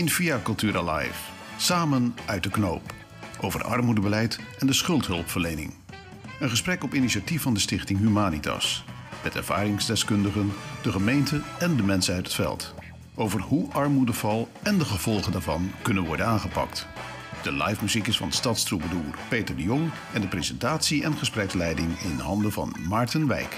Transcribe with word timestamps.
in 0.00 0.08
Via 0.08 0.40
Cultura 0.42 0.94
Live. 0.94 1.30
Samen 1.56 2.14
uit 2.26 2.42
de 2.42 2.50
knoop. 2.50 2.94
Over 3.40 3.64
armoedebeleid 3.64 4.38
en 4.58 4.66
de 4.66 4.72
schuldhulpverlening. 4.72 5.74
Een 6.40 6.50
gesprek 6.50 6.82
op 6.82 6.94
initiatief 6.94 7.42
van 7.42 7.54
de 7.54 7.60
stichting 7.60 7.98
Humanitas. 7.98 8.84
Met 9.22 9.36
ervaringsdeskundigen, 9.36 10.52
de 10.82 10.92
gemeente 10.92 11.40
en 11.58 11.76
de 11.76 11.82
mensen 11.82 12.14
uit 12.14 12.24
het 12.24 12.34
veld. 12.34 12.74
Over 13.14 13.40
hoe 13.40 13.72
armoedeval 13.72 14.48
en 14.62 14.78
de 14.78 14.84
gevolgen 14.84 15.32
daarvan 15.32 15.72
kunnen 15.82 16.04
worden 16.04 16.26
aangepakt. 16.26 16.86
De 17.42 17.52
live 17.52 17.82
muziek 17.82 18.06
is 18.06 18.16
van 18.16 18.32
stadstroebedoer 18.32 19.18
Peter 19.28 19.56
de 19.56 19.62
Jong 19.62 19.90
en 20.12 20.20
de 20.20 20.28
presentatie 20.28 21.04
en 21.04 21.16
gespreksleiding 21.16 21.98
in 21.98 22.18
handen 22.18 22.52
van 22.52 22.76
Maarten 22.88 23.26
Wijk. 23.26 23.56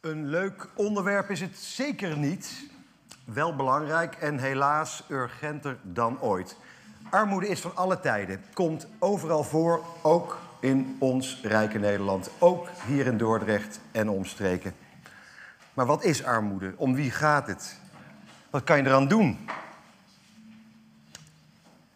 Een 0.00 0.28
leuk 0.28 0.68
onderwerp 0.74 1.30
is 1.30 1.40
het 1.40 1.58
zeker 1.58 2.18
niet. 2.18 2.76
Wel 3.32 3.56
belangrijk 3.56 4.14
en 4.14 4.38
helaas 4.38 5.04
urgenter 5.08 5.76
dan 5.82 6.20
ooit. 6.20 6.56
Armoede 7.10 7.48
is 7.48 7.60
van 7.60 7.76
alle 7.76 8.00
tijden, 8.00 8.44
komt 8.52 8.86
overal 8.98 9.44
voor, 9.44 9.84
ook 10.02 10.38
in 10.60 10.96
ons 10.98 11.40
rijke 11.42 11.78
Nederland, 11.78 12.30
ook 12.38 12.68
hier 12.86 13.06
in 13.06 13.16
Dordrecht 13.16 13.80
en 13.92 14.08
omstreken. 14.08 14.74
Maar 15.74 15.86
wat 15.86 16.04
is 16.04 16.24
armoede? 16.24 16.72
Om 16.76 16.94
wie 16.94 17.10
gaat 17.10 17.46
het? 17.46 17.78
Wat 18.50 18.64
kan 18.64 18.76
je 18.76 18.86
eraan 18.86 19.08
doen? 19.08 19.48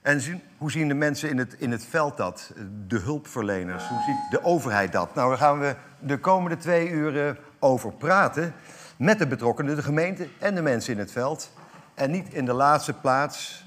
En 0.02 0.42
hoe 0.58 0.70
zien 0.70 0.88
de 0.88 0.94
mensen 0.94 1.28
in 1.28 1.38
het, 1.38 1.54
in 1.58 1.70
het 1.70 1.84
veld 1.84 2.16
dat? 2.16 2.52
De 2.86 2.98
hulpverleners, 2.98 3.88
hoe 3.88 4.02
ziet 4.02 4.30
de 4.30 4.44
overheid 4.44 4.92
dat? 4.92 5.14
Nou, 5.14 5.28
daar 5.28 5.38
gaan 5.38 5.60
we 5.60 5.76
de 5.98 6.18
komende 6.18 6.56
twee 6.56 6.88
uur 6.88 7.38
over 7.58 7.92
praten 7.92 8.54
met 9.02 9.18
de 9.18 9.26
betrokkenen, 9.26 9.76
de 9.76 9.82
gemeente 9.82 10.28
en 10.38 10.54
de 10.54 10.62
mensen 10.62 10.92
in 10.92 10.98
het 10.98 11.12
veld. 11.12 11.52
En 11.94 12.10
niet 12.10 12.34
in 12.34 12.44
de 12.44 12.52
laatste 12.52 12.92
plaats 12.92 13.64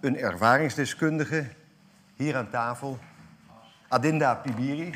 een 0.00 0.16
ervaringsdeskundige 0.18 1.46
hier 2.16 2.36
aan 2.36 2.50
tafel, 2.50 2.98
Adinda 3.88 4.34
Pibiri. 4.34 4.94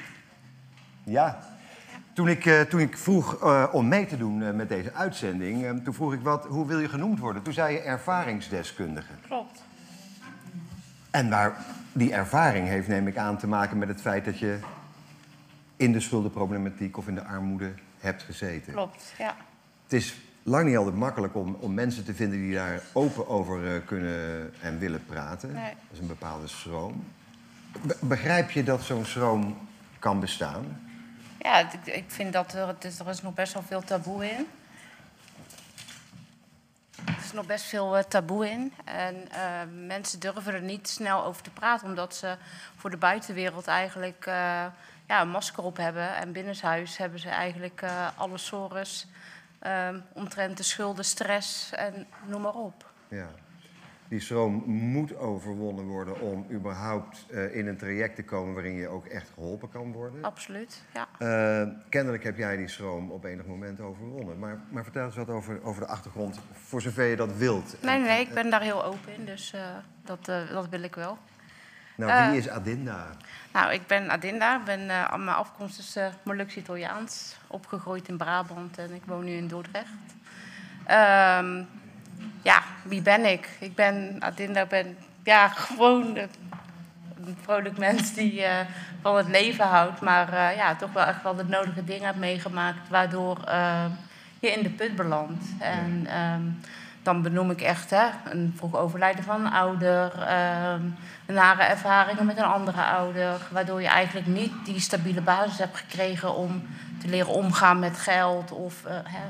Ja, 1.05 1.39
toen 2.13 2.29
ik, 2.29 2.47
eh, 2.47 2.61
toen 2.61 2.81
ik 2.81 2.97
vroeg 2.97 3.43
eh, 3.43 3.67
om 3.73 3.89
mee 3.89 4.07
te 4.07 4.17
doen 4.17 4.43
eh, 4.43 4.53
met 4.53 4.69
deze 4.69 4.93
uitzending, 4.93 5.85
toen 5.85 5.95
vroeg 5.95 6.13
ik 6.13 6.21
wat, 6.21 6.47
hoe 6.47 6.67
wil 6.67 6.79
je 6.79 6.89
genoemd 6.89 7.19
worden? 7.19 7.43
Toen 7.43 7.53
zei 7.53 7.73
je 7.73 7.81
ervaringsdeskundige. 7.81 9.13
Klopt. 9.27 9.63
En 11.11 11.31
waar 11.31 11.57
die 11.93 12.13
ervaring 12.13 12.69
heeft, 12.69 12.89
neem 12.89 13.07
ik 13.07 13.17
aan, 13.17 13.39
te 13.39 13.47
maken 13.47 13.79
met 13.79 13.89
het 13.89 14.01
feit 14.01 14.25
dat 14.25 14.39
je 14.39 14.59
in 15.77 15.93
de 15.93 16.01
schuldenproblematiek 16.01 16.97
of 16.97 17.09
in 17.09 17.15
de 17.15 17.25
armoede 17.25 17.73
hebt 17.99 18.23
gezeten. 18.23 18.73
Klopt, 18.73 19.13
ja. 19.19 19.35
Het 19.87 19.93
is 19.93 20.15
lang 20.43 20.67
niet 20.69 20.77
altijd 20.77 20.95
makkelijk 20.97 21.35
om, 21.35 21.57
om 21.61 21.75
mensen 21.75 22.05
te 22.05 22.15
vinden 22.15 22.39
die 22.39 22.55
daar 22.55 22.81
open 22.93 23.29
over 23.29 23.75
eh, 23.75 23.87
kunnen 23.87 24.53
en 24.61 24.79
willen 24.79 25.05
praten. 25.05 25.53
Nee. 25.53 25.75
Dat 25.75 25.93
is 25.93 25.99
een 25.99 26.07
bepaalde 26.07 26.47
schroom. 26.47 27.05
Be- 27.83 27.97
begrijp 28.01 28.51
je 28.51 28.63
dat 28.63 28.83
zo'n 28.83 29.05
schroom 29.05 29.69
kan 29.99 30.21
bestaan? 30.21 30.81
Ja, 31.39 31.59
ik, 31.59 31.87
ik 31.95 32.05
vind 32.07 32.33
dat 32.33 32.53
er, 32.53 32.67
het 32.67 32.85
is, 32.85 32.99
er 32.99 33.09
is 33.09 33.23
nog 33.23 33.35
best 33.35 33.53
wel 33.53 33.63
veel 33.63 33.83
taboe 33.83 34.31
in. 34.31 34.47
Er 37.05 37.25
is 37.25 37.33
nog 37.33 37.47
best 37.47 37.65
veel 37.65 37.97
eh, 37.97 38.05
taboe 38.05 38.51
in. 38.51 38.73
En 38.85 39.31
eh, 39.31 39.41
mensen 39.87 40.21
durven 40.21 40.55
er 40.55 40.63
niet 40.63 40.89
snel 40.89 41.25
over 41.25 41.43
te 41.43 41.51
praten, 41.51 41.89
omdat 41.89 42.15
ze 42.15 42.37
voor 42.77 42.91
de 42.91 42.97
buitenwereld 42.97 43.67
eigenlijk 43.67 44.25
ja, 45.07 45.21
een 45.21 45.29
masker 45.29 45.65
op 45.65 45.77
hebben. 45.77 46.17
En 46.17 46.33
binnenshuis 46.33 46.97
hebben 46.97 47.21
ze 47.21 47.29
eigenlijk 47.29 47.83
alle 48.17 48.39
sores 48.39 49.07
eh, 49.67 49.89
omtrent 50.13 50.57
de 50.57 50.63
schulden, 50.63 51.05
stress 51.05 51.73
en 51.73 52.07
noem 52.27 52.41
maar 52.43 52.55
op. 52.55 52.91
Ja. 53.09 53.29
Die 54.09 54.21
schroom 54.21 54.63
moet 54.67 55.17
overwonnen 55.17 55.85
worden 55.85 56.21
om 56.21 56.47
überhaupt 56.51 57.27
eh, 57.31 57.57
in 57.57 57.67
een 57.67 57.77
traject 57.77 58.17
te 58.17 58.25
komen 58.25 58.55
waarin 58.55 58.75
je 58.75 58.89
ook 58.89 59.07
echt 59.07 59.31
geholpen 59.35 59.69
kan 59.69 59.93
worden. 59.93 60.25
Absoluut, 60.25 60.83
ja. 60.95 61.09
Eh, 61.19 61.69
kennelijk 61.89 62.25
heb 62.25 62.37
jij 62.37 62.57
die 62.57 62.69
schroom 62.69 63.11
op 63.11 63.25
enig 63.25 63.47
moment 63.47 63.81
overwonnen. 63.81 64.39
Maar, 64.39 64.61
maar 64.71 64.83
vertel 64.83 65.05
eens 65.05 65.17
wat 65.17 65.29
over, 65.29 65.63
over 65.63 65.81
de 65.81 65.89
achtergrond, 65.89 66.41
voor 66.53 66.83
zover 66.83 67.05
je 67.05 67.17
dat 67.17 67.37
wilt. 67.37 67.77
Nee, 67.83 67.99
nee, 67.99 68.09
nee, 68.09 68.21
ik 68.21 68.35
ben 68.35 68.51
daar 68.51 68.63
heel 68.63 68.85
open 68.85 69.13
in, 69.19 69.25
dus 69.25 69.53
eh, 69.53 69.61
dat, 70.05 70.29
eh, 70.29 70.51
dat 70.51 70.69
wil 70.69 70.83
ik 70.83 70.95
wel. 70.95 71.19
Nou, 71.97 72.11
Eh, 72.11 72.29
wie 72.29 72.39
is 72.39 72.49
Adinda? 72.49 73.07
Nou, 73.53 73.73
ik 73.73 73.87
ben 73.87 74.11
Adinda. 74.11 74.57
Ik 74.57 74.65
ben, 74.65 74.91
eh, 74.91 75.15
mijn 75.15 75.37
afkomst 75.37 75.79
is 75.79 75.97
eh 75.97 76.07
Molux-Italiaans. 76.23 77.37
Opgegroeid 77.47 78.09
in 78.09 78.17
Brabant 78.17 78.79
en 78.79 78.95
ik 78.95 79.03
woon 79.05 79.25
nu 79.25 79.33
in 79.33 79.49
Dordrecht. 79.49 80.15
Ehm, 80.85 81.63
ja, 82.43 82.63
wie 82.83 83.03
ben 83.03 83.25
ik? 83.25 83.49
Ik 83.61 83.75
ben 83.75 84.17
Adinda. 84.19 84.67
Ben 84.67 84.97
ja, 85.25 85.49
gewoon 85.67 86.17
een 86.17 87.37
vrolijk 87.43 87.79
mens 87.79 88.15
die 88.15 88.45
van 89.03 89.17
het 89.17 89.29
leven 89.29 89.67
houdt. 89.67 90.01
Maar 90.01 90.55
ja, 90.57 90.75
toch 90.77 90.93
wel 90.93 91.05
echt 91.05 91.23
wel 91.23 91.35
de 91.35 91.45
nodige 91.45 91.85
dingen 91.85 92.07
heb 92.07 92.17
meegemaakt... 92.17 92.89
waardoor 92.89 93.43
eh, 93.45 93.85
je 94.41 94.51
in 94.53 94.63
de 94.63 94.71
put 94.71 94.97
belandt. 94.97 95.45
En 95.59 96.07
ehm, 96.07 96.43
dan 97.07 97.23
benoem 97.23 97.51
ik 97.51 97.61
echt 97.61 97.91
hè, 97.91 98.07
een 98.25 98.55
vroeg 98.57 98.77
overlijden 98.77 99.25
van 99.25 99.45
een 99.45 99.53
ouder... 99.53 100.13
ehm, 100.13 100.83
nare 101.27 101.63
ervaringen 101.63 102.27
met 102.27 102.37
een 102.37 102.45
andere 102.45 102.83
ouder. 102.83 103.41
Waardoor 103.51 103.81
je 103.81 103.89
eigenlijk 103.89 104.27
niet 104.27 104.53
die 104.65 104.81
stabiele 104.81 105.21
basis 105.21 105.59
hebt 105.59 105.77
gekregen 105.77 106.35
om 106.35 106.63
te 107.01 107.09
leren 107.09 107.33
omgaan 107.33 107.79
met 107.79 107.99
geld 107.99 108.53
of 108.53 108.85
eh, 108.85 108.95
hè, 109.05 109.21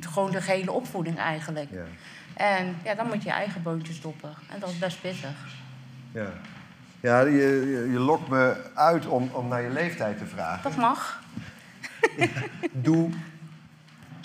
gewoon 0.00 0.30
de 0.30 0.40
gehele 0.40 0.72
opvoeding 0.72 1.18
eigenlijk. 1.18 1.70
Ja. 1.70 1.84
En 2.34 2.76
ja, 2.84 2.94
dan 2.94 3.06
moet 3.06 3.22
je 3.22 3.28
je 3.28 3.34
eigen 3.34 3.62
boontjes 3.62 3.96
stoppen. 3.96 4.34
En 4.52 4.60
dat 4.60 4.68
is 4.68 4.78
best 4.78 5.00
pittig. 5.00 5.30
Ja, 6.12 6.28
ja 7.00 7.20
je, 7.20 7.30
je, 7.30 7.88
je 7.92 7.98
lokt 7.98 8.28
me 8.28 8.70
uit 8.74 9.06
om, 9.06 9.30
om 9.32 9.48
naar 9.48 9.62
je 9.62 9.70
leeftijd 9.70 10.18
te 10.18 10.26
vragen. 10.26 10.62
Dat 10.62 10.76
mag. 10.76 11.20
Doe 12.72 13.10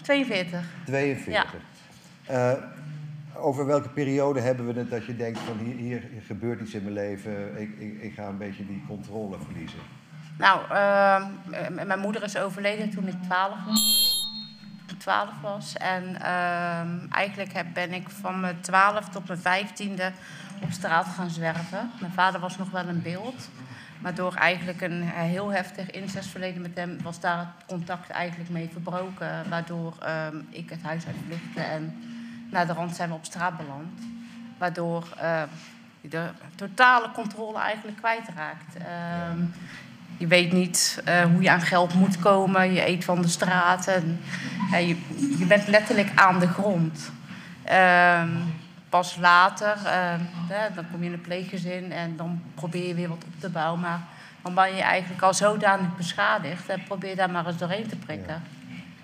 42. 0.01 0.61
42. 0.85 1.45
Eh, 2.25 2.51
over 3.39 3.65
welke 3.65 3.89
periode 3.89 4.39
hebben 4.39 4.65
we 4.65 4.79
het 4.79 4.89
dat 4.89 5.05
je 5.05 5.15
denkt 5.15 5.39
van 5.39 5.57
hier, 5.57 5.75
hier 5.75 6.03
gebeurt 6.25 6.61
iets 6.61 6.73
in 6.73 6.83
mijn 6.83 6.93
leven, 6.93 7.61
ik, 7.61 8.01
ik, 8.01 8.13
ga 8.13 8.27
een 8.27 8.37
beetje 8.37 8.65
die 8.65 8.83
controle 8.87 9.37
verliezen? 9.45 9.79
Nou, 10.37 10.61
ehm, 10.69 11.87
mijn 11.87 11.99
moeder 11.99 12.23
is 12.23 12.37
overleden 12.37 12.89
toen 12.89 13.07
ik 13.07 13.23
12 13.23 13.65
was. 13.65 14.17
Toen 14.85 14.95
ik 14.95 14.99
12 14.99 15.29
was. 15.41 15.77
En 15.77 16.21
ehm, 16.21 17.11
eigenlijk 17.11 17.53
heb, 17.53 17.65
ben 17.73 17.93
ik 17.93 18.09
van 18.09 18.39
mijn 18.39 18.61
12 18.61 19.09
tot 19.09 19.27
mijn 19.27 19.67
15e 19.67 20.13
op 20.63 20.71
straat 20.71 21.05
gaan 21.05 21.29
zwerven. 21.29 21.91
Mijn 21.99 22.13
vader 22.13 22.39
was 22.39 22.57
nog 22.57 22.71
wel 22.71 22.87
in 22.87 23.01
beeld. 23.01 23.49
Maar 23.99 24.15
door 24.15 24.33
eigenlijk 24.33 24.81
een 24.81 25.01
heel 25.03 25.51
heftig 25.51 25.91
incestverleden 25.91 26.61
met 26.61 26.71
hem 26.75 27.01
was 27.01 27.19
daar 27.19 27.37
het 27.37 27.65
contact 27.67 28.09
eigenlijk 28.09 28.49
mee 28.49 28.69
verbroken. 28.71 29.49
Waardoor 29.49 29.93
ehm, 29.99 30.37
ik 30.49 30.69
het 30.69 30.81
huis 30.81 31.05
uitvluchtte 31.05 31.61
en 31.61 31.93
naar 32.49 32.67
de 32.67 32.73
rand 32.73 32.95
zijn 32.95 33.09
we 33.09 33.15
op 33.15 33.25
straat 33.25 33.57
beland. 33.57 33.99
Waardoor 34.57 35.07
je 36.01 36.09
de 36.09 36.29
totale 36.55 37.11
controle 37.11 37.59
eigenlijk 37.59 37.97
kwijtraakt. 37.97 38.77
Ehm, 38.77 39.39
je 40.17 40.27
weet 40.27 40.51
niet 40.51 41.01
eh, 41.05 41.21
hoe 41.21 41.41
je 41.41 41.49
aan 41.49 41.61
geld 41.61 41.93
moet 41.93 42.19
komen. 42.19 42.73
Je 42.73 42.87
eet 42.87 43.03
van 43.03 43.21
de 43.21 43.27
straat. 43.27 43.87
En, 43.87 44.21
je, 44.71 44.97
je 45.37 45.45
bent 45.47 45.67
letterlijk 45.67 46.11
aan 46.15 46.39
de 46.39 46.47
grond. 46.47 47.11
Ehm, 47.63 48.29
pas 48.89 49.15
later, 49.15 49.77
ehm, 49.85 50.19
dan 50.75 50.85
kom 50.91 50.99
je 50.99 51.05
in 51.05 51.13
een 51.13 51.21
pleeggezin 51.21 51.91
en 51.91 52.15
dan 52.15 52.41
probeer 52.53 52.87
je 52.87 52.93
weer 52.93 53.09
wat 53.09 53.23
op 53.23 53.39
te 53.39 53.49
bouwen. 53.49 53.79
Maar 53.79 53.99
dan 54.41 54.53
ben 54.53 54.75
je 54.75 54.81
eigenlijk 54.81 55.21
al 55.21 55.33
zodanig 55.33 55.95
beschadigd. 55.97 56.69
En 56.69 56.83
probeer 56.83 57.15
daar 57.15 57.29
maar 57.29 57.47
eens 57.47 57.57
doorheen 57.57 57.87
te 57.87 57.95
prikken. 57.95 58.43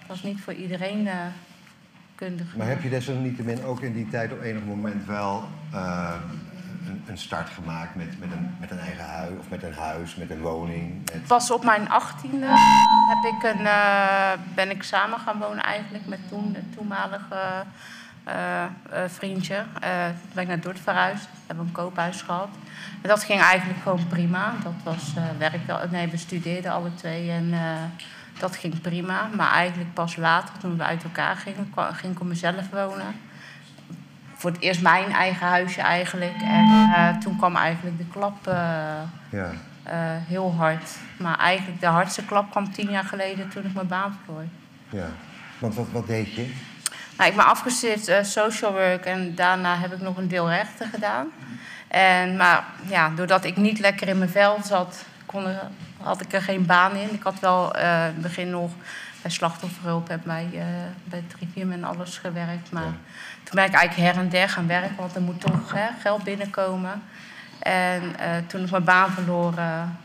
Dat 0.08 0.16
is 0.16 0.24
niet 0.24 0.42
voor 0.42 0.54
iedereen 0.54 1.08
eh, 1.08 1.14
Maar 2.56 2.68
heb 2.68 2.82
je 2.82 2.90
desalniettemin 2.90 3.64
ook 3.64 3.82
in 3.82 3.94
die 3.94 4.08
tijd 4.08 4.32
op 4.32 4.42
enig 4.42 4.64
moment 4.64 5.06
wel 5.06 5.44
eh, 5.74 6.14
een, 6.88 7.04
een 7.08 7.18
start 7.18 7.50
gemaakt 7.50 7.96
met, 7.96 8.20
met, 8.20 8.32
een, 8.32 8.56
met 8.60 8.72
een 8.72 8.80
eigen 8.80 9.06
huis, 9.06 9.32
of 9.40 9.50
met 9.50 9.64
een 9.64 9.74
huis, 9.74 10.16
met 10.16 10.30
een 10.30 10.42
woning? 10.42 11.12
Met... 11.14 11.28
Pas 11.28 11.52
op 11.52 11.64
mijn 11.64 11.90
achttiende 11.90 12.48
heb 13.08 13.34
ik 13.34 13.44
een, 13.44 13.66
eh, 13.66 14.32
ben 14.56 14.70
ik 14.70 14.84
samen 14.84 15.20
gaan 15.20 15.40
wonen 15.40 15.64
eigenlijk 15.64 16.06
met 16.06 16.20
toen, 16.28 16.54
de 16.54 16.70
toenmalige 16.76 17.64
eh, 18.24 18.64
vriendje. 19.08 19.56
Toen 19.56 20.34
ben 20.34 20.44
ik 20.44 20.48
naar 20.48 20.60
Dordt 20.60 20.80
verhuisd, 20.80 21.28
hebben 21.48 21.66
een 21.66 21.72
koophuis 21.72 22.22
gehad. 22.22 22.50
En 23.02 23.10
dat 23.10 23.24
ging 23.24 23.42
eigenlijk 23.42 23.82
gewoon 23.82 24.08
prima. 24.08 24.54
Dat 24.64 24.74
was 24.84 25.14
werk 25.38 25.68
wel. 25.68 25.80
Nee, 25.92 26.08
we 26.08 26.18
studeerden 26.18 26.72
alle 26.72 26.94
twee 26.96 27.32
en 27.32 27.54
dat 28.40 28.56
ging 28.56 28.82
prima. 28.82 29.30
Maar 29.36 29.52
eigenlijk 29.52 29.94
pas 29.94 30.16
later, 30.16 30.58
toen 30.58 30.78
we 30.78 30.84
uit 30.84 31.04
elkaar 31.04 31.36
gingen, 31.36 31.72
ging 31.94 32.14
ik 32.14 32.20
op 32.22 32.28
mezelf 32.28 32.70
wonen. 32.72 33.16
Voor 34.36 34.52
het 34.52 34.62
eerst 34.62 34.82
mijn 34.82 35.12
eigen 35.12 35.48
huisje 35.48 35.82
eigenlijk. 35.82 36.42
En 36.42 36.92
eh, 36.96 37.18
toen 37.18 37.38
kwam 37.38 37.56
eigenlijk 37.56 37.98
de 37.98 38.06
klap. 38.12 38.48
eh, 38.48 38.54
Ja. 39.30 39.52
eh, 39.84 39.96
heel 40.28 40.54
hard. 40.58 40.90
Maar 41.18 41.38
eigenlijk 41.40 41.80
de 41.80 41.86
hardste 41.88 42.26
klap 42.26 42.52
kwam 42.52 42.72
tien 42.72 42.90
jaar 42.90 43.04
geleden 43.04 43.50
toen 43.50 43.66
ik 43.66 43.74
mijn 43.74 43.88
baan 43.88 44.18
verloor. 44.24 44.44
Ja. 44.90 45.08
Want 45.60 45.76
wat, 45.76 45.88
wat 45.92 46.08
deed 46.08 46.34
je? 46.34 46.54
Nou, 47.18 47.30
ik 47.30 47.36
ben 47.36 47.46
afgestudeerd 47.46 48.28
social 48.28 48.72
work 48.72 49.06
en 49.06 49.36
daarna 49.36 49.78
heb 49.78 49.94
ik 49.94 50.02
nog 50.02 50.18
een 50.18 50.28
deel 50.28 50.50
rechten 50.50 50.90
gedaan. 50.90 51.28
En, 51.88 52.36
maar 52.38 52.64
ja, 52.88 53.10
doordat 53.10 53.44
ik 53.44 53.58
niet 53.58 53.80
lekker 53.80 54.08
in 54.08 54.18
mijn 54.18 54.30
vel 54.30 54.60
zat, 54.64 55.06
kon 55.36 55.48
er, 55.48 55.62
had 56.02 56.22
ik 56.22 56.34
er 56.34 56.42
geen 56.42 56.66
baan 56.66 56.96
in. 56.96 57.14
Ik 57.14 57.24
had 57.24 57.40
wel 57.40 57.76
uh, 57.78 57.82
in 57.82 58.14
het 58.14 58.22
begin 58.22 58.50
nog 58.50 58.72
bij 59.22 59.32
slachtofferhulp 59.32 60.20
bij, 60.24 60.50
uh, 60.54 60.64
bij 61.04 61.24
het 61.28 61.36
rivierm 61.40 61.72
en 61.72 61.84
alles 61.84 62.18
gewerkt. 62.18 62.72
Maar 62.72 62.94
toen 63.44 63.56
ben 63.56 63.66
ik 63.66 63.74
eigenlijk 63.74 63.96
her 64.14 64.24
en 64.24 64.30
der 64.30 64.50
gaan 64.50 64.68
werken, 64.68 64.96
want 64.96 65.16
er 65.16 65.22
moet 65.22 65.42
toch 65.42 65.74
hè, 65.74 65.88
geld 66.00 66.24
binnenkomen. 66.24 67.02
En 67.60 68.04
uh, 68.04 68.38
toen 68.48 68.64
ik 68.64 68.72
mijn 68.72 68.84
baan 68.84 69.12
verloren, 69.12 69.98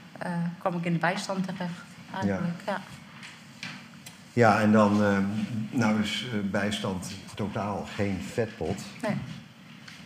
kwam 0.59 0.77
ik 0.77 0.85
in 0.85 0.93
de 0.93 0.99
bijstand 0.99 1.45
terecht. 1.45 1.73
Eigenlijk. 2.15 2.61
Ja. 2.67 2.73
ja. 2.73 2.81
Ja, 4.33 4.61
en 4.61 4.73
dan, 4.73 5.01
nou 5.71 6.03
is 6.03 6.27
bijstand 6.43 7.13
totaal 7.35 7.87
geen 7.95 8.21
vetpot. 8.33 8.83
Nee. 9.03 9.17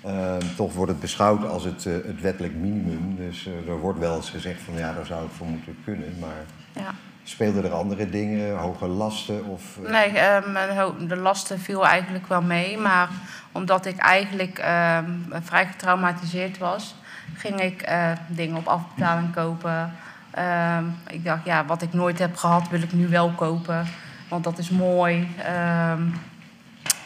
Uh, 0.06 0.37
toch 0.56 0.73
wordt 0.73 0.91
het 0.91 1.01
beschouwd 1.01 1.47
als 1.47 1.65
het, 1.65 1.85
uh, 1.85 1.95
het 1.95 2.21
wettelijk 2.21 2.55
minimum. 2.55 3.17
Dus 3.17 3.47
uh, 3.47 3.69
er 3.69 3.79
wordt 3.79 3.99
wel 3.99 4.17
eens 4.17 4.31
gezegd 4.31 4.61
van 4.62 4.75
ja, 4.75 4.93
daar 4.93 5.06
zou 5.06 5.23
het 5.23 5.33
voor 5.37 5.47
moeten 5.47 5.77
kunnen. 5.85 6.19
Maar 6.21 6.45
ja. 6.73 6.95
speelden 7.23 7.65
er 7.65 7.73
andere 7.73 8.11
dingen, 8.11 8.59
hoge 8.59 8.87
lasten? 8.87 9.45
Of, 9.45 9.79
Nee, 9.79 10.19
ehm, 10.19 11.06
de 11.09 11.17
lasten 11.17 11.61
viel 11.61 11.87
eigenlijk 11.87 12.27
wel 12.27 12.43
mee. 12.43 12.79
Maar 12.79 13.09
omdat 13.53 13.87
ik 13.87 13.97
eigenlijk 13.97 14.59
ehm, 14.59 15.11
vrij 15.43 15.67
getraumatiseerd 15.67 16.59
was, 16.59 16.95
ging 17.35 17.61
ik 17.61 17.93
dingen 18.27 18.57
op 18.57 18.67
afbetaling 18.67 19.35
kopen. 19.35 19.93
Ehm, 20.31 20.85
ik 21.09 21.25
dacht, 21.25 21.45
ja, 21.45 21.65
wat 21.65 21.83
ik 21.83 21.93
nooit 21.93 22.19
heb 22.19 22.37
gehad, 22.37 22.69
wil 22.69 22.83
ik 22.83 22.93
nu 22.93 23.09
wel 23.09 23.31
kopen. 23.31 23.87
Want 24.29 24.45
dat 24.45 24.59
is 24.59 24.71
mooi. 24.71 25.29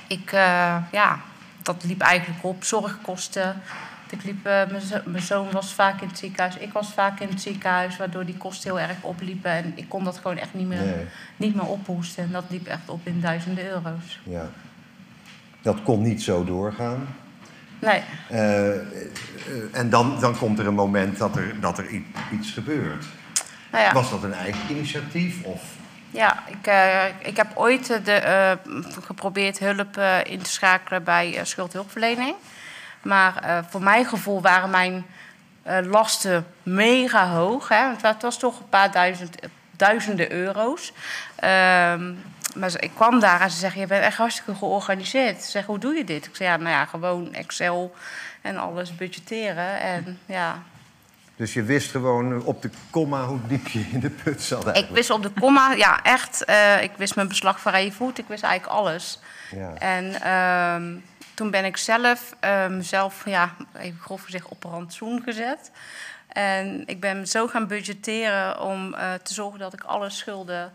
ik, 0.06 0.30
ja, 0.90 1.18
dat 1.76 1.84
liep 1.84 2.00
eigenlijk 2.00 2.44
op. 2.44 2.64
Zorgkosten. 2.64 3.62
Ik 4.10 4.24
liep, 4.24 4.46
uh, 4.46 4.62
mijn 5.04 5.22
zoon 5.22 5.50
was 5.50 5.72
vaak 5.72 6.00
in 6.00 6.08
het 6.08 6.18
ziekenhuis. 6.18 6.56
Ik 6.56 6.72
was 6.72 6.92
vaak 6.92 7.20
in 7.20 7.28
het 7.28 7.40
ziekenhuis, 7.40 7.96
waardoor 7.96 8.24
die 8.24 8.36
kosten 8.36 8.70
heel 8.70 8.88
erg 8.88 9.02
opliepen. 9.02 9.50
En 9.50 9.72
ik 9.74 9.88
kon 9.88 10.04
dat 10.04 10.16
gewoon 10.16 10.36
echt 10.36 10.54
niet 10.54 10.66
meer, 10.66 11.08
niet 11.36 11.54
meer 11.54 11.66
ophoesten. 11.66 12.24
En 12.24 12.30
dat 12.32 12.44
liep 12.48 12.66
echt 12.66 12.88
op 12.88 13.06
in 13.06 13.20
duizenden 13.20 13.66
euro's. 13.66 14.20
Ja. 14.22 14.48
Dat 15.62 15.82
kon 15.82 16.02
niet 16.02 16.22
zo 16.22 16.44
doorgaan. 16.44 17.06
Nee. 17.78 18.02
Uh, 18.32 18.70
en 19.72 19.90
dan, 19.90 20.20
dan 20.20 20.38
komt 20.38 20.58
er 20.58 20.66
een 20.66 20.74
moment 20.74 21.18
dat 21.18 21.36
er, 21.36 21.60
dat 21.60 21.78
er 21.78 21.86
iets 22.32 22.50
gebeurt. 22.50 23.04
Nou 23.72 23.84
ja. 23.84 23.92
Was 23.92 24.10
dat 24.10 24.22
een 24.22 24.32
eigen 24.32 24.60
initiatief? 24.70 25.42
Of 25.42 25.62
ja, 26.10 26.42
ik, 26.46 26.66
uh, 26.66 27.04
ik 27.18 27.36
heb 27.36 27.46
ooit 27.54 28.04
de, 28.04 28.22
uh, 28.66 28.82
geprobeerd 29.04 29.58
hulp 29.58 29.96
uh, 29.96 30.24
in 30.24 30.42
te 30.42 30.50
schakelen 30.50 31.04
bij 31.04 31.40
schuldhulpverlening. 31.42 32.34
Maar 33.02 33.64
voor 33.70 33.82
mijn 33.82 34.04
gevoel 34.04 34.40
waren 34.40 34.70
mijn 34.70 35.06
lasten 35.82 36.46
mega 36.62 37.28
hoog. 37.28 37.68
Hè? 37.68 37.86
Want 37.86 38.02
het 38.02 38.22
was 38.22 38.38
toch 38.38 38.58
een 38.58 38.68
paar 38.68 38.92
duizend, 38.92 39.36
duizenden 39.76 40.32
euro's. 40.32 40.92
Ehm, 41.34 42.14
maar 42.54 42.82
ik 42.82 42.90
kwam 42.94 43.20
daar 43.20 43.40
en 43.40 43.50
ze 43.50 43.58
zeggen, 43.58 43.80
je 43.80 43.86
bent 43.86 44.04
echt 44.04 44.16
hartstikke 44.16 44.54
georganiseerd. 44.54 45.42
Ze 45.42 45.50
zeggen, 45.50 45.72
hoe 45.72 45.82
doe 45.82 45.94
je 45.94 46.04
dit? 46.04 46.26
Ik 46.26 46.36
zei, 46.36 46.48
ja, 46.48 46.56
nou 46.56 46.70
ja, 46.70 46.84
gewoon 46.84 47.34
Excel 47.34 47.94
en 48.42 48.56
alles 48.56 48.96
budgetteren. 48.96 49.80
En 49.80 50.18
ja, 50.26 50.62
dus 51.38 51.52
je 51.52 51.62
wist 51.62 51.90
gewoon 51.90 52.42
op 52.44 52.62
de 52.62 52.70
komma 52.90 53.24
hoe 53.24 53.38
diep 53.46 53.68
je 53.68 53.80
in 53.80 54.00
de 54.00 54.10
put 54.10 54.42
zat 54.42 54.64
eigenlijk. 54.64 54.88
Ik 54.88 54.94
wist 54.94 55.10
op 55.10 55.22
de 55.22 55.30
komma, 55.40 55.72
ja, 55.72 56.02
echt. 56.02 56.48
Uh, 56.48 56.82
ik 56.82 56.90
wist 56.96 57.14
mijn 57.14 57.28
beslagvrije 57.28 57.92
voet. 57.92 58.18
Ik 58.18 58.28
wist 58.28 58.42
eigenlijk 58.42 58.78
alles. 58.78 59.20
Ja. 59.50 59.74
En 59.74 60.04
uh, 60.04 61.02
toen 61.34 61.50
ben 61.50 61.64
ik 61.64 61.76
zelf 61.76 62.36
uh, 62.44 62.66
mezelf, 62.66 63.24
ja, 63.24 63.54
even 63.76 64.00
grof 64.00 64.22
gezegd, 64.22 64.48
op 64.48 64.62
rantsoen 64.62 65.22
gezet. 65.22 65.70
En 66.28 66.82
ik 66.86 67.00
ben 67.00 67.26
zo 67.28 67.46
gaan 67.46 67.66
budgetteren 67.66 68.60
om 68.60 68.94
uh, 68.94 69.14
te 69.14 69.34
zorgen 69.34 69.58
dat 69.58 69.72
ik 69.72 69.82
alle 69.82 70.10
schulden 70.10 70.72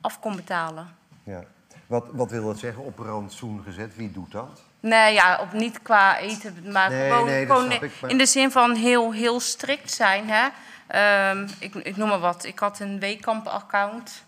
af 0.00 0.20
kon 0.20 0.36
betalen. 0.36 0.88
Ja. 1.22 1.44
Wat, 1.86 2.04
wat 2.12 2.30
wil 2.30 2.44
dat 2.46 2.58
zeggen, 2.58 2.84
op 2.84 2.98
rantsoen 2.98 3.62
gezet? 3.64 3.96
Wie 3.96 4.12
doet 4.12 4.32
dat? 4.32 4.62
Nee, 4.86 5.12
ja, 5.12 5.38
op, 5.40 5.52
niet 5.52 5.82
qua 5.82 6.18
eten, 6.18 6.72
maar 6.72 6.90
gewoon, 6.90 7.28
gewoon 7.28 7.72
in 8.06 8.18
de 8.18 8.26
zin 8.26 8.50
van 8.50 8.74
heel, 8.74 9.12
heel 9.12 9.40
strikt 9.40 9.92
zijn. 9.92 10.24
Hè? 10.28 10.48
Um, 11.30 11.46
ik, 11.58 11.74
ik 11.74 11.96
noem 11.96 12.08
maar 12.08 12.18
wat. 12.18 12.44
Ik 12.44 12.58
had 12.58 12.80
een 12.80 12.98
Weekamp-account. 12.98 14.24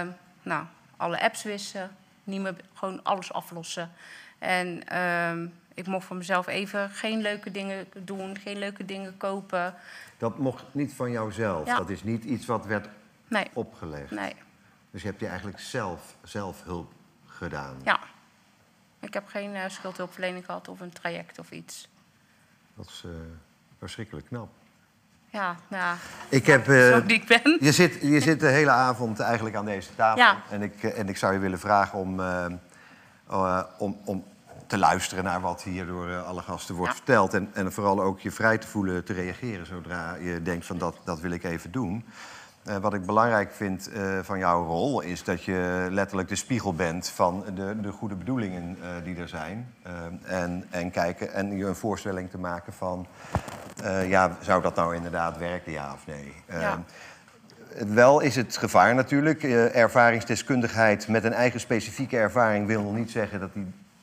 Um, 0.00 0.16
nou, 0.42 0.64
alle 0.96 1.20
apps 1.20 1.42
wissen, 1.42 1.96
niet 2.24 2.40
meer, 2.40 2.54
gewoon 2.74 3.00
alles 3.02 3.32
aflossen. 3.32 3.92
En 4.38 4.96
um, 4.98 5.54
ik 5.74 5.86
mocht 5.86 6.06
voor 6.06 6.16
mezelf 6.16 6.46
even 6.46 6.90
geen 6.90 7.20
leuke 7.20 7.50
dingen 7.50 7.86
doen, 7.96 8.38
geen 8.38 8.58
leuke 8.58 8.84
dingen 8.84 9.16
kopen. 9.16 9.74
Dat 10.18 10.38
mocht 10.38 10.64
niet 10.72 10.92
van 10.94 11.10
jouzelf? 11.10 11.66
Ja. 11.66 11.76
Dat 11.76 11.90
is 11.90 12.02
niet 12.02 12.24
iets 12.24 12.46
wat 12.46 12.66
werd 12.66 12.88
nee. 13.28 13.46
opgelegd? 13.52 14.10
Nee. 14.10 14.34
Dus 14.90 15.02
je 15.02 15.08
hebt 15.08 15.20
je 15.20 15.26
eigenlijk 15.26 15.60
zelf, 15.60 16.00
zelf 16.24 16.64
hulp 16.64 16.92
gedaan? 17.26 17.76
Ja. 17.84 17.98
Ik 19.00 19.14
heb 19.14 19.26
geen 19.26 19.54
uh, 19.54 19.62
schuldhulpverlening 19.68 20.44
gehad 20.44 20.68
of 20.68 20.80
een 20.80 20.92
traject 20.92 21.38
of 21.38 21.50
iets. 21.50 21.88
Dat 22.74 22.86
is 22.86 23.02
uh, 23.06 23.12
verschrikkelijk 23.78 24.26
knap. 24.26 24.48
Ja, 25.30 25.56
nou, 25.68 25.96
ik 26.28 26.46
heb, 26.46 26.68
uh, 26.68 26.88
zo 26.92 27.06
die 27.06 27.16
ik 27.16 27.26
ben. 27.26 27.56
Je 27.60 27.72
zit, 27.72 28.00
je 28.02 28.20
zit 28.20 28.40
de 28.40 28.46
hele 28.46 28.70
avond 28.70 29.20
eigenlijk 29.20 29.56
aan 29.56 29.64
deze 29.64 29.94
tafel. 29.94 30.22
Ja. 30.22 30.42
En, 30.50 30.62
ik, 30.62 30.82
en 30.82 31.08
ik 31.08 31.16
zou 31.16 31.32
je 31.32 31.38
willen 31.38 31.58
vragen 31.58 31.98
om, 31.98 32.20
om, 33.78 34.00
om 34.04 34.24
te 34.68 34.78
luisteren 34.78 35.24
naar 35.24 35.40
wat 35.40 35.62
hier 35.62 35.86
door 35.86 36.16
alle 36.16 36.42
gasten 36.42 36.74
wordt 36.74 36.94
verteld. 36.94 37.34
En, 37.34 37.50
en 37.52 37.72
vooral 37.72 38.02
ook 38.02 38.20
je 38.20 38.30
vrij 38.30 38.58
te 38.58 38.66
voelen 38.66 39.04
te 39.04 39.12
reageren 39.12 39.66
zodra 39.66 40.14
je 40.14 40.42
denkt 40.42 40.66
van 40.66 40.78
dat, 40.78 40.96
dat 41.04 41.20
wil 41.20 41.30
ik 41.30 41.44
even 41.44 41.70
doen. 41.70 42.04
Uh, 42.68 42.76
wat 42.76 42.94
ik 42.94 43.06
belangrijk 43.06 43.52
vind 43.52 43.90
uh, 43.92 44.18
van 44.22 44.38
jouw 44.38 44.64
rol 44.64 45.00
is 45.00 45.24
dat 45.24 45.44
je 45.44 45.88
letterlijk 45.90 46.28
de 46.28 46.36
spiegel 46.36 46.74
bent 46.74 47.08
van 47.08 47.44
de, 47.54 47.80
de 47.80 47.92
goede 47.92 48.14
bedoelingen 48.14 48.76
uh, 48.80 48.86
die 49.04 49.16
er 49.16 49.28
zijn. 49.28 49.74
en, 50.22 50.64
en 50.70 50.90
kijken 50.90 51.32
en 51.32 51.56
je 51.56 51.66
een 51.66 51.76
voorstelling 51.76 52.30
te 52.30 52.38
maken 52.38 52.72
van, 52.72 53.06
ja, 54.06 54.36
zou 54.40 54.62
dat 54.62 54.74
nou 54.74 54.94
inderdaad 54.94 55.38
werken, 55.38 55.72
ja 55.72 55.92
of 55.92 56.06
nee? 56.06 56.34
Ja. 56.48 56.82
Wel 57.86 58.20
is 58.20 58.36
het 58.36 58.56
gevaar 58.56 58.94
natuurlijk. 58.94 59.42
ervaringsdeskundigheid 59.42 61.08
met 61.08 61.24
een 61.24 61.32
eigen 61.32 61.60
specifieke 61.60 62.16
ervaring 62.16 62.66
wil 62.66 62.82
nog 62.82 62.94
niet 62.94 63.10
zeggen 63.10 63.40
dat 63.40 63.50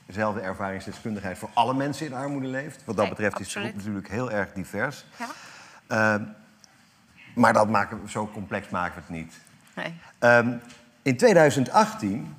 diezelfde 0.06 0.42
ervaringsdeskundigheid 0.42 1.38
voor 1.38 1.50
alle 1.54 1.74
mensen 1.74 2.06
in 2.06 2.14
armoede 2.14 2.48
leeft. 2.48 2.82
Wat 2.86 2.98
dat 2.98 3.10
betreft 3.10 3.40
is 3.40 3.54
het 3.54 3.76
natuurlijk 3.76 4.10
heel 4.10 4.32
erg 4.32 4.54
divers. 4.54 5.06
Ja. 5.88 6.36
Maar 7.36 7.54
dat 7.54 7.70
maken 7.70 8.02
we, 8.02 8.10
zo 8.10 8.30
complex 8.34 8.70
maken 8.70 8.96
we 8.96 9.02
het 9.02 9.10
niet. 9.10 9.34
Nee. 9.76 9.94
Um, 10.20 10.62
in 11.02 11.18
2018, 11.18 12.36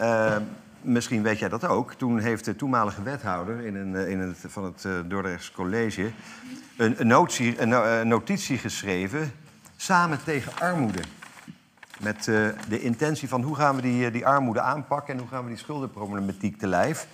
uh, 0.00 0.26
ehm, 0.26 0.42
misschien 0.80 1.22
weet 1.22 1.38
jij 1.38 1.48
dat 1.48 1.64
ook... 1.64 1.92
toen 1.92 2.18
heeft 2.18 2.44
de 2.44 2.56
toenmalige 2.56 3.02
wethouder 3.02 3.60
in 3.60 3.74
een, 3.74 3.96
eh, 3.96 4.10
in 4.10 4.18
het, 4.18 4.38
van 4.46 4.64
het 4.64 4.84
uh, 4.84 4.92
Dordrechts 5.04 5.50
College... 5.50 6.10
een, 6.76 7.00
een, 7.00 7.06
notitie, 7.06 7.60
een, 7.60 7.70
een, 7.70 8.08
notitie 8.08 8.58
geschreven... 8.58 9.32
samen 9.76 10.24
tegen 10.24 10.52
armoede. 10.60 11.02
Met 12.00 12.26
uh, 12.26 12.48
de 12.68 12.80
intentie 12.80 13.28
van 13.28 13.42
hoe 13.42 13.56
gaan 13.56 13.76
we 13.76 13.82
die, 13.82 14.10
die 14.10 14.26
armoede 14.26 14.60
aanpakken... 14.60 15.14
en 15.14 15.20
hoe 15.20 15.28
gaan 15.28 15.42
we 15.42 15.48
die 15.48 15.58
schuldenproblematiek 15.58 16.58
te 16.58 16.66
lijf... 16.66 17.06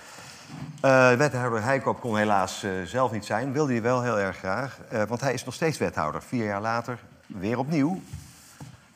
Uh, 0.85 1.13
wethouder 1.13 1.63
Heikop 1.63 2.01
kon 2.01 2.17
helaas 2.17 2.65
uh, 2.65 2.71
zelf 2.85 3.13
niet 3.13 3.25
zijn. 3.25 3.53
Wilde 3.53 3.73
hij 3.73 3.83
wel 3.83 4.03
heel 4.03 4.19
erg 4.19 4.37
graag. 4.37 4.79
Uh, 4.93 5.03
want 5.03 5.21
hij 5.21 5.33
is 5.33 5.45
nog 5.45 5.55
steeds 5.55 5.79
wethouder. 5.79 6.23
Vier 6.23 6.45
jaar 6.45 6.61
later 6.61 6.99
weer 7.27 7.59
opnieuw. 7.59 8.01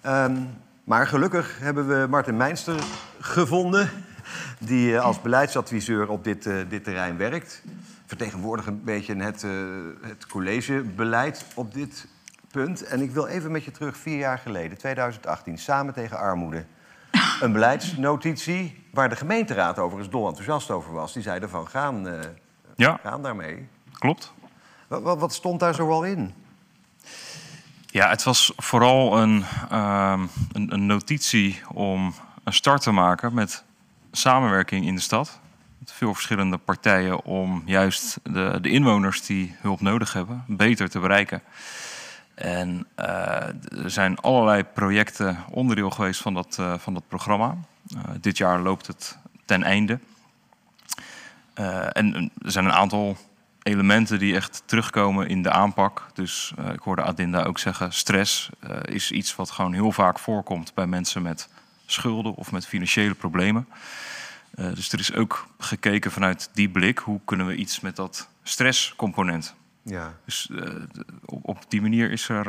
Um, 0.06 0.48
maar 0.84 1.06
gelukkig 1.06 1.58
hebben 1.58 1.88
we 1.88 2.06
Martin 2.08 2.36
Meinster 2.36 2.82
gevonden... 3.20 3.90
die 4.58 4.98
als 4.98 5.20
beleidsadviseur 5.20 6.08
op 6.08 6.24
dit, 6.24 6.42
dit 6.68 6.84
terrein 6.84 7.16
werkt. 7.16 7.62
Vertegenwoordigt 8.06 8.68
een 8.68 8.84
beetje 8.84 9.16
het, 9.16 9.46
het 10.00 10.26
collegebeleid 10.26 11.44
op 11.54 11.74
dit 11.74 12.06
punt. 12.50 12.82
En 12.82 13.00
ik 13.00 13.10
wil 13.10 13.26
even 13.26 13.50
met 13.50 13.64
je 13.64 13.70
terug, 13.70 13.96
vier 13.96 14.18
jaar 14.18 14.38
geleden, 14.38 14.78
2018... 14.78 15.58
Samen 15.58 15.94
tegen 15.94 16.18
armoede 16.18 16.64
een 17.40 17.52
beleidsnotitie 17.52 18.84
waar 18.92 19.08
de 19.08 19.16
gemeenteraad 19.16 19.78
overigens 19.78 20.10
dol 20.10 20.26
enthousiast 20.26 20.70
over 20.70 20.92
was. 20.92 21.12
Die 21.12 21.22
zeiden 21.22 21.48
van 21.48 21.68
gaan, 21.68 22.06
uh, 22.06 22.18
ja. 22.76 22.98
gaan 23.02 23.22
daarmee. 23.22 23.68
Klopt. 23.92 24.32
Wat, 24.88 25.18
wat, 25.18 25.32
stond 25.32 25.60
daar 25.60 25.74
zoal 25.74 26.04
in? 26.04 26.34
Ja, 27.86 28.08
het 28.08 28.22
was 28.22 28.52
vooral 28.56 29.18
een, 29.18 29.44
uh, 29.72 30.20
een, 30.52 30.72
een, 30.72 30.86
notitie 30.86 31.60
om 31.72 32.14
een 32.44 32.52
start 32.52 32.82
te 32.82 32.90
maken 32.90 33.34
met 33.34 33.64
samenwerking 34.12 34.86
in 34.86 34.94
de 34.94 35.00
stad. 35.00 35.40
Met 35.78 35.92
veel 35.92 36.14
verschillende 36.14 36.58
partijen 36.58 37.24
om 37.24 37.62
juist 37.66 38.18
de, 38.22 38.58
de 38.60 38.68
inwoners 38.68 39.26
die 39.26 39.56
hulp 39.60 39.80
nodig 39.80 40.12
hebben 40.12 40.44
beter 40.46 40.88
te 40.88 40.98
bereiken. 40.98 41.42
En 42.34 42.86
uh, 42.98 43.06
er 43.84 43.90
zijn 43.90 44.18
allerlei 44.18 44.62
projecten 44.62 45.44
onderdeel 45.50 45.90
geweest 45.90 46.20
van 46.20 46.34
dat, 46.34 46.56
uh, 46.60 46.74
van 46.78 46.94
dat 46.94 47.08
programma. 47.08 47.56
Uh, 47.96 48.02
dit 48.20 48.36
jaar 48.36 48.60
loopt 48.60 48.86
het 48.86 49.18
ten 49.44 49.62
einde. 49.62 49.98
en 51.92 52.30
er 52.42 52.50
zijn 52.50 52.64
een 52.64 52.72
aantal 52.72 53.16
elementen 53.66 54.18
die 54.18 54.34
echt 54.34 54.62
terugkomen 54.64 55.28
in 55.28 55.42
de 55.42 55.50
aanpak. 55.50 56.06
Dus 56.14 56.52
ik 56.72 56.80
hoorde 56.80 57.02
Adinda 57.02 57.42
ook 57.42 57.58
zeggen, 57.58 57.92
stress 57.92 58.50
is 58.82 59.10
iets 59.10 59.36
wat 59.36 59.50
gewoon 59.50 59.72
heel 59.72 59.92
vaak 59.92 60.18
voorkomt 60.18 60.74
bij 60.74 60.86
mensen 60.86 61.22
met 61.22 61.48
schulden 61.86 62.34
of 62.34 62.52
met 62.52 62.66
financiële 62.66 63.14
problemen. 63.14 63.68
dus 64.50 64.92
er 64.92 64.98
is 64.98 65.14
ook 65.14 65.48
gekeken 65.58 66.10
vanuit 66.10 66.50
die 66.52 66.68
blik, 66.68 66.98
hoe 66.98 67.20
kunnen 67.24 67.46
we 67.46 67.54
iets 67.54 67.80
met 67.80 67.96
dat 67.96 68.28
stresscomponent. 68.42 69.54
Ja. 69.82 70.14
Dus 70.24 70.50
op, 71.24 71.64
die 71.68 71.82
manier 71.82 72.10
is 72.10 72.28
er 72.28 72.46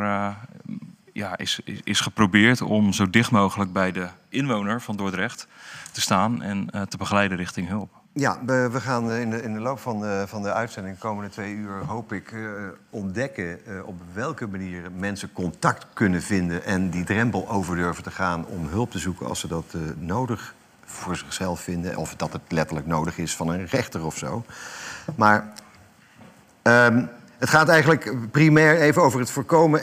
ja, 1.13 1.37
is, 1.37 1.59
is, 1.83 1.99
geprobeerd 1.99 2.61
om 2.61 2.93
zo 2.93 3.09
dicht 3.09 3.31
mogelijk 3.31 3.73
bij 3.73 3.91
de 3.91 4.07
inwoner 4.29 4.81
van 4.81 4.97
Dordrecht 4.97 5.47
te 5.91 6.01
staan 6.01 6.41
en 6.41 6.69
te 6.89 6.97
begeleiden 6.97 7.37
richting 7.37 7.67
hulp. 7.67 7.97
Ja, 8.19 8.39
we, 8.45 8.81
gaan 8.81 9.11
in 9.11 9.29
de, 9.29 9.41
in 9.41 9.53
de 9.53 9.59
loop 9.59 9.79
van 9.79 9.99
de, 9.99 10.23
van 10.27 10.41
de 10.41 10.53
uitzending, 10.53 10.95
de 10.95 11.01
komende 11.01 11.29
twee 11.29 11.53
uur, 11.53 11.85
hoop 11.85 12.13
ik, 12.13 12.31
uh, 12.31 12.51
ontdekken 12.89 13.59
uh, 13.67 13.87
op 13.87 13.95
welke 14.13 14.47
manier 14.47 14.91
mensen 14.91 15.31
contact 15.31 15.85
kunnen 15.93 16.21
vinden 16.21 16.63
en 16.63 16.89
die 16.89 17.03
drempel 17.03 17.49
over 17.49 17.75
durven 17.75 18.03
te 18.03 18.11
gaan 18.11 18.45
om 18.45 18.67
hulp 18.67 18.91
te 18.91 18.99
zoeken 18.99 19.27
als 19.27 19.39
ze 19.39 19.47
dat 19.47 19.75
nodig 19.97 20.55
voor 20.85 21.15
zichzelf 21.15 21.59
vinden. 21.59 21.97
Of 21.97 22.15
dat 22.15 22.33
het 22.33 22.41
letterlijk 22.47 22.87
nodig 22.87 23.17
is 23.17 23.35
van 23.35 23.49
een 23.49 23.65
rechter 23.65 24.05
of 24.05 24.17
zo. 24.17 24.45
Maar 25.15 25.53
um, 26.63 27.09
het 27.37 27.49
gaat 27.49 27.69
eigenlijk 27.69 28.31
primair 28.31 28.81
even 28.81 29.01
over 29.01 29.19
het 29.19 29.31
voorkomen 29.31 29.81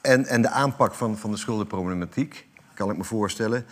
en, 0.00 0.26
en 0.26 0.42
de 0.42 0.50
aanpak 0.50 0.94
van, 0.94 1.18
van 1.18 1.30
de 1.30 1.36
schuldenproblematiek, 1.36 2.46
kan 2.74 2.90
ik 2.90 2.96
me 2.96 3.04
voorstellen. 3.04 3.66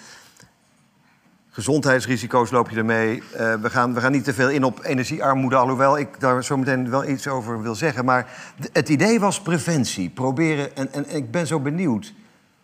Gezondheidsrisico's 1.58 2.50
loop 2.50 2.70
je 2.70 2.76
ermee. 2.76 3.16
Uh, 3.16 3.54
we, 3.54 3.70
gaan, 3.70 3.94
we 3.94 4.00
gaan 4.00 4.12
niet 4.12 4.24
te 4.24 4.34
veel 4.34 4.50
in 4.50 4.64
op 4.64 4.84
energiearmoede, 4.84 5.56
alhoewel 5.56 5.98
ik 5.98 6.20
daar 6.20 6.44
zo 6.44 6.56
meteen 6.56 6.90
wel 6.90 7.08
iets 7.08 7.28
over 7.28 7.62
wil 7.62 7.74
zeggen. 7.74 8.04
Maar 8.04 8.26
het 8.72 8.88
idee 8.88 9.20
was 9.20 9.42
preventie. 9.42 10.08
Proberen, 10.10 10.76
en, 10.76 10.92
en, 10.92 11.14
ik 11.16 11.30
ben 11.30 11.46
zo 11.46 11.60
benieuwd. 11.60 12.12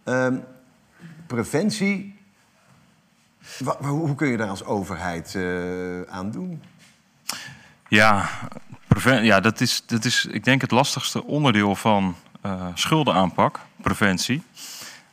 Uh, 0.05 0.27
preventie, 1.27 2.19
hoe 3.79 4.15
kun 4.15 4.29
je 4.29 4.37
daar 4.37 4.49
als 4.49 4.65
overheid 4.65 5.35
uh, 5.35 6.03
aan 6.03 6.31
doen? 6.31 6.63
Ja, 7.89 8.29
ja 9.23 9.41
dat, 9.41 9.61
is, 9.61 9.83
dat 9.87 10.05
is, 10.05 10.29
ik 10.31 10.45
denk, 10.45 10.61
het 10.61 10.71
lastigste 10.71 11.25
onderdeel 11.25 11.75
van 11.75 12.17
uh, 12.47 12.67
schuldenaanpak, 12.75 13.61
preventie. 13.83 14.43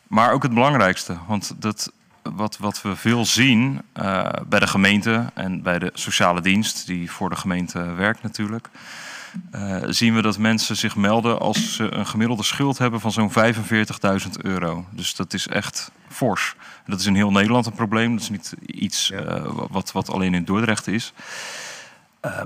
Maar 0.07 0.31
ook 0.31 0.43
het 0.43 0.53
belangrijkste, 0.53 1.17
want 1.27 1.61
dat, 1.61 1.91
wat, 2.24 2.58
wat 2.58 2.82
we 2.82 2.96
veel 2.96 3.25
zien 3.25 3.82
uh, 4.01 4.30
bij 4.48 4.60
de 4.60 4.68
gemeente 4.68 5.30
en 5.34 5.62
bij 5.62 5.80
de 5.80 5.92
sociale 5.94 6.42
dienst, 6.42 6.88
die 6.88 7.12
voor 7.12 7.30
de 7.30 7.36
gemeente 7.36 7.84
werkt 7.84 8.24
natuurlijk, 8.24 8.70
uh, 9.56 9.78
zien 9.88 10.16
we 10.16 10.22
dat 10.22 10.38
mensen 10.38 10.78
zich 10.78 10.96
melden 10.96 11.40
als 11.40 11.75
ze 11.75 11.94
een 11.94 12.08
gemiddelde 12.08 12.44
schuld 12.44 12.78
hebben 12.78 13.00
van 13.00 13.12
zo'n 13.12 13.32
45.000 13.32 14.30
euro. 14.42 14.86
Dus 14.92 15.16
dat 15.16 15.34
is 15.34 15.48
echt 15.48 15.92
fors. 16.10 16.56
Dat 16.86 17.00
is 17.00 17.06
in 17.06 17.16
heel 17.16 17.32
Nederland 17.32 17.66
een 17.66 17.74
probleem. 17.74 18.12
Dat 18.12 18.22
is 18.22 18.30
niet 18.30 18.54
iets 18.66 19.08
ja. 19.08 19.42
wat, 19.51 19.92
wat 19.92 20.10
alleen 20.10 20.34
in 20.34 20.46
Dordrecht 20.46 20.88
is. 20.88 21.13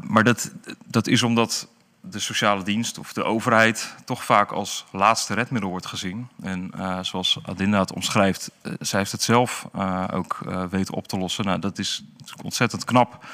maar 0.01 0.23
dat, 0.23 0.51
dat 0.87 1.07
is 1.07 1.23
omdat 1.23 1.67
de 2.09 2.19
sociale 2.19 2.63
dienst 2.63 2.97
of 2.97 3.13
de 3.13 3.23
overheid 3.23 3.95
toch 4.05 4.23
vaak 4.23 4.51
als 4.51 4.85
laatste 4.91 5.33
redmiddel 5.33 5.69
wordt 5.69 5.85
gezien. 5.85 6.27
En 6.41 6.71
uh, 6.77 6.99
zoals 7.01 7.39
Adinda 7.45 7.79
het 7.79 7.93
omschrijft, 7.93 8.51
uh, 8.61 8.73
zij 8.79 8.99
heeft 8.99 9.11
het 9.11 9.21
zelf 9.21 9.67
uh, 9.75 10.03
ook 10.13 10.37
weten 10.69 10.93
op 10.93 11.07
te 11.07 11.17
lossen. 11.17 11.45
Nou, 11.45 11.59
dat 11.59 11.79
is 11.79 12.03
ontzettend 12.43 12.85
knap. 12.85 13.25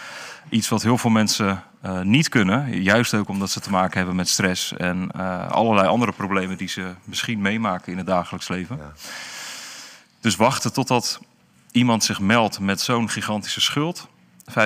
Iets 0.50 0.70
wat 0.70 0.82
heel 0.82 0.98
veel 0.98 1.10
mensen 1.10 1.64
niet 2.04 2.30
kunnen. 2.30 2.82
Juist 2.82 3.14
ook 3.14 3.30
omdat 3.30 3.50
ze 3.50 3.60
te 3.60 3.70
maken 3.70 3.98
hebben 3.98 4.16
met 4.16 4.30
stress 4.30 4.74
en 4.74 5.12
allerlei 5.52 5.88
andere 5.88 6.12
problemen 6.12 6.58
die 6.58 6.68
ze 6.68 6.94
misschien 7.04 7.42
meemaken 7.42 7.92
in 7.92 7.98
het 7.98 8.08
dagelijks 8.08 8.48
leven. 8.48 8.78
Ja. 8.78 8.92
Dus 10.20 10.36
wachten 10.36 10.74
totdat 10.74 11.20
iemand 11.72 12.04
zich 12.04 12.20
meldt 12.20 12.60
met 12.60 12.82
zo'n 12.82 13.10
gigantische 13.10 13.62
schuld, 13.62 14.08
45.000 14.50 14.58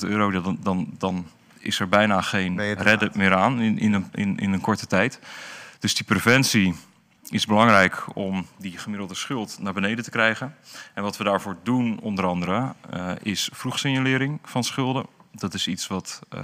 euro, 0.00 0.30
dan, 0.30 0.58
dan, 0.62 0.88
dan 0.98 1.26
is 1.60 1.80
er 1.80 1.88
bijna 1.88 2.20
geen 2.20 2.74
redden 2.74 3.10
meer 3.14 3.34
aan 3.34 3.60
in, 3.60 3.78
in, 3.78 3.92
een, 3.92 4.08
in, 4.14 4.38
in 4.38 4.52
een 4.52 4.60
korte 4.60 4.86
tijd. 4.86 5.20
Dus 5.78 5.94
die 5.94 6.04
preventie 6.04 6.74
is 7.30 7.46
belangrijk 7.46 8.04
om 8.14 8.46
die 8.58 8.78
gemiddelde 8.78 9.14
schuld 9.14 9.58
naar 9.60 9.72
beneden 9.72 10.04
te 10.04 10.10
krijgen. 10.10 10.56
En 10.94 11.02
wat 11.02 11.16
we 11.16 11.24
daarvoor 11.24 11.56
doen, 11.62 12.00
onder 12.00 12.26
andere, 12.26 12.74
uh, 12.94 13.10
is 13.22 13.50
vroegsignalering 13.52 14.38
van 14.42 14.64
schulden. 14.64 15.06
Dat 15.32 15.54
is 15.54 15.66
iets 15.66 15.86
wat 15.86 16.20
uh, 16.34 16.42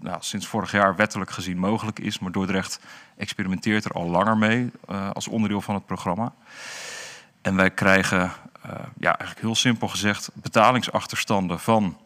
nou, 0.00 0.16
sinds 0.20 0.46
vorig 0.46 0.72
jaar 0.72 0.96
wettelijk 0.96 1.30
gezien 1.30 1.58
mogelijk 1.58 1.98
is. 1.98 2.18
Maar 2.18 2.32
Dordrecht 2.32 2.80
experimenteert 3.16 3.84
er 3.84 3.92
al 3.92 4.08
langer 4.08 4.36
mee 4.36 4.70
uh, 4.90 5.10
als 5.10 5.28
onderdeel 5.28 5.60
van 5.60 5.74
het 5.74 5.86
programma. 5.86 6.32
En 7.42 7.56
wij 7.56 7.70
krijgen, 7.70 8.32
ja, 8.98 9.18
eigenlijk 9.18 9.40
heel 9.40 9.54
simpel 9.54 9.88
gezegd, 9.88 10.30
betalingsachterstanden 10.34 11.60
van 11.60 11.98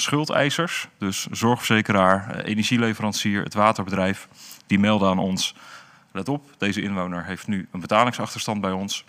schuldeisers, 0.00 0.88
dus 0.98 1.26
zorgverzekeraar, 1.30 2.30
eh, 2.30 2.50
energieleverancier, 2.50 3.42
het 3.42 3.54
waterbedrijf, 3.54 4.28
die 4.66 4.78
melden 4.78 5.08
aan 5.08 5.18
ons: 5.18 5.54
let 6.12 6.28
op, 6.28 6.50
deze 6.58 6.82
inwoner 6.82 7.24
heeft 7.24 7.46
nu 7.46 7.68
een 7.72 7.80
betalingsachterstand 7.80 8.60
bij 8.60 8.72
ons. 8.72 9.04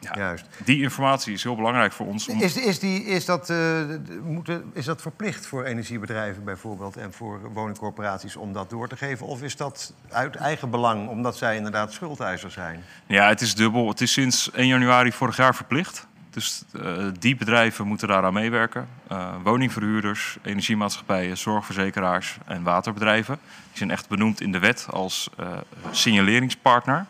Ja, 0.00 0.12
Juist. 0.14 0.46
Die 0.64 0.82
informatie 0.82 1.32
is 1.32 1.42
heel 1.42 1.56
belangrijk 1.56 1.92
voor 1.92 2.06
ons. 2.06 2.28
Om... 2.28 2.40
Is, 2.40 2.56
is, 2.56 2.78
die, 2.78 3.04
is, 3.04 3.24
dat, 3.24 3.50
uh, 3.50 3.80
moeten, 4.22 4.70
is 4.72 4.84
dat 4.84 5.02
verplicht 5.02 5.46
voor 5.46 5.64
energiebedrijven 5.64 6.44
bijvoorbeeld 6.44 6.96
en 6.96 7.12
voor 7.12 7.52
woningcorporaties 7.52 8.36
om 8.36 8.52
dat 8.52 8.70
door 8.70 8.88
te 8.88 8.96
geven? 8.96 9.26
Of 9.26 9.42
is 9.42 9.56
dat 9.56 9.94
uit 10.08 10.36
eigen 10.36 10.70
belang 10.70 11.08
omdat 11.08 11.36
zij 11.36 11.56
inderdaad 11.56 11.92
schuldeisers 11.92 12.54
zijn? 12.54 12.84
Ja, 13.06 13.28
het 13.28 13.40
is 13.40 13.54
dubbel. 13.54 13.88
Het 13.88 14.00
is 14.00 14.12
sinds 14.12 14.50
1 14.50 14.66
januari 14.66 15.12
vorig 15.12 15.36
jaar 15.36 15.54
verplicht. 15.54 16.06
Dus 16.36 16.64
uh, 16.72 17.06
die 17.18 17.36
bedrijven 17.36 17.86
moeten 17.86 18.08
daaraan 18.08 18.32
meewerken. 18.32 18.88
Uh, 19.12 19.34
woningverhuurders, 19.42 20.36
energiemaatschappijen, 20.42 21.38
zorgverzekeraars 21.38 22.36
en 22.44 22.62
waterbedrijven. 22.62 23.38
Die 23.68 23.76
zijn 23.78 23.90
echt 23.90 24.08
benoemd 24.08 24.40
in 24.40 24.52
de 24.52 24.58
wet 24.58 24.86
als 24.90 25.30
uh, 25.40 25.46
signaleringspartner. 25.90 27.06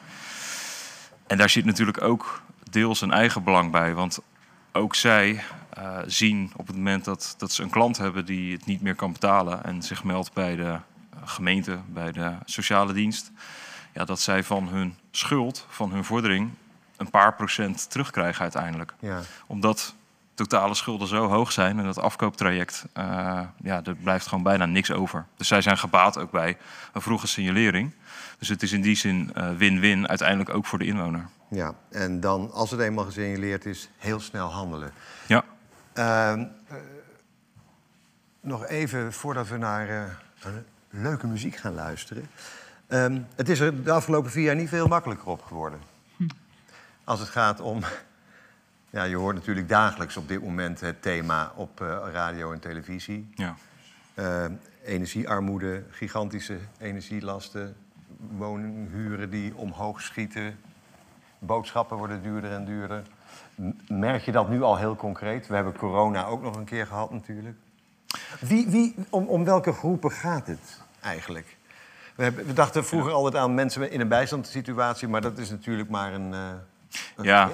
En 1.27 1.37
daar 1.37 1.51
zit 1.51 1.65
natuurlijk 1.65 2.03
ook 2.03 2.43
deels 2.71 3.01
een 3.01 3.13
eigen 3.13 3.45
belang 3.45 3.71
bij. 3.71 3.95
Want 3.95 4.19
ook 4.73 4.95
zij 4.95 5.43
zien 6.07 6.53
op 6.57 6.67
het 6.67 6.77
moment 6.77 7.05
dat, 7.05 7.35
dat 7.39 7.53
ze 7.53 7.63
een 7.63 7.71
klant 7.71 7.99
hebben 7.99 8.25
die 8.25 8.53
het 8.53 8.67
niet 8.67 8.83
meer 8.83 8.95
kan 8.95 9.13
betalen 9.13 9.65
en 9.65 9.83
zich 9.83 10.05
meldt 10.05 10.33
bij 10.33 10.57
de 10.57 10.79
gemeente, 11.25 11.79
bij 11.87 12.13
de 12.13 12.33
sociale 12.45 12.93
dienst, 12.93 13.33
ja, 13.95 14.05
dat 14.05 14.21
zij 14.21 14.43
van 14.43 14.69
hun 14.69 14.95
schuld, 15.11 15.67
van 15.69 15.93
hun 15.93 16.05
vordering, 16.05 16.51
een 16.97 17.11
paar 17.11 17.35
procent 17.35 17.91
terugkrijgen 17.91 18.43
uiteindelijk. 18.43 18.95
Ja. 18.99 19.21
Omdat 19.47 19.95
totale 20.37 20.75
schulden 20.75 21.09
zo 21.09 21.29
hoog 21.29 21.53
zijn 21.53 21.79
en 21.79 21.85
dat 21.85 21.99
afkooptraject, 21.99 22.85
uh, 22.99 23.41
ja, 23.63 23.83
er 23.85 23.95
blijft 23.95 24.27
gewoon 24.27 24.45
bijna 24.45 24.67
niks 24.67 24.93
over. 24.93 25.27
Dus 25.37 25.49
zij 25.49 25.63
zijn 25.63 25.79
gebaat 25.79 26.19
ook 26.19 26.31
bij 26.31 26.57
een 26.93 27.01
vroege 27.01 27.27
signalering. 27.27 27.93
Dus 28.39 28.49
het 28.49 28.63
is 28.63 28.73
in 28.73 28.81
die 28.81 28.97
zin 28.97 29.31
eh, 29.35 29.51
win-win 29.51 29.99
uh, 29.99 30.05
uiteindelijk 30.05 30.55
ook 30.55 30.67
voor 30.67 30.79
de 30.79 30.85
inwoner. 30.85 31.29
Ja, 31.49 31.75
en 31.91 32.21
dan 32.21 32.53
als 32.53 32.71
het 32.71 32.81
eenmaal 32.81 33.05
gesignaleerd 33.05 33.67
is, 33.67 33.89
heel 33.99 34.21
snel 34.21 34.53
handelen. 34.53 34.93
Ja. 35.27 35.45
Uh, 35.95 36.43
nog 38.41 38.67
even 38.67 39.13
voordat 39.13 39.49
we 39.49 39.57
naar 39.57 40.19
leuke 40.91 41.27
muziek 41.27 41.57
gaan 41.57 41.75
luisteren. 41.75 42.27
Ehm, 42.87 43.21
het 43.35 43.49
is 43.49 43.61
er 43.61 43.85
de 43.85 43.91
afgelopen 43.91 44.31
vier 44.31 44.45
jaar 44.45 44.57
niet 44.57 44.69
veel 44.69 44.89
makkelijker 44.89 45.27
op 45.27 45.43
geworden 45.43 45.96
als 47.07 47.21
het 47.21 47.29
gaat 47.29 47.61
om. 47.61 47.81
Ja, 48.91 49.03
je 49.03 49.17
hoort 49.17 49.35
natuurlijk 49.35 49.69
dagelijks 49.69 50.17
op 50.17 50.29
dit 50.29 50.43
moment 50.43 50.81
het 50.81 51.03
thema 51.03 51.53
op 51.55 51.81
uh, 51.81 51.99
radio 52.13 52.53
en 52.53 52.61
televisie. 52.61 53.31
Ja. 53.35 53.57
Uh, 54.15 54.45
energiearmoede, 54.85 55.83
gigantische 55.91 56.59
energielasten, 56.79 57.77
woninghuren 58.17 59.31
die 59.31 59.57
omhoog 59.57 60.01
schieten, 60.01 60.59
boodschappen 61.39 61.97
worden 61.97 62.23
duurder 62.23 62.53
en 62.53 62.65
duurder. 62.65 63.03
Merk 63.89 64.23
je 64.23 64.33
dat 64.33 64.49
nu 64.49 64.63
al 64.63 64.77
heel 64.77 64.97
concreet? 64.97 65.47
We 65.47 65.55
hebben 65.55 65.77
corona 65.77 66.25
ook 66.25 66.43
nog 66.43 66.57
een 66.57 66.65
keer 66.65 66.87
gehad 66.87 67.11
natuurlijk. 67.11 67.57
Wie, 68.41 68.69
wie, 68.69 68.95
om, 69.11 69.27
om 69.27 69.45
welke 69.45 69.73
groepen 69.73 70.11
gaat 70.11 70.47
het 70.47 70.81
eigenlijk? 71.01 71.57
We, 72.15 72.23
hebben, 72.23 72.47
we 72.47 72.53
dachten 72.53 72.85
vroeger 72.85 73.13
altijd 73.13 73.43
aan 73.43 73.55
mensen 73.55 73.91
in 73.91 74.01
een 74.01 74.09
bijstandssituatie, 74.09 75.09
maar 75.09 75.21
dat 75.21 75.39
is 75.39 75.51
natuurlijk 75.51 75.89
maar 75.89 76.13
een. 76.13 76.33
Uh, 76.33 76.51
ja, 77.23 77.51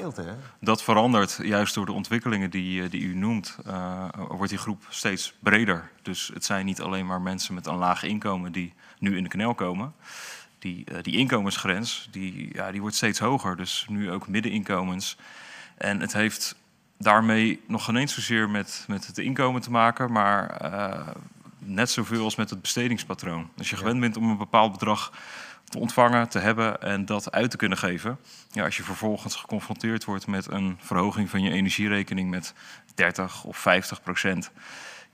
dat 0.61 0.83
verandert 0.83 1.39
juist 1.43 1.75
door 1.75 1.87
de 1.87 1.93
ontwikkelingen 1.93 2.51
die, 2.51 2.83
eh, 2.83 2.91
die 2.91 3.03
u 3.03 3.15
noemt. 3.15 3.59
Uh, 3.67 4.09
wordt 4.29 4.51
die 4.51 4.59
groep 4.59 4.87
steeds 4.89 5.35
breder. 5.39 5.91
Dus 6.03 6.31
het 6.35 6.45
zijn 6.45 6.67
niet 6.67 6.81
alleen 6.81 7.07
maar 7.07 7.21
mensen 7.21 7.55
met 7.55 7.67
een 7.67 7.77
laag 7.77 8.03
inkomen 8.03 8.53
die 8.53 8.75
nu 8.99 9.17
in 9.17 9.23
de 9.23 9.29
knel 9.29 9.55
komen. 9.55 9.95
Die, 10.59 10.85
uh, 10.93 10.99
die 11.03 11.17
inkomensgrens 11.17 12.09
die, 12.11 12.49
ja, 12.53 12.71
die 12.71 12.81
wordt 12.81 12.97
steeds 12.97 13.19
hoger. 13.19 13.57
Dus 13.57 13.87
nu 13.89 14.11
ook 14.11 14.29
middeninkomens. 14.29 15.17
En 15.77 16.01
het 16.01 16.13
heeft 16.13 16.57
daarmee 17.03 17.61
nog 17.67 17.85
geen 17.85 17.97
eens 17.97 18.15
zozeer 18.15 18.51
met, 18.51 18.85
met 18.89 19.07
het 19.07 19.19
inkomen 19.19 19.61
te 19.61 19.71
maken, 19.71 20.13
maar 20.13 20.51
eh, 20.51 21.07
net 21.59 21.91
zoveel 21.91 22.25
als 22.25 22.37
met 22.37 22.51
het 22.51 22.63
bestedingspatroon. 22.63 23.51
Als 23.59 23.71
je 23.71 23.77
gewend 23.77 24.01
bent 24.01 24.17
om 24.17 24.31
een 24.31 24.37
bepaald 24.37 24.73
bedrag 24.73 25.13
te 25.73 25.79
ontvangen, 25.79 26.29
te 26.29 26.39
hebben 26.39 26.81
en 26.83 27.05
dat 27.05 27.33
uit 27.33 27.51
te 27.51 27.57
kunnen 27.57 27.79
geven. 27.79 28.19
Ja, 28.51 28.65
als 28.65 28.77
je 28.77 28.83
vervolgens 28.83 29.37
geconfronteerd 29.37 30.05
wordt 30.05 30.27
met 30.27 30.51
een 30.51 30.79
verhoging 30.81 31.31
van 31.31 31.43
je 31.43 31.51
energierekening 31.51 32.31
met 32.31 32.55
30 32.95 33.45
of 33.45 33.57
50 33.57 34.03
procent 34.03 34.51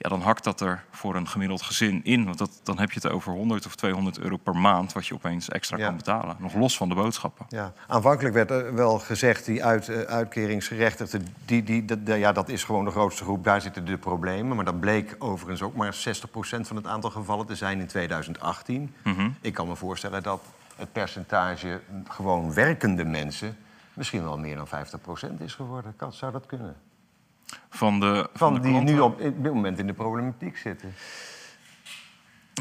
ja, 0.00 0.08
dan 0.08 0.20
hakt 0.20 0.44
dat 0.44 0.60
er 0.60 0.84
voor 0.90 1.16
een 1.16 1.28
gemiddeld 1.28 1.62
gezin 1.62 2.04
in. 2.04 2.24
Want 2.24 2.38
dat, 2.38 2.60
dan 2.62 2.78
heb 2.78 2.90
je 2.92 3.00
het 3.02 3.10
over 3.12 3.32
100 3.32 3.66
of 3.66 3.74
200 3.74 4.18
euro 4.18 4.36
per 4.36 4.56
maand 4.56 4.92
wat 4.92 5.06
je 5.06 5.14
opeens 5.14 5.48
extra 5.48 5.76
Ja. 5.76 5.86
kan 5.86 5.96
betalen. 5.96 6.36
Nog 6.38 6.54
los 6.54 6.76
van 6.76 6.88
de 6.88 6.94
boodschappen. 6.94 7.46
Ja, 7.48 7.72
aanvankelijk 7.86 8.34
werd 8.34 8.50
er 8.50 8.74
wel 8.74 8.98
gezegd, 8.98 9.44
die 9.44 9.64
uit, 9.64 9.88
eh, 9.88 10.00
uitkeringsgerechtigden, 10.00 11.26
die, 11.44 11.62
die, 11.62 11.84
dat- 11.84 12.06
dat- 12.06 12.18
ja, 12.18 12.32
dat 12.32 12.48
is 12.48 12.64
gewoon 12.64 12.84
de 12.84 12.90
grootste 12.90 13.22
groep, 13.24 13.44
daar 13.44 13.60
zitten 13.60 13.84
de 13.84 13.96
problemen. 13.98 14.56
Maar 14.56 14.64
dat 14.64 14.80
bleek 14.80 15.16
overigens 15.18 15.62
ook 15.62 15.74
maar 15.74 15.94
60% 15.94 16.66
van 16.66 16.76
het 16.76 16.86
aantal 16.86 17.10
gevallen 17.10 17.46
te 17.46 17.54
zijn 17.56 17.80
in 17.80 17.86
2018. 17.86 18.94
Mhm. 19.04 19.30
Ik 19.40 19.54
kan 19.54 19.68
me 19.68 19.76
voorstellen 19.76 20.22
dat 20.22 20.40
het 20.76 20.92
percentage 20.92 21.80
gewoon 22.08 22.54
werkende 22.54 23.04
mensen 23.04 23.56
misschien 23.94 24.22
wel 24.22 24.38
meer 24.38 24.56
dan 24.56 24.66
50% 24.68 25.40
is 25.40 25.54
geworden. 25.54 25.92
Kan, 25.96 26.12
zou 26.12 26.32
dat 26.32 26.46
kunnen? 26.46 26.76
Van 27.70 28.00
de, 28.00 28.28
Van 28.34 28.54
de 28.54 28.60
die 28.60 28.80
nu 28.80 29.00
op, 29.00 29.20
op 29.20 29.42
dit 29.42 29.52
moment 29.52 29.78
in 29.78 29.86
de 29.86 29.92
problematiek 29.92 30.56
zitten. 30.56 30.94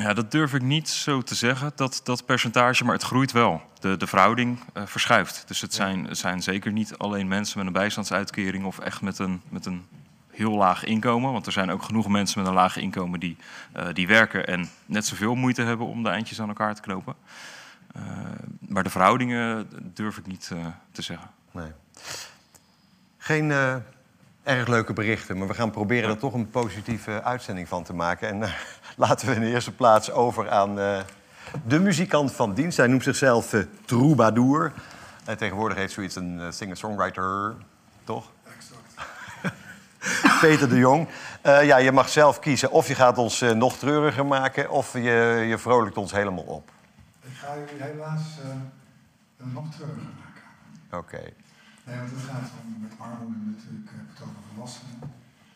Ja, 0.02 0.14
dat 0.14 0.32
durf 0.32 0.54
ik 0.54 0.62
niet 0.62 0.90
zo 0.90 1.22
te 1.22 1.36
zeggen, 1.36 1.72
dat, 1.76 2.02
dat 2.04 2.26
percentage, 2.26 2.84
maar 2.84 2.94
het 2.94 3.04
groeit 3.04 3.32
wel. 3.32 3.62
De, 3.80 3.98
de 3.98 4.08
verhouding 4.08 4.60
eh, 4.74 4.86
verschuift. 4.86 5.44
Dus 5.48 5.62
het 5.62 5.74
zijn, 5.74 6.06
het 6.06 6.18
zijn 6.18 6.44
zeker 6.44 6.72
niet 6.72 6.98
alleen 6.98 7.28
mensen 7.28 7.58
met 7.58 7.68
een 7.68 7.74
bijstandsuitkering 7.74 8.66
of 8.66 8.80
echt 8.80 9.02
met 9.02 9.20
een, 9.20 9.42
met 9.50 9.66
een 9.66 9.86
heel 10.32 10.52
laag 10.52 10.84
inkomen. 10.84 11.32
Want 11.32 11.46
er 11.46 11.52
zijn 11.52 11.72
ook 11.72 11.84
genoeg 11.84 12.08
mensen 12.08 12.40
met 12.40 12.48
een 12.48 12.56
laag 12.56 12.78
inkomen 12.78 13.20
die, 13.20 13.38
eh, 13.72 13.88
die 13.94 14.08
werken 14.08 14.48
en 14.48 14.70
net 14.86 15.06
zoveel 15.06 15.36
moeite 15.36 15.62
hebben 15.62 15.88
om 15.88 16.04
de 16.04 16.10
eindjes 16.10 16.42
aan 16.42 16.48
elkaar 16.48 16.76
te 16.76 16.82
knopen. 16.82 17.16
Eh, 17.94 18.02
maar 18.60 18.84
de 18.84 18.90
verhoudingen 18.90 19.70
durf 19.94 20.18
ik 20.18 20.28
niet 20.28 20.52
te 20.92 21.02
zeggen. 21.02 21.30
Nee. 21.52 21.72
Geen 23.18 23.52
erg 24.48 24.68
leuke 24.68 24.94
berichten, 24.94 25.38
maar 25.38 25.48
we 25.48 25.54
gaan 25.54 25.72
proberen 25.72 26.10
er 26.10 26.18
toch 26.18 26.34
een 26.34 26.50
positieve 26.50 27.24
uitzending 27.24 27.68
van 27.68 27.84
te 27.84 27.94
maken. 27.94 28.28
En 28.28 28.44
eh, 28.44 28.52
laten 28.96 29.28
we 29.28 29.36
in 29.36 29.42
de 29.42 29.50
eerste 29.50 29.72
plaats 29.72 30.12
over 30.12 30.50
aan 30.50 30.80
eh, 30.80 31.00
de 31.66 31.80
muzikant 31.80 32.32
van 32.32 32.54
dienst. 32.54 32.78
Hij 32.78 32.88
noemt 32.88 33.04
zichzelf 33.04 33.54
eh, 33.54 33.62
Troubadour. 33.86 34.74
En 35.26 35.38
tegenwoordig 35.38 35.78
heet 35.78 35.92
zoiets 35.92 36.16
een 36.16 36.54
singer-songwriter, 36.54 37.56
toch? 38.04 38.32
Peter 40.42 40.70
de 40.70 40.78
Jong. 40.78 41.08
Eh, 41.42 41.66
ja, 41.66 41.78
je 41.78 41.92
mag 41.92 42.10
zelf 42.10 42.40
kiezen 42.40 42.72
of 42.72 42.88
je 42.88 42.96
gaat 42.96 43.18
ons 43.18 43.42
nog 43.42 43.78
treuriger 43.78 44.26
maken... 44.26 44.70
of 44.70 44.94
je, 44.94 45.46
je 45.48 45.58
vrolijkt 45.58 45.98
ons 45.98 46.12
helemaal 46.12 46.44
op. 46.44 46.72
Ik 47.22 47.38
ga 47.38 47.54
jullie 47.68 47.84
helaas 47.84 48.22
eh, 48.44 49.46
nog 49.54 49.66
treuriger 49.76 50.04
maken. 50.20 50.98
Oké. 51.00 51.34
Nee, 51.88 51.98
want 52.00 52.12
het 52.12 52.30
gaat 52.32 52.50
om 52.60 52.82
met 52.86 53.00
armoede 53.06 53.40
natuurlijk, 53.54 53.90
eh, 53.92 53.98
het 54.12 54.22
over 54.26 54.42
volwassenen. 54.48 55.00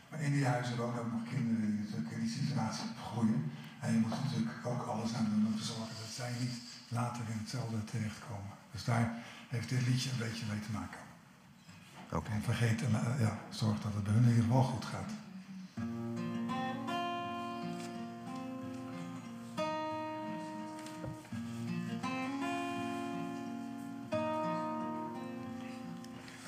Maar 0.10 0.22
in 0.28 0.34
die 0.38 0.46
huizen 0.46 0.78
wonen 0.78 1.00
ook 1.04 1.12
nog 1.12 1.26
kinderen 1.34 1.62
die 1.66 1.80
natuurlijk 1.80 2.12
in 2.16 2.24
die 2.26 2.36
situatie 2.40 2.90
groeien. 3.08 3.42
En 3.80 3.94
je 3.94 4.00
moet 4.00 4.24
natuurlijk 4.24 4.66
ook 4.72 4.84
alles 4.92 5.14
aan 5.14 5.30
doen 5.32 5.46
om 5.46 5.58
te 5.58 5.70
zorgen 5.74 5.96
dat 6.04 6.14
zij 6.20 6.32
niet 6.40 6.58
later 6.88 7.24
in 7.32 7.40
hetzelfde 7.44 7.84
terechtkomen. 7.84 8.54
Dus 8.72 8.84
daar 8.84 9.06
heeft 9.54 9.70
dit 9.70 9.88
liedje 9.88 10.10
een 10.12 10.24
beetje 10.26 10.46
mee 10.52 10.60
te 10.60 10.72
maken. 10.80 11.02
Oké. 12.12 12.32
En 12.32 12.42
vergeet, 12.42 12.82
en, 12.82 12.94
eh, 12.96 13.20
ja, 13.26 13.34
zorg 13.50 13.82
dat 13.82 13.94
het 13.94 14.04
bij 14.04 14.14
hun 14.14 14.24
in 14.24 14.30
ieder 14.30 14.44
geval 14.44 14.64
goed 14.64 14.86
gaat. 14.86 15.12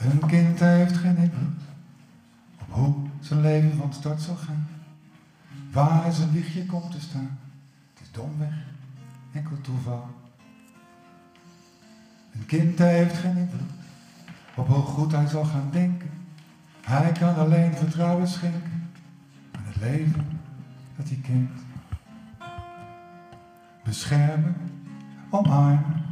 Een 0.03 0.27
kind 0.27 0.59
heeft 0.59 0.97
geen 0.97 1.17
invloed 1.17 1.61
op 2.59 2.67
hoe 2.69 2.95
zijn 3.19 3.41
leven 3.41 3.77
van 3.77 3.93
start 3.93 4.21
zal 4.21 4.35
gaan. 4.35 4.67
Waar 5.71 6.11
zijn 6.13 6.31
wiegje 6.31 6.65
komt 6.65 6.91
te 6.91 7.01
staan, 7.01 7.39
het 7.93 8.01
is 8.01 8.11
domweg 8.11 8.53
enkel 9.33 9.61
toeval. 9.61 10.09
Een 12.33 12.45
kind 12.45 12.79
heeft 12.79 13.17
geen 13.17 13.37
invloed 13.37 13.71
op 14.55 14.67
hoe 14.67 14.81
goed 14.81 15.11
hij 15.11 15.27
zal 15.27 15.45
gaan 15.45 15.69
denken. 15.71 16.09
Hij 16.81 17.11
kan 17.11 17.35
alleen 17.35 17.73
vertrouwen 17.73 18.27
schenken 18.27 18.89
aan 19.51 19.63
het 19.65 19.75
leven 19.75 20.25
dat 20.95 21.07
hij 21.07 21.19
kent. 21.21 21.61
Beschermen, 23.83 24.55
omarmen, 25.29 26.03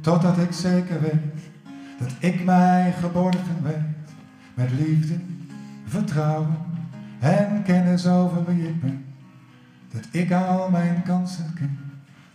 totdat 0.00 0.38
ik 0.38 0.52
zeker 0.52 1.00
weet 1.00 1.35
dat 1.98 2.12
ik 2.18 2.44
mij 2.44 2.92
geborgen 2.92 3.62
weet. 3.62 3.94
Met 4.54 4.70
liefde, 4.70 5.20
vertrouwen 5.86 6.56
en 7.18 7.62
kennis 7.62 8.06
over 8.06 8.44
wie 8.44 8.68
ik 8.68 8.80
ben. 8.80 9.04
Dat 9.92 10.08
ik 10.10 10.32
al 10.32 10.70
mijn 10.70 11.02
kansen 11.02 11.54
ken. 11.54 11.78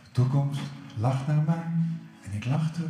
De 0.04 0.12
toekomst 0.12 0.62
lacht 0.98 1.28
naar 1.28 1.44
mij 1.46 1.66
en 2.22 2.34
ik 2.34 2.46
lach 2.46 2.72
terug. 2.72 2.90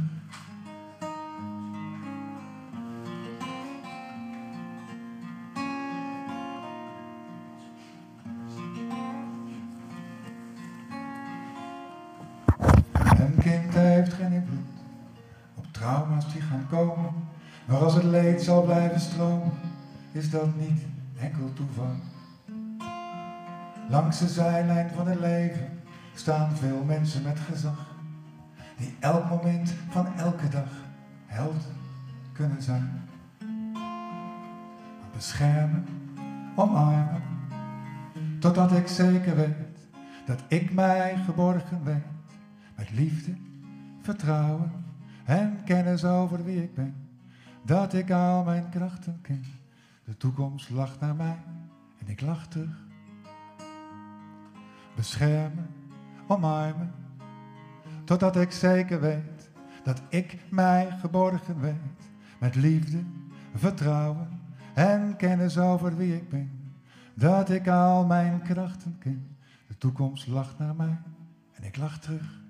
Die 16.25 16.41
gaan 16.41 16.67
komen. 16.69 17.13
Maar 17.65 17.77
als 17.77 17.93
het 17.93 18.03
leed 18.03 18.41
zal 18.41 18.61
blijven 18.61 18.99
stromen, 18.99 19.51
is 20.11 20.29
dat 20.29 20.55
niet 20.55 20.81
enkel 21.19 21.53
toeval. 21.53 21.95
Langs 23.89 24.19
de 24.19 24.27
zijlijn 24.27 24.89
van 24.95 25.07
het 25.07 25.19
leven 25.19 25.69
staan 26.13 26.55
veel 26.55 26.83
mensen 26.83 27.23
met 27.23 27.39
gezag. 27.39 27.95
Die 28.77 28.95
elk 28.99 29.29
moment 29.29 29.73
van 29.89 30.07
elke 30.17 30.49
dag 30.49 30.69
held 31.25 31.67
kunnen 32.33 32.61
zijn. 32.61 33.01
Beschermen, 35.13 35.85
omarmen, 36.55 37.21
totdat 38.39 38.71
ik 38.71 38.87
zeker 38.87 39.35
weet 39.35 39.55
dat 40.25 40.43
ik 40.47 40.73
mij 40.73 41.17
geborgen 41.25 41.83
weet. 41.83 42.05
Met 42.75 42.91
liefde, 42.91 43.33
vertrouwen 44.01 44.71
en 45.25 45.63
kennis 45.63 46.05
over 46.05 46.43
wie 46.43 46.63
ik 46.63 46.73
ben. 46.73 46.95
Dat 47.65 47.93
ik 47.93 48.11
al 48.11 48.43
mijn 48.43 48.69
krachten 48.69 49.19
ken. 49.21 49.43
De 50.03 50.17
toekomst 50.17 50.69
lacht 50.69 50.99
naar 50.99 51.15
mij 51.15 51.37
en 51.97 52.07
ik 52.07 52.21
lach 52.21 52.47
terug. 52.47 52.85
Beschermen, 54.95 55.67
omarmen, 56.27 56.91
totdat 58.03 58.35
ik 58.35 58.51
zeker 58.51 59.01
weet 59.01 59.49
dat 59.83 60.01
ik 60.09 60.39
mij 60.49 60.91
geborgen 60.99 61.59
weet. 61.59 62.09
Met 62.39 62.55
liefde, 62.55 63.03
vertrouwen 63.55 64.39
en 64.73 65.15
kennis 65.15 65.57
over 65.57 65.95
wie 65.95 66.15
ik 66.15 66.29
ben. 66.29 66.73
Dat 67.13 67.49
ik 67.49 67.67
al 67.67 68.05
mijn 68.05 68.41
krachten 68.41 68.97
ken. 68.99 69.35
De 69.67 69.77
toekomst 69.77 70.27
lacht 70.27 70.57
naar 70.59 70.75
mij 70.75 70.97
en 71.51 71.63
ik 71.63 71.77
lach 71.77 71.99
terug. 71.99 72.40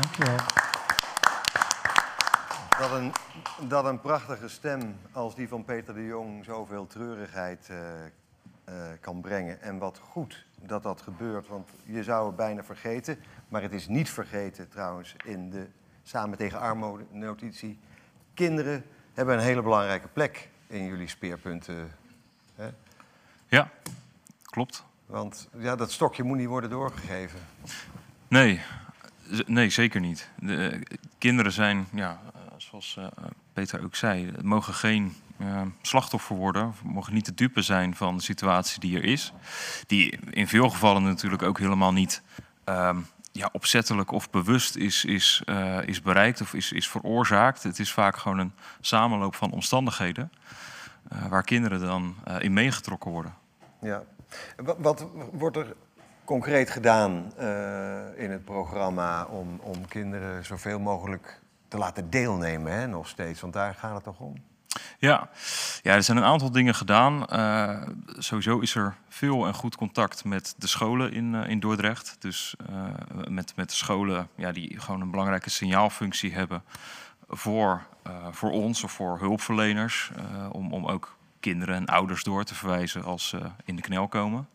Dankjewel. 0.00 0.36
Dat 2.78 2.90
een, 2.90 3.12
dat 3.68 3.84
een 3.84 4.00
prachtige 4.00 4.48
stem 4.48 4.96
als 5.12 5.34
die 5.34 5.48
van 5.48 5.64
Peter 5.64 5.94
de 5.94 6.04
Jong 6.06 6.44
zoveel 6.44 6.86
treurigheid 6.86 7.68
eh, 7.68 8.04
eh, 8.04 8.74
kan 9.00 9.20
brengen. 9.20 9.62
En 9.62 9.78
wat 9.78 9.98
goed 9.98 10.44
dat 10.60 10.82
dat 10.82 11.02
gebeurt, 11.02 11.48
want 11.48 11.68
je 11.84 12.02
zou 12.02 12.26
het 12.26 12.36
bijna 12.36 12.64
vergeten. 12.64 13.18
Maar 13.48 13.62
het 13.62 13.72
is 13.72 13.88
niet 13.88 14.10
vergeten 14.10 14.68
trouwens 14.68 15.16
in 15.24 15.50
de 15.50 15.66
Samen 16.02 16.38
tegen 16.38 16.60
Armoede 16.60 17.04
notitie. 17.10 17.78
Kinderen 18.34 18.84
hebben 19.14 19.34
een 19.34 19.44
hele 19.44 19.62
belangrijke 19.62 20.08
plek 20.08 20.48
in 20.66 20.84
jullie 20.84 21.08
speerpunten. 21.08 21.92
Hè? 22.54 22.68
Ja, 23.48 23.70
klopt. 24.42 24.84
Want 25.06 25.48
ja, 25.58 25.76
dat 25.76 25.90
stokje 25.90 26.22
moet 26.22 26.36
niet 26.36 26.48
worden 26.48 26.70
doorgegeven. 26.70 27.40
Nee, 28.28 28.62
nee 29.46 29.70
zeker 29.70 30.00
niet. 30.00 30.30
De, 30.38 30.68
eh, 30.68 30.80
kinderen 31.18 31.52
zijn, 31.52 31.86
ja, 31.92 32.20
eh, 32.34 32.40
zoals 32.56 32.96
eh, 32.98 33.06
Peter 33.52 33.84
ook 33.84 33.94
zei, 33.94 34.32
mogen 34.42 34.74
geen 34.74 35.16
slachtoffer 35.82 36.36
worden, 36.36 36.74
mogen 36.84 37.14
niet 37.14 37.24
de 37.24 37.34
dupe 37.34 37.62
zijn 37.62 37.96
van 37.96 38.16
de 38.16 38.22
situatie 38.22 38.80
die 38.80 38.96
er 38.96 39.04
is. 39.04 39.32
Die 39.86 40.18
in 40.30 40.48
veel 40.48 40.70
gevallen 40.70 41.02
natuurlijk 41.02 41.42
ook 41.42 41.58
helemaal 41.58 41.92
niet 41.92 42.22
ehm, 42.64 43.00
ja, 43.32 43.48
opzettelijk 43.52 44.10
of 44.10 44.30
bewust 44.30 44.76
is, 44.76 45.04
is, 45.04 45.42
is 45.84 46.02
bereikt 46.02 46.40
of 46.40 46.54
is, 46.54 46.72
is 46.72 46.88
veroorzaakt. 46.88 47.62
Het 47.62 47.78
is 47.78 47.92
vaak 47.92 48.16
gewoon 48.16 48.38
een 48.38 48.52
samenloop 48.80 49.34
van 49.34 49.50
omstandigheden 49.50 50.32
waar 51.28 51.44
kinderen 51.44 51.80
dan 51.80 52.16
in 52.38 52.52
meegetrokken 52.52 53.10
worden. 53.10 53.34
Ja. 53.80 54.02
Wat 54.78 55.06
wordt 55.32 55.56
er 55.56 55.74
concreet 56.26 56.70
gedaan 56.70 57.32
eh, 57.36 58.22
in 58.22 58.30
het 58.30 58.44
programma 58.44 59.24
om, 59.24 59.60
om 59.62 59.88
kinderen 59.88 60.44
zoveel 60.44 60.78
mogelijk 60.78 61.40
te 61.68 61.76
laten 61.76 62.10
deelnemen, 62.10 62.72
hè, 62.72 62.86
nog 62.86 63.08
steeds? 63.08 63.40
Want 63.40 63.52
daar 63.52 63.74
gaat 63.74 63.94
het 63.94 64.04
toch 64.04 64.18
om? 64.18 64.34
Ja. 64.98 65.28
ja, 65.82 65.94
er 65.94 66.02
zijn 66.02 66.16
een 66.16 66.24
aantal 66.24 66.50
dingen 66.50 66.74
gedaan. 66.74 67.26
Eh, 67.26 67.82
sowieso 68.06 68.58
is 68.58 68.74
er 68.74 68.94
veel 69.08 69.46
en 69.46 69.54
goed 69.54 69.76
contact 69.76 70.24
met 70.24 70.54
de 70.58 70.66
scholen 70.66 71.12
in, 71.12 71.34
eh, 71.34 71.50
in 71.50 71.60
Dordrecht. 71.60 72.16
Dus 72.18 72.54
met, 73.28 73.56
met 73.56 73.68
de 73.68 73.74
scholen 73.74 74.28
ja, 74.34 74.52
die 74.52 74.80
gewoon 74.80 75.00
een 75.00 75.10
belangrijke 75.10 75.50
signaalfunctie 75.50 76.34
hebben 76.34 76.62
voor, 77.28 77.86
voor 78.30 78.50
ons 78.50 78.84
of 78.84 78.92
voor 78.92 79.18
hulpverleners. 79.18 80.10
om, 80.50 80.72
om 80.72 80.86
ook 80.86 81.16
kinderen 81.40 81.74
en 81.74 81.86
ouders 81.86 82.22
door 82.22 82.44
te 82.44 82.54
verwijzen 82.54 83.04
als 83.04 83.28
ze 83.28 83.40
in 83.64 83.76
de 83.76 83.82
knel 83.82 84.08
komen. 84.08 84.48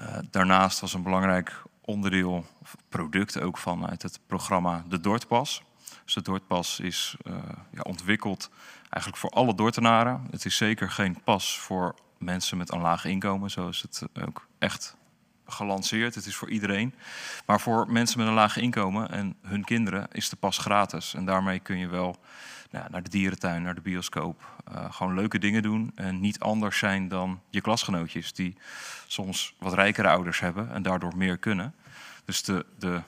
Eh, 0.00 0.18
daarnaast 0.30 0.80
was 0.80 0.94
een 0.94 1.02
belangrijk 1.02 1.62
onderdeel, 1.80 2.46
product 2.88 3.40
ook 3.40 3.58
vanuit 3.58 4.02
het 4.02 4.20
programma 4.26 4.84
de 4.88 5.00
Dordtpas. 5.00 5.62
Dus 6.04 6.14
de 6.14 6.22
Dordtpas 6.22 6.80
is 6.80 7.16
eh, 7.22 7.34
ja, 7.70 7.80
ontwikkeld 7.82 8.50
eigenlijk 8.82 9.16
voor 9.16 9.30
alle 9.30 9.54
Dordtenaren. 9.54 10.26
Het 10.30 10.44
is 10.44 10.56
zeker 10.56 10.90
geen 10.90 11.22
pas 11.24 11.58
voor 11.58 11.94
mensen 12.18 12.56
met 12.56 12.72
een 12.72 12.80
laag 12.80 13.04
inkomen, 13.04 13.50
zoals 13.50 13.82
het 13.82 14.02
ook 14.24 14.46
echt 14.58 14.96
gelanceerd. 15.46 16.14
Het 16.14 16.26
is 16.26 16.36
voor 16.36 16.50
iedereen. 16.50 16.94
Maar 17.46 17.60
voor 17.60 17.92
mensen 17.92 18.18
met 18.18 18.28
een 18.28 18.34
laag 18.34 18.56
inkomen 18.56 19.10
en 19.10 19.36
hun 19.42 19.64
kinderen 19.64 20.08
is 20.12 20.28
de 20.28 20.36
pas 20.36 20.58
gratis. 20.58 21.14
En 21.14 21.24
daarmee 21.24 21.58
kun 21.58 21.78
je 21.78 21.88
wel 21.88 22.16
nou, 22.70 22.84
naar 22.90 23.02
de 23.02 23.10
dierentuin, 23.10 23.62
naar 23.62 23.74
de 23.74 23.80
bioscoop, 23.80 24.42
eh, 24.72 24.84
gewoon 24.92 25.14
leuke 25.14 25.38
dingen 25.38 25.62
doen. 25.62 25.92
En 25.94 26.20
niet 26.20 26.40
anders 26.40 26.78
zijn 26.78 27.08
dan 27.08 27.40
je 27.50 27.60
klasgenootjes, 27.60 28.32
die 28.32 28.56
soms 29.06 29.54
wat 29.58 29.72
rijkere 29.74 30.08
ouders 30.08 30.40
hebben 30.40 30.70
en 30.72 30.82
daardoor 30.82 31.16
meer 31.16 31.36
kunnen. 31.38 31.74
Dus 32.24 32.42
de, 32.42 32.66
de, 32.78 33.00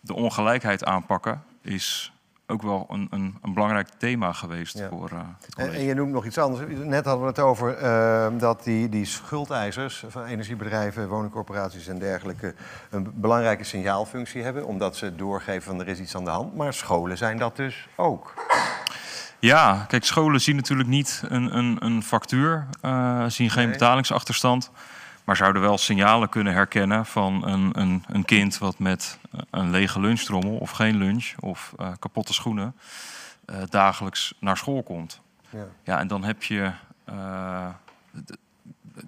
de 0.00 0.14
ongelijkheid 0.14 0.84
aanpakken 0.84 1.42
is 1.62 2.12
ook 2.46 2.62
wel 2.62 2.86
een, 2.90 3.06
een, 3.10 3.38
een 3.42 3.54
belangrijk 3.54 3.88
thema 3.98 4.32
geweest 4.32 4.78
Ja. 4.78 4.88
voor 4.88 5.10
eh, 5.10 5.18
het 5.40 5.44
En, 5.44 5.50
college. 5.54 5.76
en 5.76 5.84
je 5.84 5.94
noemt 5.94 6.12
nog 6.12 6.26
iets 6.26 6.38
anders. 6.38 6.62
Net 6.84 7.04
hadden 7.04 7.22
we 7.22 7.28
het 7.28 7.38
over 7.38 7.76
eh, 7.76 8.28
dat 8.38 8.64
die, 8.64 8.88
die 8.88 9.04
schuldeisers 9.04 10.04
van 10.08 10.24
energiebedrijven, 10.24 11.08
woningcorporaties 11.08 11.86
en 11.88 11.98
dergelijke 11.98 12.54
een 12.90 13.10
belangrijke 13.14 13.64
signaalfunctie 13.64 14.42
hebben, 14.42 14.66
omdat 14.66 14.96
ze 14.96 15.16
doorgeven 15.16 15.62
van 15.62 15.80
er 15.80 15.88
is 15.88 15.98
iets 16.00 16.16
aan 16.16 16.24
de 16.24 16.30
hand. 16.30 16.56
Maar 16.56 16.74
scholen 16.74 17.18
zijn 17.18 17.38
dat 17.38 17.56
dus 17.56 17.88
ook. 17.96 18.34
Ja, 19.40 19.84
kijk, 19.88 20.04
scholen 20.04 20.40
zien 20.40 20.56
natuurlijk 20.56 20.88
niet 20.88 21.22
een, 21.28 21.56
een, 21.56 21.76
een 21.84 22.02
factuur, 22.02 22.66
eh, 22.80 23.24
zien 23.28 23.50
geen 23.50 23.62
Nee. 23.64 23.72
betalingsachterstand. 23.72 24.70
Maar 25.24 25.36
zouden 25.36 25.62
wel 25.62 25.78
signalen 25.78 26.28
kunnen 26.28 26.52
herkennen 26.52 27.06
van 27.06 27.46
een, 27.48 27.80
een, 27.80 28.04
een 28.08 28.24
kind 28.24 28.58
wat 28.58 28.78
met 28.78 29.18
eh, 29.32 29.40
een 29.50 29.70
lege 29.70 30.00
lunchtrommel 30.00 30.56
of 30.56 30.70
geen 30.70 30.96
lunch 30.96 31.32
of 31.38 31.72
eh, 31.78 31.88
kapotte 31.98 32.32
schoenen 32.32 32.74
dagelijks 33.68 34.34
naar 34.40 34.56
school 34.56 34.82
komt. 34.82 35.20
Ja. 35.50 35.64
Ja, 35.84 35.98
en 35.98 36.06
dan 36.06 36.24
heb 36.24 36.42
je. 36.42 36.70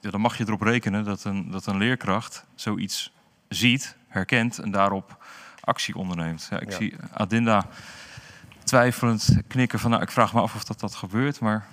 dan 0.01 0.21
mag 0.21 0.37
je 0.39 0.45
erop 0.47 0.61
rekenen 0.61 1.05
dat 1.05 1.25
een, 1.25 1.51
dat 1.51 1.67
een 1.67 1.77
leerkracht 1.79 2.45
zoiets 2.55 3.13
ziet, 3.49 3.97
herkent 4.09 4.59
en 4.59 4.71
daarop 4.71 5.25
actie 5.65 5.95
onderneemt. 5.95 6.47
Ja, 6.51 6.61
ik 6.61 6.71
Ja. 6.71 6.77
zie 6.77 6.95
Adinda 7.13 7.67
twijfelend 8.65 9.37
knikken 9.49 9.79
van, 9.79 9.91
nou, 9.91 10.03
ik 10.03 10.11
vraag 10.11 10.35
me 10.35 10.41
af 10.41 10.55
of 10.55 10.65
dat, 10.65 10.81
dat 10.81 10.95
gebeurt, 10.95 11.41
maar 11.41 11.67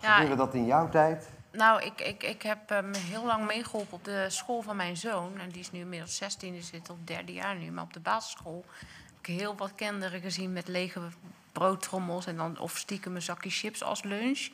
Ja, 0.00 0.14
Gebeurde 0.14 0.36
dat 0.36 0.54
in 0.54 0.66
jouw 0.66 0.88
tijd? 0.88 1.28
Nou, 1.52 1.82
ik, 1.82 2.00
ik, 2.00 2.22
ik 2.22 2.42
heb 2.42 2.68
hem 2.68 2.94
heel 2.94 3.24
lang 3.24 3.46
meegeholpen 3.46 3.92
op 3.92 4.04
de 4.04 4.24
school 4.28 4.62
van 4.62 4.76
mijn 4.76 4.96
zoon. 4.96 5.38
En 5.38 5.48
die 5.48 5.60
is 5.60 5.72
nu 5.72 5.80
inmiddels 5.80 6.16
16, 6.16 6.52
die 6.52 6.62
zit 6.62 6.90
op 6.90 6.96
het 6.96 7.06
derde 7.06 7.32
jaar 7.32 7.56
nu. 7.56 7.70
Maar 7.70 7.84
op 7.84 7.92
de 7.92 8.00
basisschool 8.00 8.64
heb 8.78 9.16
ik 9.20 9.26
heel 9.26 9.56
wat 9.56 9.74
kinderen 9.74 10.20
gezien 10.20 10.52
met 10.52 10.68
lege 10.68 11.00
broodtrommels. 11.52 12.26
En 12.26 12.36
dan 12.36 12.58
of 12.58 12.76
stiekem 12.76 13.14
een 13.14 13.22
zakje 13.22 13.50
chips 13.50 13.82
als 13.82 14.02
lunch. 14.02 14.48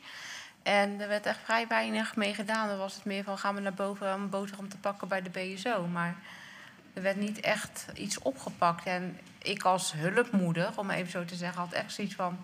En 0.63 1.01
er 1.01 1.07
werd 1.07 1.25
echt 1.25 1.39
vrij 1.43 1.67
weinig 1.67 2.15
mee 2.15 2.33
gedaan. 2.33 2.67
Dan 2.67 2.77
was 2.77 2.95
het 2.95 3.05
meer 3.05 3.23
van 3.23 3.37
gaan 3.37 3.55
we 3.55 3.61
naar 3.61 3.73
boven 3.73 4.13
om 4.13 4.21
een 4.21 4.29
boterham 4.29 4.69
te 4.69 4.77
pakken 4.77 5.07
bij 5.07 5.21
de 5.21 5.29
BSO. 5.29 5.87
Maar 5.87 6.15
er 6.93 7.01
werd 7.01 7.17
niet 7.19 7.39
echt 7.39 7.85
iets 7.95 8.19
opgepakt. 8.19 8.85
En 8.85 9.17
ik 9.37 9.63
als 9.63 9.93
hulpmoeder, 9.97 10.69
om 10.75 10.89
even 10.89 11.11
zo 11.11 11.25
te 11.25 11.35
zeggen, 11.35 11.59
had 11.61 11.71
echt 11.71 11.93
zoiets 11.93 12.15
van... 12.15 12.37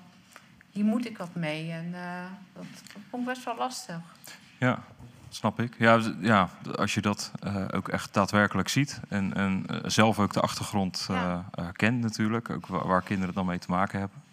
Hier 0.72 0.86
moet 0.86 1.06
ik 1.06 1.18
wat 1.18 1.36
mee. 1.36 1.72
En 1.72 1.90
eh, 1.94 2.02
dat, 2.54 2.66
dat 2.94 3.02
vond 3.10 3.22
ik 3.28 3.34
best 3.34 3.46
wel 3.46 3.56
lastig. 3.58 3.96
ja, 4.58 4.84
snap 5.30 5.60
ik. 5.60 5.76
Ja, 5.78 6.00
ja 6.22 6.50
als 6.78 6.94
je 6.94 7.02
dat 7.02 7.32
eh, 7.44 7.66
ook 7.72 7.88
echt 7.88 8.14
daadwerkelijk 8.14 8.70
ziet 8.70 9.00
en, 9.10 9.34
en 9.34 9.64
eh, 9.68 9.78
zelf 9.86 10.20
ook 10.20 10.34
de 10.34 10.40
achtergrond 10.40 11.06
eh, 11.10 11.16
Ja. 11.16 11.46
eh, 11.54 11.66
kent 11.72 12.02
natuurlijk, 12.02 12.50
ook 12.50 12.68
wa- 12.68 12.86
waar 12.88 13.02
kinderen 13.02 13.34
dan 13.36 13.46
mee 13.46 13.60
te 13.60 13.70
maken 13.72 14.00
hebben. 14.00 14.24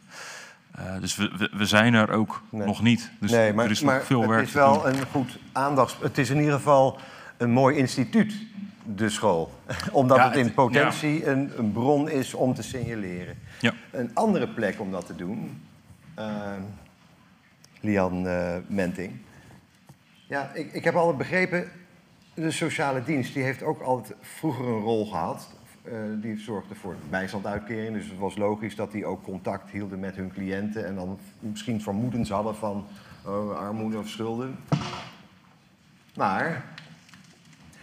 Eh, 0.70 1.00
dus 1.00 1.16
we, 1.16 1.30
we, 1.36 1.50
we 1.52 1.66
zijn 1.66 1.94
er 1.94 2.10
ook 2.10 2.42
Nee. 2.50 2.66
nog 2.66 2.82
niet. 2.82 3.10
Dus 3.20 3.30
nee, 3.30 3.52
maar, 3.52 3.64
er 3.64 3.70
is 3.70 3.80
maar 3.80 3.96
nog 3.96 4.06
veel 4.06 4.20
het 4.20 4.30
werk 4.30 4.42
is 4.44 4.50
te 4.52 4.58
wel 4.58 4.82
doen. 4.82 4.94
een 4.98 5.06
goed 5.06 5.38
aandachts... 5.52 5.96
Het 6.00 6.18
is 6.18 6.30
in 6.30 6.38
ieder 6.38 6.54
geval 6.54 6.98
een 7.36 7.50
mooi 7.50 7.76
instituut, 7.76 8.34
de 8.84 9.08
school. 9.08 9.50
Omdat 9.92 10.16
Ja, 10.16 10.28
het 10.28 10.36
in 10.36 10.54
potentie 10.54 11.26
een, 11.26 11.52
een 11.58 11.72
bron 11.72 12.10
is 12.10 12.34
om 12.34 12.54
te 12.54 12.62
signaleren. 12.62 13.38
Ja. 13.60 13.72
Een 13.90 14.10
andere 14.14 14.48
plek 14.48 14.80
om 14.80 14.90
dat 14.90 15.06
te 15.06 15.16
doen, 15.16 15.62
eh, 16.14 16.52
Lian 17.80 18.26
eh, 18.26 18.56
Menting. 18.66 19.12
Ja, 20.26 20.50
ik, 20.54 20.72
ik 20.72 20.84
heb 20.84 20.94
altijd 20.94 21.18
begrepen, 21.18 21.70
de 22.34 22.50
sociale 22.50 23.04
dienst 23.04 23.34
die 23.34 23.42
heeft 23.42 23.62
ook 23.62 23.80
altijd 23.80 24.18
vroeger 24.20 24.66
een 24.66 24.80
rol 24.80 25.06
gehad. 25.06 25.48
Eh, 25.82 25.92
die 26.16 26.38
zorgde 26.38 26.74
voor 26.74 26.96
bijstandsuitkering. 27.10 27.96
Dus 27.96 28.08
het 28.08 28.18
was 28.18 28.36
logisch 28.36 28.76
dat 28.76 28.92
die 28.92 29.06
ook 29.06 29.22
contact 29.22 29.70
hielden 29.70 30.00
met 30.00 30.16
hun 30.16 30.32
cliënten. 30.32 30.86
En 30.86 30.94
dan 30.94 31.18
misschien 31.38 31.80
vermoedens 31.80 32.30
hadden 32.30 32.54
van 32.54 32.86
oh, 33.24 33.58
armoede 33.58 33.98
of 33.98 34.08
schulden. 34.08 34.56
Maar 36.14 36.64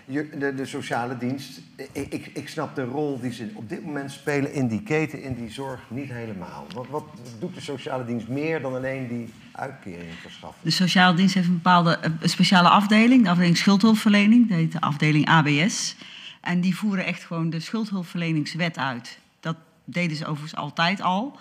de, 0.10 0.54
de 0.56 0.66
sociale 0.66 1.18
dienst, 1.18 1.62
ik, 1.92 2.30
ik, 2.34 2.50
snap 2.50 2.76
de 2.76 2.84
rol 2.84 3.20
die 3.20 3.32
ze 3.32 3.52
op 3.54 3.70
dit 3.70 3.86
moment 3.86 4.12
spelen 4.12 4.54
in 4.54 4.68
die 4.68 4.84
keten, 4.84 5.24
in 5.24 5.36
die 5.36 5.52
zorg, 5.52 5.80
niet 5.88 6.12
helemaal. 6.12 6.66
Wat, 6.74 6.88
wat 6.90 7.04
doet 7.40 7.56
de 7.56 7.62
sociale 7.62 8.06
dienst 8.06 8.28
meer 8.28 8.62
dan 8.62 8.76
alleen 8.76 9.08
die 9.08 9.34
uitkering 9.52 10.14
verschaffen? 10.22 10.60
De 10.64 10.72
sociale 10.72 11.16
dienst 11.16 11.34
heeft 11.34 11.48
een 11.48 11.54
bepaalde 11.54 11.98
eh, 11.98 12.12
speciale 12.22 12.70
afdeling, 12.70 13.24
de 13.24 13.30
afdeling 13.30 13.58
schuldhulpverlening, 13.58 14.48
dat 14.48 14.58
heet 14.58 14.72
de 14.72 14.82
afdeling 14.82 15.28
ABS. 15.28 15.96
En 16.42 16.62
die 16.62 16.76
voeren 16.76 17.06
echt 17.06 17.24
gewoon 17.24 17.50
de 17.50 17.60
schuldhulpverleningswet 17.60 18.78
uit. 18.78 19.20
Dat 19.40 19.56
deden 19.84 20.18
ze 20.18 20.26
overigens 20.26 20.56
altijd 20.56 21.02
al. 21.02 21.40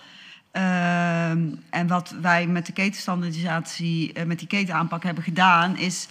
Ehm, 0.51 1.47
en 1.69 1.87
wat 1.87 2.15
wij 2.21 2.47
met 2.47 2.65
de 2.65 2.73
ketenstandardisatie, 2.73 4.13
eh, 4.13 4.25
met 4.25 4.39
die 4.39 4.47
ketenaanpak 4.47 5.03
hebben 5.03 5.23
gedaan, 5.23 5.77
is 5.77 6.07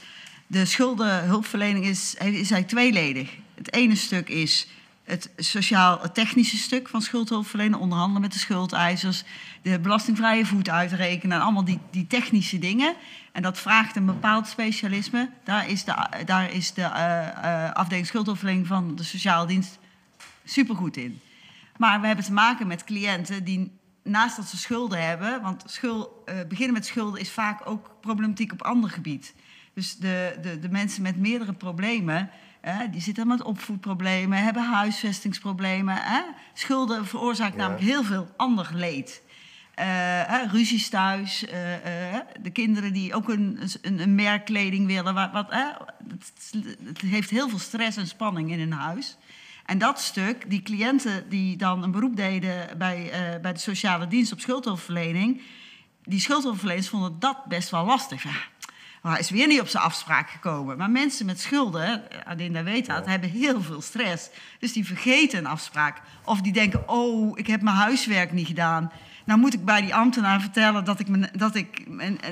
de 0.50 0.64
schuldenhulpverlening 0.64 1.84
is, 1.84 2.14
is 2.14 2.20
eigenlijk 2.20 2.68
tweeledig. 2.68 3.30
Het 3.54 3.72
ene 3.72 3.94
stuk 3.94 4.28
is 4.28 4.66
het 5.04 5.30
sociaal-technische 5.36 6.56
stuk 6.56 6.88
van 6.88 7.02
schuldhulpverlenen, 7.02 7.78
onderhandelen 7.78 8.20
met 8.20 8.32
de 8.32 8.38
schuldeisers, 8.38 9.24
de 9.62 9.78
belastingvrije 9.78 10.46
voet 10.46 10.68
uitrekenen 10.68 11.36
en 11.36 11.42
allemaal 11.42 11.64
die, 11.64 11.78
die 11.90 12.06
technische 12.06 12.58
dingen. 12.58 12.94
En 13.32 13.42
dat 13.42 13.58
vraagt 13.58 13.96
een 13.96 14.06
bepaald 14.06 14.46
specialisme. 14.46 15.30
Daar 15.44 15.68
is 15.68 15.84
de, 15.84 15.94
daar 16.24 16.52
is 16.52 16.72
de 16.72 16.82
eh, 16.82 17.28
eh, 17.28 17.72
afdeling 17.72 18.06
schuldhulpverlening 18.06 18.66
van 18.66 18.96
de 18.96 19.02
sociale 19.02 19.46
dienst 19.46 19.78
supergoed 20.44 20.96
in. 20.96 21.20
Maar 21.76 22.00
we 22.00 22.06
hebben 22.06 22.24
te 22.24 22.32
maken 22.32 22.66
met 22.66 22.84
cliënten 22.84 23.44
die 23.44 23.72
naast 24.02 24.36
dat 24.36 24.46
ze 24.46 24.56
schulden 24.56 25.06
hebben, 25.06 25.42
want 25.42 25.62
schul, 25.66 26.22
eh, 26.24 26.34
beginnen 26.48 26.74
met 26.74 26.86
schulden 26.86 27.20
is 27.20 27.30
vaak 27.30 27.60
ook 27.64 27.90
problematiek 28.00 28.52
op 28.52 28.62
ander 28.62 28.90
gebied. 28.90 29.34
Dus 29.78 29.96
de, 29.96 30.36
de, 30.42 30.58
de 30.58 30.68
mensen 30.68 31.02
met 31.02 31.16
meerdere 31.16 31.52
problemen, 31.52 32.30
eh, 32.60 32.78
die 32.90 33.00
zitten 33.00 33.26
met 33.26 33.42
opvoedproblemen, 33.42 34.44
hebben 34.44 34.70
huisvestingsproblemen. 34.70 35.96
Hè? 35.96 36.20
Schulden 36.52 37.06
veroorzaakt 37.06 37.54
Ja. 37.54 37.58
namelijk 37.58 37.84
heel 37.84 38.04
veel 38.04 38.28
ander 38.36 38.70
leed. 38.72 39.22
Eh, 39.74 39.86
hè, 40.26 40.46
ruzies 40.46 40.88
thuis, 40.88 41.46
eh, 41.46 42.14
eh, 42.14 42.20
de 42.40 42.50
kinderen 42.50 42.92
die 42.92 43.14
ook 43.14 43.28
een, 43.28 43.60
een, 43.82 44.00
een 44.00 44.14
merkkleding 44.14 44.86
willen. 44.86 45.14
Wat, 45.14 45.32
wat, 45.32 45.46
hè, 45.50 45.66
het, 46.08 46.52
het 46.84 47.00
heeft 47.00 47.30
heel 47.30 47.48
veel 47.48 47.58
stress 47.58 47.96
en 47.96 48.06
spanning 48.06 48.50
in 48.50 48.60
een 48.60 48.72
huis. 48.72 49.16
En 49.64 49.78
dat 49.78 50.00
stuk, 50.00 50.50
die 50.50 50.62
cliënten 50.62 51.28
die 51.28 51.56
dan 51.56 51.82
een 51.82 51.90
beroep 51.90 52.16
deden 52.16 52.78
bij, 52.78 53.10
bij 53.42 53.52
de 53.52 53.58
sociale 53.58 54.06
dienst 54.08 54.32
op 54.32 54.40
schuldhulpverlening, 54.40 55.42
die 56.04 56.20
schuldhulpverleners 56.20 56.88
vonden 56.88 57.18
dat 57.18 57.44
best 57.44 57.70
wel 57.70 57.84
lastig. 57.84 58.22
Ja, 58.22 58.30
Maar 59.02 59.12
hij 59.12 59.20
is 59.20 59.30
weer 59.30 59.46
niet 59.46 59.60
op 59.60 59.68
zijn 59.68 59.82
afspraak 59.82 60.30
gekomen. 60.30 60.76
Maar 60.76 60.90
mensen 60.90 61.26
met 61.26 61.40
schulden, 61.40 62.02
Adinda 62.24 62.62
weet 62.62 62.86
dat, 62.86 63.06
hebben 63.06 63.30
heel 63.30 63.62
veel 63.62 63.80
stress. 63.80 64.30
Dus 64.58 64.72
die 64.72 64.86
vergeten 64.86 65.38
een 65.38 65.46
afspraak. 65.46 66.00
Of 66.24 66.40
die 66.40 66.52
denken, 66.52 66.88
oh, 66.88 67.38
ik 67.38 67.46
heb 67.46 67.62
mijn 67.62 67.76
huiswerk 67.76 68.32
niet 68.32 68.46
gedaan. 68.46 68.90
Nou 69.24 69.40
moet 69.40 69.54
ik 69.54 69.64
bij 69.64 69.80
die 69.80 69.94
ambtenaar 69.94 70.40
vertellen 70.40 70.84
dat 70.84 71.00
ik... 71.00 71.38
Dat 71.38 71.54
ik 71.54 71.86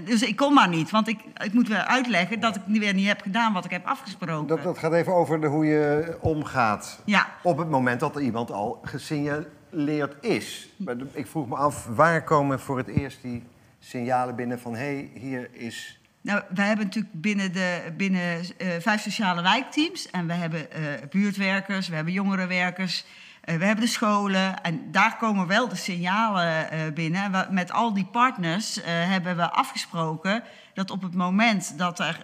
dus 0.06 0.22
ik 0.22 0.36
kom 0.36 0.54
maar 0.54 0.68
niet. 0.68 0.90
Want 0.90 1.08
ik, 1.08 1.18
ik 1.44 1.52
moet 1.52 1.68
weer 1.68 1.84
uitleggen 1.84 2.40
dat 2.40 2.56
ik 2.56 2.62
weer 2.66 2.94
niet 2.94 3.06
heb 3.06 3.20
gedaan 3.20 3.52
wat 3.52 3.64
ik 3.64 3.70
heb 3.70 3.86
afgesproken. 3.86 4.46
Dat, 4.46 4.62
dat 4.62 4.78
gaat 4.78 4.92
even 4.92 5.14
over 5.14 5.40
de, 5.40 5.46
hoe 5.46 5.66
je 5.66 6.16
omgaat 6.20 7.02
Ja. 7.04 7.26
op 7.42 7.58
het 7.58 7.70
moment 7.70 8.00
dat 8.00 8.16
er 8.16 8.22
iemand 8.22 8.50
al 8.52 8.80
gesignaleerd 8.82 10.24
is. 10.24 10.68
Ik 11.12 11.26
vroeg 11.26 11.48
me 11.48 11.56
af, 11.56 11.86
waar 11.86 12.24
komen 12.24 12.60
voor 12.60 12.76
het 12.76 12.88
eerst 12.88 13.22
die 13.22 13.42
signalen 13.78 14.34
binnen 14.36 14.60
van... 14.60 14.74
hé, 14.74 14.78
hey, 14.78 15.10
hier 15.14 15.48
is... 15.52 15.95
Nou, 16.26 16.42
we 16.54 16.62
hebben 16.62 16.84
natuurlijk 16.86 17.20
binnen, 17.20 17.52
de, 17.52 17.92
binnen 17.96 18.40
eh, 18.58 18.68
vijf 18.80 19.02
sociale 19.02 19.42
wijkteams. 19.42 20.10
En 20.10 20.26
we 20.26 20.32
hebben 20.32 20.72
eh, 20.72 20.82
buurtwerkers, 21.10 21.88
we 21.88 21.94
hebben 21.94 22.12
jongerenwerkers, 22.12 23.04
eh, 23.40 23.56
we 23.56 23.64
hebben 23.64 23.84
de 23.84 23.90
scholen. 23.90 24.62
En 24.62 24.90
daar 24.90 25.16
komen 25.16 25.46
wel 25.46 25.68
de 25.68 25.76
signalen 25.76 26.94
binnen. 26.94 27.46
Met 27.50 27.72
al 27.72 27.92
die 27.92 28.04
partners 28.04 28.78
hebben 28.84 29.36
we 29.36 29.50
afgesproken 29.50 30.42
dat 30.74 30.90
op 30.90 31.02
het 31.02 31.14
moment 31.14 31.78
dat 31.78 31.98
er 31.98 32.18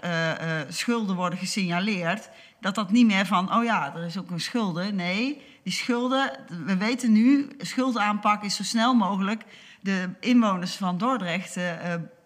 schulden 0.69 1.17
worden 1.17 1.39
gesignaleerd, 1.39 2.29
dat 2.61 2.75
dat 2.75 2.91
niet 2.91 3.07
meer 3.07 3.27
van, 3.27 3.55
oh 3.55 3.65
ja, 3.65 3.95
er 3.95 4.05
is 4.05 4.19
ook 4.19 4.31
een 4.31 4.41
schulden. 4.41 4.95
Nee, 4.95 5.43
die 5.63 5.73
schulden, 5.73 6.31
we 6.67 6.77
weten 6.77 7.13
nu, 7.13 7.49
schuldenaanpak 7.59 8.43
is 8.43 8.57
zo 8.57 8.63
snel 8.63 8.95
mogelijk 8.95 9.43
de 9.81 10.11
inwoners 10.21 10.75
van 10.75 10.99
Dordrecht 10.99 11.57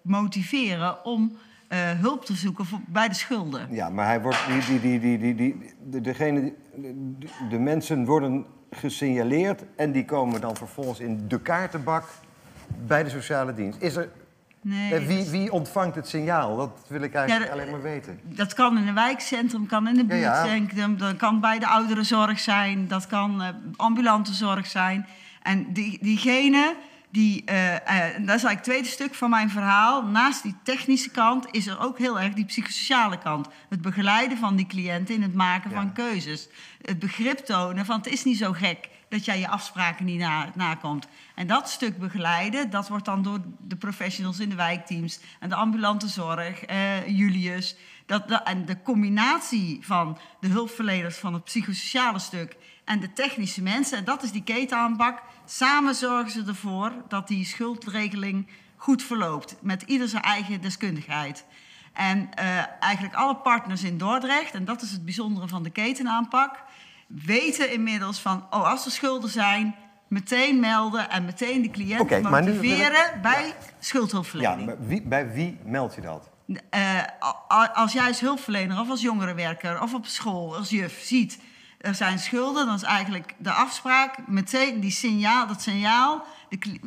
motiveren 0.03 1.05
om 1.05 1.39
eh, 1.69 1.91
hulp 1.91 2.25
te 2.25 2.35
zoeken 2.35 2.65
voor, 2.65 2.81
bij 2.87 3.09
de 3.09 3.15
schulden. 3.15 3.67
Ja, 3.71 3.89
maar 3.89 4.07
hij 4.07 4.21
wordt... 4.21 4.39
Die, 4.49 4.81
die, 4.81 4.81
die, 4.81 5.01
die, 5.01 5.19
die, 5.19 5.35
die, 5.35 5.75
de, 5.91 6.01
degene, 6.01 6.55
de, 6.75 7.29
de 7.49 7.59
mensen 7.59 8.05
worden 8.05 8.47
gesignaleerd... 8.71 9.65
en 9.77 9.93
die 9.93 10.05
komen 10.05 10.41
dan 10.41 10.57
vervolgens 10.57 11.01
in 11.01 11.29
de 11.29 11.41
kaartenbak 11.41 12.05
bij 12.87 13.03
de 13.03 13.11
sociale 13.11 13.55
dienst. 13.55 13.83
Is 13.83 13.97
er, 13.97 14.09
Nee, 14.67 14.95
eh, 14.95 15.07
wie, 15.07 15.31
wie 15.31 15.53
ontvangt 15.53 15.95
het 15.95 16.09
signaal? 16.09 16.57
Dat 16.57 16.71
wil 16.89 17.01
ik 17.01 17.15
eigenlijk 17.15 17.51
Ja, 17.51 17.57
alleen 17.57 17.71
maar 17.71 17.83
weten. 17.83 18.21
Dat 18.23 18.55
kan 18.55 18.79
in 18.79 18.89
een 18.89 18.95
wijkcentrum, 18.95 19.67
kan 19.67 19.89
in 19.89 19.99
een 19.99 20.07
buurtcentrum, 20.07 20.99
dat 20.99 21.17
kan 21.17 21.41
bij 21.41 21.59
de 21.59 21.67
ouderenzorg 21.67 22.39
zijn, 22.39 22.89
dat 22.89 23.07
kan 23.07 23.43
eh, 23.43 23.49
ambulante 23.77 24.35
zorg 24.35 24.67
zijn. 24.67 25.07
En 25.43 25.73
die, 25.73 25.99
diegene 26.03 26.75
die, 27.17 27.45
eh, 27.45 27.75
eh, 27.75 28.15
en 28.15 28.27
dat 28.27 28.37
is 28.37 28.45
eigenlijk 28.45 28.55
het 28.55 28.65
tweede 28.65 28.89
stuk 28.89 29.15
van 29.15 29.31
mijn 29.31 29.51
verhaal. 29.51 30.05
Naast 30.07 30.43
die 30.43 30.55
technische 30.63 31.11
kant 31.11 31.47
is 31.51 31.67
er 31.67 31.81
ook 31.81 31.99
heel 31.99 32.21
erg 32.21 32.35
die 32.35 32.45
psychosociale 32.45 33.19
kant. 33.19 33.49
Het 33.69 33.81
begeleiden 33.83 34.39
van 34.39 34.57
die 34.57 34.67
cliënten 34.67 35.15
in 35.15 35.23
het 35.23 35.35
maken 35.35 35.71
Ja. 35.71 35.77
van 35.77 35.93
keuzes. 35.93 36.49
Het 36.83 36.99
begrip 36.99 37.39
tonen 37.39 37.85
van 37.87 37.97
het 37.97 38.07
is 38.07 38.25
niet 38.25 38.39
zo 38.39 38.53
gek 38.53 38.89
dat 39.09 39.25
jij 39.25 39.39
je 39.39 39.49
afspraken 39.49 40.05
niet 40.05 40.19
na, 40.19 40.51
nakomt. 40.55 41.07
En 41.35 41.47
dat 41.47 41.69
stuk 41.71 41.99
begeleiden, 41.99 42.71
dat 42.71 42.89
wordt 42.89 43.05
dan 43.05 43.23
door 43.23 43.39
de 43.61 43.77
professionals 43.77 44.39
in 44.41 44.49
de 44.49 44.55
wijkteams 44.55 45.21
en 45.41 45.49
de 45.49 45.55
ambulante 45.55 46.09
zorg, 46.09 46.63
eh, 46.65 47.09
Julius. 47.09 47.77
Dat, 48.07 48.29
dat- 48.29 48.47
en 48.47 48.65
de 48.65 48.83
combinatie 48.83 49.79
van 49.83 50.19
de 50.41 50.49
hulpverleners 50.49 51.17
van 51.17 51.35
het 51.35 51.45
psychosociale 51.45 52.19
stuk 52.19 52.57
en 52.85 53.01
de 53.01 53.13
technische 53.13 53.63
mensen, 53.63 53.99
en 53.99 54.05
dat 54.05 54.23
is 54.23 54.31
die 54.33 54.43
ketenaanpak. 54.43 55.23
Samen 55.47 55.95
zorgen 55.95 56.31
ze 56.31 56.45
ervoor 56.47 56.93
dat 57.09 57.29
die 57.29 57.45
schuldregeling 57.45 58.47
goed 58.77 59.03
verloopt, 59.03 59.57
met 59.61 59.83
ieder 59.83 60.09
zijn 60.09 60.23
eigen 60.23 60.61
deskundigheid. 60.61 61.45
En 61.93 62.35
eh, 62.35 62.47
eigenlijk 62.81 63.15
alle 63.15 63.37
partners 63.37 63.83
in 63.83 63.99
Dordrecht, 63.99 64.55
en 64.55 64.65
dat 64.65 64.83
is 64.83 64.91
het 64.91 65.05
bijzondere 65.05 65.49
van 65.49 65.63
de 65.63 65.71
ketenaanpak, 65.71 66.63
weten 67.07 67.73
inmiddels 67.73 68.19
van, 68.21 68.47
oh, 68.51 68.71
als 68.71 68.85
er 68.85 68.91
schulden 68.91 69.31
zijn, 69.31 69.75
meteen 70.09 70.61
melden 70.61 71.11
en 71.11 71.25
meteen 71.25 71.63
de 71.63 71.71
cliënt 71.71 72.11
maar 72.23 72.43
nu 72.43 72.49
ik- 72.51 72.55
motiveren 72.57 73.21
bij 73.23 73.47
Ja, 73.47 73.53
schuldhulpverlening. 73.79 74.67
maar 74.67 74.87
wie, 74.87 75.03
bij 75.03 75.33
wie 75.33 75.59
meld 75.65 75.95
je 75.95 76.01
dat? 76.01 76.29
Eh, 76.71 77.03
als 77.75 77.93
jij 77.93 78.07
als 78.07 78.21
hulpverlener 78.21 78.81
of 78.81 78.91
als 78.91 79.01
jongerenwerker 79.01 79.83
of 79.83 79.95
op 79.95 80.07
school 80.07 80.57
als 80.57 80.71
juf 80.71 81.01
ziet 81.03 81.39
er 81.87 81.95
zijn 81.95 82.19
schulden, 82.19 82.67
dan 82.67 82.75
is 82.75 82.83
eigenlijk 82.83 83.35
de 83.39 83.51
afspraak 83.51 84.27
meteen 84.27 84.81
die 84.81 84.91
signaal, 84.91 85.47
dat 85.47 85.63
signaal 85.63 86.25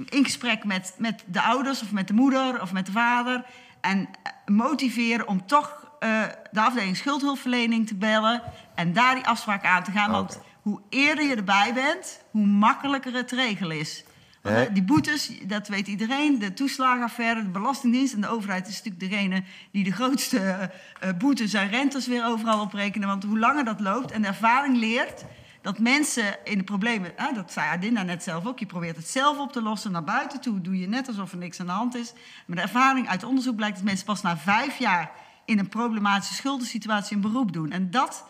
in 0.10 0.24
gesprek 0.24 0.64
met, 0.64 0.94
met 0.98 1.24
de 1.26 1.42
ouders 1.42 1.82
of 1.82 1.92
met 1.92 2.08
de 2.08 2.14
moeder 2.14 2.62
of 2.62 2.72
met 2.72 2.86
de 2.86 2.92
vader 2.92 3.46
en 3.82 4.10
eh, 4.24 4.32
motiveren 4.46 5.28
om 5.28 5.46
toch 5.46 5.88
eh, 6.00 6.24
de 6.52 6.62
afdeling 6.62 6.98
schuldhulpverlening 6.98 7.88
te 7.88 7.96
bellen 7.96 8.42
en 8.76 8.94
daar 8.94 9.16
die 9.16 9.28
afspraak 9.28 9.66
aan 9.66 9.84
te 9.84 9.92
gaan. 9.92 10.12
Want 10.12 10.40
hoe 10.62 10.82
eerder 10.90 11.26
je 11.26 11.36
erbij 11.36 11.74
bent, 11.74 12.24
hoe 12.32 12.46
makkelijker 12.46 13.14
het 13.14 13.28
te 13.28 13.36
regelen 13.36 13.80
is. 13.80 14.04
Want, 14.42 14.74
die 14.74 14.84
boetes, 14.84 15.32
dat 15.48 15.68
weet 15.68 15.88
iedereen. 15.88 16.40
De 16.40 16.54
toeslagenaffaire, 16.54 17.44
de 17.44 17.50
Belastingdienst 17.50 18.14
en 18.14 18.22
de 18.22 18.28
overheid 18.28 18.68
is 18.68 18.84
natuurlijk 18.84 19.12
degene 19.12 19.44
die 19.72 19.84
de 19.84 19.92
grootste 19.92 20.40
eh, 20.40 20.64
eh, 21.10 21.18
boetes 21.18 21.54
en 21.54 21.70
rentes 21.70 22.08
weer 22.08 22.26
overal 22.26 22.62
oprekenen. 22.62 23.08
Want 23.08 23.24
hoe 23.24 23.40
langer 23.40 23.66
dat 23.66 23.80
loopt 23.80 24.12
en 24.12 24.22
de 24.22 24.28
ervaring 24.28 24.78
leert 24.78 25.26
dat 25.62 25.80
mensen 25.80 26.38
in 26.44 26.58
de 26.58 26.64
problemen, 26.64 27.12
hè, 27.16 27.34
dat 27.34 27.52
zei 27.52 27.68
Adinda 27.68 28.04
net 28.04 28.24
zelf 28.24 28.46
ook, 28.46 28.60
je 28.60 28.66
probeert 28.66 28.96
het 28.96 29.08
zelf 29.08 29.38
op 29.38 29.52
te 29.52 29.62
lossen. 29.62 29.92
Naar 29.92 30.04
buiten 30.04 30.42
toe 30.42 30.62
doe 30.62 30.80
je 30.80 30.88
net 30.88 31.08
alsof 31.08 31.32
er 31.32 31.38
niks 31.38 31.60
aan 31.60 31.66
de 31.66 31.72
hand 31.72 31.96
is. 31.96 32.14
Maar 32.46 32.56
de 32.56 32.62
ervaring 32.62 33.08
uit 33.08 33.24
onderzoek 33.24 33.56
blijkt 33.56 33.76
dat 33.76 33.86
mensen 33.86 34.06
pas 34.06 34.22
na 34.22 34.38
vijf 34.38 34.78
jaar 34.78 35.12
in 35.46 35.60
een 35.60 35.70
problematische 35.70 36.34
schuldensituatie 36.34 37.16
een 37.16 37.22
beroep 37.22 37.54
doen. 37.54 37.72
En 37.72 37.92
dat 37.92 38.26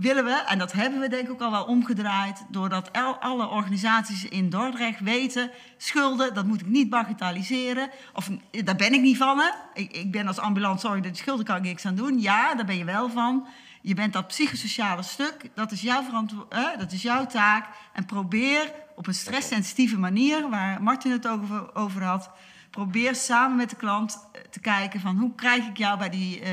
willen 0.00 0.24
we, 0.24 0.44
en 0.46 0.58
dat 0.58 0.72
hebben 0.72 1.00
we 1.00 1.08
denk 1.08 1.24
ik 1.24 1.30
ook 1.30 1.40
al 1.40 1.50
wel 1.50 1.64
omgedraaid, 1.64 2.44
doordat 2.48 2.90
alle 3.20 3.48
organisaties 3.48 4.24
in 4.24 4.50
Dordrecht 4.50 5.00
weten, 5.00 5.50
schulden, 5.76 6.34
dat 6.34 6.46
moet 6.46 6.60
ik 6.60 6.66
niet 6.66 6.90
bagatelliseren. 6.90 7.90
Of 8.12 8.30
daar 8.64 8.76
ben 8.76 8.92
ik 8.92 9.00
niet 9.00 9.16
van. 9.16 9.38
Hè? 9.38 9.50
Ik, 9.74 9.92
ik 9.92 10.10
ben 10.10 10.26
als 10.26 10.38
ambulant 10.38 10.82
dat 10.82 11.16
schulden 11.16 11.44
kan 11.44 11.56
ik 11.56 11.62
niks 11.62 11.86
aan 11.86 11.94
doen. 11.94 12.20
Ja, 12.20 12.54
daar 12.54 12.66
ben 12.66 12.76
je 12.76 12.84
wel 12.84 13.10
van. 13.10 13.46
Je 13.82 13.94
bent 13.94 14.12
dat 14.12 14.26
psychosociale 14.26 15.02
stuk, 15.02 15.50
dat 15.54 15.72
is 15.72 15.80
jouw 15.80 16.02
verantwoordelijkheid, 16.02 16.78
dat 16.78 16.92
is 16.92 17.02
jouw 17.02 17.26
taak. 17.26 17.68
En 17.92 18.06
probeer 18.06 18.72
op 18.96 19.06
een 19.06 19.14
stresssensitieve 19.14 19.98
manier, 19.98 20.48
waar 20.48 20.82
Martin 20.82 21.10
het 21.10 21.28
over, 21.28 21.74
over 21.74 22.02
had, 22.02 22.30
probeer 22.70 23.14
samen 23.14 23.56
met 23.56 23.70
de 23.70 23.76
klant 23.76 24.28
eh, 24.32 24.40
te 24.50 24.60
kijken 24.60 25.00
van 25.00 25.16
hoe 25.16 25.34
krijg 25.34 25.66
ik 25.66 25.76
jou 25.76 25.98
bij 25.98 26.10
die 26.10 26.40
eh, 26.40 26.52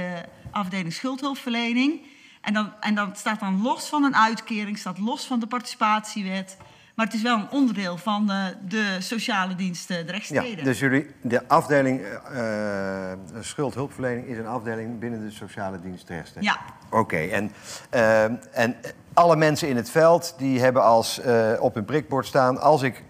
afdeling 0.51 0.93
schuldhulpverlening. 0.93 2.01
En 2.45 2.53
dan, 2.53 2.73
en 2.79 2.95
dan 2.95 3.15
staat 3.15 3.39
dan 3.39 3.61
los 3.61 3.87
van 3.89 4.03
een 4.03 4.15
uitkering, 4.15 4.77
staat 4.77 4.97
los 4.97 5.25
van 5.25 5.39
de 5.39 5.47
participatiewet. 5.47 6.57
Maar 6.95 7.05
het 7.05 7.15
is 7.15 7.21
wel 7.21 7.37
een 7.37 7.49
onderdeel 7.49 7.97
van 7.97 8.27
de, 8.27 8.55
de 8.67 8.97
sociale 8.99 9.55
diensten 9.55 9.97
Ja, 9.97 10.05
Drechtsteden. 10.05 10.63
dus 10.63 10.79
jullie, 10.79 11.07
de 11.21 11.47
afdeling 11.47 12.01
eh, 12.01 13.11
eh, 13.11 13.17
schuldhulpverlening 13.39 14.27
is 14.27 14.37
een 14.37 14.47
afdeling 14.47 14.99
binnen 14.99 15.25
de 15.25 15.31
sociale 15.31 15.79
dienst? 15.81 16.11
Ja. 16.39 16.59
Oké, 16.89 17.17
en, 17.17 17.51
eh, 17.89 18.23
en 18.51 18.75
alle 19.13 19.35
mensen 19.35 19.69
in 19.69 19.75
het 19.75 19.89
veld 19.89 20.35
die 20.37 20.59
hebben 20.59 20.83
als, 20.83 21.19
eh, 21.19 21.51
op 21.59 21.73
hun 21.73 21.85
prikbord 21.85 22.25
staan... 22.25 22.61
als 22.61 22.81
ik 22.81 23.03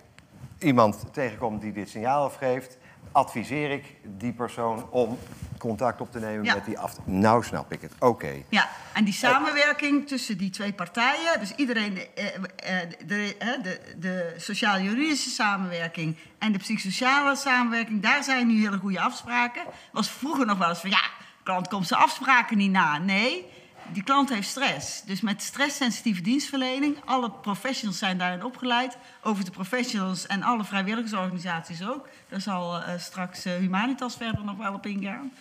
iemand 0.59 1.03
tegenkom 1.11 1.59
die 1.59 1.71
dit 1.71 1.89
signaal 1.89 2.25
afgeeft... 2.25 2.77
adviseer 3.15 3.71
ik 3.71 3.83
die 4.03 4.33
persoon 4.33 4.89
om 4.89 5.17
contact 5.57 6.01
op 6.01 6.11
te 6.11 6.19
nemen 6.19 6.43
Ja. 6.43 6.53
met 6.53 6.65
die 6.65 6.79
afdeling. 6.79 7.21
Nou 7.21 7.43
snap 7.43 7.71
ik 7.71 7.81
het, 7.81 7.91
oké. 7.99 8.33
Ja, 8.49 8.69
en 8.93 9.03
die 9.03 9.13
samenwerking 9.13 10.07
tussen 10.07 10.37
die 10.37 10.49
twee 10.49 10.73
partijen, 10.73 11.39
dus 11.39 11.51
iedereen, 11.55 11.97
eh, 12.15 12.35
eh, 12.35 12.89
de, 13.05 13.35
eh, 13.39 13.63
de, 13.63 13.81
de 13.97 14.33
sociaal-juridische 14.37 15.29
samenwerking 15.29 16.17
en 16.37 16.51
de 16.51 16.57
psychosociale 16.57 17.35
samenwerking, 17.35 18.01
daar 18.01 18.23
zijn 18.23 18.47
nu 18.47 18.59
hele 18.61 18.77
goede 18.77 18.99
afspraken. 18.99 19.63
Was 19.91 20.09
vroeger 20.09 20.45
nog 20.45 20.57
wel 20.57 20.69
eens 20.69 20.79
van 20.79 20.89
ja, 20.89 21.01
klant 21.43 21.67
komt 21.67 21.87
zijn 21.87 21.99
afspraken 22.01 22.57
niet 22.57 22.71
na. 22.71 22.97
Nee, 22.97 23.45
die 23.91 24.03
klant 24.03 24.29
heeft 24.29 24.47
stress. 24.47 25.03
Dus 25.03 25.21
met 25.21 25.41
stresssensitieve 25.41 26.21
dienstverlening, 26.21 26.97
alle 27.05 27.31
professionals 27.31 27.97
zijn 27.97 28.17
daarin 28.17 28.43
opgeleid. 28.43 28.97
Over 29.23 29.45
de 29.45 29.51
professionals 29.51 30.27
en 30.27 30.43
alle 30.43 30.63
vrijwilligersorganisaties 30.63 31.87
ook. 31.87 32.07
Daar 32.29 32.41
zal 32.41 32.81
eh, 32.81 32.97
straks 32.97 33.45
eh, 33.45 33.53
Humanitas 33.53 34.15
verder 34.15 34.43
nog 34.43 34.57
wel 34.57 34.73
op 34.73 34.85
ingaan. 34.85 35.31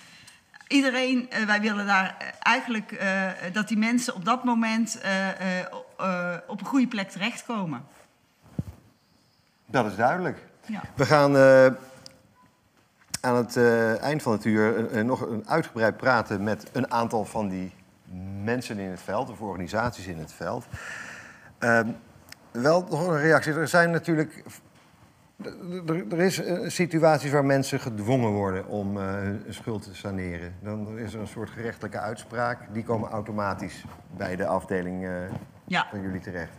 Iedereen, 0.69 1.31
eh, 1.31 1.45
wij 1.45 1.61
willen 1.61 1.87
daar 1.87 2.35
eigenlijk 2.43 2.93
eh, 2.93 3.31
dat 3.53 3.69
die 3.69 3.79
mensen 3.79 4.15
op 4.15 4.25
dat 4.25 4.45
moment 4.45 5.01
eh, 5.01 5.29
eh, 5.29 5.67
eh, 5.99 6.39
op 6.47 6.61
een 6.61 6.67
goede 6.67 6.87
plek 6.87 7.11
terechtkomen. 7.11 7.85
Dat 9.67 9.87
is 9.87 9.97
duidelijk. 9.97 10.39
Ja. 10.67 10.81
We 10.95 11.07
gaan 11.07 11.37
eh, 11.37 11.67
aan 13.21 13.37
het 13.37 13.57
eh, 13.57 14.03
eind 14.03 14.23
van 14.23 14.33
het 14.33 14.45
uur 14.45 15.05
nog 15.05 15.21
een 15.21 15.49
uitgebreid 15.49 15.97
praten 15.97 16.43
met 16.43 16.71
een 16.73 16.93
aantal 16.93 17.25
van 17.25 17.49
die 17.49 17.73
mensen 18.45 18.79
in 18.79 18.91
het 18.91 19.03
veld, 19.03 19.31
of 19.31 19.41
organisaties 19.41 20.07
in 20.07 20.19
het 20.19 20.33
veld. 20.33 20.67
Ehm, 21.59 21.89
wel 22.51 22.87
nog 22.91 23.07
een 23.07 23.21
reactie. 23.21 23.53
Er 23.53 23.69
zijn 23.69 23.91
natuurlijk 23.91 24.45
er, 25.87 26.05
er 26.11 26.21
is 26.21 26.45
eh, 26.45 26.59
situaties 26.67 27.31
waar 27.31 27.45
mensen 27.45 27.81
gedwongen 27.81 28.31
worden 28.31 28.67
om 28.67 28.99
eh, 28.99 29.05
hun 29.05 29.45
schuld 29.49 29.83
te 29.83 29.95
saneren. 29.95 30.55
Dan 30.63 30.99
is 30.99 31.15
er 31.15 31.21
een 31.21 31.27
soort 31.27 31.51
gerechtelijke 31.51 31.99
uitspraak. 31.99 32.59
Die 32.73 32.83
komen 32.83 33.11
automatisch 33.11 33.85
bij 34.17 34.37
de 34.37 34.47
afdeling 34.47 35.05
eh, 35.05 35.11
Ja, 35.65 35.87
van 35.91 36.03
jullie 36.03 36.21
terecht. 36.21 36.53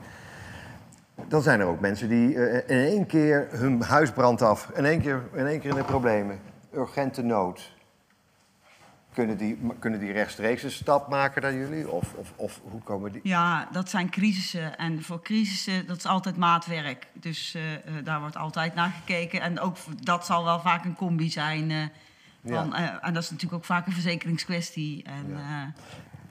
Dan 1.28 1.42
zijn 1.42 1.60
er 1.60 1.66
ook 1.66 1.80
mensen 1.80 2.10
die 2.10 2.34
in 2.66 2.78
één 2.78 3.06
keer 3.06 3.48
hun 3.52 3.82
huis 3.82 4.12
brandt 4.12 4.42
af. 4.42 4.72
In 4.74 4.86
één 4.86 5.02
keer 5.02 5.22
in, 5.34 5.46
één 5.46 5.60
keer 5.60 5.70
in 5.70 5.76
de 5.76 5.84
problemen. 5.84 6.40
Urgente 6.74 7.22
nood. 7.22 7.75
Kunnen 9.16 9.38
die, 9.38 9.60
kunnen 9.80 10.00
die 10.00 10.12
rechtstreeks 10.12 10.64
een 10.64 10.72
stap 10.72 11.10
maken 11.10 11.42
naar 11.42 11.54
jullie? 11.54 11.90
Of, 11.90 12.14
of, 12.14 12.34
of 12.36 12.60
hoe 12.64 12.82
komen 12.82 13.12
die... 13.12 13.22
ja, 13.24 13.68
dat 13.72 13.90
zijn 13.90 14.10
crisissen. 14.10 14.78
En 14.78 15.04
voor 15.04 15.22
crisissen, 15.22 15.88
dat 15.88 15.98
is 15.98 16.06
altijd 16.06 16.38
maatwerk. 16.38 17.08
Dus 17.14 17.56
eh, 17.56 17.74
eh, 17.74 17.80
daar 18.04 18.20
wordt 18.20 18.38
altijd 18.38 18.76
naar 18.76 18.90
gekeken. 19.00 19.42
En 19.42 19.60
ook 19.60 19.78
dat 20.04 20.26
zal 20.26 20.44
wel 20.44 20.60
vaak 20.60 20.86
een 20.86 20.96
combi 20.96 21.30
zijn. 21.30 21.72
eh, 21.72 21.84
van, 22.54 22.74
en 22.76 23.14
dat 23.14 23.24
is 23.24 23.30
natuurlijk 23.30 23.54
ook 23.62 23.66
vaak 23.66 23.86
een 23.88 23.94
verzekeringskwestie. 23.94 25.04
En, 25.04 25.26
Ja. 25.38 25.72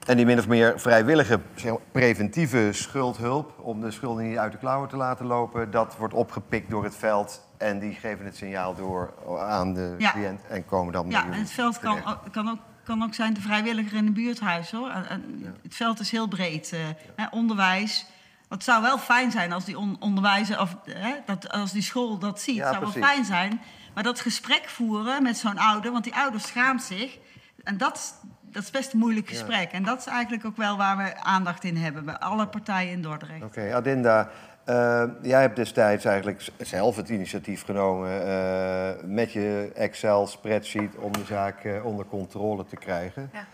En 0.05 0.17
die 0.17 0.25
min 0.25 0.39
of 0.39 0.47
meer 0.47 0.79
vrijwillige 0.79 1.39
zeg 1.55 1.71
maar, 1.71 1.81
preventieve 1.91 2.69
schuldhulp... 2.71 3.59
om 3.59 3.81
de 3.81 3.91
schulden 3.91 4.27
niet 4.29 4.37
uit 4.37 4.51
de 4.51 4.57
klauwen 4.57 4.89
te 4.89 4.95
laten 4.97 5.25
lopen... 5.25 5.71
dat 5.71 5.97
wordt 5.97 6.13
opgepikt 6.13 6.69
door 6.69 6.83
het 6.83 6.95
veld... 6.95 7.47
en 7.57 7.79
die 7.79 7.93
geven 7.93 8.25
het 8.25 8.35
signaal 8.35 8.75
door 8.75 9.13
aan 9.39 9.73
de 9.73 9.95
Ja. 9.97 10.11
cliënt... 10.11 10.41
en 10.49 10.65
komen 10.65 10.93
dan 10.93 11.09
Ja, 11.09 11.25
en 11.25 11.31
het 11.33 11.51
veld 11.51 11.79
kan, 11.79 11.99
kan, 12.31 12.49
ook, 12.49 12.57
kan 12.85 13.03
ook 13.03 13.13
zijn 13.13 13.33
de 13.33 13.41
vrijwilliger 13.41 13.97
in 13.97 14.07
een 14.07 14.13
buurthuis 14.13 14.71
hoor. 14.71 14.89
En, 14.89 15.45
Het 15.63 15.75
veld 15.75 15.99
is 15.99 16.11
heel 16.11 16.27
breed. 16.27 16.71
eh, 16.73 16.79
hè, 17.15 17.25
onderwijs. 17.31 18.05
Het 18.49 18.63
zou 18.63 18.81
wel 18.81 18.97
fijn 18.97 19.31
zijn 19.31 19.51
als 19.51 19.65
die 19.65 19.77
on- 19.77 19.97
onderwijzer 19.99 20.59
of 20.61 20.75
hè, 20.83 21.13
dat, 21.25 21.49
als 21.51 21.71
die 21.71 21.81
school 21.81 22.17
dat 22.17 22.41
ziet. 22.41 22.59
Het 22.59 22.67
zou 22.67 22.79
wel 22.79 22.91
fijn 23.03 23.25
zijn. 23.25 23.61
Maar 23.93 24.03
dat 24.03 24.19
gesprek 24.19 24.63
voeren 24.69 25.23
met 25.23 25.37
zo'n 25.37 25.57
ouder, 25.57 25.91
want 25.91 26.03
die 26.03 26.15
ouder 26.15 26.39
schaamt 26.39 26.83
zich. 26.83 27.17
En 27.63 27.77
dat, 27.77 28.19
dat 28.41 28.63
is 28.63 28.71
best 28.71 28.93
een 28.93 28.99
moeilijk 28.99 29.27
gesprek. 29.29 29.71
En 29.71 29.83
dat 29.83 29.99
is 29.99 30.05
eigenlijk 30.05 30.45
ook 30.45 30.57
wel 30.57 30.77
waar 30.77 30.97
we 30.97 31.15
aandacht 31.23 31.63
in 31.63 31.77
hebben 31.77 32.05
bij 32.05 32.17
alle 32.17 32.47
partijen 32.47 32.91
in 32.91 33.01
Dordrecht. 33.01 33.43
Oké, 33.43 33.73
Adinda, 33.75 34.29
eh, 34.65 35.03
jij 35.21 35.41
hebt 35.41 35.55
destijds 35.55 36.05
eigenlijk 36.05 36.47
zelf 36.57 36.95
het 36.95 37.09
initiatief 37.09 37.65
genomen 37.65 38.27
eh, 38.27 39.03
met 39.03 39.31
je 39.31 39.71
Excel-spreadsheet 39.75 40.95
om 40.95 41.11
de 41.11 41.25
zaak 41.25 41.63
eh, 41.63 41.85
onder 41.85 42.05
controle 42.05 42.65
te 42.65 42.75
krijgen. 42.75 43.31
Ja. 43.33 43.45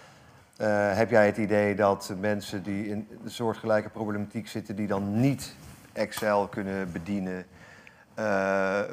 Heb 0.93 1.10
jij 1.10 1.26
het 1.26 1.38
idee 1.38 1.76
dat 1.76 2.13
mensen 2.19 2.63
die 2.63 2.88
in 2.88 3.08
de 3.24 3.30
soortgelijke 3.30 3.89
problematiek 3.89 4.47
zitten, 4.47 4.76
die 4.76 4.88
dan 4.88 5.19
niet 5.19 5.56
Excel 5.93 6.47
kunnen 6.47 6.91
bedienen, 6.91 7.45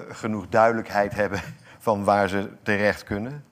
genoeg 0.08 0.48
duidelijkheid 0.48 1.14
hebben 1.14 1.40
van 1.78 2.04
waar 2.04 2.28
ze 2.28 2.48
terecht 2.62 3.04
kunnen? 3.04 3.44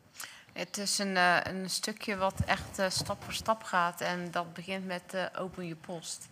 Het 0.52 0.78
is 0.78 0.98
een, 0.98 1.16
een 1.48 1.70
stukje 1.70 2.16
wat 2.16 2.34
echt 2.46 2.92
stap 2.92 3.24
voor 3.24 3.32
stap 3.32 3.62
gaat. 3.62 4.00
En 4.00 4.30
dat 4.30 4.52
begint 4.54 4.86
met 4.86 5.30
open 5.38 5.66
je 5.66 5.76
post. 5.76 6.28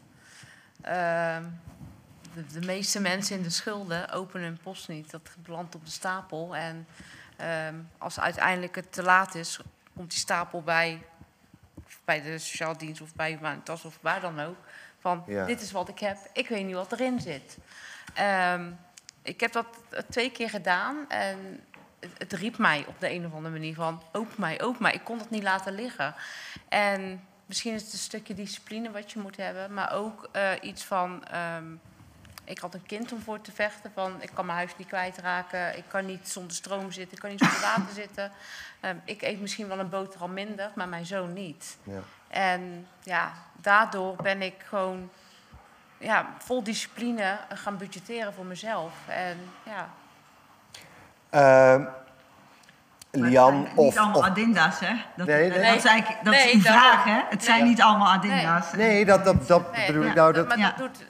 De, 2.35 2.47
de 2.61 2.67
meeste 2.67 3.01
mensen 3.01 3.37
in 3.37 3.43
de 3.43 3.51
schulden 3.51 4.11
openen 4.11 4.47
hun 4.47 4.59
post 4.63 4.89
niet. 4.89 5.11
Dat 5.11 5.31
belandt 5.37 5.75
op 5.75 5.85
de 5.85 5.91
stapel. 5.91 6.57
En 6.57 6.87
ehm, 7.37 7.75
als 7.99 8.21
uiteindelijk 8.21 8.75
het 8.75 8.93
te 8.93 9.03
laat 9.03 9.35
is, 9.35 9.61
komt 9.97 10.11
die 10.11 10.19
stapel 10.19 10.63
bij, 10.63 11.03
bij 12.05 12.23
de 12.23 12.39
sociaal 12.39 12.77
dienst 12.79 13.01
of 13.01 13.15
bij 13.15 13.31
Humanitas 13.31 13.85
of 13.85 13.99
waar 14.01 14.21
dan 14.21 14.41
ook. 14.41 14.57
Van 14.99 15.25
Ja. 15.27 15.45
dit 15.47 15.61
is 15.61 15.73
wat 15.73 15.89
ik 15.89 15.99
heb, 15.99 16.17
ik 16.33 16.49
weet 16.49 16.65
niet 16.65 16.75
wat 16.75 16.93
erin 16.93 17.21
zit. 17.21 17.59
Ehm, 18.15 18.71
ik 19.23 19.41
heb 19.41 19.53
dat 19.53 19.67
eh, 19.91 20.01
twee 20.11 20.31
keer 20.31 20.51
gedaan 20.51 21.09
en 21.09 21.61
het, 22.01 22.11
het 22.19 22.33
riep 22.33 22.59
mij 22.59 22.85
op 22.89 23.01
de 23.01 23.11
een 23.11 23.27
of 23.27 23.33
andere 23.33 23.55
manier 23.55 23.75
van 23.75 24.03
open 24.13 24.35
mij, 24.41 24.63
open 24.63 24.83
mij. 24.83 24.93
Ik 24.93 25.05
kon 25.05 25.19
dat 25.19 25.31
niet 25.31 25.43
laten 25.43 25.73
liggen. 25.75 26.15
En 26.69 27.25
misschien 27.47 27.75
is 27.75 27.83
het 27.83 27.93
een 27.93 27.99
stukje 27.99 28.35
discipline 28.35 28.91
wat 28.91 29.13
je 29.13 29.19
moet 29.19 29.37
hebben, 29.37 29.75
maar 29.75 29.93
ook 29.93 30.29
eh, 30.33 30.51
iets 30.61 30.85
van. 30.85 31.25
ehm, 31.25 31.65
ik 32.45 32.59
had 32.59 32.75
een 32.75 32.87
kind 32.87 33.13
om 33.13 33.21
voor 33.23 33.41
te 33.41 33.53
vechten. 33.53 33.91
Van, 33.95 34.17
ik 34.23 34.31
kan 34.35 34.47
mijn 34.47 34.59
huis 34.59 34.77
niet 34.77 34.87
kwijtraken. 34.87 35.77
Ik 35.77 35.85
kan 35.89 36.07
niet 36.07 36.29
zonder 36.29 36.57
stroom 36.57 36.93
zitten. 36.93 37.13
Ik 37.17 37.21
kan 37.23 37.31
niet 37.31 37.39
zonder 37.41 37.61
water 37.77 37.95
zitten. 37.95 38.31
Ehm, 38.81 38.97
ik 39.05 39.23
eet 39.23 39.41
misschien 39.41 39.69
wel 39.69 39.79
een 39.79 39.89
boterham 39.89 40.33
minder, 40.33 40.71
maar 40.75 40.89
mijn 40.89 41.07
zoon 41.07 41.33
niet. 41.33 41.77
Ja. 41.83 41.99
En 42.29 42.87
ja, 43.03 43.33
daardoor 43.57 44.17
ben 44.23 44.43
ik 44.43 44.55
gewoon 44.69 45.11
ja, 45.99 46.27
vol 46.39 46.63
discipline 46.63 47.39
gaan 47.49 47.77
budgetteren 47.77 48.35
voor 48.35 48.45
mezelf. 48.47 48.93
En 49.07 49.51
ja, 49.63 49.89
Ehm, 51.31 51.81
Maar 53.21 53.29
Lian 53.29 53.55
het 53.55 53.65
zijn 53.67 53.77
of, 53.77 53.85
niet 53.85 53.99
allemaal 53.99 54.21
of 54.21 54.81
hè? 54.81 54.95
Dat, 55.17 55.27
Nee, 55.27 55.49
dat, 55.51 55.59
nee. 55.61 55.77
is 55.77 55.85
eigenlijk 55.85 56.25
dat 56.25 56.35
Nee, 56.35 56.47
is 56.49 56.55
een 56.55 56.61
vraag, 56.61 57.05
hè? 57.05 57.21
Het 57.29 57.45
zijn 57.45 57.65
niet 57.65 57.83
allemaal 57.83 58.13
addinda's. 58.13 58.73
Nee, 58.73 59.05
dat, 59.05 59.25
dat, 59.25 59.47
dat 59.49 59.73
nee, 59.77 59.87
bedoel 59.87 60.05
ik 60.05 60.15
nou. 60.15 60.33
dat- 60.33 60.49
Dat, 60.49 60.59
maar 60.59 60.67
ja. 60.67 60.75
dat 60.77 60.79
doet... 60.79 61.05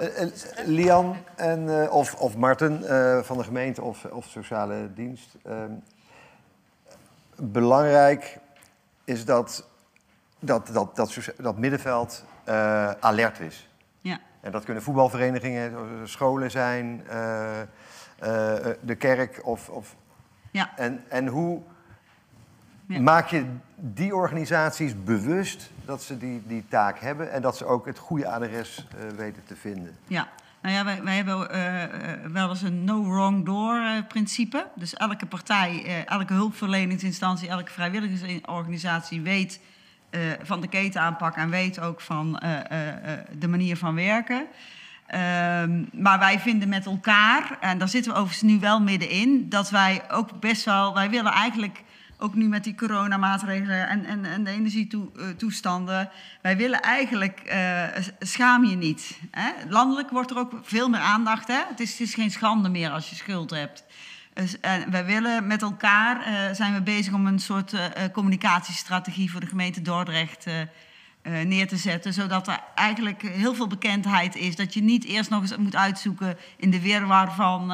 Eh, 0.00 0.22
eh, 0.22 0.30
Lian 0.66 1.16
en, 1.36 1.82
eh, 1.82 1.92
of, 1.92 2.14
of 2.14 2.36
Marten 2.36 2.82
van 3.24 3.36
de 3.38 3.44
gemeente 3.44 3.82
of, 3.82 4.04
of 4.04 4.26
sociale 4.26 4.92
dienst. 4.94 5.36
ehm, 5.44 5.72
belangrijk 7.36 8.38
is 9.04 9.24
dat 9.24 9.68
dat, 10.38 10.66
dat, 10.66 10.96
dat, 10.96 11.32
dat 11.36 11.58
middenveld 11.58 12.24
alert 13.00 13.40
is. 13.40 13.68
Ja. 14.00 14.20
En 14.40 14.52
dat 14.52 14.64
kunnen 14.64 14.82
voetbalverenigingen, 14.82 15.74
scholen 16.08 16.50
zijn, 16.50 17.02
de 18.80 18.94
kerk. 18.98 19.40
Of, 19.44 19.68
of, 19.68 19.96
Ja. 20.50 20.76
en, 20.76 21.04
en 21.08 21.26
hoe 21.26 21.62
Ja. 22.88 23.00
maak 23.00 23.28
je 23.28 23.44
die 23.76 24.14
organisaties 24.14 25.04
bewust 25.04 25.70
dat 25.84 26.02
ze 26.02 26.18
die, 26.18 26.42
die 26.46 26.64
taak 26.68 27.00
hebben... 27.00 27.32
en 27.32 27.42
dat 27.42 27.56
ze 27.56 27.64
ook 27.64 27.86
het 27.86 27.98
goede 27.98 28.28
adres 28.28 28.86
eh, 28.90 29.16
weten 29.16 29.42
te 29.44 29.56
vinden? 29.56 29.96
Ja, 30.06 30.28
nou 30.62 30.74
ja, 30.74 30.84
wij, 30.84 31.02
wij 31.02 31.16
hebben 31.16 31.50
eh, 31.50 31.82
eh, 31.82 31.90
wel 32.32 32.48
eens 32.48 32.62
een 32.62 32.84
no 32.84 33.04
wrong 33.04 33.44
door 33.44 33.80
principe. 34.08 34.66
Dus 34.74 34.94
elke 34.94 35.26
partij, 35.26 36.04
elke 36.06 36.32
hulpverleningsinstantie, 36.32 37.48
elke 37.48 37.70
vrijwilligersorganisatie 37.70 39.20
weet 39.20 39.60
van 40.42 40.60
de 40.60 40.68
ketenaanpak 40.68 41.36
en 41.36 41.50
weet 41.50 41.80
ook 41.80 42.00
van 42.00 42.42
de 43.38 43.48
manier 43.48 43.76
van 43.76 43.94
werken. 43.94 44.46
Ehm, 45.06 45.84
maar 45.92 46.18
wij 46.18 46.40
vinden 46.40 46.68
met 46.68 46.86
elkaar, 46.86 47.58
en 47.60 47.78
daar 47.78 47.88
zitten 47.88 48.12
we 48.12 48.18
overigens 48.18 48.50
nu 48.50 48.60
wel 48.60 48.80
middenin, 48.80 49.48
dat 49.48 49.70
wij 49.70 50.02
ook 50.10 50.40
best 50.40 50.64
wel, 50.64 50.94
wij 50.94 51.10
willen 51.10 51.32
eigenlijk 51.32 51.82
ook 52.18 52.34
nu 52.34 52.48
met 52.48 52.64
die 52.64 52.74
coronamaatregelen 52.74 53.88
en, 53.88 54.04
en, 54.04 54.24
en 54.24 54.44
de 54.44 54.50
energietoestanden. 54.50 56.10
Wij 56.42 56.56
willen 56.56 56.80
eigenlijk, 56.80 57.40
eh, 57.40 57.84
schaam 58.18 58.64
je 58.64 58.76
niet. 58.76 59.18
Hè? 59.30 59.50
Landelijk 59.68 60.10
wordt 60.10 60.30
er 60.30 60.38
ook 60.38 60.52
veel 60.62 60.88
meer 60.88 61.00
aandacht. 61.00 61.48
Hè? 61.48 61.60
Het, 61.68 61.80
is, 61.80 62.00
is 62.00 62.14
geen 62.14 62.30
schande 62.30 62.68
meer 62.68 62.90
als 62.90 63.10
je 63.10 63.16
schuld 63.16 63.50
hebt. 63.50 63.84
Dus, 64.32 64.60
en 64.60 64.90
wij 64.90 65.04
willen 65.04 65.46
met 65.46 65.62
elkaar, 65.62 66.20
eh, 66.20 66.54
zijn 66.54 66.74
we 66.74 66.82
bezig 66.82 67.12
om 67.12 67.26
een 67.26 67.38
soort 67.38 67.72
eh, 67.72 68.04
communicatiestrategie 68.12 69.30
voor 69.30 69.40
de 69.40 69.46
gemeente 69.46 69.82
Dordrecht 69.82 70.46
neer 71.22 71.68
te 71.68 71.76
zetten. 71.76 72.12
Zodat 72.12 72.48
er 72.48 72.60
eigenlijk 72.74 73.22
heel 73.22 73.54
veel 73.54 73.66
bekendheid 73.66 74.36
is. 74.36 74.56
Dat 74.56 74.74
je 74.74 74.82
niet 74.82 75.04
eerst 75.04 75.30
nog 75.30 75.40
eens 75.40 75.56
moet 75.56 75.76
uitzoeken 75.76 76.38
in 76.56 76.70
de 76.70 76.80
wirwar 76.80 77.32
van... 77.32 77.72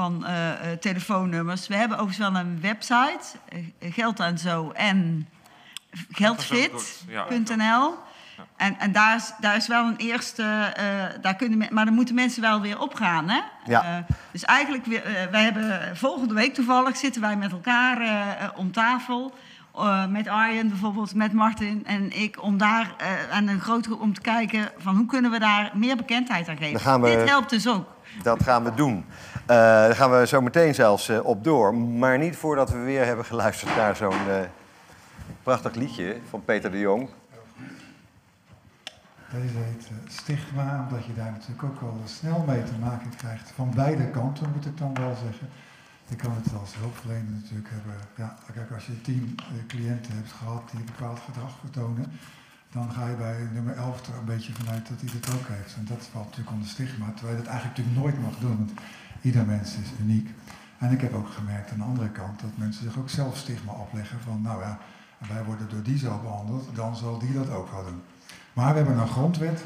van 0.00 0.26
eh, 0.26 0.50
eh, 0.50 0.78
telefoonnummers. 0.78 1.68
We 1.68 1.76
hebben 1.76 1.98
overigens 1.98 2.28
wel 2.30 2.40
een 2.40 2.60
website, 2.60 3.20
eh, 3.48 3.92
Geld 3.92 4.20
en 4.20 4.38
Zo 4.38 4.70
en 4.74 5.28
geldfit.nl. 6.10 7.94
En, 8.56 8.78
en 8.78 8.92
daar, 8.92 9.16
is, 9.16 9.32
daar 9.40 9.56
is 9.56 9.66
wel 9.66 9.86
een 9.86 9.96
eerste, 9.96 10.42
eh, 10.76 10.84
daar 11.22 11.34
kunnen, 11.36 11.68
maar 11.74 11.84
dan 11.84 11.94
moeten 11.94 12.14
mensen 12.14 12.42
wel 12.42 12.60
weer 12.60 12.78
opgaan. 12.80 13.28
Hè? 13.28 13.40
Ja. 13.64 13.82
Eh, 13.84 14.14
dus 14.30 14.44
eigenlijk, 14.44 14.86
eh, 14.86 15.02
wij 15.30 15.42
hebben 15.42 15.96
volgende 15.96 16.34
week 16.34 16.54
toevallig 16.54 16.96
zitten 16.96 17.20
wij 17.22 17.36
met 17.36 17.52
elkaar 17.52 17.98
om 18.56 18.72
tafel. 18.72 19.34
eh, 19.76 20.06
met 20.06 20.28
Arjen 20.28 20.68
bijvoorbeeld, 20.68 21.14
met 21.14 21.32
Martin 21.32 21.82
en 21.86 22.20
ik, 22.22 22.42
om 22.42 22.58
daar 22.58 22.94
eh, 22.98 23.06
aan 23.36 23.48
een 23.48 23.60
grotere 23.60 23.98
om 23.98 24.14
te 24.14 24.20
kijken 24.20 24.68
van 24.78 24.96
hoe 24.96 25.06
kunnen 25.06 25.30
we 25.30 25.38
daar 25.38 25.70
meer 25.74 25.96
bekendheid 25.96 26.48
aan 26.48 26.56
geven. 26.56 27.00
We- 27.00 27.16
Dit 27.16 27.28
helpt 27.28 27.50
dus 27.50 27.68
ook. 27.68 27.88
Dat 28.22 28.42
gaan 28.42 28.64
we 28.64 28.74
doen. 28.74 29.04
Eh, 29.50 29.56
daar 29.56 29.96
gaan 29.96 30.10
we 30.10 30.26
zo 30.26 30.40
meteen 30.40 30.74
zelfs 30.74 31.08
eh, 31.08 31.24
op 31.24 31.44
door. 31.44 31.74
Maar 31.74 32.18
niet 32.18 32.36
voordat 32.36 32.70
we 32.70 32.78
weer 32.78 33.04
hebben 33.04 33.24
geluisterd 33.24 33.76
naar 33.76 33.96
zo'n 33.96 34.28
eh, 34.28 34.40
prachtig 35.42 35.74
liedje 35.74 36.16
van 36.28 36.44
Peter 36.44 36.70
de 36.70 36.78
Jong. 36.78 37.08
Deze 39.32 39.58
heet 39.58 39.90
Stigma, 40.08 40.86
omdat 40.88 41.04
je 41.04 41.14
daar 41.14 41.30
natuurlijk 41.30 41.62
ook 41.62 41.80
wel 41.80 42.00
snel 42.04 42.44
mee 42.46 42.62
te 42.62 42.78
maken 42.80 43.16
krijgt. 43.16 43.52
Van 43.54 43.72
beide 43.74 44.10
kanten 44.10 44.50
moet 44.54 44.66
ik 44.66 44.78
dan 44.78 44.94
wel 44.94 45.14
zeggen. 45.24 45.48
Je 46.06 46.16
kan 46.16 46.32
het 46.42 46.60
als 46.60 46.74
hulpverlener 46.76 47.32
natuurlijk 47.40 47.68
hebben. 47.70 47.94
Ja, 48.16 48.36
kijk, 48.54 48.70
als 48.70 48.86
je 48.86 49.00
tien 49.00 49.38
cliënten 49.66 50.14
hebt 50.14 50.32
gehad 50.32 50.70
die 50.70 50.80
een 50.80 50.92
bepaald 50.96 51.20
gedrag 51.20 51.52
vertonen, 51.60 52.12
dan 52.72 52.92
ga 52.92 53.08
je 53.08 53.14
bij 53.14 53.48
nummer 53.52 53.76
11 53.76 54.06
er 54.06 54.14
een 54.18 54.24
beetje 54.24 54.52
vanuit 54.52 54.88
dat 54.88 55.00
hij 55.00 55.20
dat 55.20 55.34
ook 55.34 55.48
heeft. 55.48 55.74
En 55.74 55.84
dat 55.84 56.08
valt 56.12 56.24
natuurlijk 56.24 56.50
onder 56.56 56.68
stigma, 56.68 57.06
terwijl 57.14 57.36
je 57.36 57.42
dat 57.42 57.52
eigenlijk 57.52 57.78
natuurlijk 57.78 58.04
nooit 58.04 58.22
mag 58.26 58.38
doen. 58.38 58.56
Want 58.56 58.72
Ieder 59.20 59.46
mens 59.46 59.76
is 59.76 59.88
uniek. 60.00 60.30
En 60.78 60.90
ik 60.90 61.00
heb 61.00 61.14
ook 61.14 61.28
gemerkt 61.28 61.70
aan 61.70 61.78
de 61.78 61.84
andere 61.84 62.10
kant 62.10 62.40
dat 62.40 62.50
mensen 62.54 62.82
zich 62.82 62.98
ook 62.98 63.10
zelf 63.10 63.36
stigma 63.36 63.72
opleggen 63.72 64.20
van, 64.20 64.42
nou 64.42 64.62
ja, 64.62 64.78
wij 65.28 65.44
worden 65.44 65.68
door 65.68 65.82
die 65.82 65.98
zo 65.98 66.20
behandeld, 66.22 66.68
dan 66.74 66.96
zal 66.96 67.18
die 67.18 67.32
dat 67.32 67.50
ook 67.50 67.70
wel 67.70 67.84
doen. 67.84 68.02
Maar 68.52 68.70
we 68.70 68.76
hebben 68.76 68.98
een 68.98 69.08
grondwet 69.08 69.64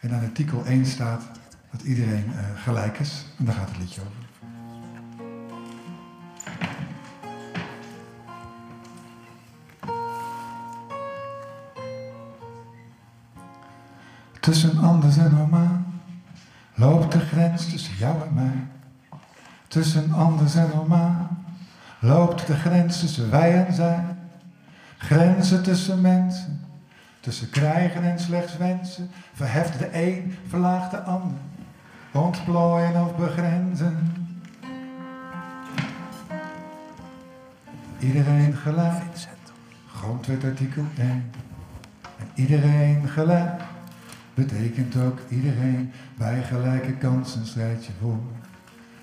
en 0.00 0.10
in 0.10 0.20
artikel 0.20 0.64
1 0.64 0.86
staat 0.86 1.22
dat 1.70 1.82
iedereen 1.82 2.24
uh, 2.26 2.62
gelijk 2.62 2.98
is. 2.98 3.24
En 3.38 3.44
daar 3.44 3.54
gaat 3.54 3.68
het 3.68 3.78
liedje 3.78 4.00
over. 4.00 4.24
Tussen 14.40 14.78
anders 14.78 15.16
en 15.16 15.34
normaal 15.34 15.82
loopt 16.74 17.12
de 17.12 17.20
grens 17.20 17.70
tussen 17.70 17.96
jou 17.96 18.22
en 18.26 18.34
mij. 18.34 18.75
Tussen 19.76 20.12
anders 20.12 20.54
en 20.54 20.70
normaal 20.74 21.28
loopt 21.98 22.46
de 22.46 22.54
grens 22.54 23.00
tussen 23.00 23.30
wij 23.30 23.64
en 23.66 23.74
zij. 23.74 24.04
Grenzen 24.96 25.62
tussen 25.62 26.00
mensen, 26.00 26.60
tussen 27.20 27.50
krijgen 27.50 28.02
en 28.02 28.18
slechts 28.18 28.56
wensen. 28.56 29.10
Verheft 29.32 29.78
de 29.78 29.88
een, 29.92 30.36
verlaagt 30.48 30.90
de 30.90 31.00
ander. 31.00 31.38
Ontplooien 32.12 33.04
of 33.04 33.16
begrenzen. 33.16 34.12
Iedereen 37.98 38.54
gelijk. 38.54 39.02
Grondwet 39.92 40.44
artikel 40.44 40.84
1. 40.98 41.08
En 42.18 42.28
iedereen 42.34 43.08
gelijk 43.08 43.62
betekent 44.34 44.96
ook 44.96 45.18
iedereen 45.28 45.92
bij 46.18 46.42
gelijke 46.42 46.92
kansen 46.92 47.46
strijd 47.46 47.84
je 47.84 47.92
voor. 48.00 48.35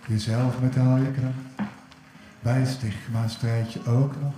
Jezelf 0.07 0.61
met 0.61 0.77
al 0.77 0.97
je 0.97 1.11
kracht. 1.11 1.69
Bij 2.41 2.65
stigma 2.65 3.27
strijd 3.27 3.73
je 3.73 3.85
ook 3.85 4.13
nog 4.21 4.33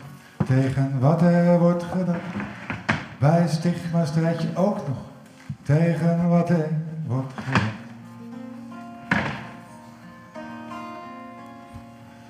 tegen 0.48 1.00
wat 1.00 1.22
er 1.22 1.60
wordt 1.60 1.84
gedacht. 1.84 2.20
Bij 3.20 3.48
stigma 3.48 4.06
strijd 4.06 4.42
je 4.42 4.56
ook 4.56 4.88
nog 4.88 4.98
tegen 5.64 6.30
wat 6.30 6.50
er 6.50 6.70
wordt 7.08 7.34
gedacht. 7.44 7.74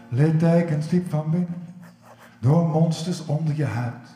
Littekens 0.09 0.87
diep 0.87 1.09
van 1.09 1.29
binnen, 1.29 1.63
door 2.39 2.67
monsters 2.67 3.25
onder 3.25 3.55
je 3.55 3.65
huid. 3.65 4.15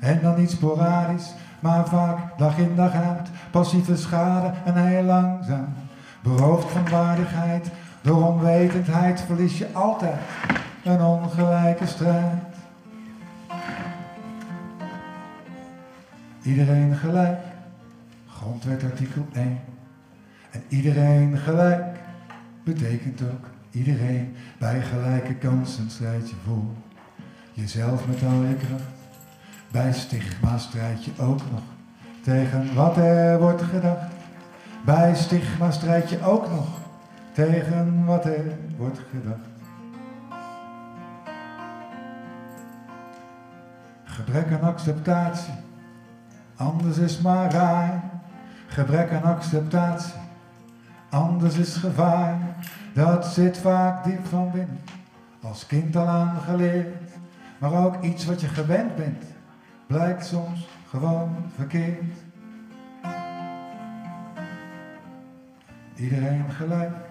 En 0.00 0.20
dan 0.22 0.38
niet 0.38 0.50
sporadisch, 0.50 1.34
maar 1.60 1.88
vaak 1.88 2.38
dag 2.38 2.58
in 2.58 2.74
dag 2.74 2.92
uit. 2.92 3.28
Passieve 3.50 3.96
schade 3.96 4.52
en 4.64 4.86
heel 4.86 5.02
langzaam. 5.02 5.74
Beroofd 6.22 6.70
van 6.70 6.88
waardigheid, 6.88 7.70
door 8.02 8.26
onwetendheid 8.26 9.20
verlies 9.20 9.58
je 9.58 9.72
altijd 9.72 10.18
een 10.84 11.02
ongelijke 11.02 11.86
strijd. 11.86 12.42
Iedereen 16.42 16.94
gelijk, 16.96 17.38
grondwet 18.28 18.84
artikel 18.84 19.26
1. 19.32 19.60
En 20.50 20.62
iedereen 20.68 21.38
gelijk 21.38 21.98
betekent 22.64 23.22
ook 23.22 23.48
iedereen 23.70 24.36
bij 24.58 24.80
gelijke 24.80 25.34
kansen 25.34 25.90
strijd 25.90 26.30
je 26.30 26.36
voor. 26.44 26.64
Jezelf 27.52 28.06
met 28.06 28.22
al 28.22 28.42
je 28.42 28.54
kracht. 28.54 28.82
Bij 29.70 29.92
stigma 29.92 30.58
strijd 30.58 31.04
je 31.04 31.10
ook 31.18 31.40
nog 31.50 31.62
tegen 32.22 32.74
wat 32.74 32.96
er 32.96 33.38
wordt 33.38 33.62
gedacht. 33.62 34.12
Bij 34.84 35.14
stigma 35.14 35.70
strijd 35.70 36.10
je 36.10 36.22
ook 36.22 36.50
nog 36.50 36.79
tegen 37.32 38.04
wat 38.04 38.24
er 38.24 38.56
wordt 38.76 39.00
gedacht. 39.10 39.48
Gebrek 44.04 44.52
aan 44.52 44.68
acceptatie, 44.68 45.54
anders 46.56 46.98
is 46.98 47.20
maar 47.20 47.52
raar. 47.52 48.02
Gebrek 48.66 49.12
aan 49.12 49.22
acceptatie, 49.22 50.20
anders 51.08 51.56
is 51.56 51.76
gevaar. 51.76 52.38
Dat 52.94 53.26
zit 53.26 53.58
vaak 53.58 54.04
diep 54.04 54.26
van 54.26 54.50
binnen, 54.50 54.80
als 55.42 55.66
kind 55.66 55.96
al 55.96 56.06
aangeleerd. 56.06 57.10
Maar 57.58 57.72
ook 57.84 58.02
iets 58.02 58.24
wat 58.24 58.40
je 58.40 58.48
gewend 58.48 58.96
bent, 58.96 59.24
blijkt 59.86 60.26
soms 60.26 60.68
gewoon 60.88 61.36
verkeerd. 61.54 62.12
Iedereen 65.94 66.50
gelijk, 66.50 67.09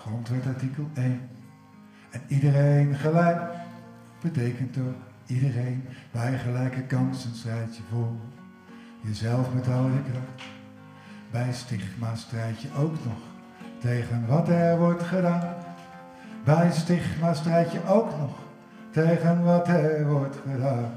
grondwet 0.00 0.46
artikel 0.46 0.88
1. 0.94 1.20
En 2.10 2.20
iedereen 2.28 2.94
gelijk 2.94 3.40
betekent 4.20 4.78
ook 4.78 4.94
iedereen 5.26 5.84
bij 6.10 6.38
gelijke 6.38 6.82
kansen 6.82 7.34
strijd 7.34 7.76
je 7.76 7.82
voor. 7.90 8.12
Jezelf 9.00 9.54
met 9.54 9.68
al 9.68 9.86
je 9.86 10.02
kracht. 10.10 10.48
Bij 11.30 11.52
stigma 11.52 12.14
strijd 12.14 12.60
je 12.60 12.68
ook 12.76 13.04
nog 13.04 13.18
tegen 13.78 14.26
wat 14.26 14.48
er 14.48 14.78
wordt 14.78 15.02
gedaan. 15.02 15.54
Bij 16.44 16.70
stigma 16.72 17.34
strijd 17.34 17.72
je 17.72 17.86
ook 17.86 18.18
nog 18.18 18.38
tegen 18.90 19.44
wat 19.44 19.68
er 19.68 20.08
wordt 20.08 20.36
gedaan. 20.50 20.92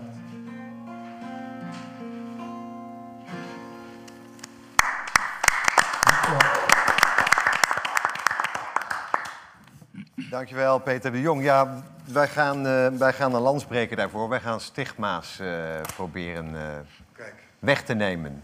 Dankjewel, 10.34 10.80
Peter 10.80 11.12
de 11.12 11.22
Jong. 11.22 11.44
Ja, 11.44 11.84
wij 12.06 12.28
gaan, 12.28 12.58
uh, 12.58 12.88
wij 12.88 13.14
gaan 13.14 13.34
een 13.34 13.42
land 13.42 13.62
spreken 13.62 13.98
daarvoor. 13.98 14.30
Wij 14.30 14.40
gaan 14.40 14.60
stigma's 14.60 15.40
uh, 15.42 15.82
proberen 15.96 16.54
uh, 16.54 16.62
weg 17.60 17.84
te 17.84 17.94
nemen. 17.94 18.44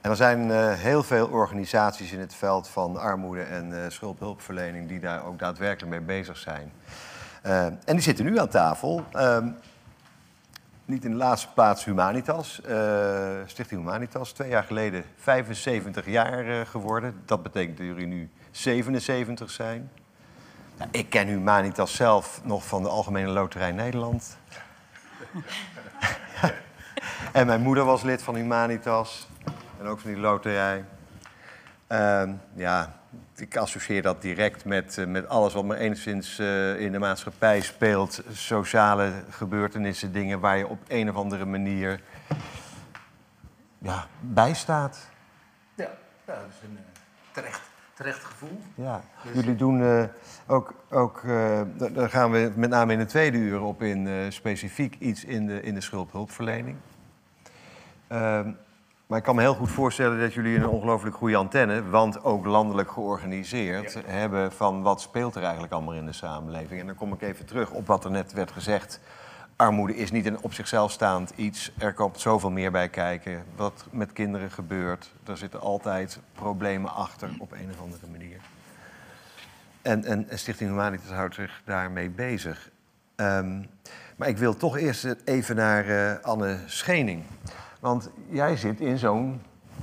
En 0.00 0.10
er 0.10 0.16
zijn 0.16 0.50
heel 0.74 1.02
veel 1.02 1.26
organisaties 1.26 2.12
in 2.12 2.20
het 2.20 2.34
veld 2.34 2.68
van 2.68 2.96
armoede 2.96 3.42
en 3.42 3.92
schuldhulpverlening 3.92 4.88
die 4.88 5.00
daar 5.00 5.24
ook 5.24 5.38
daadwerkelijk 5.38 5.90
mee 5.90 6.00
bezig 6.00 6.36
zijn. 6.36 6.72
en 7.42 7.80
die 7.84 8.00
zitten 8.00 8.24
nu 8.24 8.38
aan 8.38 8.48
tafel. 8.48 9.04
Ehm, 9.12 9.48
niet 10.84 11.04
in 11.04 11.10
de 11.10 11.16
laatste 11.16 11.48
plaats 11.54 11.84
Humanitas, 11.84 12.60
Stichting 13.46 13.80
Humanitas. 13.80 14.32
Twee 14.32 14.48
jaar 14.48 14.64
geleden 14.64 15.04
75 15.16 16.06
jaar 16.06 16.66
geworden. 16.66 17.22
Dat 17.24 17.42
betekent 17.42 17.76
dat 17.76 17.86
jullie 17.86 18.06
nu 18.06 18.30
77 18.50 19.50
zijn. 19.50 19.90
Nou, 20.76 20.90
ik 20.90 21.10
ken 21.10 21.26
Humanitas 21.26 21.94
zelf 21.94 22.40
nog 22.44 22.66
van 22.66 22.82
de 22.82 22.88
Algemene 22.88 23.28
Loterij 23.28 23.72
Nederland. 23.72 24.38
en 27.32 27.46
mijn 27.46 27.60
moeder 27.60 27.84
was 27.84 28.02
lid 28.02 28.22
van 28.22 28.34
Humanitas. 28.34 29.28
En 29.78 29.86
ook 29.86 30.00
van 30.00 30.10
die 30.10 30.20
loterij. 30.20 30.84
Uh, 31.88 32.30
ja, 32.54 33.00
ik 33.36 33.56
associeer 33.56 34.02
dat 34.02 34.22
direct 34.22 34.64
met, 34.64 34.96
uh, 34.96 35.06
met 35.06 35.28
alles 35.28 35.54
wat 35.54 35.64
maar 35.64 35.76
enigszins 35.76 36.38
uh, 36.38 36.80
in 36.80 36.92
de 36.92 36.98
maatschappij 36.98 37.60
speelt. 37.60 38.22
Sociale 38.32 39.12
gebeurtenissen, 39.30 40.12
dingen 40.12 40.40
waar 40.40 40.56
je 40.56 40.68
op 40.68 40.78
een 40.88 41.10
of 41.10 41.16
andere 41.16 41.44
manier 41.44 42.00
ja, 43.78 44.06
bij 44.20 44.54
staat. 44.54 45.08
Ja, 45.74 45.90
dat 46.24 46.36
is 46.50 46.68
een, 46.68 46.72
uh, 46.72 46.80
terecht 47.32 47.73
terecht 47.94 48.24
gevoel. 48.24 48.60
Ja, 48.74 49.00
dus... 49.22 49.34
jullie 49.34 49.56
doen 49.56 49.80
uh, 49.80 50.04
ook, 50.46 50.74
ook 50.90 51.22
uh, 51.22 51.60
daar 51.92 52.10
gaan 52.10 52.30
we 52.30 52.52
met 52.54 52.70
name 52.70 52.92
in 52.92 52.98
de 52.98 53.04
tweede 53.04 53.36
uur 53.36 53.60
op 53.62 53.82
in, 53.82 54.06
uh, 54.06 54.14
specifiek 54.28 54.96
iets 54.98 55.24
in 55.24 55.46
de, 55.46 55.62
in 55.62 55.74
de 55.74 55.80
schuldhulpverlening. 55.80 56.76
Ehm, 58.06 58.50
maar 59.06 59.18
ik 59.18 59.24
kan 59.24 59.34
me 59.34 59.40
heel 59.40 59.54
goed 59.54 59.70
voorstellen 59.70 60.20
dat 60.20 60.34
jullie 60.34 60.56
een 60.56 60.66
ongelooflijk 60.66 61.16
goede 61.16 61.36
antenne, 61.36 61.88
want 61.88 62.24
ook 62.24 62.44
landelijk 62.44 62.90
georganiseerd, 62.90 63.92
ja. 63.92 64.00
hebben 64.04 64.52
van 64.52 64.82
wat 64.82 65.00
speelt 65.00 65.34
er 65.34 65.42
eigenlijk 65.42 65.72
allemaal 65.72 65.94
in 65.94 66.06
de 66.06 66.12
samenleving. 66.12 66.80
En 66.80 66.86
dan 66.86 66.94
kom 66.94 67.12
ik 67.12 67.22
even 67.22 67.46
terug 67.46 67.70
op 67.70 67.86
wat 67.86 68.04
er 68.04 68.10
net 68.10 68.32
werd 68.32 68.50
gezegd 68.50 69.00
armoede 69.56 69.96
is 69.96 70.10
niet 70.10 70.26
een 70.26 70.42
op 70.42 70.52
zichzelf 70.52 70.92
staand 70.92 71.32
iets. 71.36 71.72
Er 71.78 71.92
komt 71.92 72.20
zoveel 72.20 72.50
meer 72.50 72.70
bij 72.70 72.88
kijken. 72.88 73.44
Wat 73.56 73.86
met 73.90 74.12
kinderen 74.12 74.50
gebeurt. 74.50 75.12
Er 75.26 75.36
zitten 75.36 75.60
altijd 75.60 76.18
problemen 76.32 76.94
achter 76.94 77.30
op 77.38 77.52
een 77.52 77.70
of 77.70 77.80
andere 77.80 78.06
manier. 78.10 78.40
En, 79.82 80.04
en, 80.04 80.26
Stichting 80.38 80.70
Humanitas 80.70 81.10
houdt 81.10 81.34
zich 81.34 81.62
daarmee 81.64 82.10
bezig. 82.10 82.70
Um, 83.16 83.66
maar 84.16 84.28
ik 84.28 84.38
wil 84.38 84.56
toch 84.56 84.76
eerst 84.76 85.16
even 85.24 85.56
naar 85.56 85.86
uh, 85.86 86.12
Anne 86.22 86.58
Schening. 86.66 87.22
Want 87.80 88.10
jij 88.28 88.56
zit 88.56 88.80
in 88.80 88.98
zo'n 88.98 89.42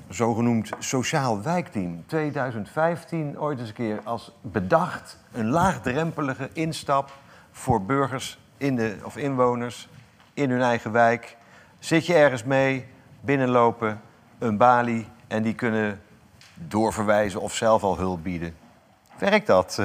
zogenoemd 0.09 0.69
sociaal 0.79 1.41
wijkteam. 1.41 2.03
2015 2.05 3.39
ooit 3.39 3.59
eens 3.59 3.67
een 3.67 3.75
keer 3.75 3.99
als 4.03 4.31
bedacht. 4.41 5.17
Een 5.31 5.49
laagdrempelige 5.49 6.49
instap 6.53 7.11
voor 7.51 7.81
burgers 7.85 8.39
in 8.61 8.75
de, 8.75 8.97
of 9.03 9.17
inwoners 9.17 9.89
in 10.33 10.49
hun 10.49 10.61
eigen 10.61 10.91
wijk. 10.91 11.37
Zit 11.79 12.05
je 12.05 12.13
ergens 12.13 12.43
mee, 12.43 12.85
binnenlopen, 13.21 14.01
een 14.39 14.57
balie 14.57 15.07
en 15.27 15.43
die 15.43 15.55
kunnen 15.55 16.01
doorverwijzen 16.53 17.41
of 17.41 17.55
zelf 17.55 17.83
al 17.83 17.97
hulp 17.97 18.23
bieden. 18.23 18.55
Werkt 19.17 19.47
dat? 19.47 19.81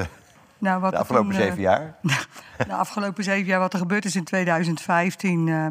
Nou, 0.59 0.81
wat 0.81 0.91
De 0.91 0.99
afgelopen 0.99 1.31
toen, 1.31 1.41
eh, 1.41 1.47
zeven 1.47 1.61
jaar? 1.61 1.95
de 2.67 2.75
afgelopen 2.75 3.25
zeven 3.25 3.47
jaar, 3.47 3.61
wat 3.61 3.73
er 3.73 3.79
gebeurd 3.79 4.05
is 4.05 4.17
in 4.17 4.25
2015, 4.25 5.49
eh, 5.49 5.67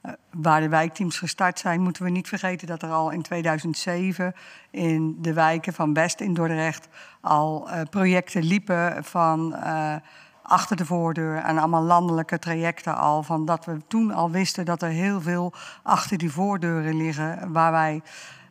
eh, 0.00 0.12
waar 0.30 0.60
de 0.60 0.68
wijkteams 0.68 1.18
gestart 1.18 1.58
zijn, 1.58 1.80
moeten 1.80 2.02
we 2.02 2.10
niet 2.10 2.28
vergeten 2.28 2.66
dat 2.66 2.82
er 2.82 2.90
al 2.90 3.10
in 3.10 3.22
2007 3.22 4.34
in 4.70 5.16
de 5.20 5.32
wijken 5.32 5.72
van 5.72 5.94
West 5.94 6.20
in 6.20 6.34
Dordrecht 6.34 6.88
al 7.20 7.70
eh, 7.70 7.80
projecten 7.90 8.42
liepen 8.42 9.04
van 9.04 9.54
eh, 9.54 9.94
achter 10.50 10.76
de 10.76 10.86
voordeur 10.86 11.36
en 11.36 11.58
allemaal 11.58 11.82
landelijke 11.82 12.38
trajecten 12.38 12.96
al. 12.96 13.22
Van 13.22 13.44
dat 13.44 13.64
we 13.64 13.80
toen 13.88 14.12
al 14.12 14.30
wisten 14.30 14.64
dat 14.64 14.82
er 14.82 14.88
heel 14.88 15.20
veel 15.20 15.52
achter 15.82 16.18
die 16.18 16.32
voordeuren 16.32 16.96
liggen 16.96 17.52
waar 17.52 17.72
wij 17.72 18.02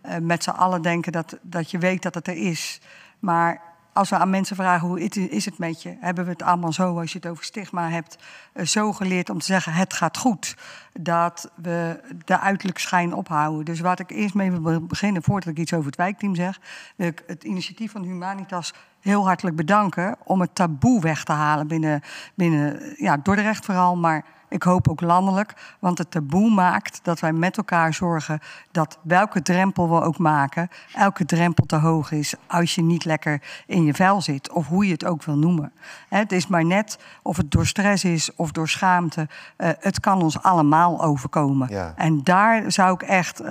eh, 0.02 0.18
met 0.18 0.44
z'n 0.44 0.50
allen 0.50 0.82
denken 0.82 1.12
dat, 1.12 1.38
dat 1.42 1.72
je 1.72 1.78
weet 1.78 2.02
dat 2.02 2.16
het 2.16 2.28
er 2.28 2.38
is. 2.38 2.82
Maar 3.20 3.62
als 3.94 4.10
we 4.10 4.18
aan 4.18 4.30
mensen 4.30 4.56
vragen 4.56 4.88
hoe 4.88 5.02
is 5.30 5.46
het 5.46 5.58
met 5.58 5.82
je, 5.82 5.98
hebben 6.00 6.24
we 6.24 6.32
het 6.32 6.42
allemaal 6.42 6.74
zo, 6.74 7.00
als 7.00 7.12
je 7.12 7.18
het 7.18 7.28
over 7.28 7.44
stigma 7.44 7.90
hebt, 7.90 8.18
eh, 8.54 8.66
zo 8.66 8.94
geleerd 8.94 9.30
om 9.30 9.40
te 9.40 9.46
zeggen 9.46 9.74
het 9.74 9.94
gaat 9.94 10.18
goed. 10.18 10.56
Dat 10.94 11.52
we 11.56 12.02
de 12.26 12.40
uiterlijk 12.40 12.80
schijn 12.80 13.14
ophouden. 13.14 13.66
Dus 13.66 13.80
wat 13.80 14.00
ik 14.00 14.10
eerst 14.10 14.34
mee 14.34 14.52
wil 14.52 14.86
beginnen, 14.86 15.24
voordat 15.24 15.50
ik 15.50 15.58
iets 15.58 15.74
over 15.74 15.86
het 15.86 15.96
wijkteam 15.96 16.36
zeg, 16.36 16.60
wil 16.96 17.08
ik 17.08 17.24
het 17.28 17.44
initiatief 17.44 17.92
van 17.92 18.04
Humanitas 18.04 18.74
heel 19.02 19.26
hartelijk 19.26 19.56
bedanken 19.56 20.16
om 20.24 20.42
het 20.42 20.56
taboe 20.56 21.02
weg 21.02 21.24
te 21.24 21.32
halen 21.32 21.68
binnen, 21.68 22.02
binnen 22.36 22.94
ja, 22.96 23.18
Dordrecht 23.18 23.66
vooral, 23.66 23.98
maar 23.98 24.26
ik 24.50 24.64
hoop 24.64 24.88
ook 24.88 25.02
landelijk. 25.02 25.54
Want 25.80 25.98
het 25.98 26.12
taboe 26.12 26.50
maakt 26.50 27.00
dat 27.04 27.20
wij 27.20 27.34
met 27.34 27.58
elkaar 27.58 27.94
zorgen 27.94 28.40
dat 28.72 28.98
welke 29.02 29.42
drempel 29.42 29.90
we 29.90 30.02
ook 30.02 30.18
maken, 30.18 30.70
elke 30.94 31.26
drempel 31.26 31.66
te 31.66 31.76
hoog 31.76 32.12
is 32.12 32.34
als 32.48 32.76
je 32.76 32.82
niet 32.82 33.06
lekker 33.06 33.42
in 33.66 33.84
je 33.84 33.94
vel 33.94 34.22
zit. 34.22 34.52
Of 34.52 34.68
hoe 34.68 34.86
je 34.86 34.92
het 34.92 35.06
ook 35.06 35.24
wil 35.24 35.38
noemen. 35.38 35.72
Het 36.10 36.32
is 36.32 36.48
maar 36.48 36.66
net 36.66 37.00
of 37.22 37.38
het 37.38 37.52
door 37.52 37.66
stress 37.66 38.04
is 38.04 38.36
of 38.36 38.52
door 38.52 38.70
schaamte. 38.70 39.28
eh, 39.58 39.70
het 39.80 40.00
kan 40.00 40.22
ons 40.22 40.42
allemaal 40.42 41.04
overkomen. 41.04 41.68
Ja. 41.70 41.94
En 41.96 42.24
daar 42.24 42.72
zou 42.72 42.94
ik 42.94 43.02
echt. 43.02 43.42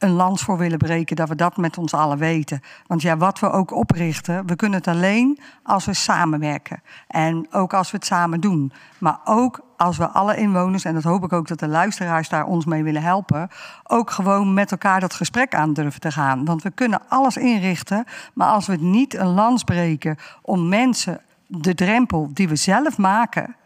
Een 0.00 0.10
lans 0.10 0.42
voor 0.42 0.58
willen 0.58 0.78
breken, 0.78 1.16
dat 1.16 1.28
we 1.28 1.34
dat 1.34 1.56
met 1.56 1.78
ons 1.78 1.94
allen 1.94 2.18
weten. 2.18 2.60
Want 2.86 3.02
ja, 3.02 3.16
wat 3.16 3.38
we 3.38 3.50
ook 3.50 3.74
oprichten, 3.74 4.46
we 4.46 4.56
kunnen 4.56 4.78
het 4.78 4.88
alleen 4.88 5.38
als 5.62 5.84
we 5.84 5.94
samenwerken. 5.94 6.82
En 7.06 7.46
ook 7.50 7.74
als 7.74 7.90
we 7.90 7.96
het 7.96 8.06
samen 8.06 8.40
doen. 8.40 8.72
Maar 8.98 9.18
ook 9.24 9.60
als 9.76 9.96
we 9.96 10.08
alle 10.08 10.36
inwoners, 10.36 10.84
en 10.84 10.94
dat 10.94 11.02
hoop 11.02 11.24
ik 11.24 11.32
ook 11.32 11.48
dat 11.48 11.58
de 11.58 11.68
luisteraars 11.68 12.28
daar 12.28 12.46
ons 12.46 12.64
mee 12.64 12.82
willen 12.82 13.02
helpen, 13.02 13.48
ook 13.84 14.10
gewoon 14.10 14.54
met 14.54 14.70
elkaar 14.70 15.00
dat 15.00 15.14
gesprek 15.14 15.54
aan 15.54 15.72
durven 15.72 16.00
te 16.00 16.12
gaan. 16.12 16.44
Want 16.44 16.62
we 16.62 16.70
kunnen 16.70 17.00
alles 17.08 17.36
inrichten, 17.36 18.04
maar 18.34 18.48
als 18.48 18.66
we 18.66 18.72
het 18.72 18.80
niet 18.80 19.14
een 19.14 19.34
lans 19.34 19.64
breken 19.64 20.16
om 20.42 20.68
mensen 20.68 21.20
de 21.46 21.74
drempel 21.74 22.30
die 22.32 22.48
we 22.48 22.56
zelf 22.56 22.98
maken 22.98 23.56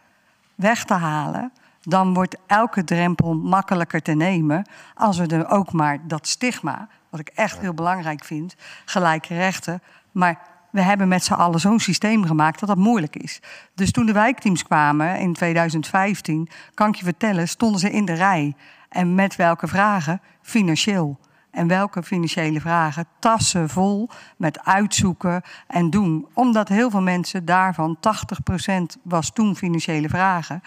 weg 0.55 0.83
te 0.83 0.93
halen, 0.93 1.51
dan 1.85 2.13
wordt 2.13 2.37
elke 2.47 2.83
drempel 2.83 3.35
makkelijker 3.35 4.01
te 4.01 4.11
nemen. 4.11 4.69
Als 4.93 5.17
we 5.17 5.27
er 5.27 5.49
ook 5.49 5.71
maar 5.71 6.07
dat 6.07 6.27
stigma, 6.27 6.87
wat 7.09 7.19
ik 7.19 7.27
echt 7.27 7.59
heel 7.59 7.73
belangrijk 7.73 8.23
vind, 8.23 8.55
gelijke 8.85 9.35
rechten. 9.35 9.81
Maar 10.11 10.39
we 10.71 10.81
hebben 10.81 11.07
met 11.07 11.23
z'n 11.23 11.33
allen 11.33 11.59
zo'n 11.59 11.79
systeem 11.79 12.25
gemaakt 12.25 12.59
dat 12.59 12.69
dat 12.69 12.77
moeilijk 12.77 13.15
is. 13.15 13.39
Dus 13.75 13.91
toen 13.91 14.05
de 14.05 14.11
wijkteams 14.11 14.63
kwamen 14.63 15.19
in 15.19 15.33
2015, 15.33 16.49
kan 16.73 16.89
ik 16.89 16.95
je 16.95 17.03
vertellen, 17.03 17.47
stonden 17.47 17.79
ze 17.79 17.91
in 17.91 18.05
de 18.05 18.13
rij. 18.13 18.55
En 18.89 19.15
met 19.15 19.35
welke 19.35 19.67
vragen? 19.67 20.21
Financieel. 20.41 21.19
En 21.51 21.67
welke 21.67 22.03
financiële 22.03 22.59
vragen? 22.59 23.05
Tassen 23.19 23.69
vol 23.69 24.09
met 24.37 24.65
uitzoeken 24.65 25.41
en 25.67 25.89
doen. 25.89 26.27
Omdat 26.33 26.67
heel 26.67 26.89
veel 26.89 27.01
mensen 27.01 27.45
daarvan, 27.45 27.97
80% 28.97 29.01
was 29.03 29.31
toen 29.33 29.55
financiële 29.55 30.09
vragen, 30.09 30.61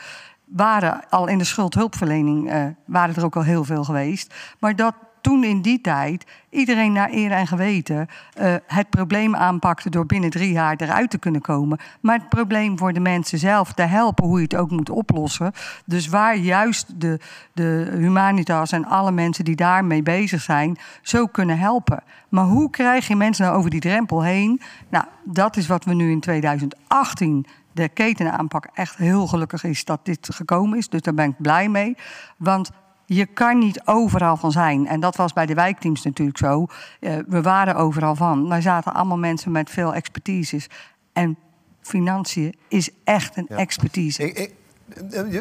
waren 0.49 1.09
al 1.09 1.27
in 1.27 1.39
de 1.39 1.45
schuldhulpverlening, 1.45 2.51
eh, 2.51 2.65
waren 2.85 3.17
er 3.17 3.25
ook 3.25 3.37
al 3.37 3.43
heel 3.43 3.65
veel 3.65 3.85
geweest. 3.85 4.35
Maar 4.59 4.77
dat 4.77 4.95
toen 5.21 5.45
in 5.45 5.63
die 5.63 5.81
tijd 5.81 6.27
iedereen 6.51 6.93
naar 6.93 7.11
eer 7.13 7.31
en 7.31 7.47
geweten 7.47 8.07
eh, 8.35 8.55
het 8.67 8.91
probleem 8.91 9.37
aanpakte 9.37 9.91
door 9.91 10.07
binnen 10.07 10.31
drie 10.31 10.53
jaar 10.53 10.75
eruit 10.77 11.11
te 11.11 11.19
kunnen 11.19 11.41
komen. 11.41 11.79
Maar 12.01 12.19
het 12.19 12.29
probleem 12.29 12.79
voor 12.79 12.93
de 12.93 13.01
mensen 13.01 13.39
zelf 13.39 13.73
te 13.73 13.83
helpen 13.83 14.25
hoe 14.25 14.37
je 14.37 14.43
het 14.43 14.55
ook 14.55 14.71
moet 14.71 14.91
oplossen. 14.91 15.53
Dus 15.85 16.09
waar 16.09 16.37
juist 16.37 17.01
de, 17.01 17.21
de 17.53 17.89
Humanitas 17.97 18.73
en 18.73 18.85
alle 18.85 19.13
mensen 19.13 19.45
die 19.45 19.57
daarmee 19.57 20.03
bezig 20.03 20.43
zijn, 20.43 20.79
zo 21.03 21.27
kunnen 21.27 21.59
helpen. 21.59 22.03
Maar 22.29 22.45
hoe 22.45 22.71
krijg 22.71 23.09
je 23.09 23.17
mensen 23.17 23.45
nou 23.45 23.57
over 23.57 23.71
die 23.71 23.81
drempel 23.81 24.23
heen? 24.23 24.61
Nou, 24.89 25.05
dat 25.25 25.57
is 25.57 25.67
wat 25.67 25.85
we 25.85 25.95
nu 25.95 26.11
in 26.11 26.21
2018 26.21 27.47
de 27.79 27.89
ketenaanpak 27.89 28.69
echt 28.75 28.97
heel 28.97 29.27
gelukkig 29.27 29.65
is 29.65 29.85
dat 29.85 30.01
dit 30.03 30.29
gekomen 30.35 30.79
is. 30.79 30.89
Dus 30.89 31.01
daar 31.01 31.15
ben 31.15 31.29
ik 31.29 31.35
blij 31.39 31.69
mee. 31.69 31.97
Want 32.37 32.71
je 33.07 33.27
kan 33.27 33.59
niet 33.59 33.81
overal 33.85 34.37
van 34.37 34.53
zijn. 34.53 34.87
En 34.87 35.01
dat 35.01 35.17
was 35.17 35.33
bij 35.33 35.47
de 35.47 35.55
wijkteams 35.55 36.03
natuurlijk 36.03 36.39
zo. 36.39 36.67
Eh, 37.01 37.17
we 37.27 37.43
waren 37.43 37.75
overal 37.75 38.15
van. 38.15 38.49
Daar 38.49 38.63
zaten 38.63 38.95
allemaal 38.95 39.19
mensen 39.19 39.53
met 39.53 39.71
veel 39.71 39.95
expertises. 39.95 40.67
En 41.13 41.39
financiën 41.81 42.55
is 42.69 42.91
echt 43.05 43.37
een 43.37 43.49
expertise. 43.49 44.23
Ik, 44.23 44.39
ik, 44.39 44.55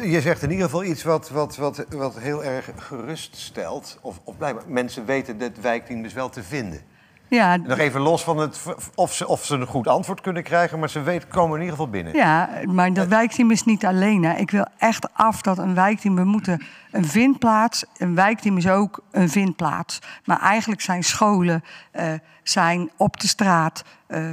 je 0.02 0.20
zegt 0.20 0.42
in 0.42 0.50
ieder 0.50 0.64
geval 0.64 0.84
iets 0.84 1.02
wat, 1.02 1.28
wat, 1.28 1.56
wat, 1.56 1.84
wat 1.88 2.18
heel 2.18 2.44
erg 2.44 2.70
gerust 2.76 3.36
stelt. 3.36 3.98
Of, 4.00 4.20
of 4.24 4.36
blijkbaar, 4.36 4.64
mensen 4.66 5.04
weten 5.04 5.40
het 5.40 5.60
wijkteam 5.60 6.02
dus 6.02 6.12
wel 6.12 6.28
te 6.28 6.42
vinden. 6.42 6.80
Ja, 7.28 7.56
Nog 7.56 7.78
even 7.78 8.00
los 8.00 8.24
van 8.24 8.38
het, 8.38 8.62
of, 8.94 9.14
ze, 9.14 9.28
of 9.28 9.44
ze 9.44 9.54
een 9.54 9.66
goed 9.66 9.88
antwoord 9.88 10.20
kunnen 10.20 10.42
krijgen, 10.42 10.78
maar 10.78 10.90
ze 10.90 11.00
weten, 11.02 11.28
komen 11.28 11.54
in 11.54 11.60
ieder 11.62 11.76
geval 11.76 11.90
binnen. 11.90 12.14
Ja, 12.14 12.50
maar 12.64 12.92
dat 12.92 13.06
wijkteam 13.08 13.50
is 13.50 13.64
niet 13.64 13.84
alleen. 13.86 14.24
Hè. 14.24 14.36
Ik 14.36 14.50
wil 14.50 14.66
echt 14.78 15.14
af 15.14 15.40
dat 15.42 15.58
een 15.58 15.74
wijkteam... 15.74 16.14
We 16.14 16.24
moeten 16.24 16.62
een 16.90 17.04
vindplaats... 17.04 17.84
Een 17.96 18.14
wijkteam 18.14 18.56
is 18.56 18.68
ook 18.68 19.00
een 19.10 19.28
vindplaats. 19.28 19.98
Maar 20.24 20.40
eigenlijk 20.40 20.80
zijn 20.80 21.04
scholen, 21.04 21.64
eh, 21.90 22.12
zijn 22.42 22.90
op 22.96 23.20
de 23.20 23.28
straat... 23.28 23.84
eh, 24.06 24.24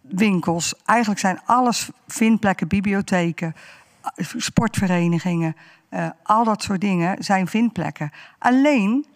winkels. 0.00 0.74
Eigenlijk 0.84 1.20
zijn 1.20 1.40
alles 1.44 1.90
vindplekken, 2.08 2.68
bibliotheken... 2.68 3.54
eh, 4.14 4.26
sportverenigingen... 4.36 5.56
eh, 5.88 6.06
al 6.22 6.44
dat 6.44 6.62
soort 6.62 6.80
dingen 6.80 7.24
zijn 7.24 7.46
vindplekken. 7.46 8.10
Alleen 8.38 9.06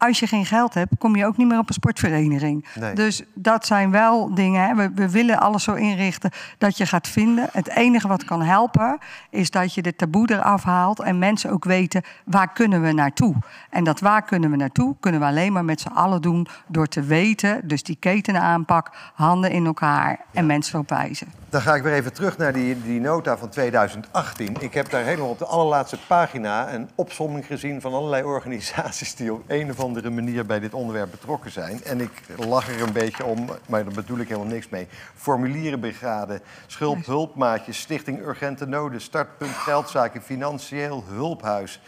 als 0.00 0.18
je 0.18 0.26
geen 0.26 0.46
geld 0.46 0.74
hebt, 0.74 0.92
kom 0.98 1.16
je 1.16 1.26
ook 1.26 1.36
niet 1.36 1.48
meer 1.48 1.58
op 1.58 1.68
een 1.68 1.74
sportvereniging. 1.74 2.66
Nee. 2.74 2.94
Dus 2.94 3.22
dat 3.34 3.66
zijn 3.66 3.90
wel 3.90 4.34
dingen. 4.34 4.66
Hè. 4.66 4.74
We, 4.74 4.90
we 4.94 5.10
willen 5.10 5.40
alles 5.40 5.64
zo 5.64 5.74
inrichten 5.74 6.30
dat 6.58 6.76
je 6.76 6.86
gaat 6.86 7.08
vinden. 7.08 7.48
Het 7.52 7.68
enige 7.68 8.08
wat 8.08 8.24
kan 8.24 8.42
helpen, 8.42 8.98
is 9.30 9.50
dat 9.50 9.74
je 9.74 9.82
de 9.82 9.96
taboe 9.96 10.30
eraf 10.30 10.62
haalt 10.62 11.00
en 11.00 11.18
mensen 11.18 11.50
ook 11.50 11.64
weten 11.64 12.02
waar 12.24 12.52
kunnen 12.52 12.82
we 12.82 12.92
naartoe. 12.92 13.34
En 13.70 13.84
dat 13.84 14.00
waar 14.00 14.22
kunnen 14.22 14.50
we 14.50 14.56
naartoe, 14.56 14.96
kunnen 15.00 15.20
we 15.20 15.26
alleen 15.26 15.52
maar 15.52 15.64
met 15.64 15.80
z'n 15.80 15.88
allen 15.88 16.22
doen 16.22 16.46
door 16.66 16.86
te 16.86 17.02
weten. 17.02 17.60
Dus 17.68 17.82
die 17.82 17.96
ketenaanpak, 18.00 18.90
handen 19.14 19.50
in 19.50 19.66
elkaar 19.66 20.20
en 20.32 20.46
mensen 20.46 20.74
erop 20.74 20.88
wijzen. 20.88 21.32
Dan 21.48 21.60
ga 21.60 21.74
ik 21.74 21.82
weer 21.82 21.92
even 21.92 22.12
terug 22.12 22.38
naar 22.38 22.52
die, 22.52 22.82
die 22.82 23.00
nota 23.00 23.38
van 23.38 23.48
2018. 23.48 24.56
Ik 24.60 24.74
heb 24.74 24.90
daar 24.90 25.04
helemaal 25.04 25.30
op 25.30 25.38
de 25.38 25.46
allerlaatste 25.46 25.98
pagina 26.06 26.72
een 26.72 26.88
opsomming 26.94 27.46
gezien 27.46 27.80
van 27.80 27.92
allerlei 27.92 28.22
organisaties 28.36 29.14
die 29.14 29.32
op 29.32 29.42
een 29.46 29.70
of 29.70 29.80
andere 29.80 29.89
manier 29.94 30.46
bij 30.46 30.60
dit 30.60 30.74
onderwerp 30.74 31.10
betrokken 31.10 31.50
zijn. 31.50 31.82
En 31.84 32.00
ik 32.00 32.10
lach 32.36 32.68
er 32.68 32.82
een 32.82 32.92
beetje 32.92 33.24
om, 33.24 33.48
maar 33.68 33.84
daar 33.84 33.94
bedoel 33.94 34.18
ik 34.18 34.28
helemaal 34.28 34.52
niks 34.52 34.68
mee. 34.68 34.88
Formulierenbrigade, 35.14 36.40
Schulp 36.66 37.06
Hulpmaatjes, 37.06 37.80
Stichting 37.80 38.20
Urgente 38.20 38.66
Noden, 38.66 39.00
Startpunt 39.00 39.54
Geldzaken, 39.54 40.22
Financieel 40.22 41.04
Hulphuis. 41.08 41.80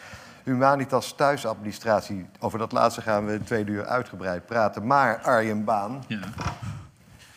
Humanitas 0.45 1.13
Thuisadministratie. 1.13 2.27
Over 2.41 2.59
dat 2.59 2.73
laatste 2.73 3.01
gaan 3.01 3.27
we 3.27 3.41
twee 3.45 3.65
uur 3.67 3.87
uitgebreid 3.87 4.47
praten. 4.47 4.87
Maar 4.87 5.19
Arjen 5.19 5.65
Baan, 5.65 6.05
Ja. 6.07 6.19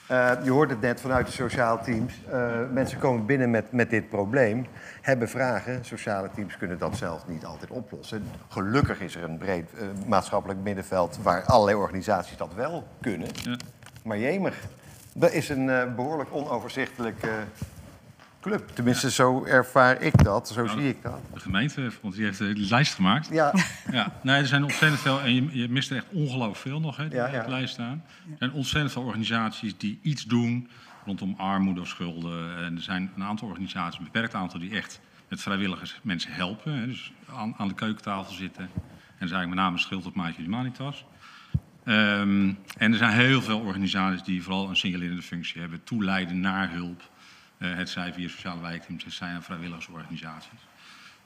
Eh, 0.08 0.32
je 0.43 0.51
hoort 0.51 0.70
het 0.70 0.82
net 0.82 1.01
vanuit 1.01 1.26
de 1.26 1.32
sociale 1.32 1.80
teams. 1.84 2.14
Eh, 2.30 2.60
mensen 2.72 2.99
komen 2.99 3.26
binnen 3.26 3.49
met, 3.49 3.72
met 3.72 3.89
dit 3.89 4.10
probleem, 4.10 4.66
hebben 5.01 5.30
vragen. 5.30 5.86
Sociale 5.86 6.30
teams 6.36 6.58
kunnen 6.58 6.78
dat 6.78 6.97
zelf 6.97 7.28
niet 7.28 7.45
altijd 7.45 7.72
oplossen. 7.72 8.24
Gelukkig 8.47 9.01
is 9.01 9.16
er 9.16 9.24
een 9.24 9.38
breed 9.38 9.70
eh, 9.74 9.88
maatschappelijk 10.08 10.60
middenveld 10.60 11.18
waar 11.22 11.43
allerlei 11.43 11.78
organisaties 11.78 12.38
dat 12.38 12.53
wel 12.53 12.88
kunnen. 13.01 13.28
Ja. 13.43 13.56
Maar 14.03 14.18
jemig, 14.18 14.56
dat 15.14 15.32
is 15.32 15.49
een 15.49 15.70
eh, 15.70 15.93
behoorlijk 15.95 16.30
onoverzichtelijke 16.34 17.30
club. 18.46 18.70
Tenminste, 18.74 19.12
zo 19.12 19.46
ervaar 19.46 20.02
ik 20.02 20.24
dat, 20.24 20.50
zo 20.50 20.68
zie 20.68 20.89
ik 20.89 21.02
dat. 21.02 21.20
De 21.34 21.39
gemeente, 21.39 21.91
want 22.02 22.16
die 22.16 22.24
heeft 22.24 22.38
de 22.38 22.54
lijst 22.56 22.93
gemaakt. 22.93 23.28
Ja, 23.32 23.54
Ja, 23.91 24.12
nee, 24.22 24.39
er 24.39 24.48
zijn 24.48 24.64
ontzettend 24.64 25.02
veel, 25.02 25.22
en 25.22 25.36
je, 25.36 25.60
je 25.60 25.70
mist 25.70 25.89
er 25.89 25.96
echt 25.96 26.06
ongelooflijk 26.12 26.58
veel 26.58 26.80
nog, 26.80 26.98
hè, 26.98 27.08
die 27.08 27.18
Ja, 27.18 27.28
op 27.28 27.34
ja. 27.34 27.43
de 27.43 27.50
lijst 27.50 27.74
staan. 27.74 28.04
Er 28.30 28.36
zijn 28.38 28.52
ontzettend 28.52 28.93
veel 28.93 29.04
organisaties 29.04 29.78
die 29.78 30.00
iets 30.02 30.24
doen 30.24 30.70
rondom 31.06 31.36
armoede 31.38 31.82
of 31.82 31.88
schulden. 31.88 32.58
En 32.58 32.76
er 32.76 32.82
zijn 32.82 33.12
een 33.16 33.24
aantal 33.24 33.48
organisaties, 33.48 34.00
een 34.00 34.04
beperkt 34.04 34.34
aantal, 34.34 34.60
die 34.60 34.72
echt 34.72 35.00
met 35.28 35.41
vrijwilligers 35.41 36.00
mensen 36.02 36.32
helpen. 36.32 36.74
Hè, 36.74 36.88
dus 36.88 37.14
aan, 37.30 37.54
aan 37.58 37.68
de 37.68 37.74
keukentafel 37.74 38.34
zitten. 38.34 38.64
En 38.64 39.26
is 39.26 39.32
eigenlijk 39.32 39.50
met 39.50 39.60
name 39.60 39.78
Schild 39.78 40.06
op 40.06 40.16
Maatje 40.16 40.41
Humanitas. 40.41 41.06
Ehm, 41.84 42.54
en 42.78 42.91
er 42.91 42.98
zijn 42.98 43.12
heel 43.12 43.41
veel 43.41 43.60
organisaties 43.60 44.24
die 44.24 44.43
vooral 44.43 44.70
een 44.70 44.76
signalerende 44.76 45.22
functie 45.22 45.62
hebben. 45.62 45.84
Toeleiden 45.84 46.39
naar 46.39 46.72
hulp. 46.72 47.14
Uh, 47.58 47.76
het 47.76 47.89
zij 47.89 48.14
via 48.14 48.28
sociale 48.28 48.62
wijkteams, 48.62 49.03
het 49.03 49.14
zij 49.14 49.30
aan 49.30 49.43
vrijwilligersorganisaties. 49.43 50.60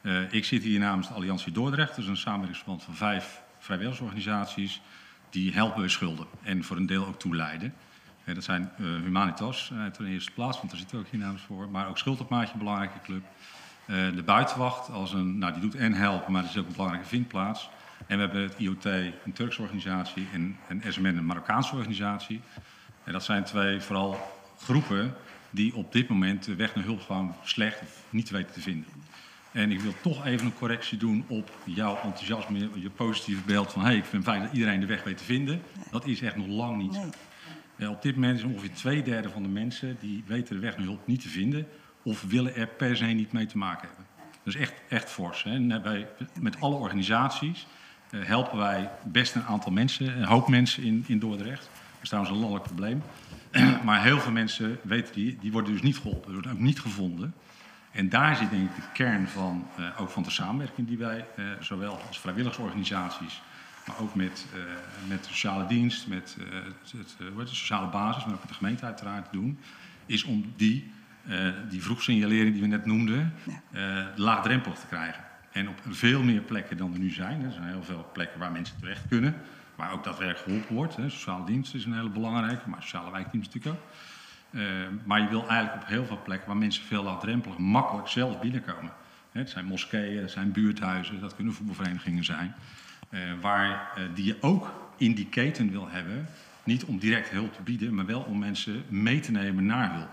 Uh, 0.01 0.33
ik 0.33 0.45
zit 0.45 0.63
hier 0.63 0.79
namens 0.79 1.07
de 1.07 1.13
Alliantie 1.13 1.51
Dordrecht, 1.51 1.97
is 1.97 2.07
een 2.07 2.17
samenwerkingsverband 2.17 2.83
van 2.83 2.95
vijf 2.95 3.41
vrijwilligersorganisaties. 3.59 4.81
Die 5.29 5.53
helpen 5.53 5.89
schulden 5.89 6.27
en 6.41 6.63
voor 6.63 6.77
een 6.77 6.85
deel 6.85 7.05
ook 7.05 7.19
toeleiden. 7.19 7.73
Uh, 8.25 8.35
dat 8.35 8.43
zijn 8.43 8.71
Humanitas 8.77 9.71
uit 9.77 9.95
de 9.95 10.05
eerste 10.05 10.31
plaats, 10.31 10.57
want 10.57 10.69
daar 10.69 10.79
zitten 10.79 10.97
we 10.97 11.03
ook 11.05 11.11
hier 11.11 11.19
namens 11.19 11.41
voor. 11.41 11.69
Maar 11.69 11.87
ook 11.87 11.97
Schuldopmaatje, 11.97 12.53
een 12.53 12.59
belangrijke 12.59 13.01
club. 13.03 13.23
de 14.15 14.23
Buitenwacht, 14.25 14.89
als 14.89 15.13
een, 15.13 15.37
nou, 15.37 15.53
die 15.53 15.61
doet 15.61 15.75
en 15.75 15.93
helpen, 15.93 16.31
maar 16.31 16.41
dat 16.41 16.51
is 16.51 16.57
ook 16.57 16.65
een 16.65 16.71
belangrijke 16.71 17.07
vindplaats. 17.07 17.69
En 18.07 18.17
we 18.17 18.23
hebben 18.23 18.41
het 18.41 18.55
IOT, 18.57 18.85
een 18.85 19.33
Turkse 19.33 19.61
organisatie, 19.61 20.27
en, 20.33 20.57
en 20.67 20.93
SMN, 20.93 21.05
een 21.05 21.25
Marokkaanse 21.25 21.75
organisatie. 21.75 22.41
En 23.03 23.11
dat 23.11 23.23
zijn 23.23 23.43
twee 23.43 23.81
vooral 23.81 24.37
groepen 24.57 25.15
die 25.49 25.75
op 25.75 25.91
dit 25.91 26.07
moment 26.07 26.43
de 26.43 26.55
weg 26.55 26.75
naar 26.75 26.83
hulp 26.83 27.01
gewoon 27.01 27.35
slecht 27.43 27.81
of 27.81 28.03
niet 28.09 28.29
weten 28.29 28.53
te 28.53 28.61
vinden. 28.61 28.89
En 29.51 29.71
ik 29.71 29.79
wil 29.79 29.93
toch 30.01 30.25
even 30.25 30.45
een 30.45 30.57
correctie 30.57 30.97
doen 30.97 31.25
op 31.27 31.51
jouw 31.63 31.99
enthousiasme, 32.03 32.69
je 32.73 32.89
positieve 32.89 33.41
beeld 33.45 33.71
van 33.71 33.81
hey, 33.81 33.95
ik 33.95 34.05
vind 34.05 34.23
fijn 34.23 34.41
dat 34.41 34.53
iedereen 34.53 34.79
de 34.79 34.85
weg 34.85 35.03
weet 35.03 35.17
te 35.17 35.23
vinden. 35.23 35.61
Dat 35.91 36.05
is 36.05 36.21
echt 36.21 36.35
nog 36.35 36.47
lang 36.47 36.77
niet 36.77 36.93
zo. 36.93 37.09
Ja, 37.75 37.89
op 37.89 38.01
dit 38.01 38.15
moment 38.15 38.37
is 38.37 38.43
ongeveer 38.43 38.73
twee 38.73 39.03
derde 39.03 39.29
van 39.29 39.43
de 39.43 39.49
mensen 39.49 39.97
die 39.99 40.23
weten 40.27 40.55
de 40.55 40.61
weg 40.61 40.77
naar 40.77 40.85
hulp 40.85 41.07
niet 41.07 41.21
te 41.21 41.29
vinden 41.29 41.67
of 42.03 42.23
willen 42.27 42.55
er 42.55 42.67
per 42.67 42.97
se 42.97 43.05
niet 43.05 43.31
mee 43.31 43.45
te 43.45 43.57
maken 43.57 43.87
hebben. 43.87 44.05
Dat 44.43 44.53
is 44.53 44.59
echt, 44.59 44.73
echt 44.89 45.09
fors. 45.09 45.43
Hè? 45.43 45.59
met 46.39 46.61
alle 46.61 46.75
organisaties 46.75 47.67
uh, 48.11 48.25
helpen 48.25 48.57
wij 48.57 48.89
best 49.03 49.35
een 49.35 49.43
aantal 49.43 49.71
mensen, 49.71 50.17
een 50.17 50.23
hoop 50.23 50.47
mensen 50.47 50.83
in, 50.83 51.03
in 51.07 51.19
Dordrecht. 51.19 51.69
Dat 51.71 52.01
is 52.01 52.07
trouwens 52.07 52.33
een 52.33 52.41
landelijk 52.41 52.65
probleem. 52.65 53.01
maar 53.85 54.03
heel 54.03 54.19
veel 54.19 54.31
mensen 54.31 54.79
weten 54.81 55.13
die, 55.13 55.37
die 55.41 55.51
worden 55.51 55.73
dus 55.73 55.81
niet 55.81 55.97
geholpen, 55.97 56.33
worden 56.33 56.51
ook 56.51 56.59
niet 56.59 56.79
gevonden. 56.79 57.33
En 57.91 58.09
daar 58.09 58.35
zit 58.35 58.49
denk 58.49 58.69
ik 58.69 58.75
de 58.75 58.81
kern 58.93 59.27
van, 59.27 59.67
uh, 59.79 60.01
ook 60.01 60.09
van 60.09 60.23
de 60.23 60.29
samenwerking 60.29 60.87
die 60.87 60.97
wij, 60.97 61.25
uh, 61.35 61.45
zowel 61.59 61.99
als 62.07 62.19
vrijwilligersorganisaties, 62.19 63.41
maar 63.87 63.99
ook 63.99 64.15
met, 64.15 64.45
uh, 64.55 64.61
met 65.07 65.23
de 65.23 65.29
sociale 65.29 65.65
dienst, 65.65 66.07
met 66.07 66.37
het, 66.51 66.91
het, 66.91 67.15
de 67.37 67.45
sociale 67.45 67.87
basis, 67.87 68.25
maar 68.25 68.33
ook 68.33 68.39
met 68.39 68.49
de 68.49 68.55
gemeente 68.55 68.85
uiteraard 68.85 69.31
doen, 69.31 69.59
is 70.05 70.23
om 70.23 70.53
die, 70.55 70.91
die 71.69 71.83
vroegsignalering 71.83 72.51
die 72.51 72.61
we 72.61 72.67
net 72.67 72.85
noemden, 72.85 73.33
laagdrempelig 74.15 74.77
te 74.79 74.87
krijgen. 74.87 75.23
En 75.51 75.69
op 75.69 75.81
veel 75.89 76.23
meer 76.23 76.41
plekken 76.41 76.77
dan 76.77 76.93
er 76.93 76.99
nu 76.99 77.09
zijn. 77.09 77.43
Er 77.43 77.51
zijn 77.51 77.67
heel 77.67 77.83
veel 77.83 78.09
plekken 78.13 78.39
waar 78.39 78.51
mensen 78.51 78.75
terecht 78.79 79.07
kunnen. 79.07 79.35
Waar 79.79 79.93
ook 79.93 80.03
daadwerkelijk 80.03 80.43
geholpen 80.43 80.75
wordt. 80.75 80.95
Hè. 80.95 81.09
Sociale 81.09 81.45
dienst 81.45 81.73
is 81.73 81.85
een 81.85 81.93
hele 81.93 82.09
belangrijke, 82.09 82.69
maar 82.69 82.81
sociale 82.81 83.11
wijkteams 83.11 83.45
natuurlijk 83.45 83.75
ook. 83.75 83.81
Uh, 84.51 84.61
maar 85.03 85.21
je 85.21 85.27
wil 85.27 85.47
eigenlijk 85.47 85.81
op 85.81 85.87
heel 85.87 86.05
veel 86.05 86.19
plekken 86.23 86.47
waar 86.47 86.57
mensen 86.57 86.83
veel 86.83 87.03
laagdrempelig, 87.03 87.57
makkelijk 87.57 88.07
zelf 88.07 88.39
binnenkomen. 88.39 88.91
Hè, 89.31 89.39
het 89.39 89.49
zijn 89.49 89.65
moskeeën, 89.65 90.21
het 90.21 90.31
zijn 90.31 90.51
buurthuizen, 90.51 91.21
dat 91.21 91.35
kunnen 91.35 91.53
voetbalverenigingen 91.53 92.23
zijn. 92.23 92.55
Uh, 93.09 93.19
waar, 93.41 93.91
uh, 93.97 94.03
die 94.13 94.25
je 94.25 94.37
ook 94.41 94.73
in 94.97 95.13
die 95.13 95.27
keten 95.27 95.71
wil 95.71 95.89
hebben. 95.89 96.27
Niet 96.63 96.83
om 96.83 96.97
direct 96.97 97.29
hulp 97.29 97.53
te 97.53 97.61
bieden, 97.61 97.95
maar 97.95 98.05
wel 98.05 98.21
om 98.21 98.39
mensen 98.39 98.83
mee 98.87 99.19
te 99.19 99.31
nemen 99.31 99.65
naar 99.65 99.93
hulp. 99.93 100.09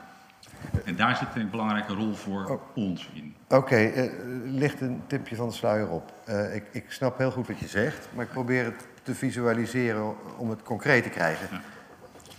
En 0.85 0.97
daar 0.97 1.17
zit 1.17 1.29
een 1.35 1.51
belangrijke 1.51 1.93
rol 1.93 2.15
voor 2.15 2.45
oh. 2.45 2.77
ons 2.77 3.09
in. 3.13 3.35
Oké, 3.49 3.57
okay, 3.57 4.11
ligt 4.45 4.81
een 4.81 5.03
tipje 5.07 5.37
van 5.37 5.49
de 5.49 5.55
sluier 5.55 5.89
op. 5.89 6.15
Ik, 6.53 6.65
ik, 6.73 6.85
snap 6.89 7.19
heel 7.19 7.31
goed 7.31 7.47
wat 7.47 7.59
je 7.59 7.69
zegt, 7.69 8.09
maar 8.15 8.25
ik 8.25 8.31
probeer 8.31 8.65
het 8.65 8.87
te 9.07 9.15
visualiseren 9.15 10.15
om 10.37 10.51
het 10.51 10.63
concreet 10.63 11.03
te 11.03 11.09
krijgen. 11.09 11.49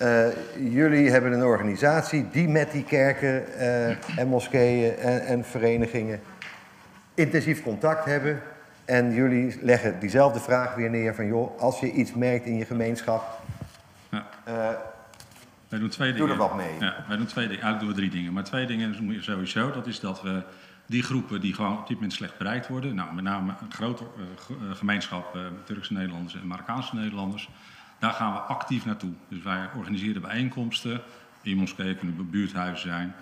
Uh, 0.01 0.27
jullie 0.73 1.09
hebben 1.09 1.31
een 1.31 1.43
organisatie 1.43 2.29
die 2.31 2.47
met 2.47 2.71
die 2.71 2.83
kerken 2.83 3.57
en 4.17 4.27
moskeeën 4.27 4.95
en, 4.95 5.25
en, 5.25 5.45
verenigingen 5.45 6.19
intensief 7.13 7.63
contact 7.63 8.05
hebben. 8.05 8.41
En 8.85 9.13
jullie 9.13 9.57
leggen 9.61 9.99
diezelfde 9.99 10.39
vraag 10.39 10.75
weer 10.75 10.89
neer 10.89 11.15
van 11.15 11.27
joh, 11.27 11.59
als 11.59 11.79
je 11.79 11.91
iets 11.91 12.13
merkt 12.13 12.45
in 12.45 12.57
je 12.57 12.65
gemeenschap, 12.65 13.39
ja. 14.09 14.27
Wij 15.69 15.79
doen 15.79 15.89
twee 15.89 16.11
dingen. 16.13 16.27
Doe 16.27 16.35
er 16.35 16.41
wat 16.41 16.55
mee. 16.55 16.73
Ja, 16.79 17.05
wij 17.07 17.17
doen 17.17 17.25
twee 17.25 17.47
dingen. 17.47 17.63
Eigenlijk 17.63 17.79
doen 17.79 17.89
we 17.89 18.09
drie 18.09 18.21
dingen. 18.21 18.33
Maar 18.33 18.43
twee 18.43 18.65
dingen 18.65 19.23
sowieso. 19.23 19.71
Dat 19.71 19.87
is 19.87 19.99
dat 19.99 20.21
we 20.21 20.41
die 20.87 21.03
groepen 21.03 21.41
die 21.41 21.53
gewoon 21.53 21.77
op 21.77 21.87
dit 21.87 21.95
moment 21.95 22.13
slecht 22.13 22.37
bereikt 22.37 22.67
worden. 22.67 22.95
Nou, 22.95 23.13
met 23.13 23.23
name 23.23 23.53
een 23.61 23.71
grote 23.71 24.03
uh, 24.03 24.75
gemeenschap 24.75 25.35
uh, 25.35 25.41
Turkse 25.63 25.93
Nederlanders 25.93 26.35
en 26.35 26.47
Marokkaanse 26.47 26.95
Nederlanders. 26.95 27.49
Daar 27.99 28.13
gaan 28.13 28.33
we 28.33 28.39
actief 28.39 28.85
naartoe. 28.85 29.13
Dus 29.27 29.43
wij 29.43 29.69
organiseren 29.75 30.21
bijeenkomsten. 30.21 31.01
In 31.41 31.57
moskeeën 31.57 31.97
kunnen 31.97 32.29
buurthuizen 32.29 32.89
zijn. 32.89 33.15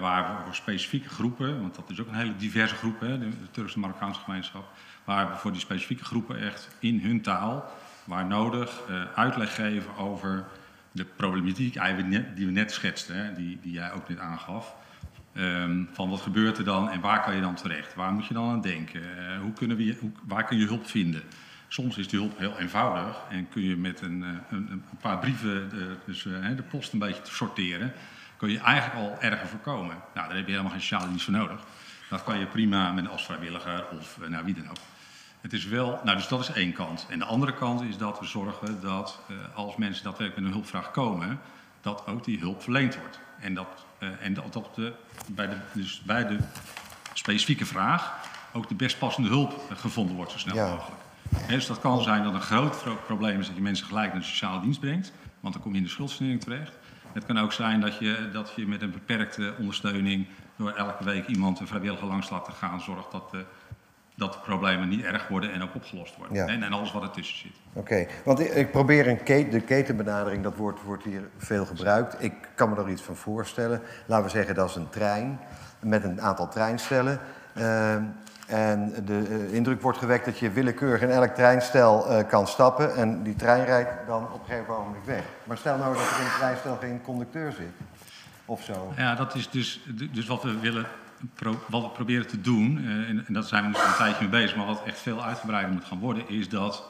Waar 0.00 0.36
we 0.36 0.44
voor 0.44 0.54
specifieke 0.54 1.08
groepen, 1.08 1.60
want 1.60 1.74
dat 1.74 1.90
is 1.90 2.00
ook 2.00 2.08
een 2.08 2.14
hele 2.14 2.36
diverse 2.36 2.74
groep, 2.74 3.00
hè, 3.00 3.18
de, 3.18 3.28
de 3.28 3.50
Turkse 3.50 3.78
Marokkaanse 3.78 4.20
gemeenschap. 4.20 4.72
Waar 5.04 5.30
we 5.30 5.36
voor 5.36 5.52
die 5.52 5.60
specifieke 5.60 6.04
groepen 6.04 6.40
echt 6.40 6.68
in 6.78 7.00
hun 7.00 7.20
taal, 7.20 7.72
waar 8.04 8.26
nodig, 8.26 8.80
uitleg 9.14 9.54
geven 9.54 9.96
over 9.96 10.44
de 10.92 11.04
problematiek 11.04 11.74
die 12.34 12.46
we 12.46 12.52
net 12.52 12.72
schetsten, 12.72 13.16
hè, 13.16 13.34
die, 13.34 13.58
die 13.62 13.72
jij 13.72 13.92
ook 13.92 14.08
net 14.08 14.18
aangaf. 14.18 14.74
Um, 15.38 15.88
van 15.92 16.10
wat 16.10 16.20
gebeurt 16.20 16.58
er 16.58 16.64
dan 16.64 16.88
en 16.88 17.00
waar 17.00 17.22
kan 17.22 17.34
je 17.34 17.40
dan 17.40 17.54
terecht? 17.54 17.94
Waar 17.94 18.12
moet 18.12 18.26
je 18.26 18.34
dan 18.34 18.50
aan 18.50 18.60
denken? 18.60 19.00
Uh, 19.00 19.40
hoe 19.40 19.52
kunnen 19.52 19.76
we, 19.76 19.96
hoe, 20.00 20.10
waar 20.26 20.44
kun 20.44 20.58
je 20.58 20.66
hulp 20.66 20.86
vinden? 20.86 21.22
Soms 21.68 21.98
is 21.98 22.08
die 22.08 22.18
hulp 22.18 22.38
heel 22.38 22.58
eenvoudig 22.58 23.16
en 23.30 23.48
kun 23.48 23.62
je 23.62 23.76
met 23.76 24.00
een, 24.00 24.22
eh, 24.22 24.30
een, 24.50 24.70
een 24.70 24.82
paar 25.00 25.18
brieven, 25.18 25.68
de, 25.68 25.96
dus 26.06 26.24
uh, 26.24 26.56
de 26.56 26.62
post 26.62 26.92
een 26.92 26.98
beetje 26.98 27.22
te 27.22 27.34
sorteren, 27.34 27.92
kun 28.36 28.50
je 28.50 28.58
eigenlijk 28.58 28.96
al 28.96 29.16
erger 29.20 29.46
voorkomen. 29.46 29.96
Nou, 30.14 30.26
daar 30.26 30.36
heb 30.36 30.46
je 30.46 30.50
helemaal 30.50 30.72
geen 30.72 30.80
sociale 30.80 31.08
dienst 31.08 31.24
voor 31.24 31.34
nodig. 31.34 31.60
Dat 32.10 32.24
kan 32.24 32.38
je 32.38 32.46
prima 32.46 32.92
met 32.92 33.08
als 33.08 33.24
vrijwilliger 33.24 33.84
of 33.98 34.18
nou, 34.28 34.44
wie 34.44 34.54
dan 34.54 34.68
ook. 34.68 34.76
Het 35.40 35.52
is 35.52 35.64
wel, 35.64 36.00
nou 36.04 36.16
dus 36.16 36.28
dat 36.28 36.40
is 36.40 36.52
één 36.52 36.72
kant. 36.72 37.06
En 37.10 37.18
de 37.18 37.24
andere 37.24 37.54
kant 37.54 37.82
is 37.82 37.96
dat 37.96 38.20
we 38.20 38.26
zorgen 38.26 38.80
dat 38.80 39.20
uh, 39.30 39.36
als 39.54 39.76
mensen 39.76 40.04
daadwerkelijk 40.04 40.36
met 40.36 40.46
een 40.46 40.60
hulpvraag 40.60 40.90
komen, 40.90 41.40
dat 41.80 42.06
ook 42.06 42.24
die 42.24 42.38
hulp 42.38 42.62
verleend 42.62 42.98
wordt. 42.98 43.20
En 43.40 43.54
dat, 43.54 43.68
uh, 43.68 43.87
en 43.98 44.34
dat, 44.34 44.52
dat 44.52 44.74
de, 44.74 44.92
bij, 45.26 45.46
de, 45.46 45.56
dus 45.72 46.02
bij 46.02 46.26
de 46.26 46.38
specifieke 47.12 47.66
vraag 47.66 48.14
ook 48.52 48.68
de 48.68 48.74
best 48.74 48.98
passende 48.98 49.28
hulp 49.28 49.72
gevonden 49.74 50.16
wordt 50.16 50.30
zo 50.30 50.38
snel 50.38 50.54
ja. 50.54 50.70
mogelijk. 50.70 51.02
He, 51.36 51.54
dus 51.54 51.66
dat 51.66 51.80
kan 51.80 52.02
zijn 52.02 52.22
dat 52.22 52.34
een 52.34 52.40
groot 52.40 53.04
probleem 53.04 53.40
is 53.40 53.46
dat 53.46 53.56
je 53.56 53.62
mensen 53.62 53.86
gelijk 53.86 54.12
naar 54.12 54.20
de 54.20 54.26
sociale 54.26 54.60
dienst 54.60 54.80
brengt, 54.80 55.12
want 55.40 55.54
dan 55.54 55.62
kom 55.62 55.72
je 55.72 55.78
in 55.78 55.84
de 55.84 55.90
schuldsanering 55.90 56.40
terecht. 56.40 56.72
Het 57.12 57.26
kan 57.26 57.38
ook 57.38 57.52
zijn 57.52 57.80
dat 57.80 57.98
je, 57.98 58.28
dat 58.32 58.52
je 58.56 58.66
met 58.66 58.82
een 58.82 58.90
beperkte 58.90 59.54
ondersteuning 59.58 60.26
door 60.56 60.72
elke 60.72 61.04
week 61.04 61.26
iemand 61.26 61.60
een 61.60 61.66
vrijwilliger 61.66 62.06
langs 62.06 62.30
laten 62.30 62.52
gaan 62.52 62.80
zorgt 62.80 63.12
dat 63.12 63.30
de 63.30 63.44
dat 64.18 64.32
de 64.32 64.38
problemen 64.38 64.88
niet 64.88 65.04
erg 65.04 65.28
worden 65.28 65.52
en 65.52 65.62
ook 65.62 65.74
opgelost 65.74 66.16
worden. 66.16 66.36
Ja. 66.36 66.46
En, 66.46 66.62
en, 66.62 66.72
alles 66.72 66.92
wat 66.92 67.02
ertussen 67.02 67.38
zit. 67.38 67.52
Oké, 67.72 67.78
okay. 67.78 68.08
want 68.24 68.40
ik, 68.40 68.54
ik, 68.54 68.70
probeer 68.70 69.08
een 69.08 69.22
keten, 69.22 69.50
de 69.50 69.60
ketenbenadering, 69.60 70.42
dat 70.42 70.56
woord 70.56 70.82
wordt 70.82 71.04
hier 71.04 71.28
veel 71.36 71.66
gebruikt. 71.66 72.16
Ik 72.22 72.34
kan 72.54 72.70
me 72.70 72.76
er 72.76 72.88
iets 72.88 73.02
van 73.02 73.16
voorstellen. 73.16 73.80
Laten 74.06 74.24
we 74.24 74.30
zeggen 74.30 74.54
dat 74.54 74.68
is 74.68 74.76
een 74.76 74.88
trein 74.88 75.40
met 75.80 76.04
een 76.04 76.20
aantal 76.20 76.48
treinstellen. 76.48 77.20
Uh, 77.56 77.94
en 78.46 78.94
de 79.04 79.26
uh, 79.28 79.54
indruk 79.54 79.82
wordt 79.82 79.98
gewekt 79.98 80.24
dat 80.24 80.38
je 80.38 80.50
willekeurig 80.50 81.00
in 81.00 81.10
elk 81.10 81.34
treinstel 81.34 82.10
uh, 82.10 82.28
kan 82.28 82.46
stappen. 82.46 82.94
En 82.94 83.22
die 83.22 83.36
trein 83.36 83.64
rijdt 83.64 83.90
dan 84.06 84.32
op 84.32 84.40
een 84.40 84.46
gegeven 84.46 84.74
moment 84.74 85.04
weg. 85.04 85.22
Maar 85.44 85.56
stel 85.56 85.76
nou 85.76 85.94
dat 85.94 86.02
er 86.02 86.18
in 86.18 86.24
het 86.24 86.36
treinstel 86.38 86.76
geen 86.76 87.02
conducteur 87.02 87.52
zit. 87.52 87.72
Of 88.44 88.62
zo. 88.62 88.92
Ja, 88.96 89.14
dat 89.14 89.34
is 89.34 89.50
dus, 89.50 89.80
dus 90.12 90.26
wat 90.26 90.42
we 90.42 90.58
willen 90.58 90.86
pro, 91.34 91.64
wat 91.68 91.82
we 91.82 91.88
proberen 91.88 92.26
te 92.26 92.40
doen, 92.40 92.78
uh, 92.78 93.08
en, 93.08 93.26
en, 93.26 93.32
dat 93.32 93.48
zijn 93.48 93.62
we 93.62 93.68
nu 93.68 93.84
een 93.84 93.96
tijdje 93.96 94.28
mee 94.28 94.40
bezig, 94.40 94.56
maar 94.56 94.66
wat 94.66 94.82
echt 94.84 94.98
veel 94.98 95.24
uitgebreider 95.24 95.72
moet 95.72 95.84
gaan 95.84 95.98
worden, 95.98 96.28
is 96.28 96.48
dat 96.48 96.84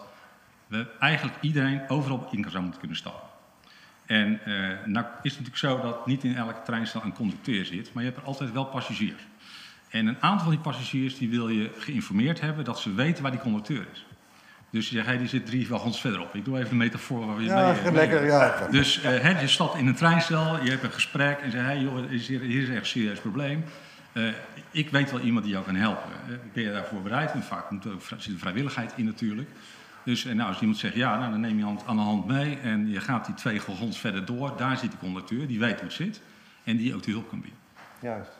we 0.66 0.86
eigenlijk 0.98 1.36
iedereen 1.40 1.88
overal 1.88 2.28
in 2.30 2.46
zou 2.50 2.62
moeten 2.62 2.80
kunnen 2.80 2.98
stappen. 2.98 3.28
En 4.06 4.40
uh, 4.46 4.68
nou 4.84 5.06
is 5.22 5.36
het 5.36 5.46
natuurlijk 5.46 5.56
zo 5.56 5.80
dat 5.80 6.06
niet 6.06 6.24
in 6.24 6.36
elke 6.36 6.62
treinstel 6.64 7.02
een 7.04 7.12
conducteur 7.12 7.64
zit, 7.64 7.92
maar 7.92 8.02
je 8.02 8.08
hebt 8.08 8.20
er 8.20 8.26
altijd 8.26 8.52
wel 8.52 8.64
passagiers. 8.64 9.26
En 9.88 10.06
een 10.06 10.16
aantal 10.20 10.44
van 10.44 10.50
die 10.50 10.60
passagiers 10.60 11.18
die 11.18 11.30
wil 11.30 11.48
je 11.48 11.70
geïnformeerd 11.78 12.40
hebben 12.40 12.64
dat 12.64 12.78
ze 12.78 12.94
weten 12.94 13.22
waar 13.22 13.32
die 13.32 13.40
conducteur 13.40 13.86
is. 13.92 14.06
Dus 14.70 14.88
je 14.88 14.94
zegt, 14.94 15.06
hey, 15.06 15.18
die 15.18 15.28
zit 15.28 15.46
drie 15.46 15.68
wagons 15.68 16.00
verderop. 16.00 16.34
Ik 16.34 16.44
doe 16.44 16.58
even 16.58 16.70
een 16.70 16.76
metafoor 16.76 17.26
waar 17.26 17.36
we 17.36 17.42
je 17.42 17.48
ja, 17.48 17.74
mee... 17.82 17.92
lekker, 17.92 18.24
ja. 18.24 18.68
Dus 18.70 19.04
uh, 19.04 19.40
je 19.40 19.48
stapt 19.48 19.76
in 19.76 19.86
een 19.86 19.94
treinstel, 19.94 20.64
je 20.64 20.70
hebt 20.70 20.82
een 20.82 20.92
gesprek 20.92 21.38
en 21.38 21.50
zegt, 21.50 21.64
hey, 21.64 21.80
joh, 21.80 22.08
hier, 22.08 22.40
hier 22.40 22.62
is 22.62 22.68
echt 22.68 22.78
een 22.78 22.86
serieus 22.86 23.18
probleem. 23.18 23.64
Uh, 24.18 24.32
ik 24.70 24.90
weet 24.90 25.10
wel 25.10 25.20
iemand 25.20 25.44
die 25.44 25.52
jou 25.52 25.64
kan 25.64 25.74
helpen. 25.74 26.10
Uh, 26.28 26.36
ben 26.52 26.62
je 26.62 26.72
daarvoor 26.72 27.02
bereid? 27.02 27.32
En 27.32 27.42
vaak 27.42 27.70
moet 27.70 27.84
er 27.84 27.92
zit 28.16 28.32
er 28.32 28.38
vrijwilligheid 28.38 28.92
in 28.96 29.04
natuurlijk. 29.04 29.48
Dus 30.02 30.24
en 30.24 30.36
nou, 30.36 30.48
als 30.48 30.60
iemand 30.60 30.78
zegt 30.78 30.94
ja, 30.94 31.18
nou, 31.18 31.30
dan 31.30 31.40
neem 31.40 31.58
je 31.58 31.64
hand 31.64 31.82
aan 31.86 31.96
de 31.96 32.02
hand 32.02 32.26
mee 32.26 32.58
en 32.62 32.88
je 32.88 33.00
gaat 33.00 33.26
die 33.26 33.34
twee 33.34 33.60
wagons 33.66 33.98
verder 33.98 34.24
door. 34.24 34.52
Daar 34.56 34.76
zit 34.76 34.90
de 34.90 34.96
conducteur, 34.98 35.46
die 35.46 35.58
weet 35.58 35.74
hoe 35.74 35.84
het 35.84 35.92
zit 35.92 36.20
en 36.64 36.76
die 36.76 36.94
ook 36.94 37.02
de 37.02 37.10
hulp 37.10 37.28
kan 37.28 37.40
bieden. 37.40 37.58
Juist. 38.00 38.30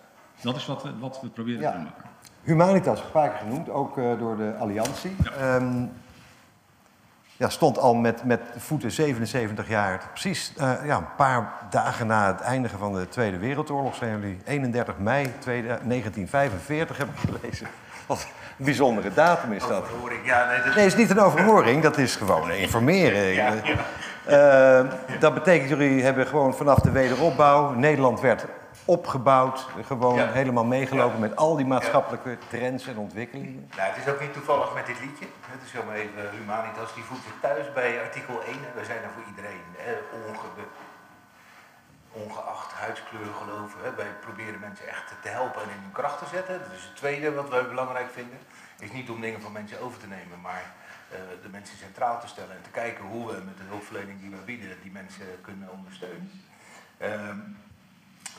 Dat 0.43 0.57
is 0.57 0.66
wat 0.66 0.83
we, 0.83 0.99
wat 0.99 1.20
we 1.20 1.29
proberen 1.29 1.61
ja. 1.61 1.72
te 1.72 1.79
doen. 1.79 1.89
Humanitas, 2.43 3.01
een 3.01 3.11
paar 3.11 3.29
keer 3.29 3.39
genoemd, 3.39 3.68
ook 3.68 3.99
uh, 3.99 4.18
door 4.18 4.37
de 4.37 4.55
Alliantie. 4.59 5.16
Ja. 5.22 5.57
Um, 5.57 5.91
ja, 7.39 7.49
stond 7.49 7.78
al 7.78 7.95
met, 7.95 8.24
met 8.24 8.41
voeten 8.57 8.91
77 8.91 9.68
jaar. 9.68 10.01
Precies 10.11 10.53
eh, 10.57 10.72
ja, 10.84 10.97
een 10.97 11.14
paar 11.16 11.53
dagen 11.70 12.07
na 12.07 12.26
het 12.26 12.41
eindigen 12.41 12.78
van 12.78 12.93
de 12.93 13.09
Tweede 13.09 13.39
Wereldoorlog 13.39 13.95
zijn 13.95 14.20
jullie 14.20 14.39
31 14.45 14.99
mei 14.99 15.32
1945 15.45 16.97
heb 16.97 17.09
ik 17.09 17.30
gelezen. 17.30 17.66
Wat 18.07 18.26
een 18.59 18.64
bijzondere 18.64 19.14
datum 19.14 19.53
is 19.53 19.66
dat. 19.66 19.82
Overhoring, 19.82 20.26
ja, 20.26 20.47
nee, 20.47 20.57
dat... 20.57 20.74
Nee, 20.74 20.84
het 20.84 20.93
is 20.93 20.99
niet 20.99 21.11
een 21.11 21.20
overhoring, 21.20 21.82
dat 21.82 21.99
is 21.99 22.16
gewoon 22.16 22.51
informeren. 22.51 23.62
Eh, 24.24 24.80
dat 25.20 25.34
betekent, 25.34 25.68
jullie 25.68 26.03
hebben 26.03 26.26
gewoon 26.26 26.55
vanaf 26.55 26.78
de 26.78 26.91
wederopbouw, 26.91 27.74
Nederland 27.74 28.20
werd 28.20 28.45
opgebouwd, 28.89 29.66
gewoon 29.84 30.14
Ja. 30.14 30.26
helemaal 30.32 30.64
meegelopen 30.64 31.20
met 31.20 31.36
al 31.36 31.57
die 31.57 31.66
maatschappelijke 31.66 32.39
trends 32.49 32.86
en 32.86 32.97
ontwikkelingen. 32.99 33.70
Nou, 33.76 33.89
het 33.93 34.07
is 34.07 34.12
ook 34.12 34.20
niet 34.20 34.32
toevallig 34.32 34.74
met 34.74 34.86
dit 34.86 35.01
liedje. 35.01 35.26
Het 35.41 35.62
is 35.64 35.70
zomaar 35.70 35.95
even 35.95 36.30
Humanitas, 36.30 36.95
die 36.95 37.05
voegt 37.05 37.22
zich 37.22 37.32
thuis 37.41 37.72
bij 37.72 38.03
artikel 38.03 38.43
1. 38.43 38.55
En 38.55 38.72
we 38.80 38.84
zijn 38.84 39.03
er 39.03 39.11
voor 39.14 39.24
iedereen. 39.28 39.61
Hè, 39.76 39.93
onge- 40.28 40.66
ongeacht 42.12 42.72
huidskleur, 42.72 43.26
geloven. 43.43 43.78
Hè. 43.82 43.95
Wij 43.95 44.12
proberen 44.20 44.61
mensen 44.61 44.89
echt 44.89 45.07
te 45.22 45.28
helpen 45.28 45.62
en 45.62 45.68
in 45.68 45.82
hun 45.82 45.93
kracht 45.93 46.18
te 46.18 46.26
zetten. 46.36 46.59
Dat 46.59 46.72
is 46.78 46.82
het 46.84 46.97
tweede 46.97 47.32
wat 47.34 47.49
wij 47.49 47.68
belangrijk 47.68 48.11
vinden. 48.12 48.39
Is 48.78 48.93
niet 48.93 49.11
om 49.11 49.20
dingen 49.20 49.41
van 49.41 49.53
mensen 49.53 49.80
over 49.80 49.99
te 50.01 50.07
nemen, 50.07 50.41
maar 50.41 50.62
eh, 51.11 51.18
de 51.43 51.49
mensen 51.49 51.76
centraal 51.78 52.20
te 52.20 52.26
stellen. 52.28 52.57
En 52.57 52.62
te 52.62 52.70
kijken 52.70 53.05
hoe 53.05 53.26
we 53.26 53.43
met 53.45 53.57
de 53.57 53.62
hulpverlening 53.68 54.20
die 54.20 54.30
we 54.30 54.36
bieden, 54.36 54.76
die 54.82 54.93
mensen 54.93 55.26
kunnen 55.43 55.68
ondersteunen. 55.70 56.30
Ehm, 56.99 57.39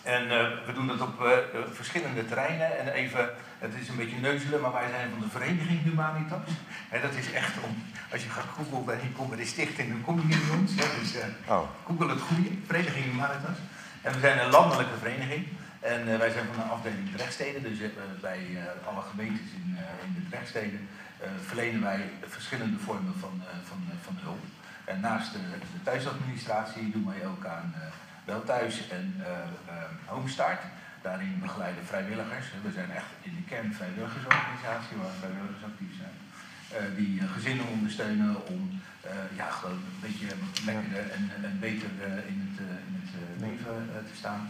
en 0.04 0.24
eh, 0.32 0.66
we 0.66 0.74
doen 0.74 0.88
dat 0.88 1.02
op 1.02 1.26
eh, 1.26 1.32
eh, 1.32 1.38
verschillende 1.72 2.26
terreinen. 2.26 2.80
En 2.80 2.88
even, 2.88 3.30
het 3.60 3.74
is 3.82 3.88
een 3.88 3.96
beetje 3.96 4.18
neuzelen, 4.18 4.62
maar 4.62 4.74
wij 4.74 4.90
zijn 4.90 5.10
van 5.10 5.20
de 5.20 5.30
Vereniging 5.30 5.82
Humanitas. 5.84 6.50
Hè, 6.90 7.02
dat 7.02 7.14
is 7.14 7.32
echt 7.32 7.54
om, 7.64 7.84
als 8.12 8.24
je 8.24 8.30
gaat 8.30 8.46
googlen 8.56 8.94
en 8.94 9.08
je 9.08 9.12
komt 9.12 9.30
bij 9.30 9.38
de 9.38 9.46
stichting, 9.46 9.90
dan 9.90 10.02
kom 10.02 10.16
je 10.20 10.36
hier 10.36 10.46
bij 10.48 10.58
ons. 10.58 10.72
Hè, 10.76 10.88
dus 11.00 11.14
Oh. 11.48 11.70
google 11.86 12.10
het 12.10 12.22
goede, 12.22 12.50
Vereniging 12.66 13.06
Humanitas. 13.06 13.58
En 14.02 14.14
we 14.14 14.20
zijn 14.20 14.40
een 14.40 14.50
landelijke 14.50 14.98
vereniging. 14.98 15.48
En 15.80 16.06
wij 16.06 16.30
zijn 16.30 16.46
van 16.46 16.64
de 16.64 16.72
afdeling 16.72 17.12
Drechtsteden. 17.16 17.64
Dus 17.64 17.80
bij 18.22 18.42
alle 18.86 19.02
gemeentes 19.02 19.50
in, 19.56 19.78
in 20.06 20.14
de 20.14 20.30
Drechtsteden 20.30 20.88
verlenen 21.46 21.82
wij 21.82 22.10
verschillende 22.28 22.80
vormen 22.80 23.14
van, 23.20 23.42
van, 23.64 23.82
van 24.02 24.16
hulp. 24.22 24.44
En 24.86 25.00
naast 25.00 25.32
de, 25.32 25.40
de 25.74 25.84
thuisadministratie 25.84 26.92
doen 26.92 27.06
wij 27.06 27.28
ook 27.28 27.46
aan 27.46 27.74
wel 28.26 28.44
thuis 28.44 28.90
en 28.90 29.16
eh 29.20 29.28
eh, 29.68 29.74
Homestart. 30.06 30.62
Daarin 31.02 31.40
begeleiden 31.42 31.86
vrijwilligers. 31.86 32.46
We 32.64 32.72
zijn 32.72 32.92
echt 32.92 33.12
in 33.22 33.36
de 33.36 33.46
kern 33.50 33.74
vrijwilligersorganisatie 33.74 34.98
waar 35.02 35.20
vrijwilligers 35.20 35.64
actief 35.72 35.94
zijn. 36.02 36.16
Eh, 36.76 36.98
die 37.00 37.22
gezinnen 37.36 37.68
ondersteunen 37.68 38.48
om 38.48 38.82
ja, 39.36 39.50
gewoon 39.50 39.76
een 39.76 40.06
beetje 40.08 40.28
lekkerder 40.66 41.12
en, 41.12 41.60
beter 41.60 41.90
in 42.32 42.40
het, 42.46 42.58
in 42.88 42.96
het 43.02 43.12
leven 43.46 43.90
te 44.10 44.16
staan. 44.16 44.42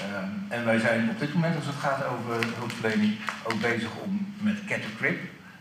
Ehm, 0.00 0.30
en 0.48 0.64
wij 0.64 0.78
zijn 0.78 1.10
op 1.10 1.18
dit 1.18 1.34
moment, 1.34 1.56
als 1.56 1.66
het 1.66 1.84
gaat 1.86 2.04
over 2.04 2.34
hulpverlening, 2.56 3.18
ook 3.42 3.60
bezig 3.60 3.90
om 3.96 4.34
met 4.38 4.64
Cat 4.64 4.84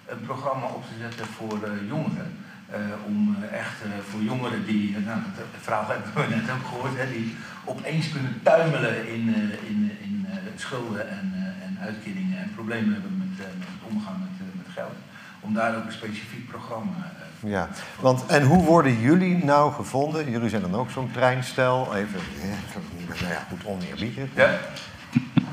een 0.05 0.21
programma 0.21 0.65
op 0.65 0.83
te 0.87 0.97
zetten 0.99 1.25
voor 1.25 1.59
jongeren. 1.87 2.42
Eh, 2.73 2.79
om 3.05 3.35
eh, 3.35 3.59
echt 3.59 3.77
eh, 3.83 3.89
voor 4.09 4.21
jongeren 4.21 4.65
die, 4.65 4.97
nou, 5.05 5.19
het 5.35 5.61
verhaal 5.61 5.87
hebben 5.87 6.29
we 6.29 6.35
net 6.35 6.51
ook 6.55 6.65
gehoord, 6.67 6.97
hè, 6.97 7.11
die 7.11 7.35
opeens 7.65 8.11
kunnen 8.11 8.39
tuimelen 8.43 9.07
in, 9.07 9.35
in, 9.67 9.91
in 10.01 10.27
schulden 10.55 11.09
en, 11.09 11.33
en 11.65 11.77
uitkeringen 11.81 12.37
en 12.37 12.51
problemen 12.55 12.93
hebben 12.93 13.17
met, 13.17 13.37
met 13.37 13.47
het 13.47 13.91
omgaan 13.91 14.19
met, 14.19 14.55
met 14.65 14.73
geld. 14.73 14.95
Om 15.39 15.53
daar 15.53 15.75
ook 15.77 15.85
een 15.85 15.91
specifiek 15.91 16.47
programma 16.47 17.11
Ja, 17.39 17.69
want 17.99 18.25
en 18.25 18.43
hoe 18.43 18.63
worden 18.63 18.99
jullie 18.99 19.43
nou 19.43 19.73
gevonden? 19.73 20.31
Jullie 20.31 20.49
zijn 20.49 20.61
dan 20.61 20.75
ook 20.75 20.89
zo'n 20.89 21.11
treinstel, 21.11 21.95
even, 21.95 22.19
ja, 22.41 22.79
nou 23.21 23.33
ja, 23.33 23.45
goed 23.49 23.65
oneerbiedig. 23.65 24.29
Ja. 24.35 24.59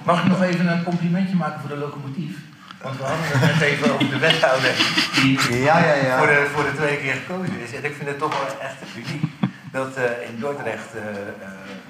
Mag 0.05 0.23
ik 0.23 0.29
nog 0.29 0.43
even 0.43 0.73
een 0.73 0.83
complimentje 0.83 1.37
maken 1.37 1.61
voor 1.61 1.69
de 1.69 1.77
locomotief? 1.77 2.50
Want 2.83 2.97
we 2.97 3.03
hadden 3.03 3.27
het 3.27 3.41
net 3.41 3.61
even 3.61 3.93
over 3.93 4.11
de 4.11 4.19
wethouder 4.19 4.75
die 5.15 5.39
Ja, 5.69 5.79
ja, 5.79 5.95
ja. 5.95 6.19
Voor, 6.19 6.27
de, 6.27 6.47
voor 6.55 6.65
de 6.65 6.75
tweede 6.75 7.03
keer 7.03 7.15
gekozen 7.15 7.61
is. 7.61 7.73
En 7.73 7.85
ik 7.85 7.95
vind 7.95 8.09
het 8.09 8.19
toch 8.19 8.35
wel 8.39 8.61
echt 8.61 8.79
uniek 8.97 9.25
dat 9.73 9.97
eh, 9.97 10.29
in 10.29 10.41
Dordrecht, 10.41 10.95
eh, 10.95 11.03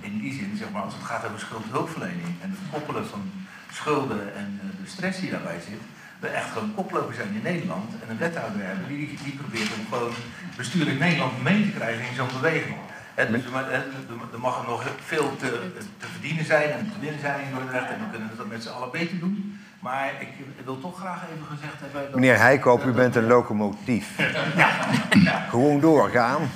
in 0.00 0.18
die 0.18 0.32
zin, 0.32 0.54
zeg 0.58 0.70
maar, 0.70 0.82
als 0.82 0.94
het 0.94 1.04
gaat 1.04 1.24
over 1.26 1.40
schuldhulpverlening 1.40 2.32
en 2.42 2.50
het 2.50 2.70
koppelen 2.72 3.06
van 3.06 3.22
schulden 3.72 4.34
en 4.36 4.60
de 4.82 4.90
stress 4.90 5.20
die 5.20 5.30
daarbij 5.30 5.60
zit, 5.68 5.82
we 6.18 6.28
echt 6.28 6.50
gewoon 6.52 6.74
koploper 6.74 7.14
zijn 7.14 7.34
in 7.34 7.42
Nederland 7.42 7.90
en 8.02 8.10
een 8.10 8.18
wethouder 8.18 8.60
hebben 8.62 8.88
die, 8.88 9.18
die 9.24 9.38
probeert 9.40 9.70
om 9.78 9.86
gewoon 9.90 10.14
bestuurlijk 10.56 10.98
Nederland 10.98 11.42
mee 11.42 11.62
te 11.64 11.76
krijgen 11.78 12.08
in 12.08 12.14
zo'n 12.14 12.36
beweging. 12.40 12.76
Dus 13.14 13.44
er, 14.32 14.40
mag 14.40 14.58
er 14.60 14.68
nog 14.68 14.84
veel 15.04 15.36
te, 15.36 15.50
te 15.98 16.06
verdienen 16.12 16.44
zijn 16.44 16.70
en 16.70 16.92
te 16.92 17.00
winnen 17.00 17.20
zijn 17.20 17.40
in 17.40 17.54
Dordrecht 17.54 17.90
en 17.90 17.98
we 17.98 18.10
kunnen 18.10 18.30
het 18.36 18.48
met 18.48 18.62
z'n 18.62 18.68
allen 18.68 18.90
beter 18.90 19.18
doen. 19.18 19.60
Maar 19.80 20.12
ik, 20.18 20.28
wil 20.64 20.80
toch 20.80 20.98
graag 20.98 21.22
even 21.32 21.46
gezegd 21.46 21.80
hebben... 21.80 22.02
Dat, 22.02 22.14
Meneer 22.14 22.38
Heikoop, 22.38 22.84
u 22.84 22.92
bent 22.92 23.16
een 23.16 23.26
locomotief. 23.26 24.16
Gewoon 25.50 25.80
doorgaan, 25.80 26.50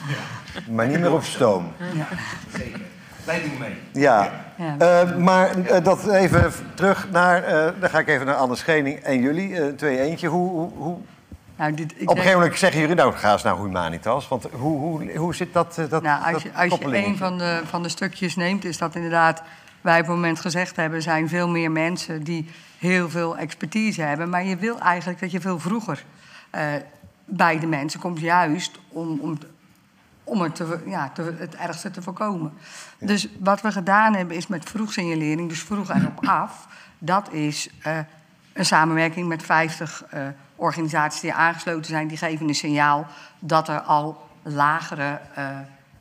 maar 0.70 0.86
niet 0.86 1.00
meer 1.00 1.12
op 1.12 1.24
stoom. 1.24 1.72
Zeker. 2.56 2.80
Wij 3.24 3.42
doen 3.42 3.58
mee. 3.58 3.74
Ja, 3.92 4.30
Ja. 4.56 4.76
Eh, 4.78 5.16
maar 5.16 5.50
eh, 5.50 5.84
dat 5.84 6.08
even 6.08 6.52
terug 6.74 7.10
naar, 7.10 7.42
eh, 7.42 7.68
dan 7.80 7.90
ga 7.90 7.98
ik 7.98 8.08
even 8.08 8.26
naar 8.26 8.34
Anne 8.34 8.56
Schening 8.56 8.98
en 8.98 9.20
jullie, 9.20 9.60
eh, 9.60 9.66
twee 9.68 10.00
eentje. 10.00 10.28
Hoe, 10.28 10.50
hoe, 10.50 10.70
hoe, 10.76 10.96
Nou, 11.56 11.74
dit, 11.74 11.92
ik 11.96 12.00
op 12.02 12.08
een 12.08 12.16
gegeven 12.16 12.38
moment 12.40 12.58
zeggen 12.58 12.80
jullie, 12.80 12.94
nou 12.94 13.12
ga 13.12 13.32
eens 13.32 13.42
naar 13.42 13.56
Humanitas. 13.56 14.28
Want 14.28 14.46
hoe, 14.52 14.78
hoe, 14.78 15.16
hoe 15.16 15.34
zit 15.34 15.52
dat, 15.52 15.80
dat, 15.88 16.02
Nou, 16.02 16.22
als 16.24 16.32
dat 16.32 16.42
je, 16.42 16.52
als 16.54 16.78
je 16.78 16.96
een 17.06 17.16
van 17.16 17.38
de, 17.38 17.60
van 17.64 17.82
de 17.82 17.88
stukjes 17.88 18.36
neemt, 18.36 18.64
is 18.64 18.78
dat 18.78 18.94
inderdaad, 18.94 19.42
wij 19.80 20.00
op 20.00 20.06
het 20.06 20.14
moment 20.14 20.40
gezegd 20.40 20.76
hebben, 20.76 20.96
er 20.96 21.02
zijn 21.02 21.28
veel 21.28 21.48
meer 21.48 21.70
mensen 21.70 22.22
die 22.22 22.50
heel 22.84 23.10
veel 23.10 23.36
expertise 23.36 24.02
hebben. 24.02 24.28
Maar 24.28 24.44
je 24.44 24.56
wil 24.56 24.80
eigenlijk 24.80 25.20
dat 25.20 25.30
je 25.30 25.40
veel 25.40 25.58
vroeger 25.58 26.04
eh, 26.50 26.72
bij 27.24 27.58
de 27.58 27.66
mensen 27.66 28.00
komt, 28.00 28.20
juist 28.20 28.78
om, 28.88 29.18
om, 29.20 29.38
om 30.24 30.40
het, 30.40 30.54
te, 30.54 30.82
ja, 30.86 31.08
te- 31.08 31.36
het 31.38 31.54
ergste 31.54 31.90
te 31.90 32.02
voorkomen. 32.02 32.52
Dus 32.98 33.28
wat 33.38 33.60
we 33.60 33.72
gedaan 33.72 34.14
hebben 34.14 34.36
is 34.36 34.46
met 34.46 34.70
vroegsignalering, 34.70 35.48
dus 35.48 35.62
vroeg 35.62 35.90
erop 35.90 36.26
af, 36.26 36.68
dat 36.98 37.32
is 37.32 37.68
eh, 37.82 37.98
een 38.52 38.64
samenwerking 38.66 39.28
met 39.28 39.42
50 39.42 40.04
eh, 40.10 40.26
organisaties 40.56 41.20
die 41.20 41.34
aangesloten 41.34 41.84
zijn. 41.90 42.08
Die 42.08 42.16
geven 42.16 42.48
een 42.48 42.54
signaal 42.54 43.06
dat 43.38 43.68
er 43.68 43.80
al 43.80 44.28
lagere 44.42 45.20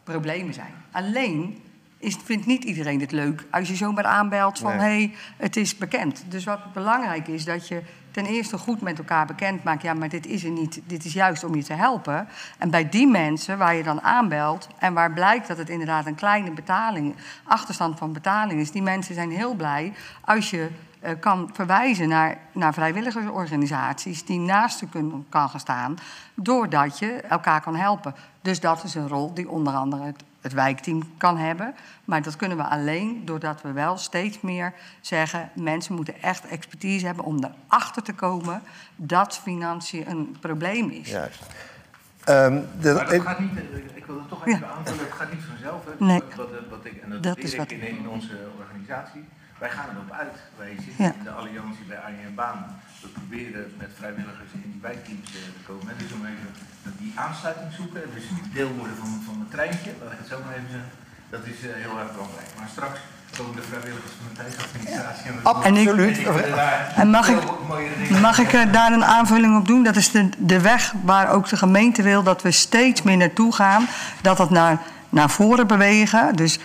problemen 0.03 0.53
zijn. 0.53 0.73
Alleen 0.91 1.63
is, 2.03 2.17
vindt 2.23 2.45
niet 2.45 2.63
iedereen 2.63 2.99
het 2.99 3.11
leuk 3.11 3.45
als 3.51 3.67
je 3.67 3.75
zomaar 3.75 4.03
aanbelt 4.03 4.59
van 4.59 4.71
hé, 4.71 4.77
Nee. 4.77 5.07
hey, 5.07 5.15
het 5.37 5.55
is 5.55 5.77
bekend. 5.77 6.23
Dus 6.27 6.43
wat 6.43 6.73
belangrijk 6.73 7.27
is, 7.27 7.45
dat 7.45 7.67
je 7.67 7.81
ten 8.11 8.25
eerste 8.25 8.57
goed 8.57 8.81
met 8.81 8.97
elkaar 8.97 9.25
bekend 9.25 9.63
maakt. 9.63 9.81
Ja, 9.81 9.93
maar 9.93 10.09
dit 10.09 10.25
is 10.25 10.43
er 10.43 10.51
niet. 10.51 10.81
Dit 10.85 11.05
is 11.05 11.13
juist 11.13 11.43
om 11.43 11.55
je 11.55 11.63
te 11.63 11.73
helpen. 11.73 12.27
En 12.57 12.69
bij 12.69 12.89
die 12.89 13.07
mensen 13.07 13.57
waar 13.57 13.75
je 13.75 13.83
dan 13.83 14.01
aanbelt 14.01 14.67
en 14.77 14.93
waar 14.93 15.11
blijkt 15.11 15.47
dat 15.47 15.57
het 15.57 15.69
inderdaad 15.69 16.05
een 16.05 16.15
kleine 16.15 16.51
betaling, 16.51 17.15
achterstand 17.43 17.97
van 17.97 18.13
betaling 18.13 18.59
is, 18.59 18.71
die 18.71 18.81
mensen 18.81 19.15
zijn 19.15 19.31
heel 19.31 19.53
blij 19.53 19.93
als 20.21 20.49
je 20.49 20.69
eh, 20.99 21.11
kan 21.19 21.49
verwijzen 21.53 22.07
naar, 22.07 22.37
naar 22.51 22.73
vrijwilligersorganisaties 22.73 24.25
die 24.25 24.39
naast 24.39 24.79
je 24.79 24.87
kun, 24.89 25.25
kan 25.29 25.49
gaan 25.49 25.59
staan, 25.59 25.97
doordat 26.35 26.99
je 26.99 27.11
elkaar 27.11 27.61
kan 27.61 27.75
helpen. 27.75 28.15
Dus 28.41 28.59
dat 28.59 28.83
is 28.83 28.95
een 28.95 29.07
rol 29.07 29.33
die 29.33 29.49
onder 29.49 29.73
andere 29.73 30.03
het, 30.03 30.23
het 30.43 30.53
wijkteam 30.53 31.03
kan 31.17 31.37
hebben. 31.37 31.75
Maar 32.05 32.21
dat 32.21 32.35
kunnen 32.35 32.57
we 32.57 32.63
alleen 32.63 33.25
doordat 33.25 33.61
we 33.61 33.71
wel 33.71 33.97
steeds 33.97 34.41
meer 34.41 34.73
zeggen... 35.01 35.49
mensen 35.55 35.95
moeten 35.95 36.21
echt 36.21 36.47
expertise 36.47 37.05
hebben 37.05 37.25
om 37.25 37.43
erachter 37.67 38.03
te 38.03 38.13
komen... 38.13 38.61
dat 38.95 39.37
financiën 39.37 40.09
een 40.09 40.35
probleem 40.39 40.89
is. 40.89 41.09
Juist. 41.09 41.41
Ehm, 42.23 42.61
de- 42.81 42.93
Maar 42.93 43.05
dat 43.09 43.21
gaat 43.21 43.39
niet, 43.39 43.57
eh, 43.57 43.63
ik 43.95 44.05
wil 44.05 44.15
het 44.19 44.29
toch 44.29 44.45
even 44.47 44.67
aanvullen, 44.71 44.99
het 45.05 45.11
gaat 45.13 45.31
niet 45.31 45.43
vanzelf. 45.49 45.85
Hè. 45.85 46.05
Nee. 46.05 46.19
Wat, 46.35 46.35
wat, 46.35 46.47
wat 46.69 46.85
ik, 46.85 47.01
en 47.03 47.09
dat, 47.09 47.23
Dat 47.23 47.37
is 47.37 47.51
ik 47.51 47.57
wat- 47.59 47.71
in, 47.71 47.81
in 47.87 48.07
onze 48.09 48.37
organisatie. 48.59 49.23
Wij 49.64 49.72
gaan 49.78 49.89
erop 49.95 50.11
uit. 50.24 50.38
Wij 50.61 50.74
zitten 50.86 51.03
Ja. 51.05 51.11
in 51.20 51.24
de 51.30 51.36
alliantie 51.41 51.86
bij 51.91 51.99
Arjen 52.07 52.36
Baan. 52.41 52.59
We 53.03 53.07
proberen 53.18 53.64
met 53.84 53.91
vrijwilligers 53.99 54.51
in 54.66 54.70
die 54.74 54.82
wijkteams 54.89 55.30
eh, 55.38 55.39
te 55.57 55.61
komen. 55.70 55.91
Dus 56.01 56.11
om 56.18 56.22
even 56.32 56.49
dat 56.88 56.95
die 57.03 57.11
aansluiting 57.26 57.70
zoeken. 57.80 58.01
Dus 58.16 58.26
deel 58.57 58.72
worden 58.80 58.95
van, 59.01 59.09
van 59.28 59.36
het 59.43 59.51
treintje. 59.55 59.91
Zo 60.30 60.36
maar 60.43 60.53
even 60.57 60.72
zeggen. 60.76 60.91
Dat 61.36 61.43
is 61.51 61.57
eh, 61.68 61.70
heel 61.86 61.95
erg 62.01 62.11
belangrijk. 62.18 62.49
Maar 62.59 62.70
straks 62.78 62.97
komen 63.38 63.55
de 63.59 63.66
vrijwilligers 63.72 64.14
van 64.22 64.28
de. 64.36 64.41
En 65.68 65.74
we 65.74 65.84
doen- 65.84 65.99
En 65.99 66.09
ik- 66.09 66.28
en 66.28 67.01
En 67.01 67.09
mag 67.18 67.28
ik- 67.36 68.20
Mag 68.28 68.38
ik 68.45 68.53
eh, 68.53 68.72
daar 68.78 68.91
een 68.91 69.05
aanvulling 69.18 69.57
op 69.57 69.68
doen? 69.68 69.84
Dat 69.84 69.95
is 69.95 70.11
de, 70.11 70.30
de 70.38 70.61
weg 70.61 70.93
waar 71.03 71.30
ook 71.36 71.47
de 71.49 71.57
gemeente 71.57 72.01
wil 72.01 72.24
dat 72.24 72.41
we 72.41 72.51
steeds 72.51 73.01
meer 73.01 73.18
naartoe 73.18 73.53
gaan. 73.53 73.88
Dat 74.22 74.38
het 74.38 74.49
naar, 74.49 74.78
naar 75.09 75.30
voren 75.30 75.68
bewegen. 75.68 76.36
Dus 76.36 76.59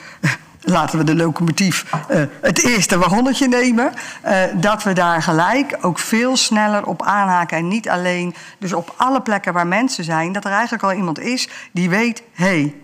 laten 0.60 0.98
we 0.98 1.04
de 1.04 1.16
locomotief 1.16 1.92
eh, 2.08 2.22
het 2.40 2.64
eerste 2.64 2.98
wagonnetje 2.98 3.48
nemen. 3.48 3.92
eh, 4.22 4.42
dat 4.54 4.82
we 4.82 4.92
daar 4.92 5.22
gelijk 5.22 5.78
ook 5.80 5.98
veel 5.98 6.36
sneller 6.36 6.86
op 6.86 7.02
aanhaken. 7.02 7.56
En 7.56 7.68
niet 7.68 7.88
alleen, 7.88 8.34
dus 8.58 8.72
op 8.72 8.94
alle 8.96 9.22
plekken 9.22 9.52
waar 9.52 9.66
mensen 9.66 10.04
zijn, 10.04 10.32
dat 10.32 10.44
er 10.44 10.50
eigenlijk 10.50 10.82
al 10.82 10.92
iemand 10.92 11.18
is 11.18 11.48
die 11.72 11.90
weet: 11.90 12.22
hé, 12.32 12.44
hey, 12.44 12.74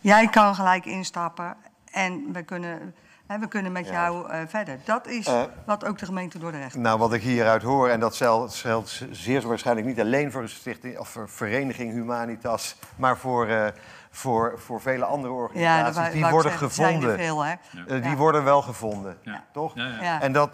jij 0.00 0.28
kan 0.28 0.54
gelijk 0.54 0.84
instappen 0.84 1.56
en 1.90 2.24
we 2.32 2.42
kunnen, 2.42 2.94
we 3.40 3.48
kunnen 3.48 3.72
met 3.72 3.88
jou 3.88 4.30
eh, 4.30 4.40
verder. 4.48 4.78
Dat 4.84 5.06
is 5.06 5.28
wat 5.66 5.84
ook 5.84 5.98
de 5.98 6.06
gemeente 6.06 6.38
Dordrecht. 6.38 6.76
Nou, 6.76 6.98
wat 6.98 7.12
ik 7.12 7.22
hieruit 7.22 7.62
hoor, 7.62 7.88
en 7.88 8.00
dat 8.00 8.16
geldt 8.48 9.04
zeer 9.10 9.48
waarschijnlijk 9.48 9.86
niet 9.86 10.00
alleen 10.00 10.32
voor 10.32 10.42
de 10.42 10.48
stichting 10.48 10.98
of 10.98 11.08
voor 11.08 11.28
Vereniging 11.28 11.92
Humanitas, 11.92 12.76
maar 12.96 13.18
voor, 13.18 13.72
voor, 14.14 14.58
voor 14.58 14.80
vele 14.80 15.04
andere 15.04 15.34
organisaties. 15.34 15.96
wou- 15.96 16.10
die 16.10 16.20
wou 16.20 16.32
worden 16.32 16.50
zeggen, 16.50 16.66
het 16.68 16.76
zijn 16.76 16.94
er 16.94 17.00
gevonden. 17.00 17.18
veel, 17.24 17.44
hè? 17.44 17.52
Eh, 17.96 18.02
die 18.02 18.10
Ja. 18.10 18.16
worden 18.16 18.44
wel 18.44 18.62
gevonden, 18.62 19.18
Ja. 19.22 19.44
toch? 19.52 19.74
Ja, 19.74 19.86
ja. 19.86 20.02
Ja. 20.02 20.20
En 20.20 20.32
dat, 20.32 20.50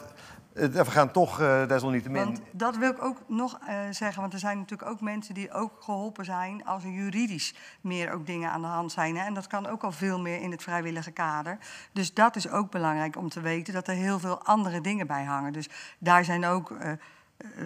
we 0.53 0.85
gaan 0.91 1.11
toch 1.11 1.41
eh, 1.41 1.67
desalniettemin. 1.67 2.25
Want 2.25 2.41
dat 2.51 2.77
wil 2.77 2.91
ik 2.91 3.03
ook 3.05 3.17
nog 3.27 3.59
eh, 3.67 3.75
zeggen, 3.91 4.21
want 4.21 4.33
er 4.33 4.39
zijn 4.39 4.59
natuurlijk 4.59 4.91
ook 4.91 5.01
mensen 5.01 5.35
die 5.35 5.53
ook 5.53 5.73
geholpen 5.81 6.25
zijn 6.25 6.65
als 6.65 6.85
er 6.85 6.91
juridisch 6.91 7.55
meer 7.81 8.13
ook 8.13 8.27
dingen 8.27 8.51
aan 8.51 8.61
de 8.61 8.67
hand 8.67 8.93
zijn. 8.93 9.17
Hè? 9.17 9.25
En 9.25 9.35
dat 9.35 9.47
kan 9.47 9.67
ook 9.67 9.83
al 9.83 9.93
veel 9.93 10.21
meer 10.21 10.41
in 10.41 10.51
het 10.51 10.63
vrijwillige 10.63 11.11
kader. 11.11 11.59
Dus 11.93 12.15
dat 12.15 12.37
is 12.37 12.49
ook 12.51 12.71
belangrijk 12.71 13.17
om 13.17 13.29
te 13.29 13.41
weten 13.41 13.75
dat 13.75 13.89
er 13.89 13.95
heel 13.95 14.19
veel 14.19 14.45
andere 14.45 14.81
dingen 14.81 15.07
bij 15.07 15.25
hangen. 15.25 15.53
Dus 15.53 15.69
daar 15.99 16.25
zijn 16.25 16.45
ook 16.45 16.73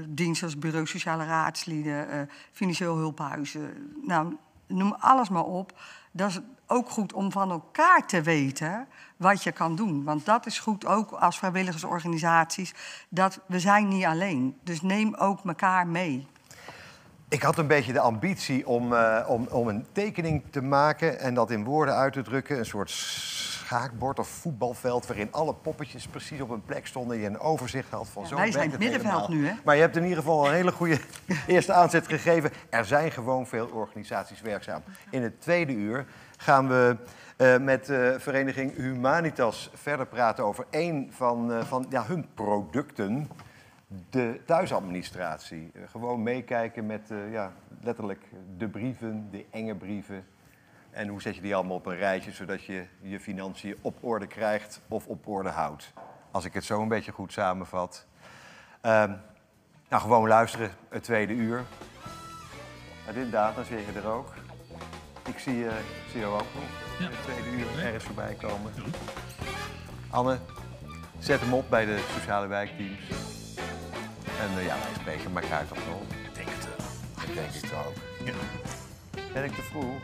diensten 0.09 0.47
als 0.47 0.59
bureau 0.59 0.87
sociale 0.87 1.25
raadslieden, 1.25 2.11
eh, 2.11 2.19
financieel 2.53 2.97
hulphuizen. 2.97 3.93
Nou, 4.07 4.37
noem 4.67 4.95
alles 4.99 5.29
maar 5.29 5.45
op. 5.45 5.73
Dat 6.11 6.29
is 6.29 6.41
ook 6.67 6.91
goed 6.91 7.13
om 7.13 7.33
van 7.33 7.51
elkaar 7.51 8.07
te 8.07 8.23
weten 8.23 8.87
wat 9.17 9.43
je 9.43 9.53
kan 9.53 9.77
doen. 9.77 10.05
Want 10.05 10.25
dat 10.25 10.47
is 10.47 10.59
goed 10.59 10.87
ook 10.87 11.11
als 11.11 11.39
vrijwilligersorganisaties. 11.39 12.75
Dat 13.09 13.41
we 13.47 13.61
zijn 13.61 13.89
niet 13.89 14.05
alleen. 14.05 14.59
Dus 14.63 14.83
neem 14.83 15.15
ook 15.15 15.45
elkaar 15.45 15.87
mee. 15.87 16.27
Ik 17.29 17.43
had 17.43 17.59
een 17.59 17.67
beetje 17.67 17.93
de 17.93 18.01
ambitie 18.01 18.67
om, 18.67 18.95
eh, 18.95 19.25
om, 19.29 19.47
om 19.51 19.69
een 19.69 19.87
tekening 19.93 20.43
te 20.51 20.63
maken 20.63 21.21
en 21.21 21.35
dat 21.35 21.51
in 21.51 21.65
woorden 21.65 21.95
uit 21.95 22.13
te 22.13 22.23
drukken. 22.23 22.59
Een 22.59 22.67
soort 22.67 22.91
schaakbord 23.65 24.19
of 24.19 24.29
voetbalveld 24.29 25.07
waarin 25.07 25.33
alle 25.33 25.55
poppetjes 25.55 26.07
precies 26.07 26.41
op 26.41 26.51
een 26.51 26.65
plek 26.65 26.87
stonden. 26.87 27.19
Je 27.19 27.27
een 27.27 27.39
overzicht 27.39 27.91
had 27.91 28.09
van 28.09 28.23
Ja, 28.23 28.29
zo 28.29 28.37
wij 28.37 28.53
zijn 28.53 28.71
het 28.71 28.79
middenveld 28.79 29.27
helemaal. 29.27 29.41
nu, 29.41 29.47
hè? 29.47 29.55
Maar 29.65 29.75
je 29.75 29.81
hebt 29.81 29.97
in 29.97 30.03
ieder 30.03 30.19
geval 30.19 30.47
een 30.47 30.55
hele 30.55 30.73
goede 30.73 30.99
eerste 31.47 31.73
aanzet 31.73 32.09
gegeven. 32.09 32.51
Er 32.69 32.85
zijn 32.85 33.11
gewoon 33.11 33.47
veel 33.47 33.67
organisaties 33.67 34.41
werkzaam. 34.41 34.83
In 35.11 35.23
het 35.23 35.41
tweede 35.41 35.73
uur 35.73 36.07
gaan 36.37 36.69
we 36.69 36.97
eh, 37.37 37.59
met 37.59 37.87
de 37.87 38.17
vereniging 38.19 38.77
Humanitas 38.77 39.71
verder 39.75 40.07
praten 40.07 40.45
over 40.45 40.67
een 40.71 41.09
van, 41.13 41.53
eh, 41.53 41.65
van 41.65 41.87
ja, 41.89 42.05
hun 42.07 42.27
producten 42.35 43.29
de 44.11 44.41
thuisadministratie. 44.47 45.73
Gewoon 45.91 46.23
meekijken 46.23 46.87
met 46.87 47.11
ja, 47.31 47.53
letterlijk 47.83 48.25
de 48.57 48.69
brieven, 48.69 49.29
de 49.31 49.45
enge 49.51 49.75
brieven. 49.75 50.25
En 50.95 51.09
hoe 51.09 51.23
zet 51.23 51.35
je 51.35 51.41
die 51.41 51.55
allemaal 51.55 51.77
op 51.77 51.87
een 51.87 51.97
rijtje, 51.97 52.33
zodat 52.33 52.65
je 52.65 52.87
je 53.01 53.21
financiën 53.21 53.77
op 53.81 53.97
orde 54.01 54.27
krijgt 54.27 54.81
of 54.89 55.07
op 55.07 55.29
orde 55.29 55.49
houdt. 55.49 55.93
Als 56.31 56.45
ik 56.45 56.53
het 56.55 56.65
zo 56.65 56.83
een 56.83 56.89
beetje 56.89 57.13
goed 57.13 57.33
samenvat. 57.33 58.07
Ehm, 58.81 59.13
nou, 59.89 60.03
gewoon 60.03 60.29
luisteren, 60.29 60.71
het 60.89 61.03
tweede 61.03 61.33
uur. 61.33 61.63
Maar 63.05 63.15
inderdaad, 63.15 63.55
dan 63.55 63.65
zit 63.65 63.79
je 63.79 64.01
er 64.01 64.07
ook. 64.07 64.35
Ik 65.29 65.39
zie, 65.39 65.65
ik 65.65 66.11
zie 66.11 66.21
jou 66.21 66.35
ook 66.35 66.55
nog 66.55 67.09
het 67.11 67.23
tweede 67.23 67.51
uur 67.51 67.85
ergens 67.85 68.05
voorbij 68.05 68.35
komen. 68.35 68.73
Anne, 70.11 70.39
zet 71.19 71.41
hem 71.41 71.55
op 71.55 71.71
bij 71.71 71.85
de 71.85 72.05
sociale 72.13 72.47
wijkteams. 72.47 73.09
En 74.41 74.59
eh, 74.59 74.67
ja, 74.67 74.77
wij 74.77 74.95
spreken 75.01 75.37
elkaar 75.37 75.67
toch 75.67 75.79
nog. 75.89 76.03
Ik 76.03 76.35
denk 76.35 76.49
het 76.49 76.65
wel. 76.65 77.27
Ik 77.29 77.35
denk 77.35 77.53
het 77.53 77.73
ook. 77.87 79.33
Ben 79.33 79.45
ik 79.45 79.53
te 79.53 79.63
vroeg? 79.63 80.03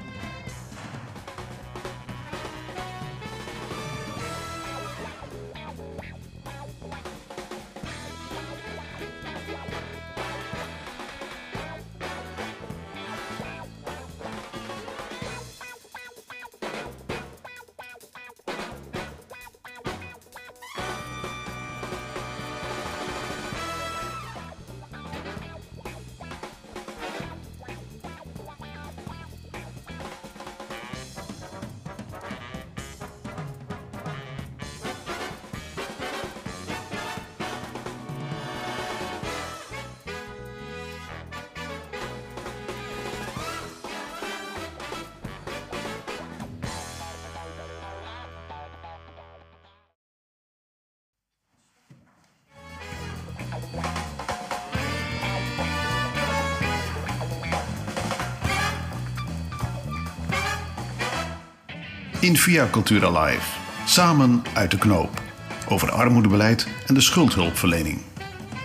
In 62.20 62.36
Via 62.36 62.68
Cultura 62.70 63.22
Live. 63.22 63.58
Samen 63.84 64.42
uit 64.52 64.70
de 64.70 64.78
knoop. 64.78 65.22
Over 65.68 65.90
armoedebeleid 65.90 66.66
en 66.86 66.94
de 66.94 67.00
schuldhulpverlening. 67.00 67.98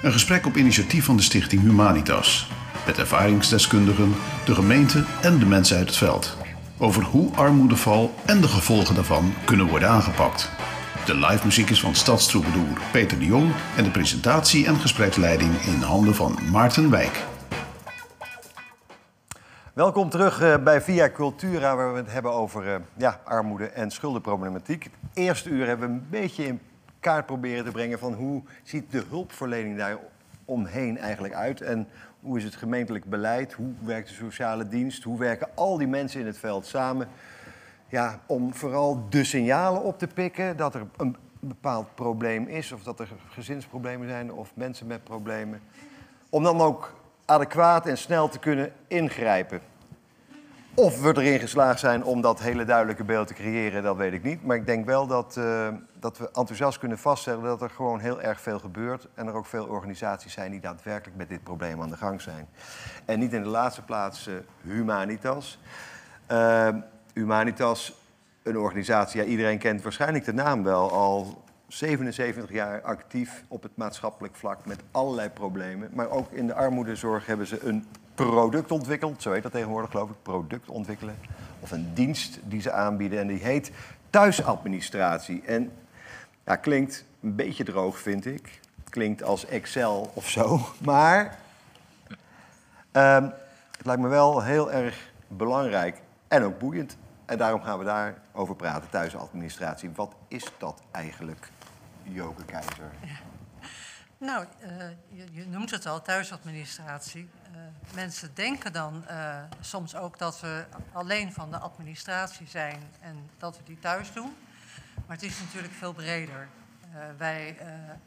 Een 0.02 0.12
gesprek 0.12 0.46
op 0.46 0.58
initiatief 0.58 1.06
van 1.06 1.18
de 1.18 1.24
stichting 1.24 1.62
Humanitas. 1.62 2.48
Met 2.86 2.98
ervaringsdeskundigen, 2.98 4.16
de 4.46 4.56
gemeente 4.56 5.04
en 5.22 5.40
de 5.40 5.46
mensen 5.46 5.78
uit 5.78 5.88
het 5.88 5.98
veld. 5.98 6.38
Over 6.78 7.04
hoe 7.04 7.36
armoedeval 7.36 8.16
en 8.26 8.42
de 8.42 8.48
gevolgen 8.48 8.96
daarvan 8.96 9.34
kunnen 9.46 9.68
worden 9.68 9.90
aangepakt. 9.90 10.50
De 11.06 11.16
live 11.16 11.46
muziek 11.46 11.70
is 11.70 11.80
van 11.80 11.96
stadstroubadour 11.96 12.82
Peter 12.92 13.20
de 13.20 13.26
Jong 13.26 13.52
en 13.76 13.84
de 13.84 13.92
presentatie 13.92 14.66
en 14.66 14.80
gespreksleiding 14.80 15.52
in 15.62 15.82
handen 15.82 16.16
van 16.16 16.40
Maarten 16.52 16.90
Wijk. 16.90 17.24
Welkom 19.76 20.10
terug 20.10 20.42
eh, 20.42 20.64
bij 20.64 20.82
Via 20.82 21.10
Cultura, 21.10 21.76
waar 21.76 21.92
we 21.92 21.98
het 21.98 22.12
hebben 22.12 22.32
over 22.32 22.74
eh, 22.74 22.80
ja, 22.98 23.20
armoede 23.24 23.66
en 23.66 23.92
schuldenproblematiek. 23.92 24.84
Het 24.84 24.94
eerste 25.14 25.50
uur 25.50 25.68
hebben 25.68 25.88
we 25.88 25.94
een 25.94 26.08
beetje 26.10 26.46
in 26.46 26.60
kaart 27.00 27.26
proberen 27.26 27.66
te 27.66 27.72
brengen 27.72 28.00
van 28.00 28.14
hoe 28.14 28.44
ziet 28.64 28.92
de 28.92 29.04
hulpverlening 29.10 29.78
daar 29.78 29.98
omheen 30.46 30.98
eigenlijk 30.98 31.34
uit 31.34 31.62
en 31.62 31.88
hoe 32.22 32.38
is 32.38 32.44
het 32.44 32.56
gemeentelijk 32.56 33.06
beleid, 33.06 33.54
hoe 33.54 33.74
werkt 33.84 34.08
de 34.08 34.14
sociale 34.14 34.68
dienst, 34.68 35.04
hoe 35.04 35.20
werken 35.20 35.48
al 35.56 35.78
die 35.78 35.88
mensen 35.88 36.20
in 36.20 36.26
het 36.26 36.38
veld 36.38 36.66
samen. 36.66 37.08
Ja, 37.88 38.20
om 38.26 38.54
vooral 38.54 39.06
de 39.10 39.24
signalen 39.24 39.84
op 39.84 40.00
te 40.00 40.08
pikken 40.08 40.58
dat 40.58 40.76
er 40.76 40.88
een 40.98 41.16
bepaald 41.40 41.96
probleem 41.96 42.48
is 42.48 42.72
of 42.72 42.84
dat 42.84 43.00
er 43.00 43.08
gezinsproblemen 43.30 44.08
zijn 44.08 44.32
of 44.32 44.52
mensen 44.56 44.88
met 44.88 45.04
problemen. 45.04 45.62
Om 46.30 46.44
dan 46.44 46.62
ook 46.62 46.94
adequaat 47.26 47.88
en 47.88 47.98
snel 47.98 48.30
te 48.30 48.40
kunnen 48.40 48.72
ingrijpen. 48.88 49.62
Of 50.78 51.02
we 51.02 51.08
erin 51.08 51.40
geslaagd 51.40 51.80
zijn 51.80 52.04
om 52.04 52.22
dat 52.22 52.40
hele 52.40 52.66
duidelijke 52.66 53.04
beeld 53.04 53.28
te 53.28 53.34
creëren, 53.34 53.84
dat 53.84 53.98
weet 53.98 54.14
ik 54.14 54.24
niet. 54.24 54.44
Maar 54.44 54.56
ik 54.56 54.66
denk 54.66 54.86
wel 54.86 55.08
dat, 55.08 55.38
eh, 55.38 55.68
dat 56.00 56.18
we 56.18 56.30
enthousiast 56.34 56.78
kunnen 56.80 56.98
vaststellen 56.98 57.44
dat 57.44 57.62
er 57.62 57.70
gewoon 57.70 58.00
heel 58.00 58.22
erg 58.22 58.42
veel 58.42 58.60
gebeurt. 58.60 59.08
En 59.14 59.28
er 59.28 59.34
ook 59.34 59.46
veel 59.46 59.66
organisaties 59.66 60.34
zijn 60.34 60.52
die 60.52 60.60
daadwerkelijk 60.60 61.18
met 61.18 61.30
dit 61.30 61.44
probleem 61.44 61.82
aan 61.82 61.90
de 61.90 61.98
gang 61.98 62.22
zijn. 62.22 62.48
En 63.06 63.20
niet 63.20 63.34
in 63.34 63.44
de 63.44 63.50
laatste 63.50 63.82
plaats 63.82 64.28
eh, 64.28 64.34
Humanitas. 64.62 65.60
Eh, 66.26 66.70
Humanitas, 67.14 67.94
een 68.44 68.58
organisatie, 68.58 69.22
ja, 69.22 69.28
iedereen 69.28 69.60
kent 69.60 69.82
waarschijnlijk 69.82 70.26
de 70.26 70.34
naam 70.34 70.64
wel, 70.64 70.92
al 70.92 71.44
77 71.68 72.52
jaar 72.52 72.82
actief 72.82 73.44
op 73.48 73.64
het 73.64 73.72
maatschappelijk 73.76 74.36
vlak 74.36 74.66
met 74.66 74.80
allerlei 74.92 75.30
problemen. 75.30 75.90
Maar 75.94 76.10
ook 76.10 76.32
in 76.32 76.48
de 76.48 76.54
armoedezorg 76.54 77.26
hebben 77.26 77.48
ze 77.48 77.66
een 77.66 77.86
product 78.16 78.72
ontwikkeld, 78.72 79.22
zo 79.22 79.32
heet 79.32 79.44
dat 79.44 79.52
tegenwoordig 79.52 79.92
geloof 79.92 80.10
ik, 80.10 80.16
product 80.22 80.70
ontwikkelen. 80.70 81.16
Of 81.60 81.72
een 81.72 81.94
dienst 81.94 82.40
die 82.44 82.62
ze 82.62 82.72
aanbieden 82.72 83.20
en 83.20 83.28
die 83.28 83.44
heet 83.44 83.72
thuisadministratie. 84.10 85.42
En 85.46 85.72
ja, 86.46 86.56
klinkt 86.56 87.06
een 87.22 87.36
beetje 87.36 87.64
droog 87.64 88.00
vind 88.00 88.26
ik. 88.26 88.60
Klinkt 88.90 89.24
als 89.24 89.46
Excel 89.46 90.12
of 90.14 90.30
zo, 90.30 90.60
maar 90.82 91.38
ehm, 92.92 93.24
het 93.78 93.86
lijkt 93.86 94.02
me 94.02 94.08
wel 94.08 94.44
heel 94.44 94.72
erg 94.72 95.12
belangrijk 95.28 96.02
en 96.28 96.44
ook 96.44 96.60
boeiend 96.60 96.98
En 97.26 97.38
daarom 97.38 97.62
gaan 97.62 97.80
we 97.80 97.86
daarover 97.86 98.56
praten, 98.56 98.90
thuisadministratie. 98.90 99.90
Wat 99.96 100.14
is 100.28 100.52
dat 100.58 100.82
eigenlijk, 100.92 101.50
Joke 102.08 102.46
Keizer? 102.46 102.92
Nou, 104.18 104.46
uh, 104.64 104.70
je, 105.08 105.26
je, 105.32 105.48
noemt 105.48 105.72
het 105.72 105.86
al, 105.86 106.02
thuisadministratie. 106.02 107.30
Uh, 107.52 107.58
mensen 107.96 108.32
denken 108.34 108.74
dan 108.74 109.06
uh, 109.10 109.44
soms 109.60 109.96
ook 109.96 110.18
dat 110.18 110.40
we 110.40 110.66
alleen 110.94 111.34
van 111.34 111.52
de 111.52 111.58
administratie 111.58 112.48
zijn 112.48 112.82
en 113.02 113.30
dat 113.38 113.58
we 113.58 113.64
die 113.64 113.80
thuis 113.80 114.14
doen. 114.14 114.36
Maar 114.96 115.16
het 115.16 115.26
is 115.26 115.40
natuurlijk 115.40 115.74
veel 115.74 115.94
breder. 115.94 116.48
wij 117.18 117.58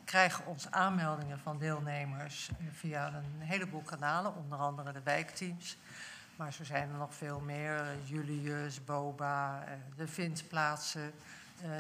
krijgen 0.05 0.47
onze 0.47 0.71
aanmeldingen 0.71 1.39
van 1.39 1.59
deelnemers 1.59 2.51
via 2.73 3.07
een 3.15 3.41
heleboel 3.41 3.83
kanalen, 3.83 4.35
onder 4.37 4.59
andere 4.59 4.93
de 4.93 5.03
wijkteams. 5.03 5.79
Maar 6.37 6.53
zo 6.53 6.65
zijn 6.65 6.91
er 6.91 6.99
nog 6.99 7.15
veel 7.15 7.41
meer. 7.41 7.85
Julius, 8.05 8.85
Boba, 8.85 9.65
de 9.97 10.09
vindplaatsen 10.09 11.13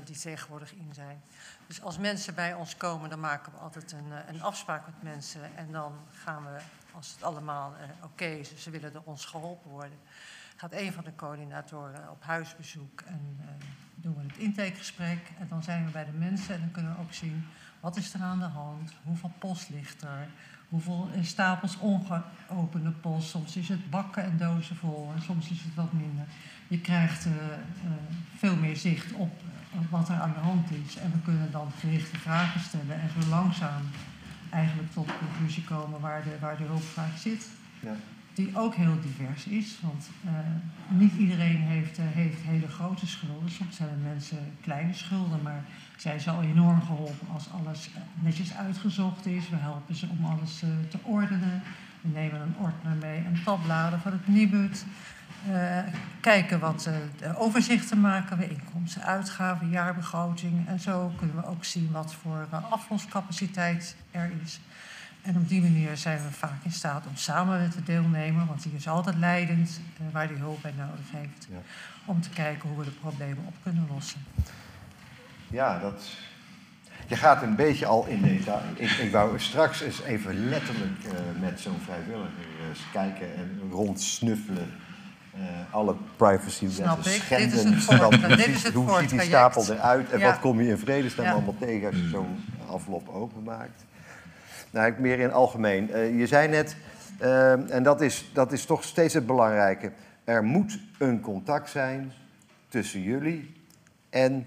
die 0.04 0.18
tegenwoordig 0.18 0.74
in 0.74 0.94
zijn. 0.94 1.22
Dus 1.66 1.82
als 1.82 1.98
mensen 1.98 2.34
bij 2.34 2.54
ons 2.54 2.76
komen, 2.76 3.10
dan 3.10 3.20
maken 3.20 3.52
we 3.52 3.58
altijd 3.58 3.92
een, 3.92 4.12
eh, 4.12 4.18
een 4.34 4.42
afspraak 4.42 4.86
met 4.86 5.02
mensen. 5.02 5.56
En 5.56 5.72
dan 5.72 5.92
gaan 6.12 6.44
we, 6.44 6.58
als 6.92 7.12
het 7.12 7.22
allemaal 7.22 7.72
uh, 7.72 8.04
oké 8.04 8.24
is, 8.24 8.56
ze 8.56 8.70
willen 8.70 8.92
door 8.92 9.02
ons 9.04 9.24
geholpen 9.24 9.70
worden, 9.70 9.98
gaat 10.56 10.72
een 10.72 10.92
van 10.92 11.04
de 11.04 11.14
coördinatoren 11.14 12.10
op 12.10 12.24
huisbezoek 12.24 13.00
en 13.00 13.40
doen 13.94 14.14
we 14.14 14.22
het 14.22 14.36
intakegesprek. 14.36 15.30
En 15.38 15.48
dan 15.48 15.62
zijn 15.62 15.84
we 15.84 15.90
bij 15.90 16.04
de 16.04 16.12
mensen 16.12 16.54
en 16.54 16.60
dan 16.60 16.70
kunnen 16.70 16.94
we 16.94 17.00
ook 17.00 17.12
zien 17.12 17.46
wat 17.80 17.96
is 17.96 18.14
er 18.14 18.22
aan 18.22 18.38
de 18.38 18.44
hand, 18.44 18.92
hoeveel 19.04 19.32
post 19.38 19.68
ligt 19.68 20.02
er, 20.02 20.28
hoeveel 20.68 21.08
stapels 21.22 21.78
ongeopende 21.78 22.90
post. 22.90 23.28
Soms 23.28 23.56
is 23.56 23.68
het 23.68 23.90
bakken 23.90 24.22
en 24.22 24.36
dozen 24.36 24.76
vol 24.76 25.12
en 25.14 25.22
soms 25.22 25.50
is 25.50 25.62
het 25.62 25.74
wat 25.74 25.92
minder. 25.92 26.26
Je 26.68 26.80
krijgt 26.80 27.26
uh, 27.26 27.32
veel 28.36 28.56
meer 28.56 28.76
zicht 28.76 29.12
op 29.12 29.40
wat 29.90 30.08
er 30.08 30.20
aan 30.20 30.32
de 30.32 30.40
hand 30.40 30.70
is. 30.86 30.96
En 30.96 31.10
we 31.12 31.18
kunnen 31.24 31.50
dan 31.50 31.70
gerichte 31.80 32.18
vragen 32.18 32.60
stellen 32.60 33.00
en 33.00 33.08
zo 33.22 33.28
langzaam 33.28 33.82
eigenlijk 34.50 34.92
tot 34.92 35.06
de 35.06 35.18
conclusie 35.18 35.64
komen 35.64 36.00
waar 36.00 36.22
de, 36.22 36.36
waar 36.40 36.56
de 36.56 36.64
hulpvraag 36.64 37.18
zit. 37.18 37.48
Ja. 37.80 37.94
Die 38.34 38.56
ook 38.56 38.74
heel 38.74 39.00
divers 39.00 39.44
is, 39.44 39.78
want 39.82 40.08
uh, 40.24 40.30
niet 40.88 41.12
iedereen 41.16 41.56
heeft, 41.56 41.98
uh, 41.98 42.04
heeft 42.08 42.42
hele 42.42 42.68
grote 42.68 43.06
schulden. 43.06 43.50
Soms 43.50 43.78
hebben 43.78 44.02
mensen 44.02 44.38
kleine 44.60 44.92
schulden, 44.92 45.42
maar 45.42 45.64
zij 45.96 46.20
al 46.26 46.42
enorm 46.42 46.82
geholpen 46.82 47.28
als 47.32 47.50
alles 47.50 47.90
netjes 48.14 48.54
uitgezocht 48.54 49.26
is. 49.26 49.48
We 49.48 49.56
helpen 49.56 49.94
ze 49.94 50.06
om 50.08 50.24
alles 50.24 50.62
uh, 50.62 50.70
te 50.88 50.98
ordenen. 51.02 51.62
We 52.00 52.08
nemen 52.08 52.40
een 52.40 52.56
ordner 52.58 52.96
mee 52.96 53.18
en 53.18 53.40
tabbladen 53.44 54.00
van 54.00 54.12
het 54.12 54.28
Nibud. 54.28 54.84
Uh, 55.46 55.78
kijken 56.20 56.60
wat 56.60 56.88
uh, 57.22 57.40
overzichten 57.40 58.00
maken 58.00 58.38
we, 58.38 58.48
inkomsten, 58.48 59.02
uitgaven, 59.02 59.68
jaarbegroting. 59.68 60.68
En 60.68 60.80
zo 60.80 61.12
kunnen 61.16 61.36
we 61.36 61.46
ook 61.46 61.64
zien 61.64 61.90
wat 61.92 62.14
voor 62.14 62.46
uh, 62.52 62.72
aflosscapaciteit 62.72 63.96
er 64.10 64.30
is. 64.42 64.60
En 65.22 65.36
op 65.36 65.48
die 65.48 65.62
manier 65.62 65.96
zijn 65.96 66.22
we 66.22 66.30
vaak 66.30 66.64
in 66.64 66.72
staat 66.72 67.06
om 67.06 67.16
samen 67.16 67.60
met 67.60 67.72
de 67.72 67.82
deelnemer, 67.82 68.46
want 68.46 68.62
die 68.62 68.72
is 68.76 68.88
altijd 68.88 69.16
leidend 69.16 69.80
waar 70.12 70.28
die 70.28 70.36
hulp 70.36 70.62
bij 70.62 70.74
nodig 70.76 71.10
heeft, 71.10 71.46
ja. 71.50 71.58
om 72.04 72.20
te 72.20 72.30
kijken 72.30 72.68
hoe 72.68 72.78
we 72.78 72.84
de 72.84 72.90
problemen 72.90 73.44
op 73.46 73.54
kunnen 73.62 73.88
lossen. 73.92 74.24
Ja, 75.46 75.78
dat. 75.78 76.04
Je 77.06 77.16
gaat 77.16 77.42
een 77.42 77.56
beetje 77.56 77.86
al 77.86 78.06
in 78.06 78.22
detail. 78.22 78.60
Ik, 78.74 78.90
ik 78.90 79.12
wou 79.12 79.40
straks 79.40 79.80
eens 79.80 80.02
even 80.02 80.48
letterlijk 80.48 81.00
met 81.40 81.60
zo'n 81.60 81.80
vrijwilliger 81.84 82.46
eens 82.68 82.80
kijken 82.92 83.36
en 83.36 83.60
rondsnuffelen 83.70 84.70
uh, 85.38 85.74
alle 85.74 85.94
privacywetten 86.16 87.04
schenden. 87.04 87.50
Dit 87.50 87.76
is 87.76 87.86
het 87.86 88.00
dan 88.00 88.36
dit 88.36 88.46
is 88.46 88.62
het 88.62 88.74
hoe 88.74 88.98
ziet 89.00 89.10
die 89.10 89.20
stapel 89.20 89.64
eruit 89.68 90.10
en 90.10 90.18
ja. 90.18 90.30
wat 90.30 90.40
kom 90.40 90.60
je 90.60 90.68
in 90.68 90.78
vredesnaam 90.78 91.26
ja. 91.26 91.32
allemaal 91.32 91.56
tegen 91.58 91.86
als 91.86 91.96
je 91.96 92.08
zo'n 92.08 92.44
envelop 92.70 93.08
openmaakt? 93.08 93.84
Nou, 94.70 94.94
meer 94.98 95.18
in 95.18 95.24
het 95.24 95.32
algemeen. 95.32 95.90
Uh, 95.90 96.18
je 96.18 96.26
zei 96.26 96.48
net, 96.48 96.76
uh, 97.20 97.74
en 97.74 97.82
dat 97.82 98.00
is, 98.00 98.30
dat 98.32 98.52
is 98.52 98.64
toch 98.64 98.84
steeds 98.84 99.14
het 99.14 99.26
belangrijke, 99.26 99.92
er 100.24 100.44
moet 100.44 100.78
een 100.98 101.20
contact 101.20 101.70
zijn 101.70 102.12
tussen 102.68 103.02
jullie 103.02 103.54
en 104.10 104.46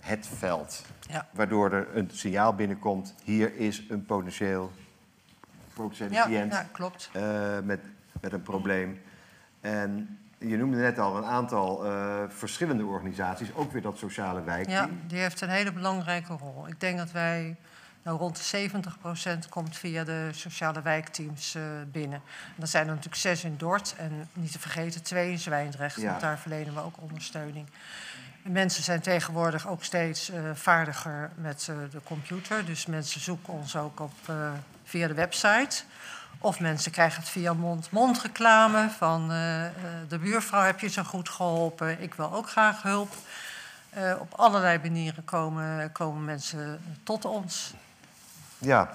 het 0.00 0.28
veld. 0.36 0.82
Ja. 1.08 1.26
Waardoor 1.30 1.72
er 1.72 1.88
een 1.94 2.10
signaal 2.12 2.54
binnenkomt, 2.54 3.14
hier 3.24 3.56
is 3.56 3.84
een 3.88 4.04
potentieel, 4.04 4.72
potentiële 5.74 6.12
ja, 6.12 6.24
cliënt 6.24 6.52
ja, 6.52 6.66
klopt. 6.72 7.10
Uh, 7.16 7.22
met, 7.64 7.80
met 8.20 8.32
een 8.32 8.42
probleem. 8.42 9.00
En 9.60 10.18
je 10.48 10.56
noemde 10.56 10.76
net 10.76 10.98
al 10.98 11.16
een 11.16 11.24
aantal 11.24 11.86
uh, 11.86 12.22
verschillende 12.28 12.84
organisaties, 12.84 13.54
ook 13.54 13.72
weer 13.72 13.82
dat 13.82 13.98
sociale 13.98 14.42
wijkteam. 14.42 14.90
Ja, 14.90 14.96
die 15.06 15.18
heeft 15.18 15.40
een 15.40 15.48
hele 15.48 15.72
belangrijke 15.72 16.32
rol. 16.32 16.68
Ik 16.68 16.80
denk 16.80 16.98
dat 16.98 17.10
wij, 17.10 17.56
nou 18.02 18.18
rond 18.18 18.50
de 18.50 18.70
70% 19.44 19.48
komt 19.48 19.76
via 19.76 20.04
de 20.04 20.28
sociale 20.32 20.82
wijkteams 20.82 21.56
uh, 21.56 21.62
binnen. 21.92 22.22
En 22.46 22.56
dat 22.56 22.68
zijn 22.68 22.82
er 22.82 22.88
natuurlijk 22.88 23.20
zes 23.20 23.44
in 23.44 23.56
Dort 23.56 23.94
en 23.98 24.28
niet 24.32 24.52
te 24.52 24.58
vergeten 24.58 25.02
twee 25.02 25.30
in 25.30 25.38
Zwijndrecht, 25.38 26.00
ja. 26.00 26.08
want 26.08 26.20
daar 26.20 26.38
verlenen 26.38 26.74
we 26.74 26.80
ook 26.80 27.00
ondersteuning. 27.00 27.66
En 28.44 28.52
mensen 28.52 28.82
zijn 28.82 29.00
tegenwoordig 29.00 29.68
ook 29.68 29.84
steeds 29.84 30.30
uh, 30.30 30.50
vaardiger 30.54 31.30
met 31.34 31.64
de 31.90 32.00
computer, 32.04 32.64
dus 32.64 32.86
mensen 32.86 33.20
zoeken 33.20 33.52
ons 33.52 33.76
ook 33.76 34.00
op, 34.00 34.12
via 34.84 35.06
de 35.06 35.14
website. 35.14 35.84
Of 36.42 36.60
mensen 36.60 36.92
krijgen 36.92 37.20
het 37.20 37.28
via 37.28 37.52
mond-mond 37.52 38.22
reclame 38.22 38.90
van 38.90 39.22
uh, 39.22 39.64
de 40.08 40.18
buurvrouw 40.18 40.62
heb 40.62 40.80
je 40.80 40.88
zo 40.88 41.02
goed 41.02 41.28
geholpen, 41.28 42.02
ik 42.02 42.14
wil 42.14 42.32
ook 42.32 42.48
graag 42.48 42.82
hulp. 42.82 43.14
Uh, 43.96 44.14
op 44.18 44.34
allerlei 44.34 44.78
manieren 44.78 45.24
komen, 45.24 45.92
komen 45.92 46.24
mensen 46.24 46.80
tot 47.02 47.24
ons. 47.24 47.74
Ja, 48.58 48.90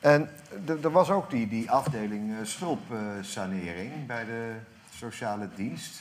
en 0.00 0.30
er 0.66 0.90
was 0.90 1.10
ook 1.10 1.30
die, 1.30 1.48
die 1.48 1.70
afdeling 1.70 2.34
schulpsanering 2.42 4.06
bij 4.06 4.24
de 4.24 4.56
sociale 4.94 5.48
dienst. 5.54 6.00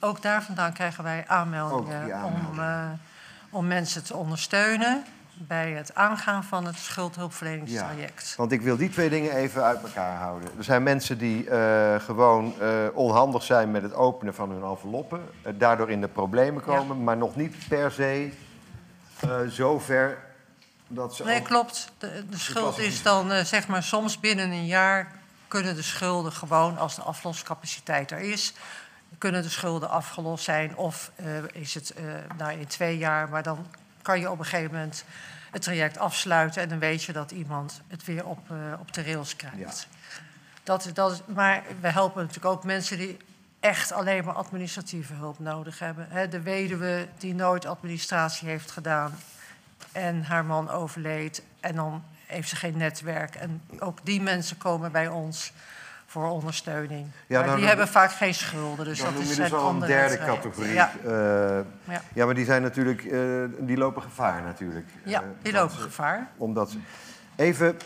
Ook 0.00 0.22
daar 0.22 0.42
vandaan 0.42 0.72
krijgen 0.72 1.04
wij 1.04 1.24
aanmeldingen 1.26 2.24
om, 2.24 2.60
om 3.50 3.66
mensen 3.66 4.04
te 4.04 4.16
ondersteunen 4.16 5.04
bij 5.36 5.70
het 5.70 5.94
aangaan 5.94 6.44
van 6.44 6.66
het 6.66 6.76
schuldhulpverleningstraject. 6.76 8.28
Ja, 8.28 8.34
want 8.36 8.52
ik 8.52 8.62
wil 8.62 8.76
die 8.76 8.90
twee 8.90 9.10
dingen 9.10 9.36
even 9.36 9.62
uit 9.62 9.82
elkaar 9.82 10.16
houden. 10.16 10.48
Er 10.58 10.64
zijn 10.64 10.82
mensen 10.82 11.18
die 11.18 11.44
uh, 11.44 11.94
gewoon 12.00 12.54
uh, 12.60 12.68
onhandig 12.92 13.42
zijn 13.42 13.70
met 13.70 13.82
het 13.82 13.94
openen 13.94 14.34
van 14.34 14.50
hun 14.50 14.62
enveloppen, 14.62 15.20
uh, 15.46 15.52
daardoor 15.56 15.90
in 15.90 16.00
de 16.00 16.08
problemen 16.08 16.62
komen, 16.62 16.96
ja. 16.96 17.02
maar 17.02 17.16
nog 17.16 17.36
niet 17.36 17.56
per 17.68 17.92
se 17.92 18.32
zover 19.48 20.18
dat 20.88 21.14
ze. 21.14 21.24
Nee, 21.24 21.42
klopt. 21.42 21.92
De, 21.98 22.24
de 22.30 22.38
schuld 22.38 22.78
is 22.78 23.02
dan 23.02 23.44
zeg 23.44 23.68
maar 23.68 23.82
soms 23.82 24.20
binnen 24.20 24.50
een 24.50 24.66
jaar 24.66 25.12
kunnen 25.48 25.74
de 25.74 25.82
schulden 25.82 26.32
gewoon, 26.32 26.78
als 26.78 26.94
de 26.94 27.02
afloscapaciteit 27.02 28.10
er 28.10 28.18
is, 28.18 28.54
kunnen 29.18 29.42
de 29.42 29.48
schulden 29.48 29.90
afgelost 29.90 30.44
zijn. 30.44 30.76
Of 30.76 31.10
is 31.52 31.74
het 31.74 31.94
nou, 32.36 32.52
in 32.52 32.66
twee 32.66 32.98
jaar, 32.98 33.28
maar 33.28 33.42
dan 33.42 33.66
kan 34.04 34.20
je 34.20 34.30
op 34.30 34.38
een 34.38 34.44
gegeven 34.44 34.72
moment 34.72 35.04
het 35.50 35.62
traject 35.62 35.98
afsluiten 35.98 36.62
en 36.62 36.68
dan 36.68 36.78
weet 36.78 37.02
je 37.02 37.12
dat 37.12 37.30
iemand 37.30 37.80
het 37.88 38.04
weer 38.04 38.26
op, 38.26 38.50
uh, 38.50 38.56
op 38.80 38.92
de 38.92 39.02
rails 39.02 39.36
krijgt. 39.36 39.58
Ja. 39.58 39.70
Dat, 40.62 40.90
dat, 40.94 41.22
maar 41.28 41.62
we 41.80 41.88
helpen 41.88 42.20
natuurlijk 42.20 42.54
ook 42.54 42.64
mensen 42.64 42.98
die 42.98 43.16
echt 43.60 43.92
alleen 43.92 44.24
maar 44.24 44.34
administratieve 44.34 45.14
hulp 45.14 45.38
nodig 45.38 45.78
hebben. 45.78 46.06
He, 46.10 46.28
de 46.28 46.40
weduwe 46.40 47.08
die 47.18 47.34
nooit 47.34 47.66
administratie 47.66 48.48
heeft 48.48 48.70
gedaan 48.70 49.18
en 49.92 50.24
haar 50.24 50.44
man 50.44 50.70
overleed 50.70 51.42
en 51.60 51.74
dan 51.74 52.04
heeft 52.26 52.48
ze 52.48 52.56
geen 52.56 52.76
netwerk. 52.76 53.34
En 53.34 53.62
ook 53.78 53.98
die 54.02 54.20
mensen 54.20 54.58
komen 54.58 54.92
bij 54.92 55.08
ons 55.08 55.52
voor 56.14 56.28
ondersteuning. 56.28 57.06
Ja, 57.26 57.44
maar 57.44 57.56
die 57.56 57.66
hebben 57.66 57.88
vaak 57.88 58.10
geen 58.10 58.34
schulden, 58.34 58.84
dus 58.84 59.00
dat 59.00 59.14
is 59.18 59.36
dus 59.36 59.52
al 59.52 59.70
een 59.70 59.80
derde 59.80 60.18
categorie. 60.18 60.72
Ja. 60.72 60.92
Uh, 61.04 61.10
ja. 61.84 62.00
ja. 62.14 62.24
maar 62.24 62.34
die 62.34 62.44
zijn 62.44 62.62
natuurlijk, 62.62 63.04
uh, 63.04 63.44
die 63.58 63.76
lopen 63.76 64.02
gevaar 64.02 64.42
natuurlijk. 64.42 64.86
Ja, 65.04 65.22
uh, 65.22 65.28
die 65.42 65.52
lopen 65.52 65.76
gevaar. 65.76 66.28
Omdat 66.36 66.70
ze, 66.70 66.78
even, 67.36 67.76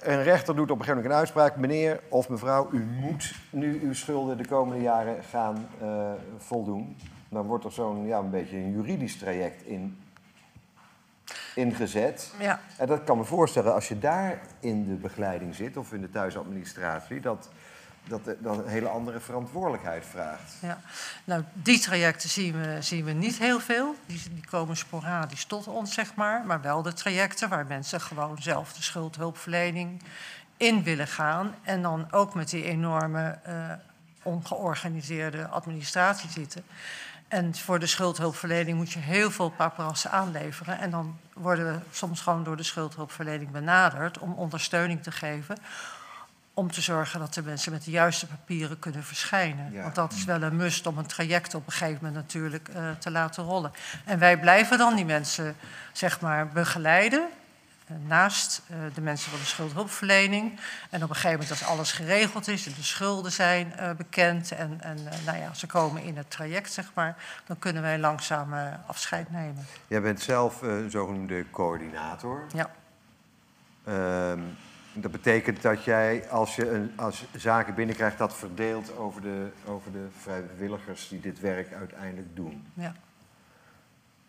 een 0.00 0.22
rechter 0.22 0.56
doet 0.56 0.70
op 0.70 0.78
een 0.78 0.84
gegeven 0.84 0.94
moment 0.94 1.12
een 1.12 1.18
uitspraak. 1.18 1.56
Meneer 1.56 2.00
of 2.08 2.28
mevrouw, 2.28 2.68
u 2.72 2.84
moet 2.84 3.34
nu 3.50 3.80
uw 3.82 3.94
schulden 3.94 4.36
de 4.36 4.46
komende 4.46 4.82
jaren 4.82 5.16
gaan 5.30 5.68
voldoen. 6.38 6.96
Dan 7.28 7.46
wordt 7.46 7.64
er 7.64 7.72
zo'n 7.72 8.06
ja, 8.06 8.18
een 8.18 8.30
beetje 8.30 8.56
een 8.56 8.72
juridisch 8.72 9.18
traject 9.18 9.62
in 9.62 10.01
ingezet. 11.54 12.32
Ja. 12.38 12.60
En 12.76 12.86
dat 12.86 13.04
kan 13.04 13.18
me 13.18 13.24
voorstellen, 13.24 13.74
als 13.74 13.88
je 13.88 13.98
daar 13.98 14.40
in 14.60 14.86
de 14.86 14.94
begeleiding 14.94 15.54
zit 15.54 15.76
of 15.76 15.92
in 15.92 16.00
de 16.00 16.10
thuisadministratie, 16.10 17.20
dat 17.20 17.48
dat, 18.08 18.24
dat 18.38 18.58
een 18.58 18.68
hele 18.68 18.88
andere 18.88 19.20
verantwoordelijkheid 19.20 20.06
vraagt. 20.06 20.54
Ja, 20.60 20.80
nou, 21.24 21.42
die 21.52 21.78
trajecten 21.78 22.28
zien 22.28 22.60
we, 22.60 22.76
zien 22.80 23.04
we 23.04 23.12
niet 23.12 23.38
heel 23.38 23.60
veel. 23.60 23.94
Die, 24.06 24.20
die 24.30 24.46
komen 24.46 24.76
sporadisch 24.76 25.44
tot 25.44 25.66
ons, 25.66 25.94
zeg 25.94 26.14
maar. 26.14 26.46
Maar 26.46 26.60
wel 26.60 26.82
de 26.82 26.92
trajecten 26.92 27.48
waar 27.48 27.66
mensen 27.66 28.00
gewoon 28.00 28.42
zelf 28.42 28.72
de 28.72 28.82
schuldhulpverlening 28.82 30.02
in 30.56 30.82
willen 30.82 31.08
gaan. 31.08 31.54
En 31.62 31.82
dan 31.82 32.12
ook 32.12 32.34
met 32.34 32.50
die 32.50 32.64
enorme 32.64 33.38
uh, 33.48 33.72
ongeorganiseerde 34.22 35.48
administratie 35.48 36.30
zitten. 36.30 36.64
En 37.32 37.54
voor 37.54 37.78
de 37.78 37.86
schuldhulpverlening 37.86 38.76
moet 38.76 38.92
je 38.92 38.98
heel 38.98 39.30
veel 39.30 39.50
paparazzen 39.50 40.10
aanleveren. 40.10 40.78
En 40.78 40.90
dan 40.90 41.18
worden 41.32 41.72
we 41.72 41.78
soms 41.90 42.20
gewoon 42.20 42.44
door 42.44 42.56
de 42.56 42.62
schuldhulpverlening 42.62 43.50
benaderd 43.50 44.18
om 44.18 44.32
ondersteuning 44.32 45.02
te 45.02 45.10
geven. 45.10 45.56
Om 46.54 46.72
te 46.72 46.80
zorgen 46.80 47.20
dat 47.20 47.34
de 47.34 47.42
mensen 47.42 47.72
met 47.72 47.84
de 47.84 47.90
juiste 47.90 48.26
papieren 48.26 48.78
kunnen 48.78 49.04
verschijnen. 49.04 49.72
Ja. 49.72 49.82
Want 49.82 49.94
dat 49.94 50.12
is 50.12 50.24
wel 50.24 50.42
een 50.42 50.56
must 50.56 50.86
om 50.86 50.98
een 50.98 51.06
traject 51.06 51.54
op 51.54 51.66
een 51.66 51.72
gegeven 51.72 51.98
moment 52.04 52.14
natuurlijk 52.14 52.68
eh, 52.68 52.90
te 52.98 53.10
laten 53.10 53.44
rollen. 53.44 53.72
En 54.04 54.18
wij 54.18 54.38
blijven 54.38 54.78
dan 54.78 54.94
die 54.94 55.04
mensen 55.04 55.56
zeg 55.92 56.20
maar 56.20 56.48
begeleiden. 56.48 57.28
Eh, 57.92 58.08
Naast 58.08 58.62
eh, 58.68 58.76
de 58.94 59.00
mensen 59.00 59.30
van 59.30 59.40
de 59.40 59.46
schuldhulpverlening. 59.46 60.60
En 60.90 61.02
op 61.02 61.08
een 61.08 61.14
gegeven 61.14 61.30
moment, 61.30 61.50
als 61.50 61.64
alles 61.64 61.92
geregeld 61.92 62.48
is 62.48 62.66
en 62.66 62.72
de 62.76 62.82
schulden 62.82 63.32
zijn 63.32 63.72
eh, 63.72 63.90
bekend. 63.90 64.52
en, 64.52 64.80
en 64.80 64.98
nou 65.24 65.38
ja, 65.38 65.54
ze 65.54 65.66
komen 65.66 66.02
in 66.02 66.16
het 66.16 66.30
traject, 66.30 66.72
zeg 66.72 66.90
maar. 66.94 67.16
dan 67.46 67.58
kunnen 67.58 67.82
wij 67.82 67.98
langzaam 67.98 68.54
afscheid 68.86 69.30
nemen. 69.30 69.66
Jij 69.86 70.00
bent 70.00 70.20
zelf 70.20 70.62
een 70.62 70.90
zogenoemde 70.90 71.50
coördinator. 71.50 72.46
Ja. 72.54 72.70
Ehm, 73.84 74.40
dat 74.92 75.10
betekent 75.10 75.62
dat 75.62 75.84
jij, 75.84 76.30
als 76.30 76.56
je 76.56 76.70
een, 76.70 76.92
als 76.96 77.24
zaken 77.36 77.74
binnenkrijgt, 77.74 78.18
dat 78.18 78.34
verdeelt 78.34 78.96
over 78.96 79.22
de, 79.22 79.52
over 79.66 79.92
de 79.92 80.06
vrijwilligers 80.18 81.08
die 81.08 81.20
dit 81.20 81.40
werk 81.40 81.72
uiteindelijk 81.72 82.36
doen. 82.36 82.66
Ja. 82.74 82.94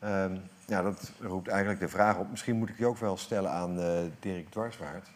Ehm, 0.04 0.36
ja, 0.66 0.82
dat 0.82 1.12
roept 1.20 1.48
eigenlijk 1.48 1.80
de 1.80 1.88
vraag 1.88 2.18
op. 2.18 2.30
Misschien 2.30 2.56
moet 2.56 2.70
ik 2.70 2.78
die 2.78 2.86
ook 2.86 2.98
wel 2.98 3.18
stellen 3.18 3.52
aan 3.52 3.80
eh, 3.80 4.00
Dirk 4.20 4.50
Dwarswaard. 4.50 5.08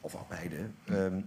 Of 0.00 0.16
aan 0.16 0.24
beide. 0.28 0.56
Ehm, 0.84 1.20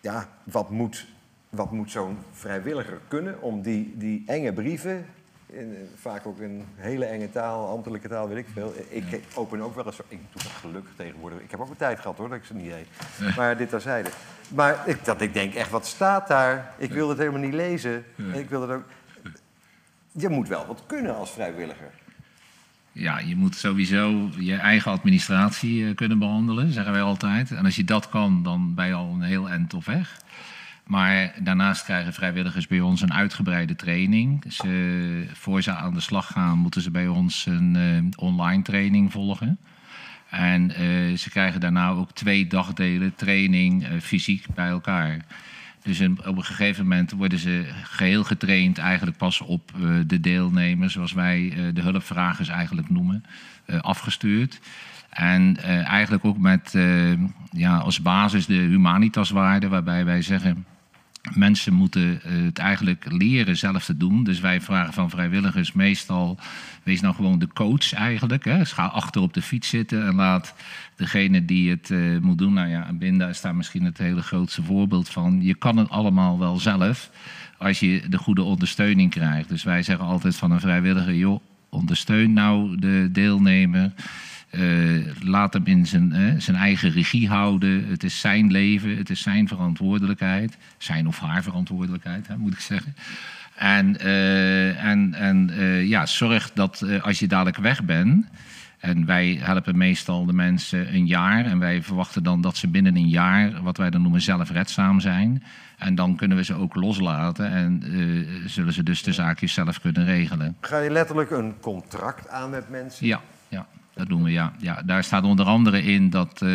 ja, 0.00 0.28
wat 0.44 0.70
moet, 0.70 1.06
wat 1.48 1.72
moet 1.72 1.90
zo'n 1.90 2.18
vrijwilliger 2.32 3.00
kunnen 3.08 3.42
om 3.42 3.62
die, 3.62 3.94
die 3.96 4.22
enge 4.26 4.52
brieven... 4.52 5.06
In, 5.46 5.74
eh, 5.74 5.80
vaak 6.00 6.26
ook 6.26 6.38
in 6.38 6.64
hele 6.74 7.04
enge 7.04 7.30
taal, 7.30 7.68
ambtelijke 7.68 8.08
taal, 8.08 8.28
weet 8.28 8.36
ik 8.36 8.46
veel. 8.52 8.72
Ik 8.88 9.24
open 9.34 9.60
ook 9.60 9.74
wel 9.74 9.86
eens... 9.86 10.00
Ik 10.08 10.18
doe 10.32 10.42
dat 10.42 10.52
gelukkig 10.52 10.92
tegenwoordig. 10.96 11.40
Ik 11.40 11.50
heb 11.50 11.60
ook 11.60 11.70
een 11.70 11.76
tijd 11.76 12.00
gehad 12.00 12.16
hoor, 12.16 12.28
dat 12.28 12.38
ik 12.38 12.44
ze 12.44 12.54
niet 12.54 12.70
deed. 12.70 12.86
Maar 13.36 13.56
dit 13.56 13.68
terzijde. 13.68 14.10
Maar 14.48 14.88
ik, 14.88 15.04
dat 15.04 15.20
ik 15.20 15.34
denk 15.34 15.54
echt, 15.54 15.70
wat 15.70 15.86
staat 15.86 16.28
daar? 16.28 16.74
Ik 16.78 16.92
wil 16.92 17.08
het 17.08 17.18
helemaal 17.18 17.40
niet 17.40 17.54
lezen. 17.54 18.04
Ik 18.32 18.48
wil 18.48 18.60
het 18.60 18.70
ook... 18.70 18.84
Je 20.12 20.28
moet 20.28 20.48
wel 20.48 20.66
wat 20.66 20.82
kunnen 20.86 21.16
als 21.16 21.30
vrijwilliger. 21.30 21.90
Ja, 22.96 23.18
je 23.18 23.36
moet 23.36 23.56
sowieso 23.56 24.30
je 24.38 24.54
eigen 24.54 24.90
administratie 24.90 25.86
eh, 25.86 25.94
kunnen 25.94 26.18
behandelen, 26.18 26.72
zeggen 26.72 26.92
wij 26.92 27.02
altijd. 27.02 27.50
En 27.52 27.64
als 27.64 27.76
je 27.76 27.84
dat 27.84 28.08
kan, 28.08 28.42
dan 28.42 28.74
ben 28.74 28.86
je 28.86 28.92
al 28.92 29.12
een 29.14 29.22
heel 29.22 29.48
eind 29.48 29.74
op 29.74 29.84
weg. 29.84 30.20
Maar 30.86 31.34
daarnaast 31.40 31.84
krijgen 31.84 32.12
vrijwilligers 32.12 32.66
bij 32.66 32.80
ons 32.80 33.00
een 33.00 33.12
uitgebreide 33.12 33.76
training. 33.76 34.44
Ze, 34.48 35.26
voor 35.32 35.62
ze 35.62 35.72
aan 35.72 35.94
de 35.94 36.00
slag 36.00 36.26
gaan, 36.26 36.58
moeten 36.58 36.82
ze 36.82 36.90
bij 36.90 37.08
ons 37.08 37.46
een 37.46 37.76
eh, 37.76 38.18
online 38.24 38.62
training 38.62 39.12
volgen. 39.12 39.58
En 40.30 40.70
eh, 40.70 41.16
ze 41.16 41.30
krijgen 41.30 41.60
daarna 41.60 41.90
ook 41.90 42.12
twee 42.12 42.46
dagdelen 42.46 43.14
training 43.14 43.86
fysiek 44.00 44.46
bij 44.54 44.68
elkaar. 44.68 45.24
Dus 45.84 46.00
op 46.00 46.36
een 46.36 46.44
gegeven 46.44 46.82
moment 46.82 47.10
worden 47.10 47.38
ze 47.38 47.64
geheel 47.82 48.24
getraind 48.24 48.78
eigenlijk 48.78 49.16
pas 49.16 49.40
op 49.40 49.72
eh, 49.74 49.90
de 50.06 50.20
deelnemers, 50.20 50.92
zoals 50.92 51.12
wij 51.12 51.52
eh, 51.52 51.74
de 51.74 51.80
hulpvragers 51.80 52.48
eigenlijk 52.48 52.90
noemen, 52.90 53.24
eh, 53.64 53.80
afgestuurd. 53.80 54.60
En 55.10 55.56
eigenlijk 55.84 56.24
ook 56.24 56.38
met 56.38 56.76
ja, 57.50 57.76
als 57.76 58.02
basis 58.02 58.46
de 58.46 58.54
humanitaswaarde, 58.54 59.68
waarbij 59.68 60.04
wij 60.04 60.22
zeggen... 60.22 60.66
Mensen 61.32 61.72
moeten 61.72 62.22
eh, 62.22 62.44
het 62.44 62.58
eigenlijk 62.58 63.04
leren 63.12 63.56
zelf 63.56 63.84
te 63.84 63.96
doen. 63.96 64.24
Dus 64.24 64.40
wij 64.40 64.60
vragen 64.60 64.92
van 64.92 65.10
vrijwilligers 65.10 65.72
meestal... 65.72 66.38
wees 66.82 67.00
nou 67.00 67.14
gewoon 67.14 67.38
de 67.38 67.48
coach 67.48 67.92
eigenlijk. 67.92 68.44
Hè. 68.44 68.64
Ga 68.64 68.84
achter 68.84 69.22
op 69.22 69.34
de 69.34 69.42
fiets 69.42 69.68
zitten 69.68 70.06
en 70.06 70.14
laat 70.14 70.54
degene 70.96 71.44
die 71.44 71.70
het 71.70 71.90
eh, 71.90 71.98
moet 72.20 72.38
doen... 72.38 72.52
Nou 72.52 72.68
ja, 72.68 72.92
Binda 72.92 73.28
is 73.28 73.40
daar 73.40 73.54
misschien 73.54 73.84
het 73.84 73.98
hele 73.98 74.22
grootste 74.22 74.62
voorbeeld 74.62 75.08
van. 75.08 75.42
Je 75.42 75.54
kan 75.54 75.76
het 75.76 75.90
allemaal 75.90 76.38
wel 76.38 76.58
zelf 76.58 77.10
als 77.58 77.80
je 77.80 78.02
de 78.08 78.18
goede 78.18 78.42
ondersteuning 78.42 79.10
krijgt. 79.10 79.48
Dus 79.48 79.62
wij 79.62 79.82
zeggen 79.82 80.06
altijd 80.06 80.36
van 80.36 80.50
een 80.50 80.60
vrijwilliger... 80.60 81.14
joh, 81.14 81.40
ondersteun 81.68 82.32
nou 82.32 82.78
de 82.78 83.08
deelnemer... 83.12 83.92
Eh, 84.54 85.28
laat 85.28 85.52
hem 85.52 85.66
in 85.66 85.86
zijn, 85.86 86.42
zijn 86.42 86.56
eigen 86.56 86.90
regie 86.90 87.28
houden. 87.28 87.88
Het 87.88 88.04
is 88.04 88.20
zijn 88.20 88.50
leven, 88.50 88.96
het 88.96 89.10
is 89.10 89.22
zijn 89.22 89.48
verantwoordelijkheid. 89.48 90.56
Zijn 90.78 91.06
of 91.06 91.18
haar 91.18 91.42
verantwoordelijkheid, 91.42 92.26
hè, 92.26 92.36
moet 92.36 92.52
ik 92.52 92.60
zeggen. 92.60 92.94
En, 93.54 94.00
eh, 94.00 94.84
en, 94.84 95.14
en 95.14 95.50
eh, 95.50 95.86
ja, 95.86 96.06
zorg 96.06 96.52
dat 96.52 97.00
als 97.02 97.18
je 97.18 97.26
dadelijk 97.26 97.56
weg 97.56 97.84
bent. 97.84 98.26
En 98.78 99.06
wij 99.06 99.38
helpen 99.40 99.76
meestal 99.76 100.24
de 100.24 100.32
mensen 100.32 100.94
een 100.94 101.06
jaar. 101.06 101.44
En 101.44 101.58
wij 101.58 101.82
verwachten 101.82 102.22
dan 102.22 102.40
dat 102.40 102.56
ze 102.56 102.68
binnen 102.68 102.96
een 102.96 103.08
jaar, 103.08 103.62
wat 103.62 103.76
wij 103.76 103.90
dan 103.90 104.02
noemen, 104.02 104.20
zelfredzaam 104.20 105.00
zijn. 105.00 105.42
En 105.78 105.94
dan 105.94 106.16
kunnen 106.16 106.36
we 106.36 106.44
ze 106.44 106.54
ook 106.54 106.74
loslaten. 106.74 107.50
En 107.50 107.82
zullen 108.46 108.72
ze 108.72 108.82
dus 108.82 109.02
de 109.02 109.12
zaakjes 109.12 109.52
zelf 109.52 109.80
kunnen 109.80 110.04
regelen. 110.04 110.56
Ga 110.60 110.78
je 110.78 110.90
letterlijk 110.90 111.30
een 111.30 111.54
contract 111.60 112.28
aan 112.28 112.50
met 112.50 112.68
mensen? 112.68 113.06
Ja, 113.06 113.20
ja, 113.48 113.66
dat 113.94 114.08
doen 114.08 114.22
we. 114.22 114.30
Ja. 114.30 114.52
Ja, 114.58 114.82
daar 114.82 115.04
staat 115.04 115.24
onder 115.24 115.46
andere 115.46 115.82
in 115.82 116.10
dat, 116.10 116.42
eh, 116.42 116.50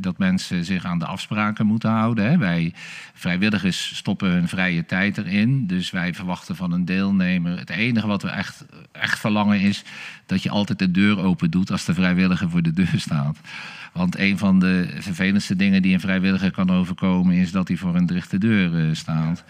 dat 0.00 0.18
mensen 0.18 0.64
zich 0.64 0.84
aan 0.84 0.98
de 0.98 1.06
afspraken 1.06 1.66
moeten 1.66 1.90
houden. 1.90 2.30
Hè. 2.30 2.38
Wij 2.38 2.72
vrijwilligers 3.14 3.96
stoppen 3.96 4.30
hun 4.30 4.48
vrije 4.48 4.86
tijd 4.86 5.18
erin. 5.18 5.66
Dus 5.66 5.90
wij 5.90 6.14
verwachten 6.14 6.56
van 6.56 6.72
een 6.72 6.84
deelnemer. 6.84 7.58
Het 7.58 7.70
enige 7.70 8.06
wat 8.06 8.22
we 8.22 8.28
echt, 8.28 8.64
echt 8.92 9.18
verlangen 9.18 9.60
is 9.60 9.84
dat 10.26 10.42
je 10.42 10.50
altijd 10.50 10.78
de 10.78 10.90
deur 10.90 11.18
open 11.18 11.50
doet 11.50 11.70
als 11.70 11.84
de 11.84 11.94
vrijwilliger 11.94 12.50
voor 12.50 12.62
de 12.62 12.72
deur 12.72 12.94
staat. 12.96 13.38
Want 13.92 14.18
een 14.18 14.38
van 14.38 14.58
de 14.58 14.88
vervelendste 14.98 15.56
dingen 15.56 15.82
die 15.82 15.94
een 15.94 16.00
vrijwilliger 16.00 16.50
kan 16.50 16.70
overkomen 16.70 17.34
is 17.34 17.52
dat 17.52 17.68
hij 17.68 17.76
voor 17.76 17.94
een 17.94 18.06
dichte 18.06 18.38
deur 18.38 18.88
eh, 18.88 18.94
staat. 18.94 19.44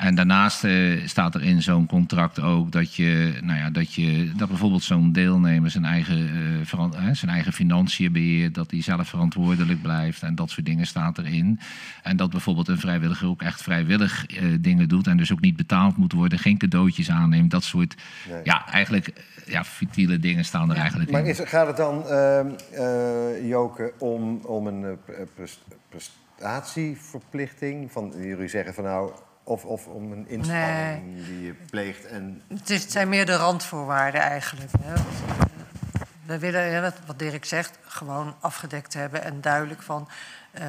En 0.00 0.14
daarnaast 0.14 0.64
eh, 0.64 1.06
staat 1.06 1.34
er 1.34 1.42
in 1.42 1.62
zo'n 1.62 1.86
contract 1.86 2.40
ook 2.40 2.72
dat, 2.72 2.94
je, 2.94 3.38
nou 3.42 3.58
ja, 3.58 3.70
dat, 3.70 3.94
je, 3.94 4.32
dat 4.36 4.48
bijvoorbeeld 4.48 4.82
zo'n 4.82 5.12
deelnemer 5.12 5.70
zijn 5.70 5.84
eigen, 5.84 6.28
hè, 6.96 7.14
zijn 7.14 7.30
eigen 7.30 7.52
financiën 7.52 8.12
beheert, 8.12 8.54
dat 8.54 8.70
hij 8.70 8.82
zelf 8.82 9.08
verantwoordelijk 9.08 9.82
blijft 9.82 10.22
en 10.22 10.34
dat 10.34 10.50
soort 10.50 10.66
dingen 10.66 10.86
staat 10.86 11.18
erin. 11.18 11.60
En 12.02 12.16
dat 12.16 12.30
bijvoorbeeld 12.30 12.68
een 12.68 12.78
vrijwilliger 12.78 13.28
ook 13.28 13.42
echt 13.42 13.62
vrijwillig 13.62 14.26
eh, 14.26 14.44
dingen 14.60 14.88
doet 14.88 15.06
en 15.06 15.16
dus 15.16 15.32
ook 15.32 15.40
niet 15.40 15.56
betaald 15.56 15.96
moet 15.96 16.12
worden, 16.12 16.38
geen 16.38 16.58
cadeautjes 16.58 17.10
aanneemt, 17.10 17.50
dat 17.50 17.64
soort, 17.64 17.94
Nee. 18.30 18.40
ja, 18.44 18.66
eigenlijk, 18.68 19.12
ja, 19.46 19.64
futiele 19.64 20.18
dingen 20.18 20.44
staan 20.44 20.70
er 20.70 20.76
eigenlijk 20.76 21.10
Maar 21.10 21.20
in. 21.20 21.26
is, 21.26 21.40
gaat 21.44 21.66
het 21.66 21.76
dan, 21.76 22.08
ehm, 22.08 22.46
eh, 22.72 23.48
Joke, 23.48 23.92
om, 23.98 24.40
om 24.44 24.66
een 24.66 24.98
pre- 25.04 25.26
pres- 25.34 25.60
prestatieverplichting? 25.88 27.92
Van, 27.92 28.12
jullie 28.16 28.48
zeggen 28.48 28.74
van 28.74 28.84
nou, 28.84 29.10
of, 29.44 29.64
of 29.64 29.86
om 29.86 30.12
een 30.12 30.28
inspanning 30.28 31.24
die 31.26 31.42
je 31.42 31.52
pleegt 31.70 32.06
en... 32.06 32.42
Het, 32.48 32.70
is, 32.70 32.82
het 32.82 32.92
zijn 32.92 33.08
meer 33.08 33.26
de 33.26 33.36
randvoorwaarden 33.36 34.20
eigenlijk. 34.20 34.70
Hè. 34.80 34.94
Eh, 34.94 35.00
We 36.26 36.38
willen, 36.38 36.70
ja, 36.70 36.92
wat- 37.06 37.18
Dirk 37.18 37.44
zegt, 37.44 37.78
gewoon 37.86 38.34
afgedekt 38.40 38.94
hebben 38.94 39.22
en 39.22 39.40
duidelijk 39.40 39.82
van... 39.82 40.08
eh, 40.50 40.64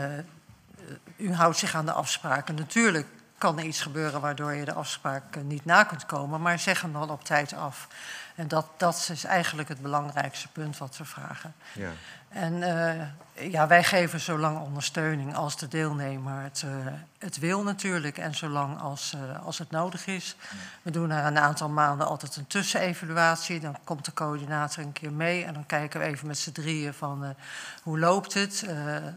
u 1.17 1.33
houdt 1.33 1.57
zich 1.57 1.75
aan 1.75 1.85
de 1.85 1.91
afspraken. 1.91 2.55
Natuurlijk 2.55 3.07
kan 3.37 3.57
er 3.59 3.65
iets 3.65 3.81
gebeuren 3.81 4.21
waardoor 4.21 4.53
je 4.53 4.65
de 4.65 4.73
afspraken 4.73 5.47
niet 5.47 5.65
na 5.65 5.83
kunt 5.83 6.05
komen... 6.05 6.41
maar 6.41 6.59
zeg 6.59 6.81
hem 6.81 6.93
dan 6.93 7.09
op 7.09 7.23
tijd 7.23 7.53
af. 7.53 7.87
En 8.35 8.47
dat, 8.47 8.65
dat 8.77 9.09
is 9.11 9.23
eigenlijk 9.23 9.69
het 9.69 9.81
belangrijkste 9.81 10.47
punt 10.47 10.77
wat 10.77 10.97
we 10.97 11.05
vragen. 11.05 11.53
Ja. 11.73 11.89
En 12.31 12.63
eh, 12.63 13.51
ja, 13.51 13.67
wij 13.67 13.83
geven 13.83 14.19
zo 14.19 14.37
lang 14.37 14.59
ondersteuning 14.59 15.35
als 15.35 15.57
de 15.57 15.67
deelnemer 15.67 16.41
het, 16.41 16.63
eh, 16.65 16.93
het 17.17 17.39
wil 17.39 17.63
natuurlijk. 17.63 18.17
En 18.17 18.35
zolang 18.35 18.79
als, 18.79 19.13
eh, 19.13 19.45
als 19.45 19.57
het 19.57 19.71
nodig 19.71 20.07
is. 20.07 20.35
We 20.81 20.91
doen 20.91 21.07
na 21.07 21.27
een 21.27 21.39
aantal 21.39 21.69
maanden 21.69 22.07
altijd 22.07 22.35
een 22.35 22.47
tussenevaluatie. 22.47 23.59
Dan 23.59 23.77
komt 23.83 24.05
de 24.05 24.13
coördinator 24.13 24.83
een 24.83 24.91
keer 24.91 25.13
mee. 25.13 25.43
En 25.43 25.53
dan 25.53 25.65
kijken 25.65 25.99
we 25.99 26.05
even 26.05 26.27
met 26.27 26.37
z'n 26.37 26.51
drieën 26.51 26.93
van 26.93 27.35
hoe 27.83 27.99
loopt 27.99 28.33
het. 28.33 28.65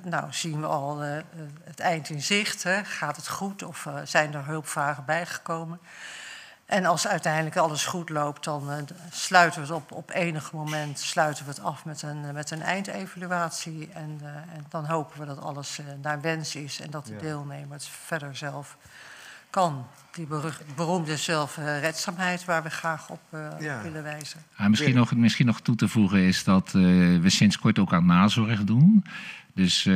Nou, 0.03 0.33
zien 0.33 0.61
we 0.61 0.67
al 0.67 0.99
het 1.65 1.81
eind 1.81 2.09
in 2.09 2.23
zicht. 2.23 2.63
Hè? 2.63 2.85
Gaat 2.85 3.17
het 3.17 3.29
goed 3.29 3.63
of 3.63 3.89
zijn 4.05 4.35
er 4.35 4.45
hulpvragen 4.45 5.05
bijgekomen? 5.05 5.81
En 6.75 6.85
als 6.85 7.07
uiteindelijk 7.07 7.57
alles 7.57 7.85
goed 7.87 8.09
loopt, 8.09 8.45
dan 8.45 8.71
eh, 8.71 8.77
sluiten 9.11 9.61
we 9.61 9.67
het 9.67 9.77
op, 9.77 9.93
op 9.93 10.11
enig 10.11 10.53
moment 10.53 10.99
sluiten 10.99 11.45
we 11.45 11.51
het 11.51 11.61
af 11.63 11.85
met 11.85 12.03
een, 12.03 12.25
eh, 12.25 12.33
met 12.33 12.51
een 12.51 12.63
eindevaluatie. 12.63 13.89
En, 13.93 14.19
eh, 14.23 14.29
en 14.57 14.67
dan 14.69 14.85
hopen 14.85 15.21
we 15.21 15.27
dat 15.27 15.41
alles 15.41 15.79
naar 16.03 16.21
wens 16.21 16.55
is 16.57 16.81
en 16.81 16.91
dat 16.91 17.07
de 17.07 17.13
Ja. 17.13 17.19
deelnemer 17.19 17.73
het 17.73 17.89
verder 17.89 18.37
zelf 18.37 18.77
kan. 19.51 19.87
Die 20.13 20.27
beroemde 20.77 21.17
zelfredzaamheid 21.17 22.45
waar 22.45 22.63
we 22.63 22.71
graag 22.71 23.09
op 23.11 23.21
eh, 23.31 23.49
Ja. 23.61 23.83
willen 23.83 24.03
wijzen. 24.03 24.41
Ah, 24.57 24.67
misschien, 24.67 24.95
nog, 24.95 25.15
misschien 25.15 25.47
nog 25.47 25.61
toe 25.61 25.77
te 25.77 25.89
voegen 25.89 26.19
is 26.19 26.45
dat 26.45 26.67
eh, 26.67 26.73
we 27.21 27.27
sinds 27.31 27.59
kort 27.59 27.79
ook 27.79 27.93
aan 27.93 28.07
nazorg 28.07 28.65
doen. 28.65 29.05
Dus 29.55 29.87
eh, 29.87 29.93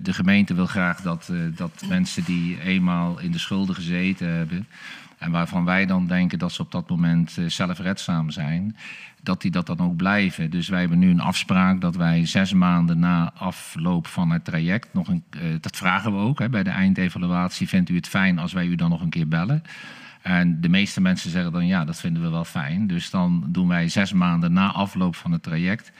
de 0.00 0.12
gemeente 0.12 0.54
wil 0.54 0.66
graag 0.66 1.00
dat, 1.00 1.28
eh, 1.30 1.36
dat 1.56 1.70
mensen 1.88 2.24
die 2.24 2.60
eenmaal 2.60 3.18
in 3.18 3.32
de 3.32 3.38
schulden 3.38 3.74
gezeten 3.74 4.28
hebben. 4.28 4.68
En 5.20 5.30
waarvan 5.30 5.64
wij 5.64 5.86
dan 5.86 6.06
denken 6.06 6.38
dat 6.38 6.52
ze 6.52 6.62
op 6.62 6.72
dat 6.72 6.88
moment 6.88 7.38
eh, 7.38 7.44
zelfredzaam 7.46 8.30
zijn. 8.30 8.76
dat 9.22 9.40
die 9.40 9.50
dat 9.50 9.66
dan 9.66 9.78
ook 9.80 9.96
blijven. 9.96 10.50
Dus 10.50 10.68
wij 10.68 10.80
hebben 10.80 10.98
nu 10.98 11.10
een 11.10 11.20
afspraak 11.20 11.80
dat 11.80 11.96
wij 11.96 12.26
zes 12.26 12.52
maanden 12.52 12.98
na 12.98 13.32
afloop 13.34 14.06
van 14.06 14.30
het 14.30 14.44
traject. 14.44 14.88
nog 14.92 15.08
een. 15.08 15.24
eh, 15.30 15.40
dat 15.60 15.76
vragen 15.76 16.12
we 16.12 16.18
ook 16.18 16.38
hè, 16.38 16.48
bij 16.48 16.62
de 16.62 16.70
eindevaluatie. 16.70 17.68
Vindt 17.68 17.88
u 17.90 17.94
het 17.96 18.08
fijn 18.08 18.38
als 18.38 18.52
wij 18.52 18.66
u 18.66 18.74
dan 18.74 18.90
nog 18.90 19.00
een 19.00 19.10
keer 19.10 19.28
bellen? 19.28 19.62
En 20.22 20.60
de 20.60 20.68
meeste 20.68 21.00
mensen 21.00 21.30
zeggen 21.30 21.52
dan 21.52 21.66
ja, 21.66 21.84
dat 21.84 22.00
vinden 22.00 22.22
we 22.22 22.28
wel 22.28 22.44
fijn. 22.44 22.86
Dus 22.86 23.10
dan 23.10 23.44
doen 23.46 23.68
wij 23.68 23.88
zes 23.88 24.12
maanden 24.12 24.52
na 24.52 24.72
afloop 24.72 25.16
van 25.16 25.32
het 25.32 25.42
traject. 25.42 25.92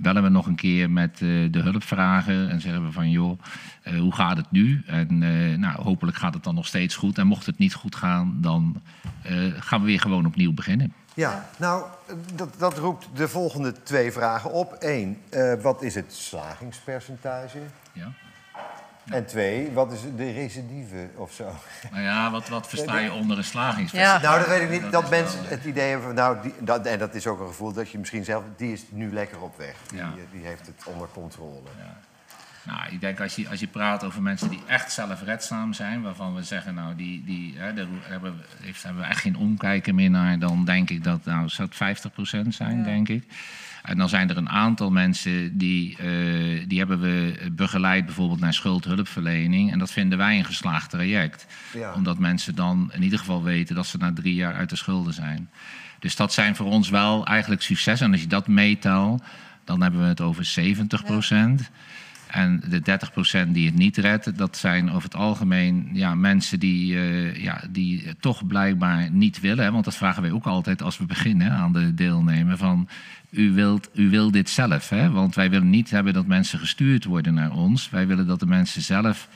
Bellen 0.00 0.22
we 0.22 0.28
nog 0.28 0.46
een 0.46 0.54
keer 0.54 0.90
met 0.90 1.12
eh, 1.12 1.18
de 1.50 1.60
hulpvrager 1.62 2.48
en 2.48 2.60
zeggen 2.60 2.84
we 2.84 2.92
van 2.92 3.10
joh, 3.10 3.40
eh, 3.82 3.98
hoe 3.98 4.14
gaat 4.14 4.36
het 4.36 4.50
nu? 4.50 4.82
En 4.86 5.22
eh, 5.22 5.58
nou, 5.58 5.82
hopelijk 5.82 6.16
gaat 6.16 6.34
het 6.34 6.44
dan 6.44 6.54
nog 6.54 6.66
steeds 6.66 6.96
goed. 6.96 7.18
En 7.18 7.26
mocht 7.26 7.46
het 7.46 7.58
niet 7.58 7.74
goed 7.74 7.96
gaan, 7.96 8.38
dan 8.40 8.82
gaan 9.58 9.80
we 9.80 9.86
weer 9.86 10.00
gewoon 10.00 10.26
opnieuw 10.26 10.52
beginnen. 10.52 10.92
Ja, 11.14 11.48
nou, 11.56 11.84
dat, 12.34 12.54
dat 12.58 12.78
roept 12.78 13.08
de 13.14 13.28
volgende 13.28 13.72
twee 13.82 14.12
vragen 14.12 14.52
op. 14.52 14.76
Eén, 14.78 15.18
wat 15.62 15.82
is 15.82 15.94
het 15.94 16.12
slagingspercentage? 16.12 17.58
Ja. 17.92 18.12
En 19.10 19.26
twee, 19.26 19.70
wat 19.72 19.92
is 19.92 20.00
de 20.16 20.32
recidive 20.32 21.08
of 21.14 21.32
zo? 21.32 21.54
Nou 21.90 22.02
ja, 22.02 22.30
wat, 22.30 22.48
wat 22.48 22.68
versta 22.68 22.98
je 22.98 23.12
onder 23.20 23.38
een 23.38 23.44
slagingspercentage? 23.44 24.24
Nou, 24.24 24.38
dat 24.38 24.48
weet 24.48 24.62
ik 24.62 24.70
niet. 24.70 24.82
Dat 24.82 24.92
Dat, 24.92 25.02
is 25.02 25.08
wel, 25.10 25.20
mensen 25.20 25.40
het 25.48 25.64
idee 25.64 25.88
hebben 25.88 26.06
van, 26.06 26.14
nou, 26.14 26.42
die, 26.42 26.54
dat, 26.60 26.86
en 26.86 26.98
dat 26.98 27.14
is 27.14 27.26
ook 27.26 27.40
een 27.40 27.46
gevoel 27.46 27.72
dat 27.72 27.90
je 27.90 27.98
misschien 27.98 28.24
zelf, 28.24 28.44
die 28.56 28.72
is 28.72 28.82
nu 28.90 29.12
lekker 29.12 29.40
op 29.40 29.56
weg. 29.56 29.74
Die, 29.88 29.98
Ja. 29.98 30.12
die 30.32 30.44
heeft 30.44 30.66
het 30.66 30.82
onder 30.84 31.08
controle. 31.12 31.60
Nou, 32.62 32.80
ik 32.90 33.00
denk 33.00 33.20
als 33.20 33.34
je, 33.34 33.48
als 33.48 33.60
je 33.60 33.66
praat 33.66 34.04
over 34.04 34.22
mensen 34.22 34.48
die 34.48 34.62
echt 34.66 34.92
zelfredzaam 34.92 35.72
zijn, 35.72 36.02
waarvan 36.02 36.34
we 36.34 36.42
zeggen, 36.42 36.74
nou, 36.74 36.96
die, 36.96 37.24
die, 37.24 37.54
hè, 37.58 37.74
daar 37.74 37.86
hebben, 38.00 38.36
we, 38.36 38.64
heeft, 38.64 38.82
hebben 38.82 39.02
we 39.02 39.08
echt 39.08 39.20
geen 39.20 39.36
omkijken 39.36 39.94
meer 39.94 40.10
naar, 40.10 40.38
dan 40.38 40.64
denk 40.64 40.90
ik 40.90 41.04
dat 41.04 41.24
nou, 41.24 41.48
zou 41.48 41.68
het 41.78 42.04
50% 42.44 42.48
zijn, 42.48 42.82
denk 42.82 43.08
ik. 43.08 43.24
En 43.82 43.96
dan 43.96 44.08
zijn 44.08 44.30
er 44.30 44.36
een 44.36 44.48
aantal 44.48 44.90
mensen 44.90 45.58
die, 45.58 45.96
eh, 45.96 46.64
die 46.66 46.78
hebben 46.78 47.00
we 47.00 47.48
begeleid 47.52 48.04
bijvoorbeeld 48.04 48.40
naar 48.40 48.54
schuldhulpverlening. 48.54 49.72
En 49.72 49.78
dat 49.78 49.90
vinden 49.90 50.18
wij 50.18 50.38
een 50.38 50.44
geslaagd 50.44 50.90
traject. 50.90 51.46
Ja. 51.74 51.92
Omdat 51.94 52.18
mensen 52.18 52.54
dan 52.54 52.90
in 52.94 53.02
ieder 53.02 53.18
geval 53.18 53.42
weten 53.42 53.74
dat 53.74 53.86
ze 53.86 53.98
na 53.98 54.12
drie 54.12 54.34
jaar 54.34 54.54
uit 54.54 54.70
de 54.70 54.76
schulden 54.76 55.14
zijn. 55.14 55.50
Dus 55.98 56.16
dat 56.16 56.32
zijn 56.32 56.56
voor 56.56 56.66
ons 56.66 56.88
wel 56.88 57.26
eigenlijk 57.26 57.62
succes. 57.62 58.00
En 58.00 58.12
als 58.12 58.20
je 58.20 58.26
dat 58.26 58.48
meetelt, 58.48 59.22
dan 59.64 59.82
hebben 59.82 60.00
we 60.00 60.06
het 60.06 60.20
over 60.20 60.44
70%. 60.44 61.70
En 62.26 62.62
de 62.68 62.80
30% 62.80 63.54
die 63.54 63.66
het 63.66 63.74
niet 63.74 63.96
redt, 63.96 64.38
dat 64.38 64.56
zijn 64.56 64.90
over 64.90 65.02
het 65.02 65.14
algemeen 65.14 65.88
ja, 65.92 66.14
mensen 66.14 66.60
die, 66.60 66.96
eh, 66.96 67.42
ja, 67.42 67.62
die 67.70 68.14
toch 68.20 68.46
blijkbaar 68.46 69.10
niet 69.10 69.40
willen. 69.40 69.64
Hè? 69.64 69.70
Want 69.70 69.84
dat 69.84 69.96
vragen 69.96 70.22
wij 70.22 70.30
ook 70.30 70.46
altijd 70.46 70.82
als 70.82 70.98
we 70.98 71.04
beginnen 71.04 71.50
aan 71.50 71.72
de 71.72 71.94
deelnemer. 71.94 72.56
Van, 72.56 72.88
u, 73.30 73.52
wilt, 73.52 73.88
u 73.94 74.10
wil 74.10 74.30
dit 74.30 74.50
zelf, 74.50 74.88
hè? 74.88 75.10
want 75.10 75.34
wij 75.34 75.50
willen 75.50 75.70
niet 75.70 75.90
hebben 75.90 76.12
dat 76.12 76.26
mensen 76.26 76.58
gestuurd 76.58 77.04
worden 77.04 77.34
naar 77.34 77.52
ons. 77.52 77.90
Wij 77.90 78.06
willen 78.06 78.26
dat 78.26 78.40
de 78.40 78.46
mensen 78.46 78.82
zelf 78.82 79.28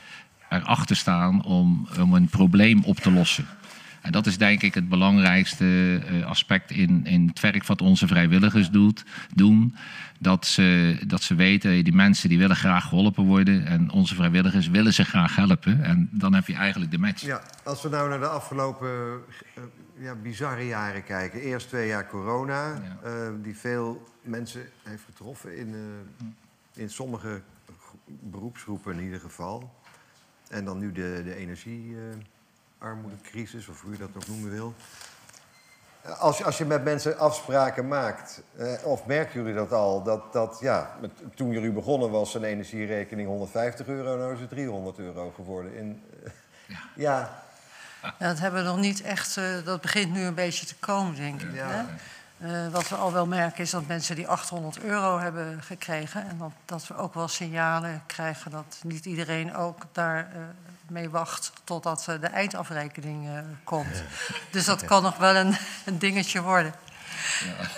erachter 0.49 0.95
staan 0.95 1.43
om, 1.43 1.87
om 1.99 2.13
een 2.13 2.27
probleem 2.27 2.83
op 2.83 2.97
te 2.97 3.11
lossen. 3.11 3.45
En 4.05 4.11
dat 4.11 4.25
is 4.25 4.37
denk 4.37 4.61
ik 4.61 4.73
het 4.73 4.89
belangrijkste 4.89 5.99
eh, 6.05 6.25
aspect 6.25 6.71
in, 6.71 7.05
in 7.05 7.27
het 7.27 7.39
werk 7.39 7.65
wat 7.65 7.81
onze 7.81 8.07
vrijwilligers 8.07 8.69
doet, 8.69 9.03
doen. 9.33 9.75
Dat 10.19 10.45
ze, 10.45 10.97
dat 11.07 11.21
ze 11.21 11.35
weten, 11.35 11.83
die 11.83 11.93
mensen 11.93 12.29
die 12.29 12.37
willen 12.37 12.55
graag 12.55 12.87
geholpen 12.87 13.23
worden. 13.23 13.65
En 13.65 13.91
onze 13.91 14.15
vrijwilligers 14.15 14.67
willen 14.67 14.93
ze 14.93 15.03
graag 15.03 15.35
helpen. 15.35 15.83
En 15.83 16.09
dan 16.11 16.33
heb 16.33 16.47
je 16.47 16.53
eigenlijk 16.53 16.91
de 16.91 16.97
match. 16.97 17.21
Ja, 17.21 17.41
als 17.63 17.81
we 17.81 17.89
nou 17.89 18.09
naar 18.09 18.19
de 18.19 18.27
afgelopen 18.27 18.89
eh, 19.55 19.63
ja, 19.97 20.15
bizarre 20.15 20.65
jaren 20.67 21.03
kijken. 21.03 21.39
Eerst 21.39 21.67
twee 21.67 21.87
jaar 21.87 22.07
corona, 22.07 22.81
eh, 23.03 23.29
die 23.41 23.57
veel 23.57 24.03
mensen 24.21 24.69
heeft 24.83 25.03
getroffen 25.03 25.57
in, 25.57 25.73
eh, 25.73 25.79
in 26.81 26.89
sommige 26.89 27.41
gro- 27.79 27.97
beroepsgroepen 28.05 28.93
in 28.97 29.03
ieder 29.03 29.19
geval. 29.19 29.73
En 30.49 30.65
dan 30.65 30.77
nu 30.79 30.91
de, 30.91 31.21
de 31.23 31.35
energiearmoedecrisis, 31.35 33.67
of 33.67 33.81
hoe 33.81 33.91
je 33.91 33.97
dat 33.97 34.09
ook 34.15 34.27
noemen 34.27 34.51
wil. 34.51 34.73
Eh, 36.01 36.19
Als 36.21 36.37
je, 36.37 36.43
als 36.43 36.57
je 36.57 36.65
met 36.65 36.83
mensen 36.83 37.17
afspraken 37.17 37.87
maakt, 37.87 38.41
eh, 38.57 38.73
of 38.85 39.05
merken 39.05 39.39
jullie 39.39 39.55
dat 39.55 39.71
al, 39.71 40.03
dat, 40.03 40.33
dat 40.33 40.57
ja, 40.61 40.97
met, 41.01 41.11
toen 41.35 41.49
jullie 41.51 41.71
begonnen 41.71 42.11
was 42.11 42.33
een 42.35 42.43
energierekening 42.43 43.27
150 43.27 43.87
euro, 43.87 44.17
nou 44.17 44.33
is 44.33 44.39
het 44.39 44.49
300 44.49 44.99
euro 44.99 45.31
geworden. 45.31 45.75
In, 45.75 46.01
eh, 46.23 46.31
ja. 46.67 46.77
Ja, 46.95 47.43
dat 48.19 48.39
hebben 48.39 48.63
we 48.63 48.69
nog 48.69 48.77
niet 48.77 49.01
echt. 49.01 49.37
eh, 49.37 49.45
dat 49.63 49.81
begint 49.81 50.11
nu 50.11 50.23
een 50.23 50.33
beetje 50.33 50.65
te 50.65 50.75
komen, 50.75 51.15
denk 51.15 51.41
ik. 51.41 51.49
Hè? 51.53 51.83
Eh, 52.37 52.71
wat 52.71 52.89
we 52.89 52.95
al 52.95 53.13
wel 53.13 53.25
merken 53.25 53.63
is 53.63 53.69
dat 53.69 53.87
mensen 53.87 54.15
die 54.15 54.27
800 54.27 54.79
euro 54.79 55.19
hebben 55.19 55.63
gekregen. 55.63 56.27
en 56.29 56.37
dat, 56.37 56.51
dat 56.65 56.87
we 56.87 56.97
ook 56.97 57.13
wel 57.13 57.27
signalen 57.27 58.03
krijgen 58.05 58.51
dat 58.51 58.79
niet 58.83 59.05
iedereen 59.05 59.55
ook 59.55 59.81
daar 59.91 60.17
eh, 60.17 60.39
mee 60.87 61.09
wacht 61.09 61.51
totdat 61.63 62.03
de 62.21 62.27
eindafrekening 62.27 63.29
komt. 63.63 64.03
Dus 64.51 64.65
dat 64.65 64.85
kan 64.85 65.03
nog 65.03 65.17
wel 65.17 65.35
een, 65.35 65.57
een 65.85 65.99
dingetje 65.99 66.41
worden. 66.41 66.73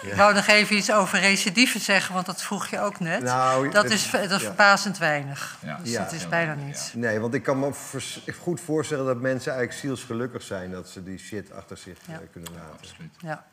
Ik 0.02 0.14
wou 0.14 0.34
nog 0.34 0.48
even 0.48 0.76
iets 0.76 0.92
over 0.92 1.20
recidive 1.20 1.80
zeggen, 1.80 2.14
want 2.14 2.26
dat 2.26 2.42
vroeg 2.42 2.68
je 2.68 2.80
ook 2.80 3.00
net. 3.00 3.24
Nou, 3.24 3.70
dat 3.70 3.84
het- 3.84 3.92
is, 3.94 4.12
dat 4.12 4.22
is 4.24 4.30
ja. 4.30 4.40
verbazend 4.40 4.98
weinig. 4.98 5.58
Dus 5.84 5.92
Ja. 5.92 6.04
dat 6.04 6.12
is 6.12 6.28
bijna 6.28 6.54
niet. 6.54 6.92
Nee, 6.96 7.20
want 7.20 7.34
ik 7.34 7.44
kan 7.44 7.60
me 7.60 7.74
vers- 7.74 8.24
goed 8.42 8.62
voorstellen 8.62 9.06
dat 9.06 9.20
mensen 9.22 9.52
eigenlijk 9.52 9.82
zielsgelukkig 9.82 10.42
zijn 10.44 10.72
dat 10.72 10.90
ze 10.90 11.04
die 11.04 11.18
shit 11.18 11.52
achter 11.52 11.78
zich 11.78 11.98
Ja. 12.08 12.14
eh, 12.14 12.20
kunnen 12.32 12.52
laten. 12.54 13.12
Ja. 13.20 13.46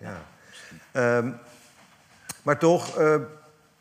Ja. 0.00 0.22
Ehm, 0.92 1.30
maar 2.42 2.58
toch, 2.58 2.96
eh, 2.98 3.14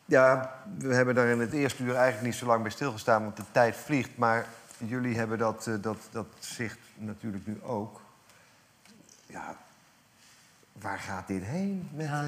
ja, 0.06 0.54
we 0.78 0.94
hebben 0.94 1.16
daar 1.16 1.28
in 1.28 1.40
het 1.40 1.54
eerste 1.54 1.84
uur 1.84 1.96
eigenlijk 1.96 2.26
niet 2.26 2.36
zo 2.36 2.46
lang 2.46 2.62
bij 2.62 2.72
stilgestaan, 2.72 3.24
want 3.24 3.38
de 3.38 3.44
tijd 3.52 3.76
vliegt. 3.76 4.18
Maar 4.18 4.46
jullie 4.78 5.18
hebben 5.18 5.38
dat, 5.38 5.68
eh, 5.68 5.74
dat, 5.82 5.98
dat 6.12 6.28
zicht 6.40 6.78
natuurlijk 6.96 7.48
nu 7.48 7.60
ook. 7.64 8.02
Ja, 9.26 9.56
waar 10.82 11.00
gaat 11.00 11.28
dit 11.28 11.44
heen? 11.44 11.90
Met, 11.94 12.08
eh, 12.08 12.24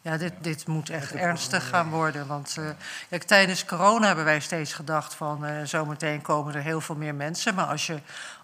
Ja, 0.00 0.16
dit, 0.16 0.32
dit 0.40 0.66
moet 0.66 0.90
echt 0.90 1.12
ernstig 1.12 1.68
gaan 1.68 1.90
worden. 1.90 2.26
Want 2.26 2.56
eh, 2.58 2.64
kijk, 3.08 3.22
tijdens 3.22 3.64
corona 3.64 4.06
hebben 4.06 4.24
wij 4.24 4.40
steeds 4.40 4.72
gedacht 4.72 5.14
van... 5.14 5.44
eh, 5.44 5.62
zometeen 5.64 6.22
komen 6.22 6.54
er 6.54 6.62
heel 6.62 6.80
veel 6.80 6.94
meer 6.94 7.14
mensen. 7.14 7.54
Maar 7.54 7.66
als 7.66 7.86
je 7.86 7.98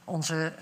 onze 0.04 0.52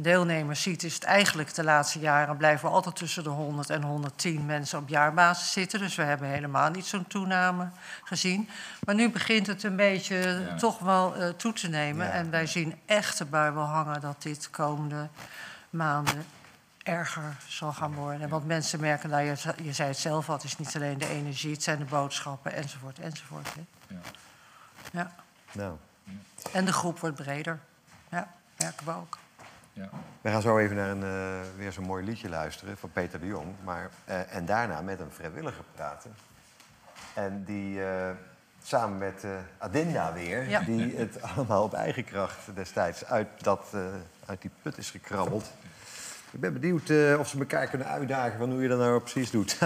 deelnemers 0.00 0.62
ziet... 0.62 0.82
is 0.82 0.94
het 0.94 1.04
eigenlijk 1.04 1.54
de 1.54 1.64
laatste 1.64 1.98
jaren... 1.98 2.36
blijven 2.36 2.68
we 2.68 2.74
altijd 2.74 2.96
tussen 2.96 3.22
de 3.22 3.28
100 3.28 3.70
en 3.70 3.82
110 3.82 4.46
mensen 4.46 4.78
op 4.78 4.88
jaarbasis 4.88 5.52
zitten. 5.52 5.78
Dus 5.78 5.94
we 5.94 6.02
hebben 6.02 6.28
helemaal 6.28 6.70
niet 6.70 6.86
zo'n 6.86 7.06
toename 7.06 7.68
gezien. 8.04 8.48
Maar 8.84 8.94
nu 8.94 9.10
begint 9.10 9.46
het 9.46 9.62
een 9.62 9.76
beetje 9.76 10.52
toch 10.58 10.78
wel 10.78 11.14
toe 11.36 11.52
te 11.52 11.68
nemen. 11.68 12.12
En 12.12 12.30
wij 12.30 12.46
zien 12.46 12.78
echt 12.86 13.20
erbij 13.20 13.52
wel 13.52 13.64
hangen 13.64 14.00
dat 14.00 14.22
dit 14.22 14.50
komende 14.50 15.08
maanden 15.70 16.24
erger 16.82 17.36
zal 17.46 17.72
gaan 17.72 17.94
worden. 17.94 18.28
Want 18.28 18.46
mensen 18.46 18.80
merken, 18.80 19.10
nou, 19.10 19.22
je, 19.22 19.36
je 19.62 19.72
zei 19.72 19.88
het 19.88 19.98
zelf 19.98 20.28
al, 20.28 20.34
het 20.34 20.44
is 20.44 20.58
niet 20.58 20.76
alleen 20.76 20.98
de 20.98 21.08
energie, 21.08 21.52
het 21.52 21.62
zijn 21.62 21.78
de 21.78 21.84
boodschappen, 21.84 22.52
enzovoort, 22.52 22.98
enzovoort. 22.98 23.48
Hè. 23.54 23.60
Ja. 24.92 25.12
nou, 25.52 25.76
En 26.52 26.64
de 26.64 26.72
groep 26.72 26.98
wordt 26.98 27.16
breder. 27.16 27.58
Ja, 28.10 28.32
merken 28.58 28.86
we 28.86 28.92
ook. 28.92 29.18
we 30.20 30.30
gaan 30.30 30.42
zo 30.42 30.58
even 30.58 30.76
naar 30.76 30.88
een, 30.90 31.02
eh, 31.02 31.40
weer 31.56 31.72
zo'n 31.72 31.84
mooi 31.84 32.04
liedje 32.04 32.28
luisteren 32.28 32.78
van 32.78 32.90
Peter 32.92 33.20
de 33.20 33.26
Jong. 33.26 33.54
Maar, 33.64 33.90
eh, 34.04 34.34
en 34.34 34.44
daarna 34.46 34.80
met 34.80 35.00
een 35.00 35.12
vrijwilliger 35.12 35.64
praten. 35.74 36.14
En 37.14 37.44
die 37.44 37.84
eh, 37.84 38.10
samen 38.62 38.98
met 38.98 39.24
eh, 39.24 39.30
Adinda 39.58 40.12
weer, 40.12 40.48
Ja. 40.48 40.60
die 40.60 40.96
het 40.96 41.22
allemaal 41.22 41.62
op 41.62 41.74
eigen 41.74 42.04
kracht 42.04 42.54
destijds 42.54 43.04
uit, 43.04 43.28
dat, 43.38 43.68
eh, 43.72 43.80
uit 44.26 44.40
die 44.42 44.50
put 44.62 44.78
is 44.78 44.90
gekrabbeld. 44.90 45.52
Ik 46.32 46.40
ben 46.40 46.52
benieuwd 46.52 46.90
eh, 46.90 47.18
of 47.18 47.28
ze 47.28 47.38
elkaar 47.38 47.66
kunnen 47.66 47.86
uitdagen 47.86 48.38
van 48.38 48.50
hoe 48.50 48.62
je 48.62 48.68
dat 48.68 48.78
nou 48.78 49.00
precies 49.00 49.30
doet. 49.30 49.58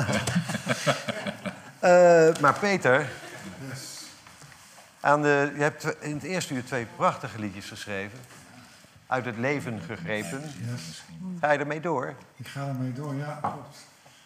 Eh, 1.81 2.37
maar 2.41 2.59
Peter, 2.59 3.09
aan 5.01 5.23
de, 5.23 5.53
je 5.57 5.63
hebt 5.63 5.97
in 6.01 6.15
het 6.15 6.23
eerste 6.23 6.55
uur 6.55 6.65
twee 6.65 6.87
prachtige 6.97 7.39
liedjes 7.39 7.69
geschreven. 7.69 8.19
Uit 9.07 9.25
het 9.25 9.37
leven 9.37 9.81
gegrepen. 9.81 10.41
Yes. 10.41 11.05
Ga 11.41 11.51
je 11.51 11.59
ermee 11.59 11.81
door? 11.81 12.15
Ik 12.37 12.47
ga 12.47 12.69
ermee 12.69 12.93
door, 12.93 13.15
ja, 13.15 13.39
klopt. 13.41 13.79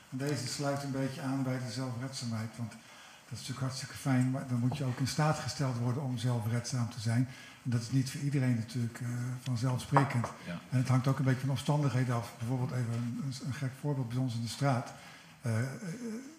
Deze 0.08 0.46
sluit 0.46 0.82
een 0.82 0.90
beetje 0.90 1.20
aan 1.20 1.42
bij 1.42 1.58
de 1.66 1.72
zelfredzaamheid. 1.72 2.48
Want 2.56 2.70
dat 2.70 2.78
is 3.30 3.38
natuurlijk 3.38 3.60
hartstikke 3.60 3.94
fijn, 3.94 4.30
maar 4.30 4.46
dan 4.48 4.58
moet 4.58 4.76
je 4.76 4.84
ook 4.84 4.98
in 4.98 5.06
staat 5.06 5.38
gesteld 5.38 5.78
worden 5.78 6.02
om 6.02 6.18
zelfredzaam 6.18 6.90
te 6.90 7.00
zijn. 7.00 7.28
Dat 7.62 7.80
is 7.80 7.90
niet 7.90 8.10
voor 8.10 8.20
iedereen 8.20 8.56
natuurlijk 8.56 9.00
eh, 9.00 9.08
vanzelfsprekend. 9.42 10.26
Ja. 10.46 10.60
En 10.70 10.78
het 10.78 10.88
hangt 10.88 11.06
ook 11.06 11.18
een 11.18 11.24
beetje 11.24 11.40
van 11.40 11.50
omstandigheden 11.50 12.14
af. 12.14 12.34
Bijvoorbeeld 12.38 12.70
even 12.70 12.92
een, 12.92 13.34
een 13.46 13.54
gek 13.54 13.70
voorbeeld 13.80 14.08
bij 14.08 14.18
ons 14.18 14.34
in 14.34 14.42
de 14.42 14.48
straat. 14.48 14.92
Eh, 15.42 15.60
eh, 15.60 15.66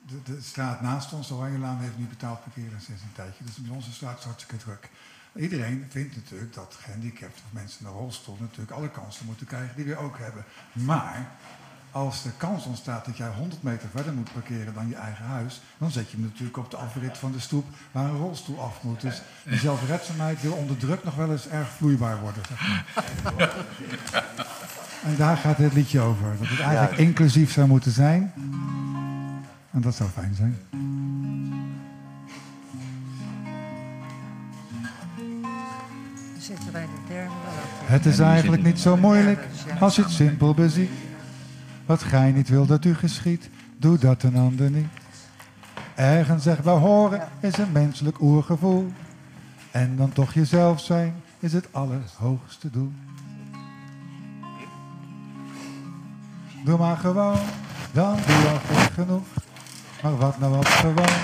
de, 0.08 0.22
de 0.24 0.42
straat 0.42 0.82
naast 0.82 1.14
ons, 1.14 1.28
de 1.28 1.34
Oranjelaan, 1.34 1.78
heeft 1.78 1.98
niet 1.98 2.10
betaald 2.10 2.44
parkeren 2.44 2.82
sinds 2.82 3.02
een 3.02 3.14
tijdje. 3.14 3.44
Dus 3.44 3.56
bij 3.56 3.76
onze 3.76 3.92
straat 3.92 4.20
is 4.20 4.26
hartstikke 4.26 4.64
druk. 4.64 4.90
Iedereen 5.36 5.86
vindt 5.90 6.16
natuurlijk 6.16 6.54
dat 6.54 6.78
gehandicapten 6.82 7.44
of 7.46 7.54
mensen 7.54 7.80
in 7.80 7.86
een 7.86 7.98
rolstoel 7.98 8.38
natuurlijk 8.40 8.72
alle 8.72 8.90
kansen 8.90 9.26
moeten 9.26 9.46
krijgen 9.46 9.76
die 9.76 9.86
we 9.86 9.98
ook 9.98 10.18
hebben. 10.18 10.44
Maar 10.72 11.32
als 11.92 12.24
de 12.24 12.30
kans 12.38 12.66
ontstaat 12.66 13.06
dat 13.06 13.18
jij 13.18 13.30
100 13.38 13.64
meter 13.64 13.90
verder 13.96 14.14
moet 14.14 14.34
parkeren 14.34 14.74
dan 14.74 14.88
je 14.88 14.96
eigen 14.96 15.26
huis, 15.26 15.62
dan 15.78 15.92
zet 15.92 16.10
je 16.10 16.18
hem 16.18 16.26
natuurlijk 16.26 16.58
op 16.58 16.72
de 16.72 16.78
afrit 16.78 17.18
van 17.18 17.32
de 17.32 17.40
stoep 17.40 17.66
waar 17.92 18.06
een 18.06 18.18
rolstoel 18.18 18.62
af 18.62 18.84
moet. 18.84 19.02
Dus 19.02 19.22
die 19.44 19.60
zelfredzaamheid 19.60 20.42
wil 20.42 20.54
onder 20.54 20.78
druk 20.78 21.04
nog 21.04 21.16
wel 21.16 21.32
eens 21.32 21.48
erg 21.48 21.68
vloeibaar 21.68 22.20
worden. 22.20 22.44
Zeg 22.48 22.60
maar. 23.38 23.56
En 25.04 25.16
daar 25.18 25.38
gaat 25.38 25.58
het 25.58 25.74
liedje 25.74 26.00
over. 26.00 26.36
Dat 26.40 26.48
het 26.48 26.60
eigenlijk 26.60 26.98
inclusief 26.98 27.52
zou 27.52 27.68
moeten 27.68 27.92
zijn. 27.92 28.34
En 29.72 29.82
dat 29.82 29.96
zou 29.96 30.10
fijn 30.10 30.36
zijn. 30.36 30.58
Dan 36.34 36.42
zitten 36.42 36.72
wij 36.72 36.82
de 36.82 37.14
derde 37.14 37.30
wel 37.30 37.54
op. 37.64 37.88
Het 37.88 38.06
is 38.06 38.20
eigenlijk 38.20 38.64
niet 38.64 38.80
zo 38.80 38.98
moeilijk 38.98 39.48
als 39.80 39.96
je 39.96 40.02
het 40.02 40.12
simpel 40.12 40.54
beziet. 40.54 40.90
Wat 41.92 42.04
gij 42.04 42.32
niet 42.32 42.50
wil 42.50 42.66
dat 42.66 42.86
u 42.86 42.96
geschiet, 42.96 43.50
doe 43.78 43.98
dat 43.98 44.24
een 44.24 44.36
ander 44.36 44.72
niet. 44.72 44.88
Ergens 45.96 46.44
zeg 46.44 46.64
bij 46.64 46.74
horen 46.74 47.28
is 47.40 47.58
een 47.58 47.72
menselijk 47.72 48.22
oergevoel. 48.22 48.92
En 49.72 49.96
dan 49.96 50.12
toch 50.12 50.34
jezelf 50.34 50.80
zijn 50.80 51.14
is 51.40 51.54
het 51.54 51.68
allerhoogste 51.72 52.70
doel. 52.70 52.92
Doe 56.66 56.78
maar 56.78 56.98
gewoon, 56.98 57.40
dan 57.92 58.16
doe 58.16 58.36
je 58.36 58.48
al 58.48 58.76
goed 58.76 58.94
genoeg. 58.94 59.28
Maar 60.04 60.18
wat 60.18 60.40
nou 60.40 60.56
wat 60.56 60.68
gewoon 60.68 61.20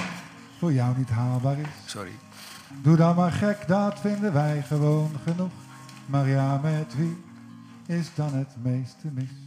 voor 0.60 0.73
jou 0.73 0.98
niet 0.98 1.10
haalbaar 1.10 1.60
is. 1.60 1.68
Sorry. 1.85 2.14
Doe 2.81 2.95
dan 2.95 3.15
maar 3.15 3.31
gek, 3.31 3.68
dat 3.68 3.99
vinden 3.99 4.34
wij 4.34 4.61
gewoon 4.61 5.11
genoeg. 5.23 5.52
Maar 6.06 6.27
ja, 6.27 6.57
met 6.57 6.95
wie 6.95 7.23
is 7.85 8.10
dan 8.15 8.34
het 8.34 8.56
meeste 8.64 9.07
mis? 9.14 9.47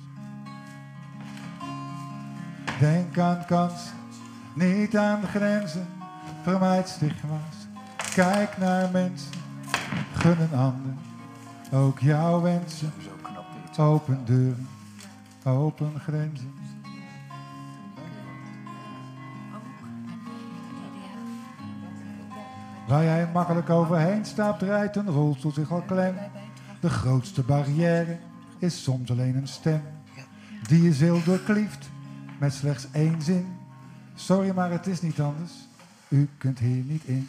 Denk 2.81 3.19
aan 3.19 3.45
kansen, 3.47 3.97
niet 4.55 4.97
aan 4.97 5.23
grenzen. 5.23 5.87
Vermijd 6.43 6.89
stigma's, 6.89 7.67
kijk 8.15 8.59
naar 8.59 8.91
mensen. 8.91 9.33
Gun 10.15 10.41
een 10.41 10.59
ander, 10.59 10.93
ook 11.73 11.99
jouw 11.99 12.41
wensen. 12.41 12.93
Open 13.79 14.25
deuren, 14.25 14.69
open 15.45 16.01
grenzen. 16.01 16.53
Waar 22.89 23.05
jij 23.05 23.29
makkelijk 23.33 23.71
overheen 23.71 24.25
stapt, 24.25 24.63
rijdt 24.63 24.97
een 24.97 25.11
rolstoel 25.11 25.53
zich 25.53 25.73
al 25.73 25.83
klem. 25.83 26.15
De 26.81 26.91
grootste 26.91 27.43
barrière 27.43 28.19
is 28.59 28.83
soms 28.83 29.11
alleen 29.11 29.37
een 29.37 29.49
stem. 29.49 29.83
Die 30.69 30.83
je 30.83 30.93
ziel 30.93 31.23
doorklieft 31.25 31.91
met 32.41 32.55
slechts 32.55 32.87
één 32.93 33.23
zin. 33.23 33.47
Sorry, 34.15 34.51
maar 34.55 34.71
het 34.71 34.87
is 34.87 35.01
niet 35.01 35.21
anders. 35.21 35.53
U 36.09 36.29
kunt 36.39 36.59
hier 36.59 36.85
niet 36.85 37.05
in. 37.05 37.29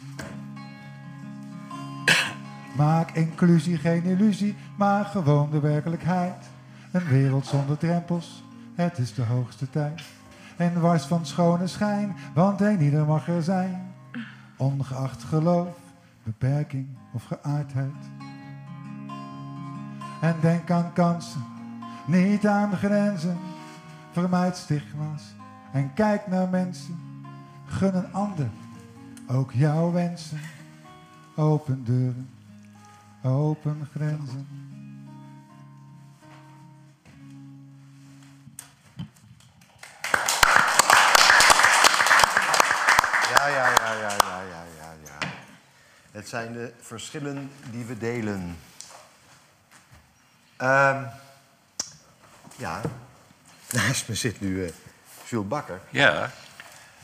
Maak 2.76 3.10
inclusie 3.10 3.76
geen 3.76 4.02
illusie, 4.02 4.56
maar 4.76 5.04
gewoon 5.04 5.50
de 5.50 5.60
werkelijkheid. 5.60 6.44
Een 6.90 7.08
wereld 7.08 7.46
zonder 7.46 7.78
drempels, 7.78 8.44
het 8.74 8.98
is 8.98 9.14
de 9.14 9.22
hoogste 9.22 9.70
tijd. 9.70 10.02
En 10.56 10.80
wars 10.80 11.04
van 11.04 11.26
schone 11.26 11.66
schijn, 11.66 12.16
want 12.34 12.60
een 12.60 12.80
ieder 12.80 13.06
mag 13.06 13.28
er 13.28 13.42
zijn. 13.42 13.92
Ongeacht 14.56 15.22
geloof, 15.22 15.76
beperking 16.22 16.86
of 17.12 17.24
geaardheid. 17.24 17.92
En 20.20 20.34
denk 20.40 20.70
aan 20.70 20.92
kansen, 20.92 21.44
niet 22.06 22.46
aan 22.46 22.76
grenzen. 22.76 23.36
Vermijd 24.12 24.56
stigma's 24.56 25.22
en 25.72 25.94
kijk 25.94 26.26
naar 26.26 26.48
mensen. 26.48 27.00
Gun 27.66 27.94
een 27.94 28.12
ander 28.12 28.48
ook 29.26 29.52
jouw 29.52 29.92
wensen. 29.92 30.40
Open 31.36 31.84
deuren, 31.84 32.30
open 33.22 33.88
grenzen. 33.92 34.48
Ja, 43.30 43.46
ja, 43.46 43.68
ja, 43.68 43.92
ja, 43.92 44.10
ja, 44.10 44.42
ja, 44.42 44.64
ja, 44.78 44.92
ja. 45.04 45.28
Het 46.10 46.28
zijn 46.28 46.52
de 46.52 46.72
verschillen 46.80 47.50
die 47.70 47.84
we 47.84 47.98
delen. 47.98 48.56
Ehm, 50.56 51.04
ja, 52.56 52.80
naast 53.72 54.08
me 54.08 54.14
zit 54.14 54.40
nu 54.40 54.70
Jules 55.28 55.48
Bakker. 55.48 55.80
Ja. 55.90 56.30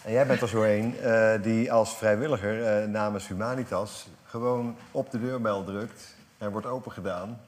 En 0.03 0.13
jij 0.13 0.27
bent 0.27 0.41
er 0.43 0.49
zo 0.49 0.63
een 0.63 0.99
eh, 1.01 1.43
die 1.43 1.73
als 1.73 1.97
vrijwilliger 1.97 2.65
eh, 2.83 2.89
namens 2.89 3.29
Humanitas 3.29 4.09
gewoon 4.27 4.77
op 4.91 5.11
de 5.11 5.21
deurbel 5.21 5.65
drukt 5.65 6.15
en 6.39 6.51
wordt 6.51 6.67
opengedaan. 6.67 7.41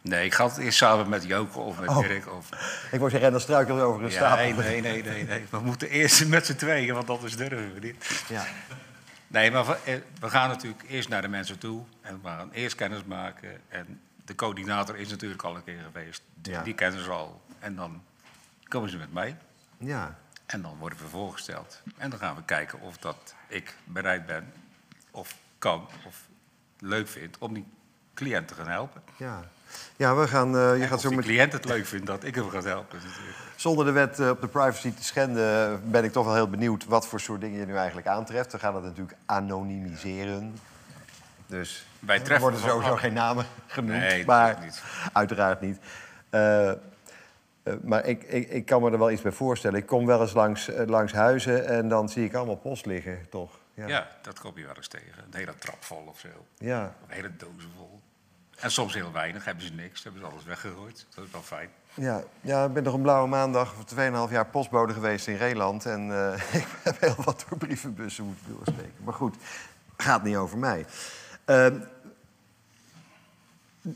Nee, 0.00 0.24
ik 0.24 0.34
ga 0.34 0.46
het 0.46 0.56
eerst 0.58 0.78
samen 0.78 1.08
met 1.08 1.24
Joke 1.24 1.58
of 1.58 1.80
met 1.80 1.88
Oh. 1.88 1.98
Dirk. 1.98 2.32
Of... 2.32 2.48
Ik 2.90 2.98
wou 2.98 3.10
zeggen, 3.10 3.30
dan 3.30 3.40
struikel 3.40 3.76
je 3.76 3.82
over 3.82 4.02
een 4.04 4.10
Ja, 4.10 4.16
stapel. 4.16 4.36
nee, 4.44 4.52
nee, 4.54 4.80
nee, 4.80 5.02
nee, 5.02 5.24
nee. 5.26 5.46
We 5.50 5.58
moeten 5.58 5.88
eerst 5.88 6.26
met 6.26 6.46
z'n 6.46 6.54
tweeën, 6.54 6.94
want 6.94 7.10
anders 7.10 7.36
durven 7.36 7.74
we 7.74 7.80
niet. 7.80 8.24
Ja. 8.28 8.44
Nee, 9.26 9.50
maar 9.50 9.66
we, 9.66 10.02
we 10.20 10.30
gaan 10.30 10.48
natuurlijk 10.48 10.84
eerst 10.88 11.08
naar 11.08 11.22
de 11.22 11.28
mensen 11.28 11.58
toe. 11.58 11.82
En 12.00 12.20
we 12.22 12.28
gaan 12.28 12.50
eerst 12.52 12.76
kennis 12.76 13.04
maken. 13.04 13.50
En 13.68 14.00
de 14.24 14.34
coördinator 14.34 14.96
is 14.96 15.08
natuurlijk 15.08 15.42
al 15.42 15.56
een 15.56 15.64
keer 15.64 15.80
geweest. 15.92 16.22
Die, 16.34 16.52
Ja. 16.52 16.62
die 16.62 16.74
kennen 16.74 17.04
ze 17.04 17.10
al. 17.10 17.40
En 17.58 17.76
dan 17.76 18.02
komen 18.68 18.90
ze 18.90 18.96
met 18.96 19.12
mij. 19.12 19.36
Ja. 19.78 20.18
En 20.46 20.62
dan 20.62 20.76
worden 20.78 20.98
we 20.98 21.04
voorgesteld. 21.04 21.82
En 21.96 22.10
dan 22.10 22.18
gaan 22.18 22.34
we 22.34 22.42
kijken 22.44 22.80
of 22.80 22.96
dat 22.96 23.34
ik 23.48 23.74
bereid 23.84 24.26
ben, 24.26 24.52
of 25.10 25.36
kan, 25.58 25.88
of 26.06 26.28
leuk 26.78 27.08
vind 27.08 27.38
om 27.38 27.54
die 27.54 27.66
cliënt 28.14 28.48
te 28.48 28.54
gaan 28.54 28.68
helpen. 28.68 29.02
Ja, 29.16 29.44
ja 29.96 30.16
we 30.16 30.28
gaan, 30.28 30.56
eh, 30.56 30.76
je 30.76 30.82
En 30.82 30.88
gaat 30.88 31.00
zo 31.00 31.10
met... 31.10 31.24
cliënt 31.24 31.52
het 31.52 31.64
leuk 31.64 31.86
vindt 31.86 32.06
dat 32.06 32.24
ik 32.24 32.34
hem 32.34 32.50
ga 32.50 32.62
helpen. 32.62 32.98
natuurlijk. 32.98 33.36
Zonder 33.56 33.84
de 33.84 33.90
wet 33.90 34.20
eh, 34.20 34.28
op 34.28 34.40
de 34.40 34.48
privacy 34.48 34.94
te 34.94 35.04
schenden 35.04 35.90
ben 35.90 36.04
ik 36.04 36.12
toch 36.12 36.24
wel 36.24 36.34
heel 36.34 36.50
benieuwd 36.50 36.84
wat 36.84 37.06
voor 37.06 37.20
soort 37.20 37.40
dingen 37.40 37.58
je 37.58 37.66
nu 37.66 37.76
eigenlijk 37.76 38.06
aantreft. 38.06 38.52
We 38.52 38.58
gaan 38.58 38.72
dat 38.72 38.82
natuurlijk 38.82 39.16
anonimiseren. 39.26 40.58
Dus 41.46 41.86
Wij 41.98 42.16
er 42.16 42.22
treffen 42.22 42.42
worden 42.42 42.60
van 42.60 42.70
sowieso 42.70 42.96
geen 42.96 43.12
namen 43.12 43.46
genoemd. 43.66 44.00
Nee, 44.00 44.24
maar 44.24 44.58
niet. 44.60 44.82
uiteraard 45.12 45.60
niet. 45.60 45.78
Eh, 46.30 46.72
maar 47.82 48.04
ik, 48.04 48.22
ik, 48.22 48.48
ik 48.48 48.66
kan 48.66 48.82
me 48.82 48.90
er 48.90 48.98
wel 48.98 49.10
iets 49.10 49.22
bij 49.22 49.32
voorstellen. 49.32 49.78
Ik 49.78 49.86
kom 49.86 50.06
wel 50.06 50.20
eens 50.20 50.32
langs, 50.32 50.68
eh, 50.68 50.86
langs 50.86 51.12
huizen 51.12 51.66
en 51.66 51.88
dan 51.88 52.08
zie 52.08 52.24
ik 52.24 52.34
allemaal 52.34 52.56
post 52.56 52.86
liggen, 52.86 53.26
toch? 53.30 53.58
Ja. 53.74 54.08
dat 54.22 54.40
kom 54.40 54.52
je 54.54 54.64
wel 54.64 54.76
eens 54.76 54.88
tegen. 54.88 55.24
Een 55.30 55.38
hele 55.38 55.54
trap 55.58 55.84
vol 55.84 56.04
of 56.06 56.18
zo. 56.18 56.28
Ja. 56.58 56.94
Of 57.04 57.14
hele 57.14 57.36
dozen 57.36 57.70
vol. 57.76 58.00
En 58.56 58.70
soms 58.70 58.94
heel 58.94 59.12
weinig, 59.12 59.44
hebben 59.44 59.64
ze 59.64 59.72
niks, 59.72 60.02
hebben 60.02 60.20
ze 60.20 60.26
alles 60.26 60.44
weggegooid. 60.44 61.06
Dat 61.14 61.24
is 61.24 61.30
wel 61.30 61.42
fijn. 61.42 61.68
Ja, 61.94 62.22
ja, 62.40 62.64
ik 62.64 62.72
ben 62.72 62.82
nog 62.82 62.94
een 62.94 63.02
blauwe 63.02 63.28
maandag 63.28 63.74
voor 63.74 63.84
2,5 64.28 64.32
jaar 64.32 64.46
postbode 64.46 64.92
geweest 64.92 65.26
in 65.26 65.36
Reeland. 65.36 65.86
En 65.86 66.10
eh, 66.10 66.54
ik 66.60 66.66
heb 66.82 67.00
heel 67.00 67.24
wat 67.24 67.44
door 67.48 67.58
brievenbussen 67.58 68.24
moeten 68.24 68.44
doorsteken. 68.48 69.04
Maar 69.04 69.14
goed, 69.14 69.36
gaat 69.96 70.22
niet 70.22 70.36
over 70.36 70.58
mij. 70.58 70.86
Ehm, 71.44 71.78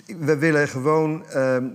we 0.07 0.39
willen 0.39 0.69
gewoon... 0.69 1.27
ehm, 1.27 1.69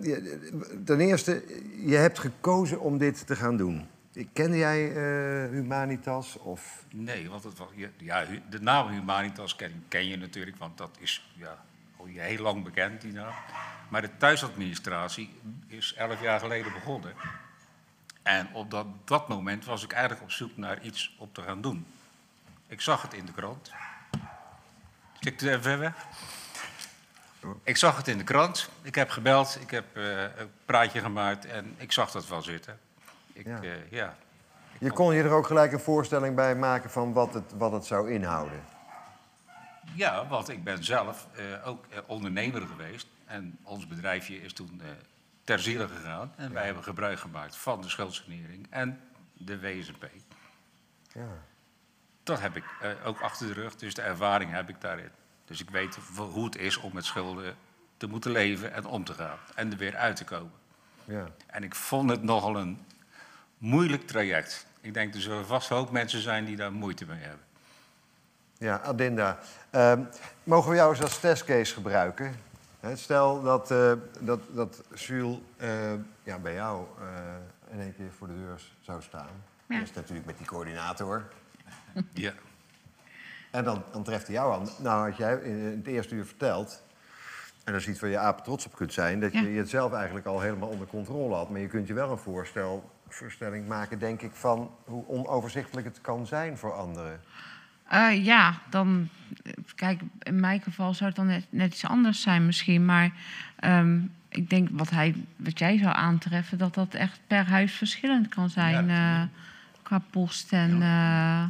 ten 0.85 0.99
eerste, 0.99 1.43
je 1.85 1.95
hebt 1.95 2.19
gekozen 2.19 2.79
om 2.79 2.97
dit 2.97 3.27
te 3.27 3.35
gaan 3.35 3.57
doen. 3.57 3.87
Kende 4.33 4.57
jij 4.57 4.89
eh, 4.89 5.49
Humanitas? 5.51 6.37
Of... 6.37 6.85
Nee, 6.93 7.29
want 7.29 7.43
het 7.43 7.57
was, 7.57 7.67
ja, 7.97 8.25
de 8.49 8.61
naam 8.61 8.87
Humanitas 8.87 9.55
ken, 9.55 9.85
ken 9.87 10.07
je 10.07 10.17
natuurlijk, 10.17 10.57
want 10.57 10.77
dat 10.77 10.97
is 10.99 11.33
ja, 11.35 11.65
al 11.97 12.05
heel 12.05 12.41
lang 12.41 12.63
bekend, 12.63 13.01
die 13.01 13.11
naam. 13.11 13.33
Maar 13.89 14.01
de 14.01 14.17
thuisadministratie 14.17 15.29
is 15.67 15.93
elf 15.97 16.21
jaar 16.21 16.39
geleden 16.39 16.73
begonnen. 16.73 17.13
En 18.23 18.47
op 18.53 18.71
dat, 18.71 18.85
dat 19.05 19.27
moment 19.27 19.65
was 19.65 19.83
ik 19.83 19.91
eigenlijk 19.91 20.23
op 20.23 20.31
zoek 20.31 20.57
naar 20.57 20.81
iets 20.81 21.15
om 21.19 21.29
te 21.31 21.41
gaan 21.41 21.61
doen. 21.61 21.85
Ik 22.67 22.81
zag 22.81 23.01
het 23.01 23.13
in 23.13 23.25
de 23.25 23.31
krant. 23.31 23.71
Ik 25.19 25.41
er 25.41 25.57
even 25.57 25.79
weg? 25.79 26.07
Ik 27.63 27.77
zag 27.77 27.97
het 27.97 28.07
in 28.07 28.17
de 28.17 28.23
krant. 28.23 28.69
Ik 28.81 28.95
heb 28.95 29.09
gebeld, 29.09 29.57
ik 29.61 29.72
heb 29.72 29.85
eh, 29.93 30.22
een 30.22 30.51
praatje 30.65 30.99
gemaakt 30.99 31.45
en 31.45 31.76
ik 31.77 31.91
zag 31.91 32.11
dat 32.11 32.27
wel 32.27 32.41
zitten. 32.41 32.80
Ik, 33.34 33.45
Ja. 33.45 33.61
ja. 33.61 33.76
ja. 33.89 34.15
Je 34.80 34.91
kon 34.91 35.15
je 35.15 35.23
er 35.23 35.31
ook 35.31 35.47
gelijk 35.47 35.72
een 35.72 35.80
voorstelling 35.80 36.35
bij 36.35 36.55
maken 36.55 36.89
van 36.89 37.13
wat 37.13 37.34
het, 37.34 37.53
wat 37.57 37.72
het 37.72 37.85
zou 37.85 38.11
inhouden. 38.11 38.63
Ja, 39.93 40.27
want 40.27 40.49
ik 40.49 40.63
ben 40.63 40.84
zelf 40.84 41.27
eh, 41.35 41.67
ook 41.67 41.85
eh, 41.89 41.99
ondernemer 42.05 42.61
geweest. 42.61 43.07
En 43.26 43.57
ons 43.63 43.88
bedrijfje 43.88 44.41
is 44.41 44.53
toen 44.53 44.81
eh, 44.81 44.88
ter 45.43 45.59
ziele 45.59 45.88
gegaan. 45.88 46.34
En 46.35 46.53
wij 46.53 46.65
hebben 46.65 46.84
gebruik 46.84 47.19
gemaakt 47.19 47.55
van 47.55 47.81
de 47.81 47.89
schuldsanering. 47.89 48.67
En 48.69 48.99
de 49.34 49.59
WSP. 49.59 50.09
Ja. 51.11 51.27
Dat 52.23 52.41
heb 52.41 52.55
ik 52.55 52.63
eh, 52.81 52.89
ook 53.05 53.19
achter 53.19 53.47
de 53.47 53.53
rug, 53.53 53.76
dus 53.76 53.93
de 53.93 54.01
ervaring 54.01 54.51
heb 54.51 54.69
ik 54.69 54.81
daarin. 54.81 55.09
Dus 55.45 55.61
ik 55.61 55.69
weet 55.69 55.97
hoe 56.15 56.45
het 56.45 56.57
is 56.57 56.77
om 56.77 56.93
met 56.93 57.05
schulden 57.05 57.55
te 57.97 58.07
moeten 58.07 58.31
leven 58.31 58.73
en 58.73 58.85
om 58.85 59.03
te 59.03 59.13
gaan. 59.13 59.38
En 59.55 59.72
er 59.72 59.77
weer 59.77 59.95
uit 59.95 60.15
te 60.15 60.23
komen. 60.23 60.51
Ja. 61.05 61.27
En 61.47 61.63
ik 61.63 61.76
vond 61.76 62.09
het 62.09 62.23
nogal 62.23 62.57
een 62.57 62.85
moeilijk 63.57 64.07
traject. 64.07 64.65
Ik 64.81 64.93
denk 64.93 65.13
er 65.13 65.22
zullen 65.22 65.45
vast 65.45 65.69
hoop 65.69 65.91
mensen 65.91 66.22
zijn 66.22 66.45
die 66.45 66.55
daar 66.55 66.72
moeite 66.72 67.05
mee 67.05 67.19
hebben. 67.19 67.45
Ja, 68.57 68.81
Adinda. 68.81 69.39
Ehm, 69.69 70.01
mogen 70.43 70.69
we 70.69 70.76
jou 70.76 70.91
eens 70.91 71.01
als 71.01 71.19
testcase 71.19 71.73
gebruiken? 71.73 72.35
Hè, 72.80 72.95
stel 72.95 73.41
dat, 73.41 73.72
eh, 73.72 73.91
dat, 74.19 74.39
dat 74.51 74.84
Jules 74.95 75.38
eh, 75.57 75.93
ja, 76.23 76.38
bij 76.39 76.53
jou 76.53 76.85
eh, 76.99 77.07
in 77.72 77.80
één 77.80 77.95
keer 77.95 78.11
voor 78.17 78.27
de 78.27 78.38
deur 78.38 78.61
zou 78.81 79.01
staan. 79.01 79.43
Ja. 79.65 79.80
Eerst 79.80 79.95
natuurlijk 79.95 80.26
met 80.26 80.38
die 80.38 80.47
coördinator. 80.47 81.23
Ja. 82.13 82.34
En 83.56 83.64
dan, 83.64 83.84
dan 83.91 84.03
treft 84.03 84.26
hij 84.27 84.36
jou 84.36 84.53
aan. 84.53 84.68
Nou, 84.80 85.10
had 85.10 85.18
jij 85.18 85.36
in 85.36 85.60
het 85.77 85.88
eerste 85.88 86.15
uur 86.15 86.26
verteld... 86.26 86.84
en 87.64 87.72
dat 87.73 87.82
is 87.82 87.88
iets 87.88 87.99
waar 87.99 88.10
je 88.10 88.18
apen 88.18 88.44
trots 88.44 88.65
op 88.65 88.76
kunt 88.76 88.94
zijn... 88.94 89.19
dat 89.19 89.34
Ja. 89.34 89.41
je 89.41 89.57
het 89.57 89.69
zelf 89.69 89.94
eigenlijk 89.94 90.26
al 90.26 90.40
helemaal 90.41 90.69
onder 90.69 90.88
controle 90.88 91.36
had. 91.36 91.49
Maar 91.49 91.60
je 91.60 91.68
kunt 91.68 91.88
je 91.88 91.94
wel 91.94 92.11
een 92.11 92.18
voorstel, 92.18 92.90
voorstelling 93.10 93.68
maken, 93.68 93.99
denk 93.99 94.22
ik... 94.22 94.32
van 94.34 94.72
hoe 94.84 95.07
onoverzichtelijk 95.07 95.88
het 95.88 96.02
kan 96.02 96.27
zijn 96.27 96.57
voor 96.57 96.73
anderen. 96.73 97.19
Eh, 97.88 98.26
ja, 98.26 98.53
dan. 98.69 99.07
Kijk, 99.76 100.02
in 100.19 100.40
mijn 100.40 100.61
geval 100.61 100.94
zou 100.94 101.06
het 101.10 101.15
dan 101.18 101.27
net, 101.27 101.45
net 101.49 101.72
iets 101.73 101.86
anders 101.86 102.22
zijn, 102.22 102.45
misschien. 102.45 102.86
Maar 102.86 103.11
ehm, 103.60 103.99
ik 104.30 104.49
denk 104.49 104.69
wat, 104.72 104.90
hij, 104.90 105.15
wat 105.36 105.60
jij 105.60 105.77
zou 105.77 105.95
aantreffen, 105.95 106.57
dat 106.57 106.73
dat 106.73 106.94
echt 106.94 107.19
per 107.27 107.48
huis 107.49 107.73
verschillend 107.73 108.27
kan 108.27 108.49
zijn. 108.49 108.90
eh, 108.90 109.22
qua 109.84 110.02
post 110.10 110.53
en. 110.53 110.82
eh, 110.82 111.44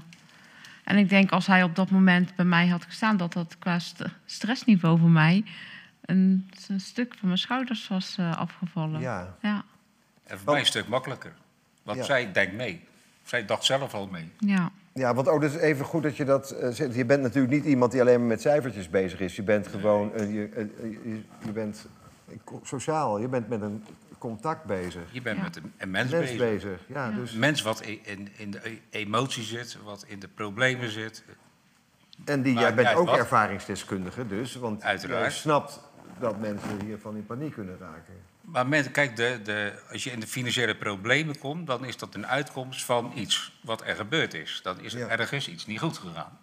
en 0.85 0.97
ik 0.97 1.09
denk 1.09 1.31
als 1.31 1.47
hij 1.47 1.63
op 1.63 1.75
dat 1.75 1.89
moment 1.89 2.35
bij 2.35 2.45
mij 2.45 2.67
had 2.67 2.83
gestaan, 2.85 3.17
dat 3.17 3.33
dat 3.33 3.55
qua 3.59 3.79
st- 3.79 4.03
stressniveau 4.25 4.99
voor 4.99 5.09
mij 5.09 5.43
een, 6.05 6.49
een 6.67 6.79
stuk 6.79 7.15
van 7.19 7.27
mijn 7.27 7.39
schouders 7.39 7.87
was 7.87 8.15
eh, 8.19 8.37
afgevallen. 8.37 8.99
Ja. 9.01 9.35
Ja. 9.41 9.63
En 10.23 10.37
voor 10.39 10.51
mij 10.51 10.59
een 10.59 10.65
stuk 10.65 10.87
makkelijker. 10.87 11.33
Want 11.83 11.97
Ja. 11.97 12.03
zij 12.03 12.31
denkt 12.31 12.53
mee. 12.55 12.83
Zij 13.23 13.45
dacht 13.45 13.63
zelf 13.63 13.93
al 13.93 14.07
mee. 14.07 14.31
Ja. 14.37 14.71
Ja, 14.93 15.13
want 15.13 15.27
oh, 15.27 15.41
dat 15.41 15.51
is 15.51 15.57
even 15.61 15.85
goed 15.85 16.03
dat 16.03 16.17
je 16.17 16.25
dat 16.25 16.51
eh, 16.51 16.69
zegt. 16.69 16.95
Je 16.95 17.05
bent 17.05 17.21
natuurlijk 17.21 17.53
niet 17.53 17.65
iemand 17.65 17.91
die 17.91 18.01
alleen 18.01 18.19
maar 18.19 18.27
met 18.27 18.41
cijfertjes 18.41 18.89
bezig 18.89 19.19
is. 19.19 19.35
Je 19.35 19.43
bent 19.43 19.67
gewoon, 19.67 20.11
je, 20.17 20.27
je, 20.27 21.21
je 21.45 21.51
bent 21.51 21.85
sociaal. 22.63 23.19
Je 23.19 23.27
bent 23.27 23.49
met 23.49 23.61
een 23.61 23.83
contact 24.29 24.65
bezig. 24.65 25.01
Je 25.11 25.21
bent 25.21 25.37
Ja. 25.37 25.43
met 25.43 25.55
een, 25.55 25.89
mens, 25.91 26.11
Mens 26.11 26.23
bezig. 26.25 26.37
bezig. 26.37 26.79
Ja, 26.87 27.09
Ja. 27.09 27.15
dus. 27.15 27.33
Een 27.33 27.39
mens 27.39 27.61
wat 27.61 27.81
in, 27.81 28.29
in 28.37 28.51
de 28.51 28.59
e- 28.69 28.79
emotie 28.89 29.43
zit, 29.43 29.77
wat 29.83 30.03
in 30.07 30.19
de 30.19 30.27
problemen 30.27 30.89
zit. 30.89 31.23
En 32.25 32.41
die, 32.41 32.53
jij 32.53 32.73
bent 32.75 32.93
ook 32.95 33.05
wat. 33.07 33.17
ervaringsdeskundige 33.17 34.27
dus. 34.27 34.55
Want 34.55 34.83
Uiteraard. 34.83 35.21
jij 35.21 35.31
snapt 35.31 35.79
dat 36.19 36.39
mensen 36.39 36.81
hiervan 36.85 37.15
in 37.15 37.25
paniek 37.25 37.53
kunnen 37.53 37.77
raken. 37.79 38.13
Maar 38.41 38.67
mensen, 38.67 38.91
kijk, 38.91 39.15
de, 39.15 39.39
de, 39.43 39.73
als 39.91 40.03
je 40.03 40.11
in 40.11 40.19
de 40.19 40.27
financiële 40.27 40.75
problemen 40.75 41.37
komt, 41.39 41.67
dan 41.67 41.85
is 41.85 41.97
dat 41.97 42.15
een 42.15 42.27
uitkomst 42.27 42.85
van 42.85 43.11
iets 43.15 43.59
wat 43.63 43.81
er 43.87 43.95
gebeurd 43.95 44.33
is. 44.33 44.59
Dan 44.63 44.79
is 44.79 44.93
er 44.93 44.99
Ja. 44.99 45.07
ergens 45.07 45.47
iets 45.49 45.65
niet 45.65 45.79
goed 45.79 45.97
gegaan. 45.97 46.39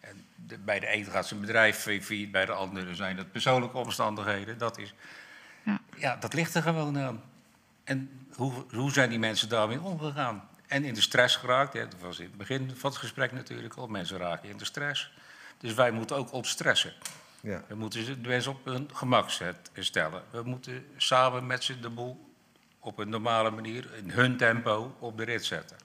En 0.00 0.24
de- 0.46 0.58
bij 0.58 0.80
de 0.80 0.94
een 0.94 1.04
gaat 1.04 1.26
zijn 1.26 1.40
bedrijf 1.40 1.76
failliet, 1.76 2.30
bij 2.30 2.46
de 2.46 2.52
andere 2.52 2.94
zijn 2.94 3.16
dat 3.16 3.32
persoonlijke 3.32 3.76
omstandigheden. 3.78 4.58
Dat, 4.58 4.78
is, 4.78 4.94
Ja. 5.62 5.80
ja, 5.96 6.16
dat 6.16 6.34
ligt 6.34 6.54
er 6.54 6.62
gewoon 6.62 6.98
aan. 6.98 7.22
En 7.84 8.26
hoe, 8.34 8.52
hoe 8.70 8.92
zijn 8.92 9.10
die 9.10 9.18
mensen 9.18 9.48
daarmee 9.48 9.80
omgegaan? 9.80 10.48
En 10.66 10.84
in 10.84 10.94
de 10.94 11.00
stress 11.00 11.36
geraakt, 11.36 11.72
hè, 11.72 11.88
dat 11.88 12.00
was 12.00 12.18
in 12.18 12.24
het 12.24 12.36
begin 12.36 12.76
van 12.76 12.90
het 12.90 12.98
gesprek 12.98 13.32
natuurlijk 13.32 13.74
al. 13.74 13.86
Mensen 13.86 14.18
raken 14.18 14.48
in 14.48 14.56
de 14.56 14.64
stress. 14.64 15.12
Dus 15.58 15.74
wij 15.74 15.90
moeten 15.90 16.16
ook 16.16 16.32
ontstressen. 16.32 16.92
Ja. 17.40 17.62
We 17.68 17.74
moeten 17.74 18.22
de 18.22 18.28
mensen 18.28 18.52
op 18.52 18.64
hun 18.64 18.90
gemak 18.92 19.30
stellen. 19.74 20.22
We 20.30 20.42
moeten 20.44 20.86
samen 20.96 21.46
met 21.46 21.64
ze 21.64 21.80
de 21.80 21.90
boel 21.90 22.30
op 22.78 22.98
een 22.98 23.08
normale 23.08 23.50
manier, 23.50 23.94
in 23.96 24.10
hun 24.10 24.36
tempo, 24.36 24.96
op 24.98 25.16
de 25.16 25.24
rit 25.24 25.44
zetten. 25.44 25.76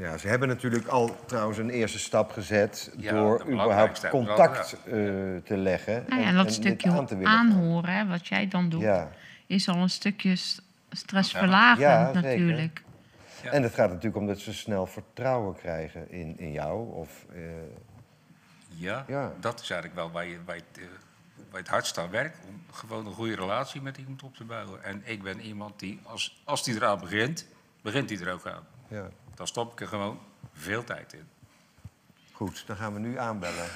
Ja, 0.00 0.16
ze 0.18 0.28
hebben 0.28 0.48
natuurlijk 0.48 0.86
al 0.86 1.16
trouwens 1.26 1.58
een 1.58 1.70
eerste 1.70 1.98
stap 1.98 2.30
gezet... 2.30 2.92
Ja, 2.96 3.12
door 3.12 3.44
überhaupt 3.50 4.08
contact 4.08 4.72
eh, 4.72 4.92
te 5.44 5.56
leggen. 5.56 6.04
Nou 6.08 6.20
ja, 6.22 6.28
en 6.28 6.34
dat 6.34 6.52
stukje 6.52 6.90
aan 6.90 7.06
te 7.06 7.16
willen 7.16 7.30
gaan. 7.32 7.38
aanhoren, 7.52 7.94
hè, 7.94 8.06
wat 8.06 8.26
jij 8.26 8.48
dan 8.48 8.68
doet, 8.68 8.80
Ja. 8.80 9.10
is 9.46 9.68
al 9.68 9.76
een 9.76 9.90
stukje 9.90 10.36
st- 10.36 10.62
stressverlagend 10.90 12.14
natuurlijk. 12.14 12.82
Ja. 13.42 13.50
En 13.50 13.62
het 13.62 13.74
gaat 13.74 13.88
natuurlijk 13.88 14.16
om 14.16 14.26
dat 14.26 14.38
ze 14.38 14.54
snel 14.54 14.86
vertrouwen 14.86 15.56
krijgen 15.56 16.10
in, 16.10 16.38
in 16.38 16.52
jou. 16.52 16.92
Of, 16.94 17.24
eh, 17.34 17.40
Ja, 18.68 19.04
Ja. 19.08 19.32
dat 19.40 19.60
is 19.60 19.70
eigenlijk 19.70 20.00
wel 20.00 20.10
waar 20.10 20.26
je, 20.26 20.38
waar, 20.44 20.56
je, 20.56 20.62
het, 20.72 20.78
eh, 20.78 20.84
waar 21.36 21.44
je 21.50 21.56
het 21.58 21.68
hardst 21.68 21.98
aan 21.98 22.10
werkt. 22.10 22.38
Om 22.48 22.62
gewoon 22.72 23.06
een 23.06 23.12
goede 23.12 23.34
relatie 23.34 23.82
met 23.82 23.96
iemand 23.96 24.22
op 24.22 24.36
te 24.36 24.44
bouwen. 24.44 24.84
En 24.84 25.02
ik 25.04 25.22
ben 25.22 25.40
iemand 25.40 25.78
die, 25.78 26.00
als, 26.02 26.40
als 26.44 26.64
die 26.64 26.74
eraan 26.74 27.00
begint, 27.00 27.46
begint 27.82 28.10
hij 28.10 28.20
er 28.20 28.32
ook 28.32 28.46
aan. 28.46 28.62
ja. 28.88 29.08
Dan 29.40 29.48
stop 29.48 29.72
ik 29.72 29.80
er 29.80 29.86
gewoon 29.88 30.20
veel 30.54 30.84
tijd 30.84 31.12
in. 31.12 31.28
Goed, 32.32 32.66
dan 32.66 32.76
gaan 32.76 32.92
we 32.94 32.98
nu 32.98 33.18
aanbellen. 33.18 33.68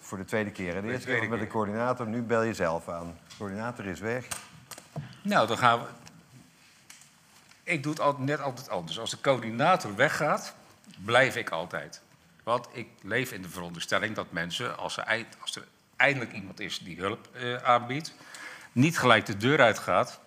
Voor 0.00 0.18
de 0.18 0.24
tweede 0.24 0.50
keer. 0.50 0.74
hè. 0.74 0.80
De 0.80 0.86
de 0.86 0.92
eerste 0.92 1.06
keer 1.08 1.28
met 1.28 1.38
de 1.40 1.46
coördinator, 1.46 2.06
nu 2.06 2.22
bel 2.22 2.42
je 2.42 2.54
zelf 2.54 2.88
aan. 2.88 3.18
De 3.28 3.34
coördinator 3.38 3.86
is 3.86 4.00
weg. 4.00 4.26
Nou, 5.22 5.46
dan 5.46 5.58
gaan 5.58 5.78
we. 5.80 5.86
Ik 7.62 7.82
doe 7.82 7.92
het 7.92 8.00
altijd, 8.00 8.26
net 8.26 8.40
altijd 8.40 8.68
anders. 8.68 8.98
Als 8.98 9.10
de 9.10 9.20
coördinator 9.20 9.94
weggaat, 9.94 10.54
blijf 11.04 11.36
ik 11.36 11.50
altijd. 11.50 12.02
Want 12.42 12.68
ik 12.72 12.88
leef 13.02 13.32
in 13.32 13.42
de 13.42 13.48
veronderstelling 13.48 14.14
dat 14.14 14.32
mensen, 14.32 14.78
als 14.78 14.96
er, 14.96 15.04
eind- 15.04 15.36
als 15.40 15.56
er 15.56 15.64
eindelijk 15.96 16.32
iemand 16.32 16.60
is 16.60 16.78
die 16.78 16.98
hulp 16.98 17.28
eh, 17.34 17.54
aanbiedt, 17.56 18.14
niet 18.72 18.98
gelijk 18.98 19.26
de 19.26 19.36
deur 19.36 19.60
uitgaat 19.60 20.20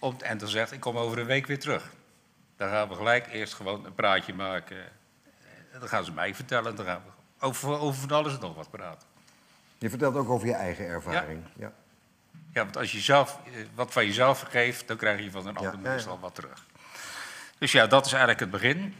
om, 0.00 0.16
en 0.20 0.38
dan 0.38 0.48
zegt: 0.48 0.72
Ik 0.72 0.80
kom 0.80 0.96
over 0.96 1.18
een 1.18 1.26
week 1.26 1.46
weer 1.46 1.58
terug. 1.60 1.90
Dan 2.60 2.68
gaan 2.68 2.88
we 2.88 2.94
gelijk 2.94 3.26
eerst 3.32 3.54
gewoon 3.54 3.84
een 3.84 3.94
praatje 3.94 4.34
maken. 4.34 4.76
En 5.72 5.80
dan 5.80 5.88
gaan 5.88 6.04
ze 6.04 6.12
mij 6.12 6.34
vertellen. 6.34 6.76
Dan 6.76 6.84
gaan 6.84 7.02
we 7.04 7.46
over, 7.46 7.78
over 7.78 8.00
van 8.00 8.10
alles 8.10 8.38
nog 8.38 8.54
wat 8.54 8.70
praten. 8.70 9.08
Je 9.78 9.88
vertelt 9.88 10.16
ook 10.16 10.28
over 10.28 10.46
je 10.46 10.54
eigen 10.54 10.84
ervaring. 10.84 11.44
Ja. 11.56 11.72
Ja, 12.52 12.62
want 12.62 12.76
als 12.76 12.92
je 12.92 13.00
zelf, 13.00 13.40
eh, 13.44 13.52
wat 13.74 13.92
van 13.92 14.06
jezelf 14.06 14.40
geeft, 14.40 14.88
dan 14.88 14.96
krijg 14.96 15.22
je 15.22 15.30
van 15.30 15.46
een 15.46 15.56
ander 15.56 15.72
ja. 15.72 15.90
meestal 15.90 16.18
wat 16.20 16.34
terug. 16.34 16.66
Dus 17.58 17.72
ja, 17.72 17.86
dat 17.86 18.06
is 18.06 18.10
eigenlijk 18.10 18.40
het 18.40 18.50
begin. 18.50 18.94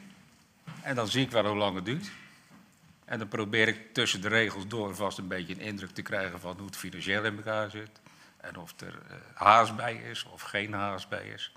En 0.82 0.94
dan 0.94 1.08
zie 1.08 1.24
ik 1.24 1.30
wel 1.30 1.46
hoe 1.46 1.56
lang 1.56 1.74
het 1.74 1.84
duurt. 1.84 2.10
En 3.04 3.18
dan 3.18 3.28
probeer 3.28 3.68
ik 3.68 3.94
tussen 3.94 4.20
de 4.20 4.28
regels 4.28 4.66
door 4.66 4.94
vast 4.94 5.18
een 5.18 5.28
beetje 5.28 5.54
een 5.54 5.60
indruk 5.60 5.90
te 5.90 6.02
krijgen 6.02 6.40
van 6.40 6.56
hoe 6.56 6.66
het 6.66 6.76
financieel 6.76 7.24
in 7.24 7.36
elkaar 7.36 7.70
zit. 7.70 8.00
En 8.36 8.56
of 8.56 8.80
er 8.80 8.98
eh, 9.08 9.16
haast 9.34 9.76
bij 9.76 9.94
is 9.94 10.24
of 10.24 10.42
geen 10.42 10.72
haast 10.72 11.08
bij 11.08 11.26
is. 11.26 11.52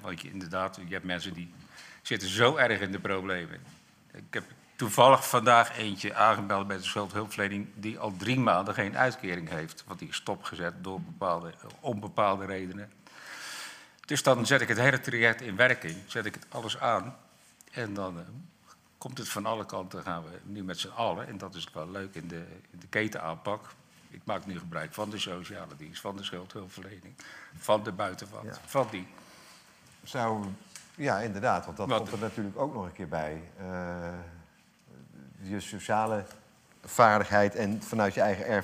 Want 0.00 0.20
je, 0.20 0.30
inderdaad, 0.30 0.78
je 0.86 0.92
hebt 0.92 1.04
mensen 1.04 1.32
die 1.32 1.54
zitten 2.02 2.28
zo 2.28 2.56
erg 2.56 2.80
in 2.80 2.92
de 2.92 2.98
problemen. 2.98 3.60
Ik 4.12 4.24
heb 4.30 4.44
toevallig 4.76 5.28
vandaag 5.28 5.78
eentje 5.78 6.14
aangebeld 6.14 6.66
bij 6.66 6.76
de 6.76 6.82
schuldhulpverlening... 6.82 7.68
die 7.74 7.98
al 7.98 8.16
drie 8.16 8.40
maanden 8.40 8.74
geen 8.74 8.96
uitkering 8.96 9.48
heeft. 9.48 9.84
Want 9.86 9.98
die 9.98 10.08
is 10.08 10.16
stopgezet 10.16 10.74
door 10.84 11.00
bepaalde, 11.00 11.54
onbepaalde 11.80 12.44
redenen. 12.44 12.92
Dus 14.06 14.22
dan 14.22 14.46
zet 14.46 14.60
ik 14.60 14.68
het 14.68 14.78
hele 14.78 15.00
traject 15.00 15.40
in 15.40 15.56
werking, 15.56 15.96
zet 16.06 16.26
ik 16.26 16.34
het 16.34 16.46
alles 16.48 16.78
aan. 16.78 17.16
En 17.70 17.94
dan 17.94 18.18
eh, 18.18 18.24
komt 18.98 19.18
het 19.18 19.28
van 19.28 19.46
alle 19.46 19.66
kanten, 19.66 20.02
gaan 20.02 20.22
we 20.22 20.30
nu 20.42 20.62
met 20.64 20.78
z'n 20.78 20.88
allen... 20.88 21.26
en 21.28 21.38
dat 21.38 21.54
is 21.54 21.68
wel 21.72 21.90
leuk 21.90 22.14
in 22.14 22.28
de, 22.28 22.44
in 22.70 22.78
de 22.78 22.86
ketenaanpak... 22.86 23.68
Ik 24.12 24.20
maak 24.24 24.46
nu 24.46 24.58
gebruik 24.58 24.94
van 24.94 25.10
de 25.10 25.18
sociale 25.18 25.76
dienst, 25.76 26.00
van 26.00 26.16
de 26.16 26.22
schuldhulpverlening, 26.22 27.14
van 27.58 27.82
de 27.82 27.92
buitenwand, 27.92 28.46
Ja. 28.46 28.60
van 28.66 28.86
die. 28.90 29.06
Zou, 30.02 30.44
ja, 30.94 31.18
inderdaad, 31.18 31.64
want 31.64 31.76
dat 31.76 31.88
Wat- 31.88 31.98
komt 31.98 32.12
er 32.12 32.18
natuurlijk 32.18 32.58
ook 32.58 32.74
nog 32.74 32.84
een 32.84 32.92
keer 32.92 33.08
bij. 33.08 33.42
Eh, 33.58 33.66
je 35.40 35.60
sociale 35.60 36.24
vaardigheid 36.84 37.54
en 37.54 37.82
vanuit 37.82 38.14
je 38.14 38.20
eigen 38.20 38.44
eh, 38.44 38.54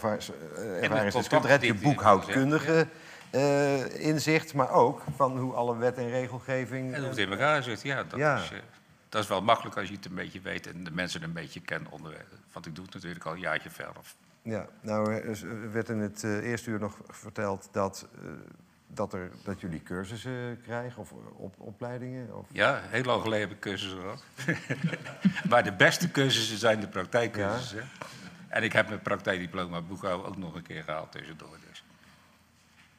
ervaringsdeskundigheid, 0.83 1.63
je 1.63 1.75
boekhoudkundige 1.75 2.87
eh, 3.31 4.07
inzicht, 4.07 4.55
maar 4.55 4.71
ook 4.71 5.03
van 5.17 5.39
hoe 5.39 5.53
alle 5.55 5.77
wet 5.77 5.97
en 5.97 6.09
regelgeving. 6.09 6.95
En 6.95 7.01
hoe 7.01 7.09
het 7.09 7.19
in 7.19 7.31
elkaar 7.31 7.63
zit, 7.63 7.83
ja. 7.83 8.05
Dat, 8.05 8.19
Ja. 8.19 8.37
Is, 8.37 8.53
dat 9.09 9.23
is 9.23 9.29
wel 9.29 9.43
makkelijk 9.43 9.77
als 9.77 9.89
je 9.89 9.95
het 9.95 10.05
een 10.05 10.15
beetje 10.15 10.41
weet 10.41 10.67
en 10.67 10.85
de 10.85 10.91
mensen 10.91 11.23
een 11.23 11.33
beetje 11.33 11.61
kennen 11.61 11.91
onderweg. 11.93 12.27
Want 12.53 12.67
ik 12.67 12.75
doe 12.75 12.85
het 12.85 12.95
natuurlijk 12.95 13.25
al 13.25 13.33
een 13.33 13.39
jaartje 13.41 13.71
zelf. 13.77 14.15
Ja, 14.43 14.67
nou 14.81 15.13
er 15.15 15.29
er 15.45 15.73
werd 15.73 15.89
in 15.89 15.99
het 15.99 16.23
eerste 16.23 16.71
uur 16.71 16.79
nog 16.79 16.99
verteld 17.09 17.69
dat, 17.73 18.07
dat, 18.89 19.13
er, 19.13 19.31
dat 19.45 19.61
jullie 19.61 19.83
cursussen 19.83 20.61
krijgen 20.63 21.01
of 21.01 21.13
op, 21.37 21.55
opleidingen. 21.59 22.37
Of... 22.37 22.47
Ja, 22.53 22.81
heel 22.85 23.03
lang 23.03 23.23
geleden 23.23 23.49
heb 23.49 23.57
ik 23.57 23.61
cursussen 23.63 23.99
gehad. 24.01 24.25
maar 25.51 25.65
de 25.65 25.73
beste 25.73 26.11
cursussen 26.11 26.59
zijn 26.59 26.81
de 26.81 26.89
praktijkcursussen. 26.89 27.89
En 28.49 28.63
ik 28.63 28.73
heb 28.73 28.89
mijn 28.89 29.03
praktijkdiploma 29.03 29.81
boekhouden 29.81 30.27
ook 30.27 30.37
nog 30.37 30.55
een 30.55 30.63
keer 30.63 30.83
gehaald 30.85 31.13
tussendoor. 31.13 31.57
Dus 31.69 31.85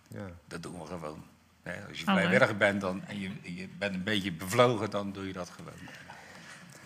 Ja. 0.07 0.25
dat 0.47 0.63
doen 0.63 0.79
we 0.79 0.85
gewoon. 0.85 1.23
Nee, 1.63 1.75
als 1.89 1.99
je 1.99 2.07
Oh, 2.07 2.13
vrijwilliger 2.13 2.57
bent 2.57 2.81
dan, 2.81 3.03
en 3.05 3.19
je, 3.19 3.31
je 3.41 3.67
bent 3.77 3.95
een 3.95 4.03
beetje 4.03 4.31
bevlogen, 4.31 4.89
dan 4.89 5.11
doe 5.11 5.27
je 5.27 5.33
dat 5.33 5.49
gewoon. 5.49 5.73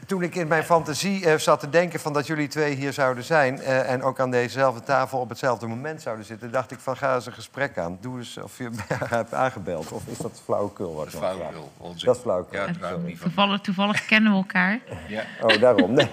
Toen 0.05 0.23
ik 0.23 0.35
in 0.35 0.47
mijn 0.47 0.63
fantasie 0.63 1.25
eh, 1.25 1.37
zat 1.37 1.59
te 1.59 1.69
denken 1.69 1.99
van 1.99 2.13
dat 2.13 2.27
jullie 2.27 2.47
twee 2.47 2.75
hier 2.75 2.93
zouden 2.93 3.23
zijn... 3.23 3.61
eh, 3.61 3.91
en 3.91 4.03
ook 4.03 4.19
aan 4.19 4.31
dezezelfde 4.31 4.83
tafel 4.83 5.19
op 5.19 5.29
hetzelfde 5.29 5.67
moment 5.67 6.01
zouden 6.01 6.25
zitten... 6.25 6.51
dacht 6.51 6.71
ik 6.71 6.79
van 6.79 6.97
ga 6.97 7.15
eens 7.15 7.25
een 7.25 7.33
gesprek 7.33 7.77
aan. 7.77 7.97
Doe 8.01 8.17
eens 8.17 8.37
of 8.37 8.57
je 8.57 8.69
hebt 9.09 9.33
aangebeld. 9.33 9.91
Of 9.91 10.03
is 10.07 10.17
dat 10.17 10.41
flauwekul? 10.43 10.95
Wat 10.95 11.11
Dat 11.11 11.15
flauwekul, 11.21 11.71
onzin. 11.77 12.05
Dat 12.05 12.15
is 12.15 12.21
flauwekul. 12.21 12.59
Ja, 12.59 12.65
niet 12.95 13.17
van. 13.17 13.27
Toevallig, 13.27 13.61
toevallig 13.61 14.05
kennen 14.05 14.31
we 14.31 14.37
elkaar. 14.37 14.79
Ja. 15.07 15.23
Oh, 15.41 15.61
daarom. 15.61 15.93
Nee. 15.93 16.09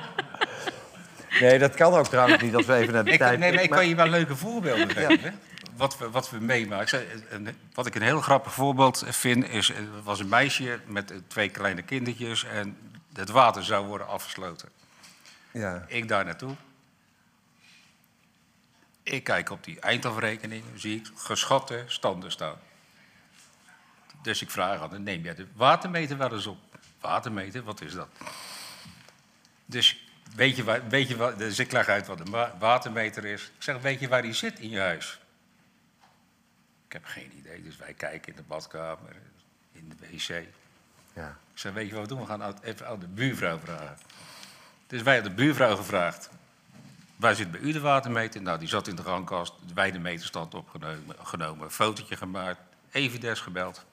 nee, 1.40 1.58
dat 1.58 1.74
kan 1.74 1.94
ook 1.94 2.06
trouwens 2.06 2.42
niet 2.42 2.54
als 2.54 2.66
we 2.66 2.74
even 2.74 2.92
naar 2.92 3.04
de 3.04 3.10
Ik, 3.10 3.18
tijd... 3.18 3.38
nee, 3.38 3.52
maar 3.52 3.62
ik 3.62 3.70
kan 3.70 3.88
je 3.88 3.94
wel 3.94 4.08
leuke 4.08 4.36
voorbeelden 4.36 4.90
geven. 4.90 5.34
Wat 5.82 5.98
we, 5.98 6.10
wat 6.10 6.30
we 6.30 6.38
meemaken. 6.40 7.06
Een- 7.34 7.56
Wat 7.74 7.86
ik 7.86 7.94
een 7.94 8.02
heel 8.02 8.20
grappig 8.20 8.52
voorbeeld 8.52 9.04
vind, 9.08 9.48
is... 9.48 9.68
Er 9.68 10.02
was 10.02 10.20
een 10.20 10.28
meisje 10.28 10.80
met 10.86 11.10
eh, 11.10 11.16
twee 11.26 11.48
kleine 11.48 11.82
kindertjes... 11.82 12.44
en 12.44 12.76
het 13.14 13.28
water 13.30 13.64
zou 13.64 13.86
worden 13.86 14.06
afgesloten. 14.06 14.68
Ja. 15.50 15.84
Ik 15.88 16.08
daar 16.08 16.24
naartoe. 16.24 16.54
Ik 19.02 19.24
kijk 19.24 19.50
op 19.50 19.64
die 19.64 19.80
eindafrekening, 19.80 20.64
zie 20.74 20.96
ik 20.96 21.06
geschatte 21.14 21.84
standen 21.86 22.30
staan. 22.30 22.56
Dus 24.22 24.42
ik 24.42 24.50
vraag 24.50 24.80
aan 24.80 24.92
hem, 24.92 25.02
neem 25.02 25.22
jij 25.22 25.34
de 25.34 25.46
watermeter 25.54 26.16
wel 26.16 26.32
eens 26.32 26.46
op? 26.46 26.58
Watermeter, 27.00 27.62
wat 27.62 27.80
is 27.80 27.92
dat? 27.92 28.08
Dus 29.66 30.04
weet 30.34 30.56
je 30.56 30.64
waar, 30.64 30.88
weet 30.88 31.08
je 31.08 31.16
waar, 31.16 31.36
dus 31.36 31.58
ik 31.58 31.72
leg 31.72 31.88
uit 31.88 32.06
wat 32.06 32.20
een 32.20 32.30
wa- 32.30 32.54
watermeter 32.58 33.24
is. 33.24 33.42
Ik 33.42 33.62
zeg, 33.62 33.80
weet 33.80 34.00
je 34.00 34.08
waar 34.08 34.22
die 34.22 34.32
zit 34.32 34.58
in 34.58 34.70
je 34.70 34.80
huis? 34.80 35.20
Ik 36.92 36.98
heb 36.98 37.10
geen 37.10 37.32
idee, 37.38 37.62
dus 37.62 37.76
wij 37.76 37.92
kijken 37.92 38.32
in 38.32 38.36
de 38.36 38.42
badkamer, 38.42 39.16
in 39.72 39.88
de 39.88 39.94
wc. 40.06 40.46
Ja. 41.14 41.28
Ik 41.28 41.58
zeg, 41.58 41.72
weet 41.72 41.88
je 41.88 41.94
wat 41.94 42.02
we 42.02 42.08
doen? 42.08 42.20
We 42.20 42.26
gaan 42.26 42.54
even 42.62 42.86
aan 42.86 42.98
de 42.98 43.06
buurvrouw 43.06 43.58
vragen. 43.58 43.98
Dus 44.86 45.02
wij 45.02 45.14
hebben 45.14 45.36
de 45.36 45.42
buurvrouw 45.42 45.76
gevraagd. 45.76 46.30
Waar 47.16 47.34
zit 47.34 47.50
bij 47.50 47.60
u 47.60 47.72
de 47.72 47.80
watermeter? 47.80 48.42
Nou, 48.42 48.58
die 48.58 48.68
zat 48.68 48.88
in 48.88 48.96
de 48.96 49.02
gangkast. 49.02 49.52
Wij 49.74 49.90
de 49.90 49.98
meterstand 49.98 50.54
opgenomen, 50.54 51.16
genomen, 51.22 51.64
een 51.64 51.70
fotootje 51.70 52.16
gemaakt, 52.16 52.60
Evides 52.90 53.40
gebeld. 53.40 53.84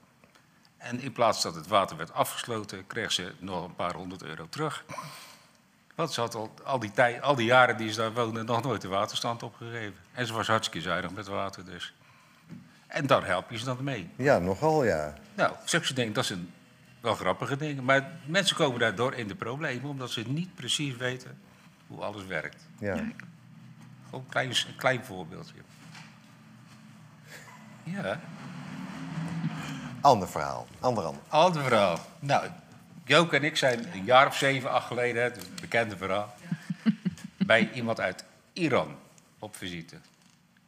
En 0.78 1.00
in 1.00 1.12
plaats 1.12 1.42
dat 1.42 1.56
het 1.56 1.68
water 1.68 1.98
werd 1.98 2.14
afgesloten, 2.14 2.88
kreeg 2.88 3.12
ze 3.12 3.34
nog 3.38 3.66
een 3.66 3.76
paar 3.76 3.94
honderd 3.94 4.24
euro 4.24 4.48
terug. 4.50 4.86
Want 5.96 6.14
ze 6.14 6.22
had 6.22 6.36
al, 6.36 6.54
al, 6.64 6.80
die 6.80 6.92
tijd, 6.92 7.22
al 7.22 7.36
die 7.36 7.46
jaren 7.46 7.78
die 7.78 7.92
ze 7.92 8.00
daar 8.00 8.14
woonde 8.14 8.44
nog 8.44 8.64
nooit 8.64 8.82
de 8.82 8.88
waterstand 8.88 9.44
opgegeven. 9.44 9.98
En 10.12 10.28
ze 10.28 10.34
was 10.34 10.48
hartstikke 10.48 10.88
zuinig 10.88 11.12
met 11.12 11.28
water 11.28 11.66
dus. 11.66 11.94
En 12.90 13.08
daar 13.08 13.26
help 13.26 13.50
je 13.50 13.58
ze 13.58 13.66
dan 13.66 13.84
mee. 13.84 14.10
Ja, 14.16 14.40
nogal 14.40 14.84
ja. 14.86 15.14
Nou, 15.36 15.54
zulke 15.66 15.94
dingen, 15.94 16.14
dat 16.14 16.26
zijn 16.26 16.54
wel 17.02 17.16
grappige 17.16 17.58
dingen. 17.58 17.84
Maar 17.84 18.12
mensen 18.26 18.56
komen 18.56 18.80
daardoor 18.80 19.14
in 19.14 19.28
de 19.28 19.36
problemen 19.36 19.90
omdat 19.90 20.12
ze 20.12 20.24
niet 20.28 20.56
precies 20.56 20.96
weten 20.96 21.38
hoe 21.88 22.02
alles 22.02 22.26
werkt. 22.26 22.68
ja. 22.80 22.96
Gewoon 24.06 24.24
een 24.24 24.30
klein, 24.30 24.50
een 24.50 24.76
klein 24.78 25.06
voorbeeldje. 25.06 25.54
Ja, 27.84 28.20
Ander 30.02 30.30
verhaal. 30.30 30.68
Ander 30.80 31.04
ander. 31.04 31.22
ander 31.28 31.64
verhaal. 31.64 32.00
Nou, 32.20 32.48
Joke 33.06 33.36
en 33.36 33.44
ik 33.44 33.58
zijn 33.58 33.94
een 33.94 34.04
jaar 34.04 34.28
of 34.28 34.36
zeven, 34.36 34.72
acht 34.72 34.88
geleden, 34.88 35.24
het 35.24 35.38
is 35.38 35.44
een 35.44 35.58
bekende 35.62 35.98
verhaal, 35.98 36.36
bij 37.38 37.72
iemand 37.74 38.00
uit 38.00 38.26
Iran 38.54 38.96
op 39.40 39.56
visite. 39.56 39.96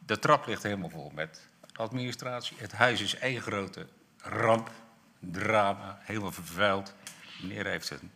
De 0.05 0.19
trap 0.19 0.45
ligt 0.47 0.63
helemaal 0.63 0.89
vol 0.89 1.11
met 1.15 1.47
administratie. 1.81 2.57
Het 2.59 2.71
huis 2.71 3.01
is 3.01 3.15
één 3.15 3.41
grote 3.41 3.87
ramp, 4.17 4.71
drama, 5.19 5.97
helemaal 6.01 6.31
vervuild. 6.31 6.93
Meneer 7.41 7.65
heeft 7.65 7.89
een 7.89 8.11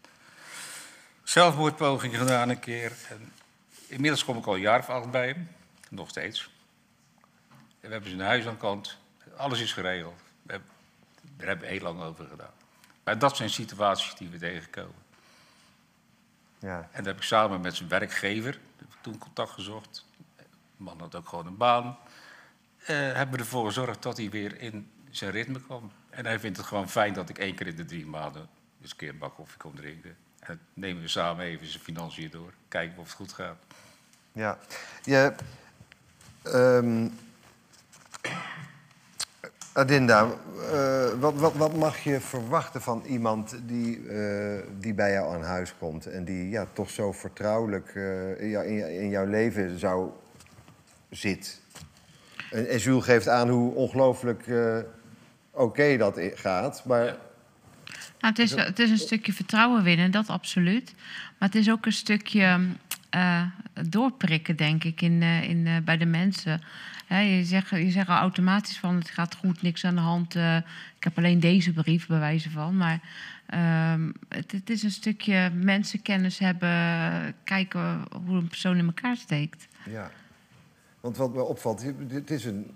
zelfmoordpoging 1.23 2.17
gedaan 2.17 2.49
een 2.49 2.59
keer. 2.59 2.91
En 3.09 3.33
inmiddels 3.87 4.25
kom 4.25 4.37
ik 4.37 4.45
al 4.45 4.53
een 4.53 4.59
jaar 4.59 4.79
of 4.79 4.89
acht 4.89 5.11
bij 5.11 5.27
hem, 5.27 5.49
nog 5.89 6.09
steeds. 6.09 6.49
En 7.59 7.87
we 7.87 7.91
hebben 7.91 8.09
zijn 8.09 8.21
huis 8.21 8.47
aan 8.47 8.57
kant, 8.57 8.97
alles 9.37 9.59
is 9.59 9.73
geregeld. 9.73 10.19
We 10.41 10.51
hebben, 10.51 10.69
daar 11.21 11.47
hebben 11.47 11.67
we 11.67 11.73
heel 11.73 11.83
lang 11.83 12.01
over 12.01 12.25
gedaan. 12.27 12.53
Maar 13.03 13.19
dat 13.19 13.37
zijn 13.37 13.49
situaties 13.49 14.15
die 14.15 14.29
we 14.29 14.37
tegenkomen. 14.37 15.03
Ja. 16.59 16.77
En 16.77 17.03
daar 17.03 17.13
heb 17.13 17.17
ik 17.17 17.23
samen 17.23 17.61
met 17.61 17.75
zijn 17.75 17.89
werkgever 17.89 18.59
toen 19.01 19.17
contact 19.17 19.51
gezocht. 19.51 20.05
De 20.37 20.43
man 20.77 20.99
had 20.99 21.15
ook 21.15 21.29
gewoon 21.29 21.45
een 21.45 21.57
baan. 21.57 21.97
Eh, 22.85 22.95
hebben 22.95 23.31
we 23.31 23.37
ervoor 23.37 23.65
gezorgd 23.65 24.03
dat 24.03 24.17
hij 24.17 24.29
weer 24.29 24.61
in 24.61 24.91
zijn 25.09 25.31
ritme 25.31 25.61
kwam. 25.61 25.91
En 26.09 26.25
hij 26.25 26.39
vindt 26.39 26.57
het 26.57 26.65
gewoon 26.65 26.89
fijn 26.89 27.13
dat 27.13 27.29
ik 27.29 27.37
één 27.37 27.55
keer 27.55 27.67
in 27.67 27.75
de 27.75 27.85
drie 27.85 28.05
maanden 28.05 28.47
eens 28.81 28.91
een 28.91 28.97
keer 28.97 29.09
een 29.09 29.17
bak 29.17 29.35
koffie 29.35 29.57
kom 29.57 29.75
drinken. 29.75 30.15
En 30.39 30.59
nemen 30.73 31.01
we 31.01 31.07
samen 31.07 31.45
even 31.45 31.67
zijn 31.67 31.83
financiën 31.83 32.29
door. 32.29 32.53
Kijken 32.67 32.97
of 32.97 33.05
het 33.05 33.15
goed 33.15 33.33
gaat. 33.33 33.57
Ja. 34.31 34.57
Je, 35.03 35.33
ehm, 36.41 37.07
Adinda, 39.73 40.29
eh, 40.71 41.09
wat, 41.19 41.33
wat, 41.33 41.53
wat 41.53 41.75
mag 41.75 41.99
je 41.99 42.19
verwachten 42.19 42.81
van 42.81 43.03
iemand 43.05 43.55
die, 43.67 44.07
eh, 44.09 44.63
die 44.79 44.93
bij 44.93 45.11
jou 45.11 45.35
aan 45.35 45.43
huis 45.43 45.73
komt... 45.77 46.05
en 46.05 46.25
die 46.25 46.49
ja, 46.49 46.67
toch 46.73 46.89
zo 46.89 47.11
vertrouwelijk 47.11 47.95
in, 48.39 48.89
in 48.89 49.09
jouw 49.09 49.25
leven 49.25 49.79
zou 49.79 50.11
zit? 51.09 51.63
En, 52.55 52.69
en 52.69 52.77
Jules 52.77 53.03
geeft 53.03 53.27
aan 53.27 53.49
hoe 53.49 53.73
ongelooflijk 53.73 54.47
eh, 54.47 54.77
oké 55.51 55.97
dat 55.97 56.19
gaat, 56.33 56.83
maar... 56.85 57.15
Nou, 58.19 58.33
het, 58.33 58.39
is, 58.39 58.55
het 58.55 58.79
is 58.79 58.89
een 58.89 58.97
stukje 58.97 59.33
vertrouwen 59.33 59.83
winnen, 59.83 60.11
dat 60.11 60.29
absoluut. 60.29 60.93
Maar 61.37 61.49
het 61.49 61.57
is 61.57 61.69
ook 61.69 61.85
een 61.85 61.91
stukje 61.91 62.59
eh, 63.09 63.41
doorprikken, 63.89 64.55
denk 64.55 64.83
ik, 64.83 65.01
in, 65.01 65.21
eh, 65.21 65.49
in, 65.49 65.67
eh, 65.67 65.77
bij 65.83 65.97
de 65.97 66.05
mensen. 66.05 66.61
Hè, 67.05 67.19
je, 67.19 67.43
zegt, 67.43 67.69
je 67.69 67.91
zegt 67.91 68.09
al 68.09 68.15
automatisch 68.17 68.77
van 68.77 68.95
het 68.95 69.09
gaat 69.09 69.35
goed, 69.35 69.61
niks 69.61 69.85
aan 69.85 69.95
de 69.95 70.01
hand. 70.01 70.35
eh, 70.35 70.55
ik 70.97 71.03
heb 71.03 71.17
alleen 71.17 71.39
deze 71.39 71.73
brief, 71.73 72.07
bij 72.07 72.19
wijze 72.19 72.49
van. 72.49 72.77
Maar 72.77 72.99
ehm, 73.45 74.11
het, 74.29 74.51
het 74.51 74.69
is 74.69 74.83
een 74.83 74.91
stukje 74.91 75.49
mensenkennis 75.49 76.39
hebben, 76.39 77.35
kijken 77.43 78.03
hoe 78.25 78.37
een 78.37 78.47
persoon 78.47 78.77
in 78.77 78.85
elkaar 78.85 79.15
steekt. 79.15 79.67
Ja. 79.89 80.11
Want 81.05 81.17
wat 81.17 81.33
me 81.33 81.41
opvalt, 81.43 81.81
je- 81.81 82.15
het 82.15 82.31
is 82.31 82.45
een... 82.45 82.75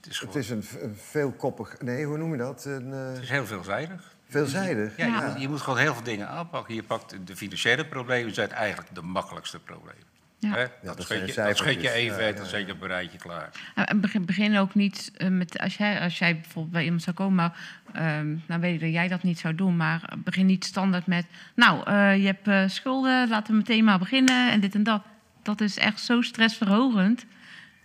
Het 0.00 0.10
is, 0.10 0.20
Het 0.20 0.34
is 0.34 0.50
een, 0.50 0.64
veelkoppig... 0.94 1.80
Nee, 1.80 2.04
hoe 2.04 2.18
noem 2.18 2.30
je 2.32 2.38
dat? 2.38 2.64
Een, 2.64 2.92
eh, 2.92 3.08
Het 3.08 3.22
is 3.22 3.28
heel 3.30 3.46
veelzijdig. 3.46 4.14
veelzijdig. 4.28 4.96
Ja, 4.96 5.06
Je, 5.06 5.26
moet, 5.32 5.40
je 5.40 5.48
moet 5.48 5.60
gewoon 5.60 5.78
heel 5.78 5.94
veel 5.94 6.02
dingen 6.02 6.28
aanpakken. 6.28 6.74
Je 6.74 6.82
pakt 6.82 7.26
de 7.26 7.36
financiële 7.36 7.86
problemen, 7.86 8.34
zijn 8.34 8.50
eigenlijk 8.50 8.94
de 8.94 9.02
makkelijkste 9.02 9.58
problemen. 9.58 10.02
Ja. 10.38 10.50
Hè? 10.54 10.66
dat 10.82 10.96
Dat, 10.96 11.06
schud 11.06 11.18
je, 11.34 11.42
dat 11.42 11.58
je 11.58 11.90
even, 11.90 12.20
Ja, 12.22 12.26
en 12.28 12.34
dan 12.34 12.44
ja, 12.44 12.50
zet 12.50 12.66
je 12.66 12.72
op 12.72 12.80
een 12.80 12.88
rijtje 12.88 13.18
klaar. 13.18 13.50
Nou, 13.74 13.88
en 13.88 14.26
begin, 14.26 14.56
ook 14.56 14.74
niet 14.74 15.10
eh, 15.16 15.28
met, 15.28 15.58
als 15.58 15.76
jij, 15.76 16.00
als 16.00 16.18
jij 16.18 16.34
bijvoorbeeld 16.34 16.72
bij 16.72 16.84
iemand 16.84 17.02
zou 17.02 17.16
komen, 17.16 17.34
maar, 17.34 17.82
ehm, 17.92 18.36
nou 18.46 18.60
weet 18.60 18.74
ik 18.74 18.80
dat 18.80 18.90
jij 18.90 19.08
dat 19.08 19.22
niet 19.22 19.38
zou 19.38 19.54
doen, 19.54 19.76
maar 19.76 20.14
begin 20.24 20.46
niet 20.46 20.64
standaard 20.64 21.06
met, 21.06 21.26
nou, 21.54 21.86
eh, 21.86 22.16
je 22.16 22.26
hebt 22.26 22.48
eh, 22.48 22.62
schulden, 22.68 23.28
laten 23.28 23.52
we 23.52 23.58
meteen 23.58 23.84
maar 23.84 23.98
beginnen 23.98 24.50
en 24.52 24.60
dit 24.60 24.74
en 24.74 24.82
dat. 24.82 25.02
Dat 25.48 25.60
is 25.60 25.78
echt 25.78 26.00
zo 26.00 26.22
stressverhogend. 26.22 27.24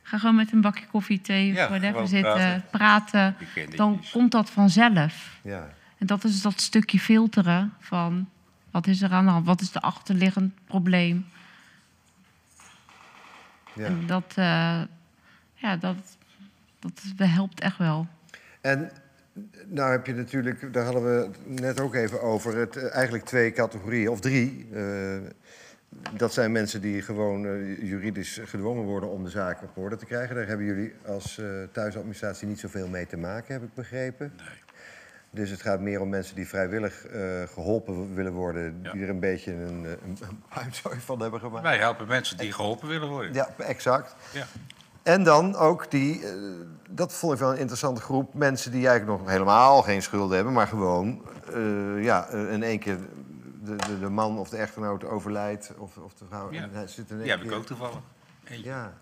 Ga 0.01 0.17
gewoon 0.17 0.35
met 0.35 0.51
een 0.51 0.61
bakje 0.61 0.85
koffie, 0.91 1.21
thee 1.21 1.51
of 1.51 1.57
Ja, 1.57 1.67
whatever 1.67 1.91
gewoon 1.91 2.07
zitten, 2.07 2.65
praten. 2.71 3.35
Dan 3.75 4.03
komt 4.11 4.31
dat 4.31 4.49
vanzelf. 4.49 5.39
Ja. 5.43 5.69
En 5.97 6.07
dat 6.07 6.23
is 6.23 6.41
dat 6.41 6.61
stukje 6.61 6.99
filteren 6.99 7.73
van, 7.79 8.29
wat 8.71 8.87
is 8.87 9.01
er 9.01 9.11
aan 9.11 9.25
de 9.25 9.31
hand? 9.31 9.45
Wat 9.45 9.61
is 9.61 9.71
de 9.71 9.81
achterliggend 9.81 10.53
probleem? 10.65 11.25
Ja. 13.75 13.85
En 13.85 14.07
dat, 14.07 14.33
eh, 14.35 14.81
ja, 15.53 15.77
dat, 15.79 16.17
dat 16.79 17.01
helpt 17.17 17.59
echt 17.59 17.77
wel. 17.77 18.07
En 18.61 18.91
nou 19.65 19.91
heb 19.91 20.05
je 20.05 20.13
natuurlijk, 20.13 20.73
daar 20.73 20.83
hadden 20.83 21.03
we 21.03 21.29
het 21.31 21.59
net 21.59 21.79
ook 21.79 21.95
even 21.95 22.21
over, 22.21 22.57
het, 22.57 22.75
eh, 22.75 22.95
eigenlijk 22.95 23.25
twee 23.25 23.51
categorieën, 23.51 24.09
of 24.09 24.19
drie. 24.19 24.67
Eh, 24.73 25.17
dat 26.17 26.33
zijn 26.33 26.51
mensen 26.51 26.81
die 26.81 27.01
gewoon 27.01 27.45
eh, 27.45 27.81
juridisch 27.89 28.39
gedwongen 28.43 28.83
worden 28.83 29.09
om 29.09 29.23
de 29.23 29.29
zaak 29.29 29.61
op 29.63 29.77
orde 29.77 29.95
te 29.95 30.05
krijgen. 30.05 30.35
Daar 30.35 30.47
hebben 30.47 30.65
jullie 30.65 30.93
als 31.05 31.37
eh, 31.37 31.45
thuisadministratie 31.71 32.47
niet 32.47 32.59
zoveel 32.59 32.87
mee 32.87 33.07
te 33.07 33.17
maken, 33.17 33.53
heb 33.53 33.63
ik 33.63 33.73
begrepen. 33.73 34.33
Nee. 34.37 34.47
Dus 35.29 35.49
het 35.49 35.61
gaat 35.61 35.79
meer 35.79 36.01
om 36.01 36.09
mensen 36.09 36.35
die 36.35 36.47
vrijwillig 36.47 37.05
eh, 37.05 37.21
geholpen 37.53 38.15
willen 38.15 38.31
worden, 38.31 38.79
Ja. 38.83 38.91
die 38.91 39.01
er 39.03 39.09
een 39.09 39.19
beetje 39.19 39.53
een, 39.53 39.85
een, 40.05 40.17
van 41.05 41.21
hebben 41.21 41.39
gemaakt. 41.39 41.63
Wij 41.63 41.77
helpen 41.77 42.07
mensen 42.07 42.37
die 42.37 42.51
geholpen 42.51 42.87
willen 42.87 43.09
worden. 43.09 43.33
Ja, 43.33 43.49
exact. 43.57 44.15
Ja. 44.33 44.45
En 45.03 45.23
dan 45.23 45.55
ook 45.55 45.91
die, 45.91 46.23
dat 46.89 47.13
vond 47.13 47.33
ik 47.33 47.39
wel 47.39 47.51
een 47.51 47.57
interessante 47.57 48.01
groep, 48.01 48.33
mensen 48.33 48.71
die 48.71 48.87
eigenlijk 48.87 49.19
nog 49.19 49.29
helemaal 49.29 49.81
geen 49.81 50.01
schulden 50.01 50.35
hebben, 50.35 50.53
maar 50.53 50.67
gewoon 50.67 51.21
ja, 51.99 52.29
in 52.29 52.63
één 52.63 52.79
keer 52.79 52.97
de, 53.65 53.75
de, 53.75 53.99
de 53.99 54.09
man 54.09 54.37
of 54.37 54.49
de 54.49 54.57
echtgenoot 54.57 55.03
overlijdt 55.03 55.73
of, 55.77 55.97
of 55.97 56.13
de 56.13 56.25
vrouw. 56.25 56.51
Ja. 56.51 56.61
en 56.61 56.73
hij 56.73 56.87
zit 56.87 57.09
in 57.09 57.17
Die 57.21 57.29
heb 57.29 57.43
ik 57.43 57.51
ook 57.51 57.65
toevallig. 57.65 57.99
Eentje. 58.43 58.69
Ja. 58.69 58.93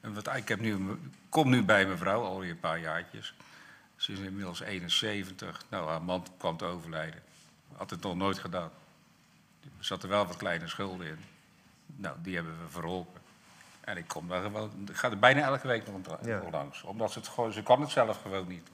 En 0.00 0.14
wat, 0.14 0.36
ik 0.36 0.48
heb 0.48 0.60
nu, 0.60 0.98
kom 1.28 1.50
nu 1.50 1.64
bij 1.64 1.86
mijn 1.86 1.98
vrouw, 1.98 2.22
alweer 2.22 2.50
een 2.50 2.60
paar 2.60 2.78
jaartjes. 2.78 3.34
Ze 3.96 4.12
is 4.12 4.18
inmiddels 4.18 4.60
71. 4.60 5.62
Nou, 5.70 5.88
haar 5.88 6.02
man 6.02 6.26
kwam 6.36 6.56
te 6.56 6.64
overlijden. 6.64 7.22
Had 7.76 7.90
het 7.90 8.02
nog 8.02 8.14
nooit 8.14 8.38
gedaan. 8.38 8.70
Er 9.62 9.84
zaten 9.84 10.08
wel 10.08 10.26
wat 10.26 10.36
kleine 10.36 10.68
schulden 10.68 11.06
in. 11.06 11.18
Nou, 11.86 12.16
die 12.22 12.34
hebben 12.34 12.52
we 12.64 12.68
verholpen. 12.70 13.20
En 13.80 13.96
ik 13.96 14.08
kom 14.08 14.28
daar 14.28 14.42
gewoon, 14.42 14.70
ik 14.88 14.96
ga 14.96 15.10
er 15.10 15.18
bijna 15.18 15.40
elke 15.40 15.66
week 15.68 15.86
nog 15.86 16.18
Ja. 16.24 16.38
nog 16.38 16.50
langs. 16.52 16.82
Omdat 16.82 17.12
ze 17.12 17.18
het 17.18 17.28
gewoon, 17.28 17.52
ze 17.52 17.62
kan 17.62 17.80
het 17.80 17.90
zelf 17.90 18.22
gewoon 18.22 18.48
niet. 18.48 18.68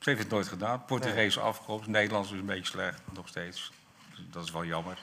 Ze 0.00 0.08
heeft 0.10 0.22
het 0.22 0.30
nooit 0.30 0.48
gedaan. 0.48 0.84
Portugese 0.84 1.40
afkomst, 1.40 1.88
Nederlands 1.88 2.32
is 2.32 2.38
een 2.38 2.46
beetje 2.46 2.64
slecht, 2.64 3.00
nog 3.14 3.28
steeds. 3.28 3.72
Dus 4.10 4.24
dat 4.30 4.44
is 4.44 4.50
wel 4.50 4.64
jammer. 4.64 4.98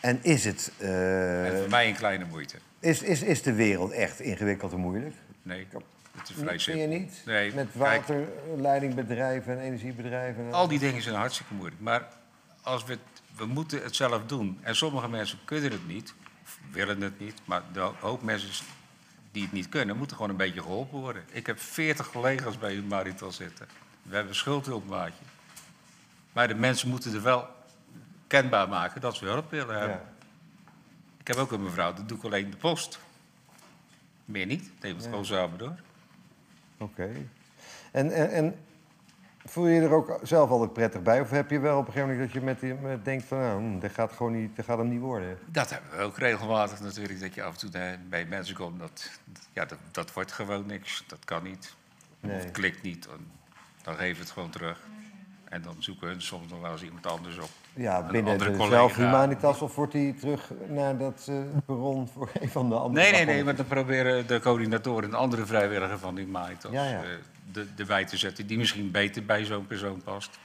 En 0.00 0.18
is 0.22 0.44
het... 0.44 0.72
eh, 0.78 1.46
en 1.46 1.58
voor 1.60 1.68
mij 1.70 1.88
een 1.88 1.94
kleine 1.94 2.24
moeite. 2.24 2.56
is, 2.80 3.02
is, 3.02 3.22
is 3.22 3.42
de 3.42 3.52
wereld 3.52 3.90
echt 3.92 4.20
ingewikkeld 4.20 4.72
en 4.72 4.78
moeilijk? 4.78 5.14
Nee, 5.42 5.66
het 6.16 6.28
is 6.28 6.34
vrij 6.34 6.46
Vind 6.48 6.62
je 6.62 6.70
simpel. 6.72 6.98
niet? 6.98 7.22
Nee, 7.26 7.54
Met 7.54 7.68
waterleidingbedrijven 7.74 9.52
en 9.52 9.58
energiebedrijven? 9.64 10.44
en- 10.46 10.52
al 10.52 10.68
die 10.68 10.78
dingen 10.78 11.02
zijn 11.02 11.14
hartstikke 11.14 11.54
moeilijk. 11.54 11.80
Maar 11.80 12.08
als 12.62 12.84
we, 12.84 12.92
het- 12.92 13.22
we 13.36 13.46
moeten 13.46 13.82
het 13.82 13.96
zelf 13.96 14.26
doen. 14.26 14.58
En 14.62 14.76
sommige 14.76 15.08
mensen 15.08 15.38
kunnen 15.44 15.70
het 15.70 15.86
niet, 15.86 16.14
of 16.42 16.58
willen 16.70 17.00
het 17.00 17.20
niet. 17.20 17.34
Maar 17.44 17.62
de 17.72 17.80
hoop 18.00 18.22
mensen 18.22 18.64
die 19.32 19.42
het 19.42 19.52
niet 19.52 19.68
kunnen, 19.68 19.96
moeten 19.96 20.16
gewoon 20.16 20.30
een 20.30 20.36
beetje 20.36 20.60
geholpen 20.62 20.98
worden. 20.98 21.22
Ik 21.30 21.46
heb 21.46 21.58
40 21.60 22.10
collega's 22.10 22.58
bij 22.58 22.74
Marital 22.88 23.32
zitten. 23.32 23.66
We 24.04 24.14
hebben 24.14 24.28
een 24.28 24.38
schuldhulpmaatje. 24.38 25.24
Maar 26.32 26.48
de 26.48 26.54
mensen 26.54 26.88
moeten 26.88 27.14
er 27.14 27.22
wel 27.22 27.48
kenbaar 28.26 28.68
maken 28.68 29.00
dat 29.00 29.16
ze 29.16 29.24
hulp 29.24 29.50
willen 29.50 29.78
hebben. 29.78 30.00
Ik 31.20 31.26
heb 31.26 31.36
ook 31.36 31.52
een 31.52 31.62
mevrouw, 31.62 31.92
dat 31.92 32.08
doe 32.08 32.18
ik 32.18 32.24
alleen 32.24 32.50
de 32.50 32.56
post. 32.56 32.98
Meer 34.24 34.46
niet, 34.46 34.70
neem 34.80 34.94
het 34.94 35.04
Ja. 35.04 35.08
gewoon 35.10 35.24
samen 35.24 35.58
door. 35.58 35.74
Oké. 36.78 37.10
En, 37.92 38.10
en, 38.12 38.30
en 38.30 38.58
voel 39.44 39.66
je 39.66 39.74
je 39.74 39.80
er 39.80 39.92
ook 39.92 40.18
zelf 40.22 40.50
altijd 40.50 40.72
prettig 40.72 41.02
bij? 41.02 41.20
Of 41.20 41.30
heb 41.30 41.50
je 41.50 41.58
wel 41.58 41.78
op 41.78 41.86
een 41.86 41.92
gegeven 41.92 42.08
moment 42.14 42.32
dat 42.32 42.40
je 42.42 42.46
met, 42.46 42.60
die- 42.60 42.74
met 42.74 43.04
denkt 43.04 43.24
van... 43.24 43.38
nou, 43.38 43.78
dat 43.80 43.92
gaat, 43.92 44.12
gewoon 44.12 44.32
niet, 44.40 44.56
dat 44.56 44.64
gaat 44.64 44.78
hem 44.78 44.88
niet 44.88 45.00
worden? 45.00 45.38
Dat 45.46 45.70
hebben 45.70 45.90
we 45.90 46.02
ook 46.04 46.18
regelmatig 46.18 46.80
natuurlijk, 46.80 47.20
dat 47.20 47.34
je 47.34 47.42
af 47.42 47.52
en 47.62 47.70
toe 47.70 47.98
bij 48.08 48.24
mensen 48.26 48.54
komt. 48.54 48.78
Dat, 48.78 49.10
ja, 49.52 49.64
dat, 49.64 49.78
dat 49.90 50.12
wordt 50.12 50.32
gewoon 50.32 50.66
niks, 50.66 51.04
dat 51.06 51.24
kan 51.24 51.42
niet. 51.42 51.74
Nee. 52.20 52.36
Of 52.36 52.42
het 52.42 52.52
klikt 52.52 52.82
niet, 52.82 53.08
dan, 53.84 53.94
geven 53.94 54.14
we 54.14 54.20
het 54.20 54.30
gewoon 54.30 54.50
terug. 54.50 54.78
En 55.44 55.62
dan 55.62 55.76
zoeken 55.78 56.08
we 56.08 56.20
soms 56.20 56.50
nog 56.50 56.60
wel 56.60 56.72
eens 56.72 56.82
iemand 56.82 57.06
anders 57.06 57.38
op. 57.38 57.48
Ja, 57.74 57.98
Een 57.98 58.06
binnen 58.06 58.32
andere 58.32 58.50
de 58.50 58.56
collega. 58.56 58.76
zelf 58.76 58.96
Humanitas 58.96 59.60
of 59.60 59.74
wordt 59.74 59.92
hij 59.92 60.14
terug 60.20 60.50
naar 60.68 60.98
dat 60.98 61.30
perron 61.66 62.08
voor 62.08 62.30
een 62.40 62.48
van 62.48 62.68
de 62.68 62.74
andere 62.74 63.02
Nee, 63.04 63.12
nee, 63.12 63.24
nee, 63.24 63.44
maar 63.44 63.56
dan 63.56 63.66
proberen 63.66 64.26
de 64.26 64.40
coördinatoren 64.40 65.08
en 65.08 65.14
andere 65.14 65.46
vrijwilliger 65.46 65.98
van 65.98 66.14
die 66.14 66.24
Humanitas 66.24 66.72
Ja, 66.72 66.84
ja. 66.88 67.02
eh, 67.02 67.08
de, 67.52 67.66
erbij 67.76 68.04
te 68.04 68.16
zetten... 68.16 68.46
die 68.46 68.58
misschien 68.58 68.90
beter 68.90 69.24
bij 69.24 69.44
zo'n 69.44 69.66
persoon 69.66 70.02
past. 70.02 70.38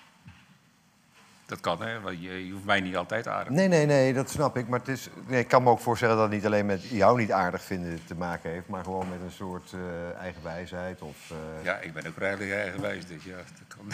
Dat 1.49 1.59
kan, 1.59 1.81
hè, 1.81 1.99
want 2.01 2.21
je, 2.21 2.45
je 2.47 2.51
hoeft 2.53 2.65
mij 2.65 2.79
niet 2.81 2.95
altijd 2.95 3.27
aardig 3.27 3.53
Nee, 3.53 3.67
nee, 3.67 3.85
nee, 3.85 4.13
dat 4.13 4.29
snap 4.29 4.57
ik. 4.57 4.67
Maar 4.67 4.79
het 4.79 4.87
is, 4.87 5.09
nee, 5.27 5.39
ik 5.39 5.47
kan 5.47 5.63
me 5.63 5.69
ook 5.69 5.79
voorstellen 5.79 6.15
dat 6.15 6.23
het 6.25 6.33
niet 6.33 6.45
alleen 6.45 6.65
met 6.65 6.83
jou 6.89 7.17
niet 7.17 7.31
aardig 7.31 7.63
vinden 7.63 7.99
te 8.05 8.15
maken 8.15 8.49
heeft... 8.49 8.67
maar 8.67 8.83
gewoon 8.83 9.09
met 9.09 9.21
een 9.21 9.31
soort 9.31 9.73
eh 9.73 10.19
eigen 10.21 10.43
wijsheid 10.43 11.01
of... 11.01 11.31
eh, 11.31 11.63
Ja, 11.65 11.75
ik 11.77 11.93
ben 11.93 12.07
ook 12.07 12.17
redelijk 12.17 12.51
eigenwijs, 12.51 13.05
dus 13.07 13.23
ja, 13.23 13.35
dat 13.35 13.77
kan. 13.77 13.85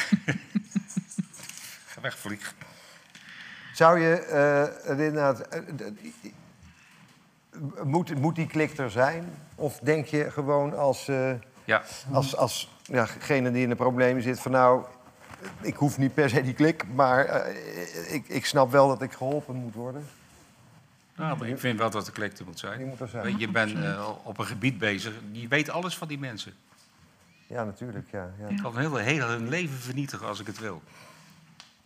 Ga 1.86 2.02
weg, 2.02 2.18
vlieg. 2.18 2.54
Zou 3.74 4.00
je 4.00 4.16
eh, 4.16 4.90
inderdaad... 4.90 5.40
eh, 5.42 5.60
d- 5.60 5.92
moet, 7.84 8.20
moet 8.20 8.36
die 8.36 8.48
klik 8.48 8.78
er 8.78 8.92
zijn? 8.92 9.26
Of 9.56 9.80
denk 9.80 10.06
je 10.06 10.32
gewoon 10.32 10.78
als, 10.78 11.08
eh 11.08 11.32
Ja. 11.66 11.84
als, 12.12 12.36
als 12.36 12.76
ja, 12.84 13.04
degene 13.20 13.52
die 13.52 13.64
in 13.64 13.70
de 13.70 13.76
problemen 13.76 14.24
zit 14.24 14.40
van... 14.40 14.52
nou, 14.52 14.86
ik 15.62 15.76
hoef 15.76 15.98
niet 15.98 16.14
per 16.14 16.30
se 16.30 16.42
die 16.42 16.54
klik, 16.54 16.88
maar 16.94 17.26
eh, 17.26 18.14
ik, 18.14 18.28
ik 18.28 18.46
snap 18.46 18.72
wel 18.72 18.88
dat 18.88 19.02
ik 19.02 19.12
geholpen 19.14 19.56
moet 19.56 19.74
worden? 19.74 20.06
Nou, 21.16 21.38
maar 21.38 21.48
ik 21.48 21.60
vind 21.60 21.80
wel 21.80 21.90
dat 21.90 22.06
de 22.06 22.12
klik 22.12 22.38
er 22.40 22.46
moet 22.46 22.60
zijn. 22.60 22.78
Die 22.78 22.88
moet 22.88 23.00
er 23.00 23.08
zijn. 23.08 23.24
Want 23.24 23.40
Je 23.40 23.48
bent 23.52 23.74
eh, 23.74 24.10
op 24.24 24.38
een 24.38 24.46
gebied 24.46 24.78
bezig, 24.78 25.14
je 25.32 25.48
weet 25.48 25.70
alles 25.70 25.98
van 25.98 26.08
die 26.08 26.20
mensen. 26.20 26.54
Ja, 27.48 27.64
natuurlijk, 27.64 28.08
ja. 28.12 28.30
ja. 28.40 28.48
Ik 28.48 28.62
kan 28.62 28.78
heel, 28.78 28.96
heel 28.96 29.28
hun 29.28 29.50
leven 29.50 29.78
vernietigen 29.78 30.28
als 30.28 30.40
ik 30.40 30.48
het 30.48 30.60
wil. 30.60 30.82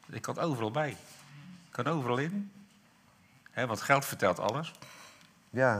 Ik 0.10 0.22
kan 0.22 0.38
overal 0.40 0.72
bij. 0.72 0.90
Ik 0.90 1.72
kan 1.72 1.88
overal 1.88 2.18
in. 2.18 2.52
Hè, 3.52 3.68
want 3.68 3.81
geld 3.81 4.06
vertelt 4.06 4.40
alles. 4.40 4.72
Ja. 5.49 5.77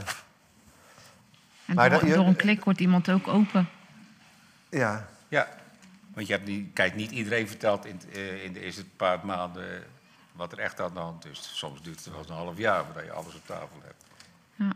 En 1.66 1.76
Maar 1.76 1.90
door, 1.90 2.00
dat 2.00 2.10
je- 2.10 2.16
door 2.16 2.26
een 2.26 2.36
klik 2.36 2.64
wordt 2.64 2.80
iemand 2.80 3.10
ook 3.10 3.28
open. 3.28 3.70
Ja. 4.70 5.08
Ja. 5.28 5.48
Want 6.20 6.32
je 6.32 6.38
hebt 6.38 6.48
niet, 6.48 6.74
kijk, 6.74 6.96
niet 6.96 7.12
iedereen 7.12 7.48
vertelt 7.48 7.86
in, 7.86 8.02
eh, 8.14 8.44
in 8.44 8.54
de 8.54 8.60
eerste 8.60 8.86
paar 8.86 9.26
maanden 9.26 9.84
wat 10.32 10.52
er 10.52 10.60
echt 10.60 10.80
aan 10.80 10.94
de 10.94 11.00
hand 11.00 11.26
is. 11.26 11.58
Soms 11.58 11.82
duurt 11.82 11.96
het 11.96 12.10
wel 12.10 12.18
eens 12.18 12.30
een 12.30 12.36
half 12.36 12.58
jaar 12.58 12.86
voordat 12.86 13.04
je 13.04 13.12
alles 13.12 13.36
op 13.36 13.46
tafel 13.46 13.82
hebt. 13.84 14.06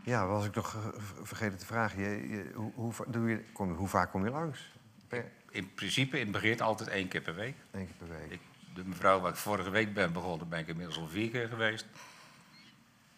Ja, 0.04 0.26
was 0.26 0.44
ik 0.44 0.54
nog 0.54 0.74
eh, 0.74 1.00
vergeten 1.22 1.58
te 1.58 1.66
vragen. 1.66 2.00
Je, 2.02 2.28
je, 2.28 2.50
hoe, 2.54 2.72
hoe, 2.74 2.92
doe 3.06 3.28
je, 3.28 3.44
kom, 3.52 3.72
hoe 3.72 3.88
vaak 3.88 4.10
kom 4.10 4.24
je 4.24 4.30
langs? 4.30 4.70
Per, 5.08 5.24
In 5.50 5.74
principe 5.74 6.16
in 6.18 6.22
het 6.22 6.32
begin 6.32 6.60
altijd 6.60 6.88
één 6.88 7.08
keer 7.08 7.20
per 7.20 7.34
week. 7.34 7.54
Eén 7.70 7.86
keer 7.86 8.08
per 8.08 8.18
week. 8.18 8.32
Ik, 8.32 8.40
de 8.74 8.84
mevrouw 8.84 9.20
waar 9.20 9.30
ik 9.30 9.36
vorige 9.36 9.70
week 9.70 9.94
ben 9.94 10.12
begonnen, 10.12 10.48
ben 10.48 10.58
ik 10.58 10.68
inmiddels 10.68 10.98
al 10.98 11.08
vier 11.08 11.30
keer 11.30 11.48
geweest. 11.48 11.86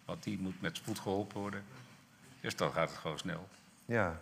Want 0.05 0.23
die 0.23 0.39
moet 0.39 0.61
met 0.61 0.77
spoed 0.77 0.99
geholpen 0.99 1.41
worden. 1.41 1.65
Dus 2.41 2.57
dan 2.57 2.73
gaat 2.73 2.91
het 2.91 2.99
gewoon 2.99 3.19
snel. 3.19 3.49
ja. 3.85 4.21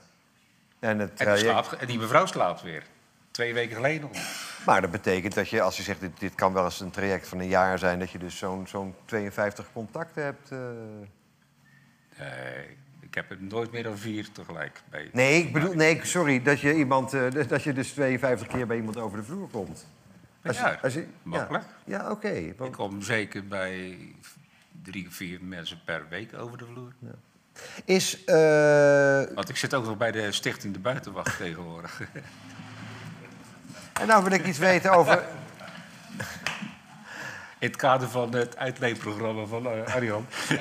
En, 0.78 0.98
het 0.98 1.20
slaapt, 1.35 1.72
en 1.72 1.86
die 1.86 1.98
mevrouw 1.98 2.26
slaapt 2.26 2.62
weer. 2.62 2.82
Twee 3.35 3.55
weken 3.55 3.77
geleden. 3.77 4.11
Maar 4.66 4.81
dat 4.81 4.90
betekent 4.90 5.35
dat 5.35 5.48
je, 5.48 5.62
als 5.62 5.77
je 5.77 5.82
zegt, 5.82 6.01
dit, 6.01 6.20
dit 6.20 6.35
kan 6.35 6.52
wel 6.52 6.65
eens 6.65 6.81
een 6.81 6.90
traject 6.90 7.28
van 7.28 7.39
een 7.40 7.48
jaar 7.48 7.78
zijn... 7.78 7.98
dat 7.98 8.11
je 8.11 8.19
dus 8.19 8.39
zo'n 8.39 8.66
zo'n 8.66 8.94
52 9.05 9.66
contacten 9.73 10.23
hebt. 10.24 10.51
eh. 10.51 10.59
Nee, 12.19 12.77
ik 13.01 13.15
heb 13.15 13.31
er 13.31 13.36
nooit 13.40 13.73
meer 13.73 13.82
dan 13.82 13.98
vier 13.98 14.32
tegelijk 14.32 14.82
bij. 14.90 15.11
Nee, 15.12 15.43
ik 15.43 15.52
bedoel, 15.52 15.74
nee, 15.74 16.01
sorry, 16.05 16.43
dat 16.43 16.61
je, 16.61 16.74
iemand, 16.74 17.12
eh, 17.15 17.48
dat 17.48 17.62
je 17.62 17.73
dus 17.73 17.90
52 17.90 18.47
keer 18.47 18.66
bij 18.66 18.77
iemand 18.77 18.97
over 18.97 19.19
de 19.19 19.24
vloer 19.24 19.48
komt. 19.48 19.86
Als 20.44 20.56
ja, 20.59 20.78
als 20.82 20.94
je- 20.94 21.06
makkelijk. 21.23 21.65
Ja, 21.85 21.98
ja 22.02 22.11
oké. 22.11 22.28
Ik 22.28 22.56
kom 22.73 23.02
zeker 23.02 23.47
bij 23.47 23.98
drie 24.82 25.06
vier 25.11 25.39
mensen 25.43 25.81
per 25.85 26.06
week 26.09 26.39
over 26.39 26.59
de 26.59 26.65
vloer. 26.66 26.93
Is, 27.85 28.24
eh, 28.24 29.35
Want 29.35 29.48
ik 29.48 29.56
zit 29.56 29.74
ook 29.74 29.85
nog 29.85 29.97
bij 29.97 30.11
de 30.12 30.32
Stichting 30.32 30.73
De 30.73 30.81
Buitenwacht 30.81 31.36
tegenwoordig. 31.36 32.01
En 34.00 34.06
nou 34.06 34.22
wil 34.22 34.32
ik 34.32 34.46
iets 34.46 34.58
weten 34.58 34.92
over... 34.92 35.22
In 37.58 37.70
het 37.70 37.76
kader 37.76 38.08
van 38.08 38.34
het 38.34 38.56
uitleenprogramma 38.56 39.44
van 39.44 39.86
Arjan. 39.86 40.26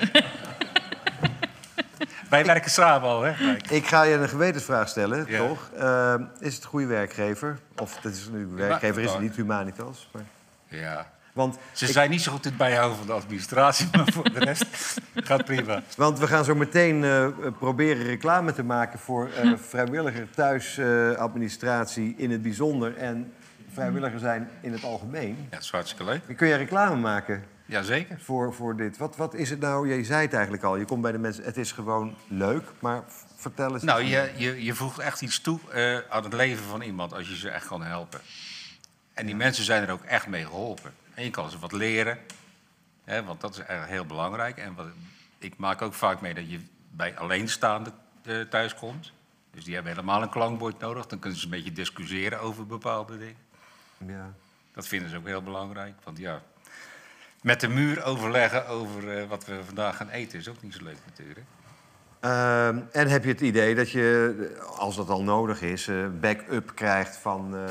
Wij 2.29 2.45
werken 2.45 2.71
samen 2.71 3.09
al, 3.09 3.21
hè? 3.21 3.55
Ik 3.69 3.87
ga 3.87 4.03
je 4.03 4.15
een 4.15 4.29
gewetensvraag 4.29 4.89
stellen, 4.89 5.25
Ja. 5.27 5.47
toch? 5.47 5.69
Eh, 5.77 6.15
is 6.39 6.53
het 6.55 6.63
een 6.63 6.69
goede 6.69 6.85
werkgever? 6.85 7.59
Of 7.77 7.97
dat 8.01 8.11
is 8.11 8.27
nu 8.31 8.45
werkgever 8.47 9.01
is 9.01 9.11
het 9.11 9.19
niet 9.19 9.35
Humanitas. 9.35 10.09
Maar... 10.11 10.23
Ja. 10.67 11.11
Want 11.33 11.57
Ze 11.71 11.85
ik- 11.85 11.91
zijn 11.91 12.09
niet 12.09 12.21
zo 12.21 12.31
goed 12.31 12.43
in 12.43 12.49
het 12.49 12.57
bijhouden 12.59 12.97
van 12.97 13.07
de 13.07 13.13
administratie, 13.13 13.87
maar 13.91 14.11
voor 14.11 14.33
de 14.33 14.39
rest 14.39 14.65
gaat 15.15 15.45
prima. 15.45 15.83
Want 15.97 16.19
we 16.19 16.27
gaan 16.27 16.43
zo 16.45 16.55
meteen 16.55 17.03
eh, 17.03 17.27
proberen 17.59 18.03
reclame 18.03 18.53
te 18.53 18.63
maken 18.63 18.99
voor 18.99 19.29
eh, 19.29 19.51
vrijwilliger 19.57 20.27
thuisadministratie 20.29 22.13
in 22.17 22.31
het 22.31 22.41
bijzonder 22.41 22.97
en 22.97 23.33
vrijwilliger 23.73 24.19
zijn 24.19 24.49
in 24.61 24.71
het 24.71 24.83
algemeen. 24.83 25.37
Ja, 25.39 25.47
dat 25.49 25.61
is 25.63 25.71
hartstikke 25.71 26.03
leuk. 26.03 26.37
Kun 26.37 26.47
je 26.47 26.55
reclame 26.55 26.95
maken? 26.95 27.43
Jazeker. 27.65 28.19
Voor, 28.19 28.53
voor 28.53 28.75
dit. 28.75 28.97
Wat, 28.97 29.15
wat 29.15 29.33
is 29.33 29.49
het 29.49 29.59
nou? 29.59 29.93
Je 29.95 30.03
zei 30.03 30.21
het 30.21 30.33
eigenlijk 30.33 30.63
al. 30.63 30.77
Je 30.77 30.85
komt 30.85 31.01
bij 31.01 31.11
de 31.11 31.17
mensen. 31.17 31.43
Het 31.43 31.57
is 31.57 31.71
gewoon 31.71 32.15
leuk, 32.27 32.63
maar 32.79 33.03
vertel 33.35 33.73
eens. 33.73 33.83
Nou, 33.83 34.03
je, 34.03 34.31
je, 34.35 34.63
je 34.63 34.73
voegt 34.73 34.99
echt 34.99 35.21
iets 35.21 35.41
toe 35.41 35.59
eh, 35.71 35.97
aan 36.09 36.23
het 36.23 36.33
leven 36.33 36.63
van 36.65 36.81
iemand 36.81 37.13
als 37.13 37.29
je 37.29 37.35
ze 37.35 37.49
echt 37.49 37.67
kan 37.67 37.83
helpen. 37.83 38.19
En 39.13 39.25
die 39.25 39.35
mensen 39.35 39.63
zijn 39.63 39.83
er 39.83 39.91
ook 39.91 40.03
echt 40.03 40.27
mee 40.27 40.45
geholpen. 40.45 40.91
En 41.13 41.23
je 41.23 41.29
kan 41.29 41.49
ze 41.49 41.59
wat 41.59 41.71
leren, 41.71 42.19
hè, 43.03 43.23
want 43.23 43.41
dat 43.41 43.53
is 43.53 43.59
echt 43.59 43.87
heel 43.87 44.05
belangrijk. 44.05 44.57
En 44.57 44.75
wat, 44.75 44.87
ik 45.37 45.57
maak 45.57 45.81
ook 45.81 45.93
vaak 45.93 46.21
mee 46.21 46.33
dat 46.33 46.49
je 46.49 46.59
bij 46.89 47.17
alleenstaanden 47.17 47.93
eh, 48.23 48.41
thuis 48.41 48.75
komt. 48.75 49.11
Dus 49.51 49.63
die 49.63 49.73
hebben 49.73 49.91
helemaal 49.91 50.21
een 50.21 50.29
klankbord 50.29 50.79
nodig. 50.79 51.05
Dan 51.05 51.19
kunnen 51.19 51.39
ze 51.39 51.45
een 51.45 51.51
beetje 51.51 51.71
discussiëren 51.71 52.39
over 52.39 52.65
bepaalde 52.65 53.17
dingen. 53.17 53.41
Ja. 53.97 54.33
Dat 54.73 54.87
vinden 54.87 55.09
ze 55.09 55.17
ook 55.17 55.27
heel 55.27 55.43
belangrijk. 55.43 55.93
Want 56.03 56.17
ja, 56.17 56.41
met 57.41 57.59
de 57.59 57.67
muur 57.67 58.03
overleggen 58.03 58.67
over 58.67 59.17
eh, 59.17 59.27
wat 59.27 59.45
we 59.45 59.63
vandaag 59.65 59.97
gaan 59.97 60.09
eten 60.09 60.39
is 60.39 60.47
ook 60.47 60.61
niet 60.61 60.73
zo 60.73 60.83
leuk 60.83 60.97
natuurlijk. 61.05 61.45
Ehm, 62.23 62.79
en 62.91 63.07
heb 63.07 63.23
je 63.23 63.29
het 63.29 63.41
idee 63.41 63.75
dat 63.75 63.91
je, 63.91 64.55
als 64.77 64.95
dat 64.95 65.09
al 65.09 65.23
nodig 65.23 65.61
is, 65.61 65.87
eh, 65.87 65.95
back-up 66.19 66.71
krijgt 66.75 67.17
van, 67.17 67.55
eh, 67.55 67.63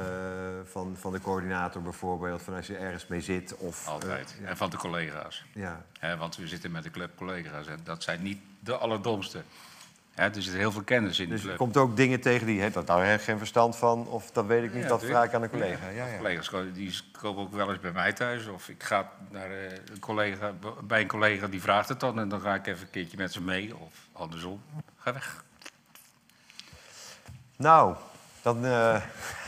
van, 0.65 0.97
van 0.99 1.13
de 1.13 1.21
coördinator 1.21 1.83
bijvoorbeeld, 1.83 2.43
van 2.43 2.55
als 2.55 2.67
je 2.67 2.77
ergens 2.77 3.07
mee 3.07 3.21
zit? 3.21 3.57
Of, 3.57 3.87
eh, 3.87 3.93
Altijd. 3.93 4.35
En 4.45 4.57
van 4.57 4.71
de 4.71 4.77
collega's. 4.77 5.45
Ja. 5.53 5.85
Want 6.19 6.37
we 6.37 6.47
zitten 6.47 6.71
met 6.71 6.85
een 6.85 6.91
club 6.91 7.11
collega's 7.17 7.67
en 7.67 7.79
dat 7.85 8.03
zijn 8.03 8.23
niet 8.23 8.39
de 8.61 8.77
allerdomste. 8.77 9.43
Ja, 10.15 10.23
er 10.35 10.43
zit 10.43 10.55
heel 10.55 10.73
veel 10.73 10.83
kennis 10.83 11.21
in. 11.21 11.29
Dus 11.29 11.43
je 11.43 11.55
komt 11.57 11.77
ook 11.77 11.97
dingen 11.97 12.21
tegen 12.21 12.47
die 12.47 12.61
heeft 12.61 12.75
dat 12.75 12.87
nou 12.87 13.19
geen 13.19 13.39
verstand 13.39 13.77
van, 13.77 14.07
of 14.07 14.31
dat 14.31 14.47
weet 14.47 14.63
ik 14.63 14.75
niet, 14.75 14.83
Ja, 14.83 14.89
dat 14.89 14.99
tuurlijk. 15.01 15.19
vraag 15.19 15.29
ik 15.29 15.35
aan 15.35 15.43
een 15.43 15.51
collega. 15.51 15.89
Ja, 15.89 16.07
ja. 16.07 16.17
Collega's 16.17 16.51
die 16.75 16.99
komen 17.21 17.43
ook 17.43 17.53
wel 17.53 17.71
eens 17.71 17.81
bij 17.81 17.93
mij 17.93 18.13
thuis. 18.13 18.47
Of 18.47 18.69
ik 18.69 18.83
ga 18.83 19.11
naar 19.31 19.51
eh, 19.51 19.73
een 19.93 19.99
collega, 20.01 20.53
bij 20.85 21.01
een 21.01 21.07
collega 21.07 21.47
die 21.47 21.61
vraagt 21.63 21.89
het 21.89 22.01
dan. 22.01 22.19
En 22.19 22.29
dan 22.29 22.41
ga 22.41 22.55
ik 22.55 22.67
even 22.67 22.83
een 22.83 22.91
keertje 22.91 23.17
met 23.17 23.33
ze 23.33 23.43
mee. 23.43 23.77
Of 23.77 23.95
andersom. 24.13 24.63
Ga 24.97 25.13
weg. 25.13 25.45
Nou, 27.57 27.97
dan, 28.43 28.65
eh 28.67 29.03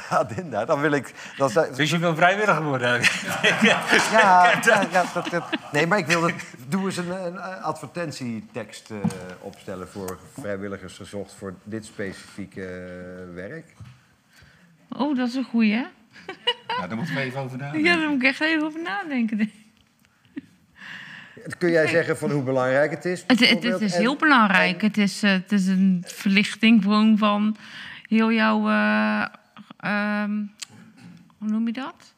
Adinda, 0.09 0.65
dan 0.65 0.81
wil 0.81 0.93
ik... 0.93 1.13
Dan, 1.37 1.51
zijn- 1.51 1.75
Dus 1.75 1.91
je 1.91 1.99
wil 1.99 2.15
vrijwilliger 2.17 2.63
worden? 2.63 3.01
ja, 3.63 3.83
ja, 4.13 4.61
ja 4.93 5.05
dat, 5.15 5.31
dat- 5.31 5.45
nee, 5.73 5.87
maar 5.87 5.99
ik 5.99 6.07
wil 6.07 6.23
het. 6.23 6.35
Doe 6.69 6.85
eens 6.85 6.97
een, 6.97 7.11
een 7.27 7.39
advertentietekst 7.41 8.91
eh, 8.91 8.97
opstellen 9.41 9.89
voor 9.89 10.19
vrijwilligers 10.41 10.97
gezocht 10.97 11.35
voor 11.39 11.55
dit 11.65 11.85
specifieke 11.85 12.63
eh, 12.67 13.35
werk. 13.35 13.73
Oh, 14.89 15.17
dat 15.17 15.29
is 15.29 15.35
een 15.35 15.45
goeie, 15.45 15.73
hè? 15.73 15.85
Nou, 16.67 16.89
daar 16.89 16.97
moeten 16.97 17.15
we 17.15 17.21
even 17.21 17.41
over 17.41 17.59
nadenken. 17.59 17.91
Ja, 17.91 17.97
daar 17.97 18.09
moet 18.09 18.23
ik 18.23 18.29
echt 18.29 18.41
even 18.41 18.65
over 18.67 18.83
nadenken. 18.83 19.51
Kun 21.59 21.71
jij 21.71 21.87
zeggen 21.89 22.19
van 22.19 22.31
hoe 22.31 22.43
belangrijk 22.43 22.91
het 22.91 23.05
is? 23.05 23.25
Het, 23.27 23.49
het, 23.49 23.81
is 23.81 23.93
En- 23.95 24.01
heel 24.01 24.17
belangrijk. 24.17 24.83
Het, 24.83 24.99
is, 24.99 25.23
eh, 25.23 25.31
het 25.31 25.53
is 25.53 25.67
een 25.67 26.05
verlichting 26.07 26.83
gewoon 26.83 27.19
van 27.19 27.57
heel 28.09 28.33
jouw... 28.33 28.69
eh, 28.69 29.25
ehm, 29.85 30.43
hoe 31.39 31.49
noem 31.49 31.67
je 31.67 31.73
dat? 31.73 32.15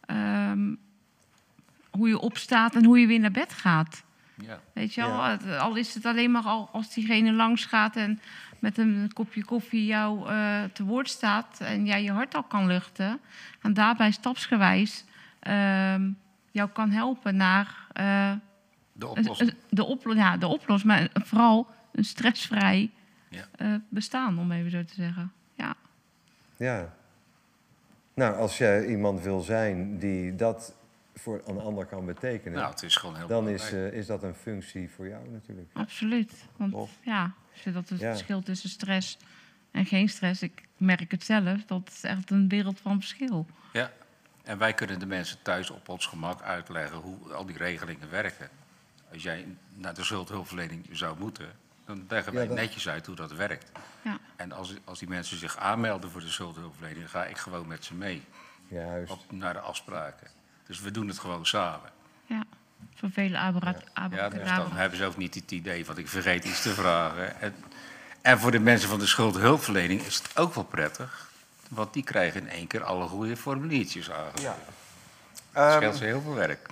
Ehm, 0.00 0.74
hoe 1.90 2.08
je 2.08 2.18
opstaat 2.18 2.74
en 2.74 2.84
hoe 2.84 3.00
je 3.00 3.06
weer 3.06 3.20
naar 3.20 3.30
bed 3.30 3.52
gaat. 3.52 4.02
Ja. 4.42 4.60
Weet 4.72 4.94
je 4.94 5.00
wel? 5.00 5.10
Ja. 5.10 5.56
Al 5.58 5.74
is 5.76 5.94
het 5.94 6.06
alleen 6.06 6.30
maar 6.30 6.42
al 6.42 6.68
als 6.72 6.94
diegene 6.94 7.32
langs 7.32 7.64
gaat 7.64 7.96
en 7.96 8.20
met 8.58 8.78
een 8.78 9.10
kopje 9.12 9.44
koffie 9.44 9.86
jou 9.86 10.28
eh, 10.30 10.62
te 10.72 10.84
woord 10.84 11.08
staat 11.08 11.60
en 11.60 11.86
jij 11.86 12.02
je 12.02 12.12
hart 12.12 12.34
al 12.34 12.42
kan 12.42 12.66
luchten. 12.66 13.20
En 13.62 13.74
daarbij 13.74 14.10
stapsgewijs 14.10 15.04
ehm, 15.40 16.10
jou 16.50 16.70
kan 16.70 16.90
helpen 16.90 17.36
naar 17.36 17.86
eh, 17.92 18.32
De 18.92 19.06
oplossing. 19.08 19.54
De, 19.70 19.84
oplo 19.84 20.14
ja, 20.14 20.36
de 20.36 20.46
oplossing, 20.46 20.92
maar 20.92 21.08
vooral 21.12 21.66
een 21.92 22.04
stressvrij 22.04 22.90
Ja. 23.28 23.44
eh, 23.56 23.74
bestaan, 23.88 24.38
om 24.38 24.52
even 24.52 24.70
zo 24.70 24.84
te 24.84 24.94
zeggen. 24.94 25.32
Ja. 26.64 26.94
Nou, 28.14 28.36
als 28.36 28.58
jij 28.58 28.86
iemand 28.86 29.20
wil 29.22 29.40
zijn 29.40 29.98
die 29.98 30.34
dat 30.34 30.74
voor 31.14 31.42
een 31.46 31.58
ander 31.58 31.86
kan 31.86 32.06
betekenen, 32.06 32.58
Nou, 32.58 32.70
het 32.70 32.82
is 32.82 32.96
gewoon 32.96 33.16
heel 33.16 33.26
dan 33.26 33.48
is, 33.48 33.64
belangrijk. 33.68 33.92
eh, 33.92 33.98
is 33.98 34.06
dat 34.06 34.22
een 34.22 34.34
functie 34.34 34.90
voor 34.90 35.08
jou 35.08 35.28
natuurlijk. 35.28 35.68
Absoluut. 35.72 36.32
Want 36.56 36.72
Of? 36.74 36.90
ja, 37.02 37.32
als 37.52 37.62
je 37.62 37.72
dat 37.72 37.88
het 37.88 38.00
Ja. 38.00 38.10
verschil 38.10 38.42
tussen 38.42 38.68
stress 38.68 39.18
en 39.70 39.86
geen 39.86 40.08
stress, 40.08 40.42
ik 40.42 40.62
merk 40.76 41.10
het 41.10 41.24
zelf, 41.24 41.64
dat 41.64 41.88
is 41.92 42.02
echt 42.02 42.30
een 42.30 42.48
wereld 42.48 42.80
van 42.80 42.98
verschil. 42.98 43.46
Ja. 43.72 43.90
En 44.44 44.58
wij 44.58 44.72
kunnen 44.74 44.98
de 44.98 45.06
mensen 45.06 45.38
thuis 45.42 45.70
op 45.70 45.88
ons 45.88 46.06
gemak 46.06 46.42
uitleggen 46.42 46.96
hoe 46.98 47.32
al 47.32 47.46
die 47.46 47.56
regelingen 47.56 48.10
werken. 48.10 48.48
Als 49.12 49.22
jij 49.22 49.46
naar 49.74 49.94
de 49.94 50.04
schuldhulpverlening 50.04 50.86
zou 50.90 51.18
moeten, 51.18 51.46
dan 51.86 52.04
leggen 52.08 52.32
wij 52.32 52.42
Ja, 52.42 52.48
dat- 52.48 52.56
netjes 52.58 52.88
uit 52.88 53.06
hoe 53.06 53.16
dat 53.16 53.32
werkt. 53.32 53.70
Ja. 54.02 54.18
En 54.36 54.52
als, 54.52 54.74
als 54.84 54.98
die 54.98 55.08
mensen 55.08 55.38
zich 55.38 55.56
aanmelden 55.56 56.10
voor 56.10 56.20
de 56.20 56.28
schuldhulpverlening, 56.28 57.10
ga 57.10 57.24
ik 57.24 57.36
gewoon 57.38 57.66
met 57.66 57.84
ze 57.84 57.94
mee. 57.94 58.24
Juist. 58.68 59.12
Op, 59.12 59.32
naar 59.32 59.52
de 59.52 59.58
afspraken. 59.60 60.26
Dus 60.66 60.80
we 60.80 60.90
doen 60.90 61.08
het 61.08 61.18
gewoon 61.18 61.46
samen. 61.46 61.90
Ja, 62.26 62.42
voor 62.94 63.10
vele 63.10 63.38
abra- 63.38 63.68
Ja, 63.70 63.76
abracadabra. 63.92 64.38
dus 64.56 64.56
dan 64.56 64.76
hebben 64.76 64.98
ze 64.98 65.04
ook 65.04 65.16
niet 65.16 65.34
het 65.34 65.50
idee 65.50 65.84
van 65.84 65.98
ik 65.98 66.08
vergeet 66.08 66.44
iets 66.44 66.62
te 66.62 66.74
vragen. 66.74 67.40
En, 67.40 67.54
en 68.22 68.38
voor 68.38 68.50
de 68.50 68.58
mensen 68.58 68.88
van 68.88 68.98
de 68.98 69.06
schuldhulpverlening 69.06 70.00
is 70.00 70.16
het 70.16 70.36
ook 70.36 70.54
wel 70.54 70.64
prettig. 70.64 71.30
Want 71.68 71.92
die 71.92 72.02
krijgen 72.04 72.40
in 72.40 72.48
één 72.48 72.66
keer 72.66 72.82
alle 72.84 73.06
goede 73.06 73.36
formuliertjes 73.36 74.10
aangegeven. 74.10 74.40
Ja. 74.42 74.56
Dat 75.52 75.64
Ehm, 75.64 75.76
scheelt 75.76 75.96
ze 75.96 76.04
heel 76.04 76.20
veel 76.20 76.34
werk. 76.34 76.68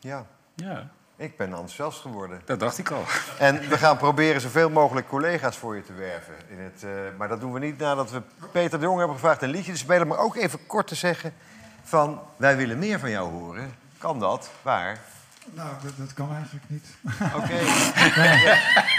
Ja. 0.00 0.26
Ja. 0.54 0.90
Ik 1.16 1.36
ben 1.36 1.46
enthousiast 1.46 2.00
geworden. 2.00 2.42
Dat 2.44 2.60
dacht 2.60 2.78
ik 2.78 2.90
al. 2.90 3.04
En 3.38 3.68
we 3.68 3.78
gaan 3.78 3.96
proberen 3.96 4.40
zoveel 4.40 4.70
mogelijk 4.70 5.08
collega's 5.08 5.56
voor 5.56 5.76
je 5.76 5.82
te 5.82 5.92
werven. 5.92 6.34
In 6.48 6.58
het, 6.58 6.82
eh, 6.82 6.90
maar 7.18 7.28
dat 7.28 7.40
doen 7.40 7.52
we 7.52 7.58
niet 7.58 7.78
nadat 7.78 8.10
we 8.10 8.22
Peter 8.52 8.78
de 8.78 8.84
Jong 8.84 8.98
hebben 8.98 9.16
gevraagd 9.16 9.42
een 9.42 9.50
liedje 9.50 9.72
te 9.72 9.78
spelen. 9.78 10.06
Maar 10.06 10.18
ook 10.18 10.36
even 10.36 10.66
kort 10.66 10.86
te 10.86 10.94
zeggen 10.94 11.34
van, 11.82 12.20
wij 12.36 12.56
willen 12.56 12.78
meer 12.78 12.98
van 12.98 13.10
jou 13.10 13.30
horen. 13.30 13.74
Kan 13.98 14.18
dat? 14.18 14.50
Waar? 14.62 14.98
Nou, 15.44 15.68
dat, 15.82 15.92
dat 15.96 16.14
kan 16.14 16.34
eigenlijk 16.34 16.64
niet. 16.68 16.86
Oké. 17.34 17.54
ja, 18.20 18.38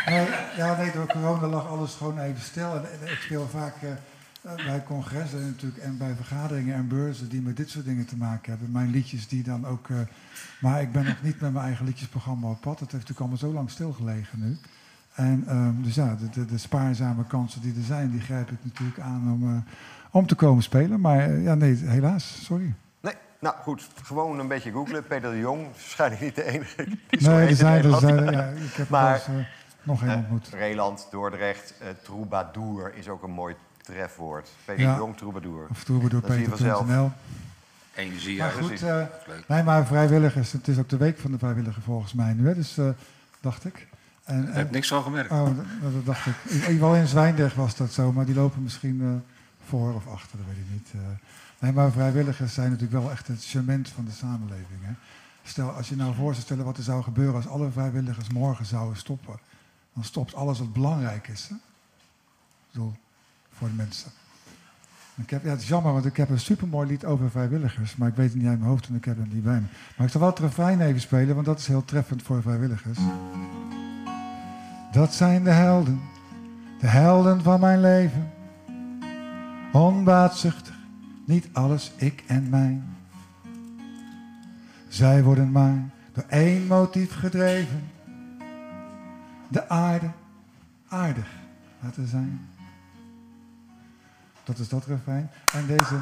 nee, 0.10 0.27
ja, 0.56 0.76
nee, 0.76 0.91
door 0.91 1.07
corona 1.07 1.48
lag 1.48 1.68
alles 1.68 1.94
gewoon 1.94 2.19
even 2.19 2.41
stil. 2.41 2.72
En, 2.76 2.85
en 3.02 3.11
ik 3.11 3.19
speel 3.22 3.48
vaak 3.52 3.76
eh, 3.81 3.90
bij 4.43 4.83
congressen 4.83 5.45
natuurlijk 5.45 5.83
en 5.83 5.97
bij 5.97 6.15
vergaderingen 6.15 6.75
en 6.75 6.87
beurzen 6.87 7.29
die 7.29 7.41
met 7.41 7.57
dit 7.57 7.69
soort 7.69 7.85
dingen 7.85 8.05
te 8.05 8.17
maken 8.17 8.51
hebben. 8.51 8.71
Mijn 8.71 8.89
liedjes 8.89 9.27
die 9.27 9.43
dan 9.43 9.67
ook... 9.67 9.89
eh, 9.89 9.97
maar 10.61 10.81
ik 10.81 10.91
ben 10.91 11.05
nog 11.05 11.21
niet 11.21 11.41
met 11.41 11.53
mijn 11.53 11.65
eigen 11.65 11.85
liedjesprogramma 11.85 12.49
op 12.49 12.61
pad. 12.61 12.79
Het 12.79 12.91
heeft 12.91 12.91
natuurlijk 12.91 13.19
allemaal 13.19 13.37
zo 13.37 13.53
lang 13.53 13.69
stilgelegen 13.69 14.39
nu. 14.39 14.57
En 15.15 15.43
ehm, 15.47 15.81
dus 15.81 15.95
ja, 15.95 16.15
de, 16.15 16.29
de, 16.29 16.45
de 16.45 16.57
spaarzame 16.57 17.25
kansen 17.25 17.61
die 17.61 17.75
er 17.75 17.83
zijn, 17.83 18.11
die 18.11 18.21
grijp 18.21 18.51
ik 18.51 18.57
natuurlijk 18.63 18.99
aan 18.99 19.31
om, 19.31 19.55
eh, 19.55 19.73
om 20.11 20.27
te 20.27 20.35
komen 20.35 20.63
spelen. 20.63 20.99
Maar 20.99 21.19
eh, 21.19 21.43
ja, 21.43 21.55
nee, 21.55 21.75
helaas, 21.75 22.43
sorry. 22.43 22.73
Nee, 23.01 23.13
nou 23.39 23.55
goed. 23.55 23.87
Gewoon 24.03 24.39
een 24.39 24.47
beetje 24.47 24.71
googlen. 24.71 25.07
Peter 25.07 25.31
de 25.31 25.39
Jong 25.39 25.65
waarschijnlijk 25.71 26.21
niet 26.21 26.35
de 26.35 26.43
enige. 26.43 26.85
Die 26.85 27.27
Nee, 27.29 27.47
er 27.47 27.55
zijn, 27.55 27.83
er 27.83 27.99
zijn, 27.99 28.31
ja, 28.31 28.43
ik 28.43 28.73
heb 28.73 28.89
maar, 28.89 29.23
wel 29.27 29.35
eens, 29.35 29.47
nog 29.83 30.03
eh, 30.03 30.15
ontmoet. 30.15 30.47
Reeland, 30.47 31.07
Dordrecht, 31.11 31.73
troubadour 32.03 32.93
is 32.95 33.07
ook 33.07 33.23
een 33.23 33.31
mooi 33.31 33.55
trefwoord. 33.84 34.49
Peter 34.65 34.84
Ja. 34.84 34.97
Jong, 34.97 35.18
troubadour. 35.18 35.68
Of 35.69 35.84
troubadour 35.84 36.22
Dat 36.22 36.31
zie 36.31 36.41
je 36.41 36.47
vanzelf. 36.49 36.80
Peter.nl. 36.85 37.11
Energie 37.95 38.38
Maar 38.38 38.51
goed, 38.51 38.81
eh, 38.81 38.95
Leuk. 39.27 39.43
nee, 39.47 39.64
maar 39.64 39.85
vrijwilligers, 39.85 40.51
het 40.51 40.68
is 40.68 40.77
ook 40.77 40.89
de 40.89 40.97
week 40.97 41.18
van 41.19 41.31
de 41.31 41.38
vrijwilliger 41.38 41.81
volgens 41.81 42.14
mij 42.14 42.34
nu, 42.34 42.47
hè, 42.47 42.53
dus 42.55 42.77
eh, 42.77 42.89
dacht 43.41 43.65
ik. 43.65 43.88
En, 44.23 44.47
Ik 44.47 44.53
heb 44.53 44.72
niks 44.72 44.88
van 44.88 45.03
gemerkt. 45.03 45.31
Oh, 45.31 45.45
dat, 45.45 45.55
dat 45.93 46.05
dacht 46.05 46.26
ik. 46.26 46.34
In 46.43 46.53
ieder 46.55 46.69
geval 46.69 46.95
in 46.95 47.07
Zwijndrecht 47.07 47.55
was 47.55 47.76
dat 47.76 47.91
zo, 47.91 48.11
maar 48.11 48.26
die 48.26 48.35
lopen 48.35 48.64
misschien 48.64 49.01
eh, 49.01 49.07
voor 49.68 49.93
of 49.93 50.07
achter, 50.07 50.38
dat 50.38 50.47
weet 50.47 50.57
ik 50.65 50.72
niet. 50.72 50.89
eh. 50.93 50.99
nee, 51.60 51.72
maar 51.72 51.91
vrijwilligers 51.91 52.53
zijn 52.53 52.72
natuurlijk 52.72 53.01
wel 53.01 53.11
echt 53.11 53.27
het 53.27 53.41
cement 53.43 53.89
van 53.89 54.05
de 54.05 54.11
samenleving. 54.11 54.80
Hè. 54.81 54.91
Stel, 55.43 55.69
als 55.69 55.89
je 55.89 55.95
nou 55.95 56.15
voor 56.15 56.31
zou 56.31 56.43
stellen 56.45 56.65
wat 56.65 56.77
er 56.77 56.84
zou 56.84 57.03
gebeuren 57.03 57.35
als 57.35 57.47
alle 57.47 57.72
vrijwilligers 57.72 58.30
morgen 58.30 58.65
zouden 58.65 58.97
stoppen, 58.97 59.39
dan 59.93 60.03
stopt 60.03 60.35
alles 60.35 60.60
wat 60.60 60.73
belangrijk 60.73 61.27
is. 61.27 61.47
Hè? 61.49 61.55
Ik 61.55 61.61
bedoel, 62.72 62.93
voor 63.64 63.77
de 63.77 63.84
mensen. 63.84 64.11
Ik 65.15 65.30
heb, 65.30 65.44
ja, 65.44 65.49
het 65.49 65.61
is 65.61 65.68
jammer, 65.68 65.94
want 65.94 66.06
ik 66.06 66.18
heb 66.18 66.30
een 66.30 66.40
supermooi 66.40 66.88
lied 66.88 67.06
over 67.06 67.30
vrijwilligers. 67.30 67.95
Maar 67.95 68.07
ik 68.07 68.15
weet 68.15 68.30
het 68.30 68.35
niet 68.35 68.48
uit 68.48 68.57
mijn 68.57 68.69
hoofd 68.69 68.88
en 68.88 68.95
ik 68.95 69.06
heb 69.06 69.18
het 69.18 69.34
niet 69.34 69.44
bij 69.44 69.60
me. 69.60 69.65
Maar 69.98 70.06
ik 70.06 70.11
zal 70.11 70.22
wel 70.22 70.30
het 70.30 70.40
refrein 70.40 70.81
even 70.81 71.02
spelen, 71.02 71.35
want 71.35 71.45
dat 71.45 71.60
is 71.60 71.68
heel 71.68 71.85
treffend 71.85 72.22
voor 72.23 72.41
vrijwilligers. 72.41 72.98
Dat 74.91 75.14
zijn 75.14 75.44
de 75.44 75.49
helden, 75.49 76.02
de 76.80 76.88
helden 76.88 77.41
van 77.41 77.60
mijn 77.60 77.81
leven. 77.81 78.31
Onbaatzuchtig, 79.72 80.76
niet 81.26 81.49
alles 81.53 81.91
ik 81.95 82.23
en 82.27 82.49
mijn. 82.49 82.95
Zij 84.88 85.23
worden 85.23 85.52
maar 85.52 85.90
door 86.14 86.26
één 86.27 86.68
motief 86.68 87.14
gedreven. 87.14 87.84
De 89.48 89.69
aarde 89.69 90.10
aardig 90.88 91.27
laten 91.80 92.07
zijn. 92.07 92.52
Dat 94.43 94.59
is 94.59 94.69
dat 94.69 94.85
refrein. 94.85 95.29
En 95.53 95.65
deze. 95.67 96.01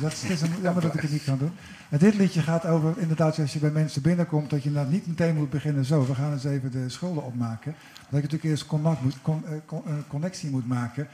Dat 0.00 0.12
is, 0.12 0.22
het 0.22 0.30
is 0.30 0.40
een, 0.40 0.60
jammer 0.62 0.82
dat 0.82 0.94
ik 0.94 1.00
het 1.00 1.10
niet 1.10 1.24
kan 1.24 1.38
doen. 1.38 1.52
En 1.88 1.98
dit 1.98 2.14
liedje 2.14 2.42
gaat 2.42 2.66
over, 2.66 2.98
inderdaad, 2.98 3.38
als 3.38 3.52
je 3.52 3.58
bij 3.58 3.70
mensen 3.70 4.02
binnenkomt, 4.02 4.50
dat 4.50 4.62
je 4.62 4.70
nou 4.70 4.88
niet 4.88 5.06
meteen 5.06 5.34
moet 5.34 5.50
beginnen 5.50 5.84
zo. 5.84 6.06
We 6.06 6.14
gaan 6.14 6.32
eens 6.32 6.44
even 6.44 6.70
de 6.70 6.88
schulden 6.88 7.24
opmaken. 7.24 7.72
Dat 7.72 8.10
je 8.10 8.16
natuurlijk 8.16 8.44
eerst 8.44 8.66
contact 8.66 9.02
moet, 9.02 9.16
eh, 9.24 9.56
eh, 9.56 9.80
connectie 10.08 10.50
moet 10.50 10.66
maken. 10.66 11.08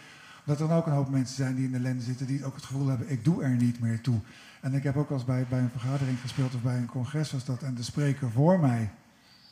Omdat 0.46 0.62
er 0.62 0.68
dan 0.68 0.76
ook 0.76 0.86
een 0.86 0.92
hoop 0.92 1.10
mensen 1.10 1.36
zijn 1.36 1.54
die 1.54 1.64
in 1.64 1.70
de 1.70 1.76
ellende 1.76 2.02
zitten, 2.02 2.26
die 2.26 2.44
ook 2.44 2.54
het 2.54 2.64
gevoel 2.64 2.86
hebben, 2.86 3.10
ik 3.10 3.24
doe 3.24 3.42
er 3.42 3.50
niet 3.50 3.80
meer 3.80 4.00
toe. 4.00 4.18
En 4.60 4.74
ik 4.74 4.82
heb 4.82 4.96
ook 4.96 5.10
als 5.10 5.24
bij, 5.24 5.46
bij 5.48 5.58
een 5.58 5.70
vergadering 5.70 6.20
gespeeld 6.20 6.54
of 6.54 6.62
bij 6.62 6.76
een 6.76 6.86
congres 6.86 7.32
was 7.32 7.44
dat. 7.44 7.62
En 7.62 7.74
de 7.74 7.82
spreker 7.82 8.30
voor 8.30 8.60
mij, 8.60 8.90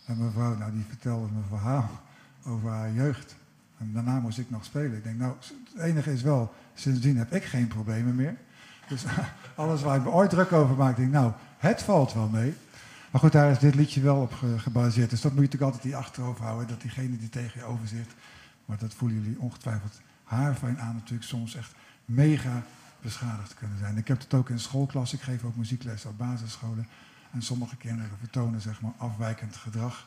een 0.06 0.24
mevrouw, 0.24 0.56
nou 0.56 0.72
die 0.72 0.84
vertelde 0.88 1.26
een 1.26 1.44
verhaal 1.48 1.90
over 2.46 2.70
haar 2.70 2.92
jeugd. 2.92 3.36
En 3.78 3.90
daarna 3.92 4.20
moest 4.20 4.38
ik 4.38 4.50
nog 4.50 4.64
spelen. 4.64 4.96
Ik 4.96 5.04
denk, 5.04 5.18
nou, 5.18 5.34
het 5.38 5.82
enige 5.82 6.12
is 6.12 6.22
wel, 6.22 6.52
sindsdien 6.80 7.16
heb 7.16 7.32
ik 7.32 7.44
geen 7.44 7.66
problemen 7.68 8.14
meer. 8.14 8.36
Dus 8.88 9.04
alles 9.54 9.82
waar 9.82 9.96
ik 9.96 10.02
me 10.02 10.10
ooit 10.10 10.30
druk 10.30 10.52
over 10.52 10.76
maak, 10.76 10.96
denk 10.96 11.08
ik, 11.08 11.14
nou, 11.14 11.32
het 11.58 11.82
valt 11.82 12.12
wel 12.12 12.28
mee. 12.28 12.54
Maar 13.10 13.20
goed, 13.20 13.32
daar 13.32 13.50
is 13.50 13.58
dit 13.58 13.74
liedje 13.74 14.00
wel 14.00 14.20
op 14.20 14.32
ge- 14.32 14.58
gebaseerd. 14.58 15.10
Dus 15.10 15.20
dat 15.20 15.32
moet 15.32 15.40
je 15.40 15.46
natuurlijk 15.46 15.72
altijd 15.72 15.82
die 15.92 15.96
achterhoofd 15.96 16.40
houden, 16.40 16.68
dat 16.68 16.80
diegene 16.80 17.18
die 17.18 17.28
tegen 17.28 17.60
je 17.60 17.66
over 17.66 17.88
zit. 17.88 18.14
Maar 18.64 18.78
dat 18.78 18.94
voelen 18.94 19.22
jullie 19.22 19.40
ongetwijfeld 19.40 20.00
haarfijn 20.24 20.80
aan, 20.80 20.94
natuurlijk 20.94 21.28
soms 21.28 21.54
echt 21.54 21.74
mega 22.04 22.62
beschadigd 23.00 23.54
kunnen 23.54 23.78
zijn. 23.78 23.96
Ik 23.96 24.08
heb 24.08 24.18
het 24.20 24.34
ook 24.34 24.50
in 24.50 24.58
schoolklas, 24.60 25.12
ik 25.12 25.20
geef 25.20 25.44
ook 25.44 25.56
muziekles 25.56 26.04
op 26.04 26.18
basisscholen. 26.18 26.86
En 27.32 27.42
sommige 27.42 27.76
kinderen 27.76 28.10
vertonen 28.18 28.60
zeg 28.60 28.80
maar 28.80 28.92
afwijkend 28.96 29.56
gedrag. 29.56 30.06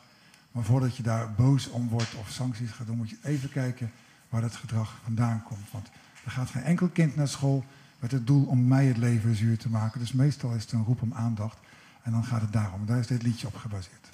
Maar 0.52 0.64
voordat 0.64 0.96
je 0.96 1.02
daar 1.02 1.32
boos 1.32 1.68
om 1.68 1.88
wordt 1.88 2.14
of 2.14 2.30
sancties 2.30 2.70
gaat 2.70 2.86
doen, 2.86 2.96
moet 2.96 3.10
je 3.10 3.16
even 3.22 3.48
kijken 3.50 3.90
waar 4.28 4.40
dat 4.40 4.56
gedrag 4.56 4.94
vandaan 5.04 5.42
komt. 5.42 5.70
Want 5.70 5.90
er 6.24 6.30
gaat 6.30 6.50
geen 6.50 6.62
enkel 6.62 6.88
kind 6.88 7.16
naar 7.16 7.28
school 7.28 7.64
met 7.98 8.10
het 8.10 8.26
doel 8.26 8.44
om 8.44 8.68
mij 8.68 8.86
het 8.86 8.96
leven 8.96 9.34
zuur 9.34 9.58
te 9.58 9.68
maken. 9.68 10.00
Dus 10.00 10.12
meestal 10.12 10.54
is 10.54 10.62
het 10.62 10.72
een 10.72 10.84
roep 10.84 11.02
om 11.02 11.14
aandacht. 11.14 11.58
En 12.02 12.12
dan 12.12 12.24
gaat 12.24 12.40
het 12.40 12.52
daarom. 12.52 12.86
Daar 12.86 12.98
is 12.98 13.06
dit 13.06 13.22
liedje 13.22 13.46
op 13.46 13.56
gebaseerd. 13.56 14.08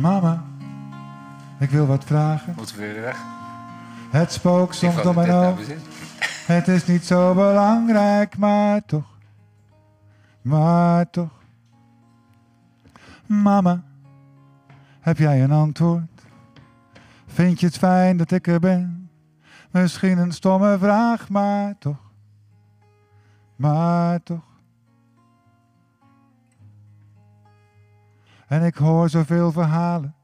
Mama, 0.00 0.44
ik 1.58 1.70
wil 1.70 1.86
wat 1.86 2.04
vragen. 2.04 2.54
Moeten 2.56 2.76
we 2.76 2.92
weer 2.92 3.00
weg? 3.00 3.18
Het 4.10 4.32
spook 4.32 4.74
soms 4.74 5.02
door 5.02 5.14
mijn 5.14 5.28
nou 5.28 5.56
Het 6.46 6.68
is 6.68 6.86
niet 6.86 7.04
zo 7.04 7.34
belangrijk, 7.34 8.36
maar 8.36 8.84
toch. 8.84 9.18
Maar 10.42 11.10
toch. 11.10 11.39
Mama, 13.30 13.84
heb 15.00 15.18
jij 15.18 15.42
een 15.42 15.50
antwoord? 15.50 16.26
Vind 17.26 17.60
je 17.60 17.66
het 17.66 17.78
fijn 17.78 18.16
dat 18.16 18.30
ik 18.30 18.46
er 18.46 18.60
ben? 18.60 19.10
Misschien 19.70 20.18
een 20.18 20.32
stomme 20.32 20.78
vraag, 20.78 21.28
maar 21.28 21.78
toch. 21.78 22.12
Maar 23.56 24.22
toch. 24.22 24.44
En 28.46 28.62
ik 28.62 28.74
hoor 28.74 29.08
zoveel 29.08 29.52
verhalen. 29.52 30.14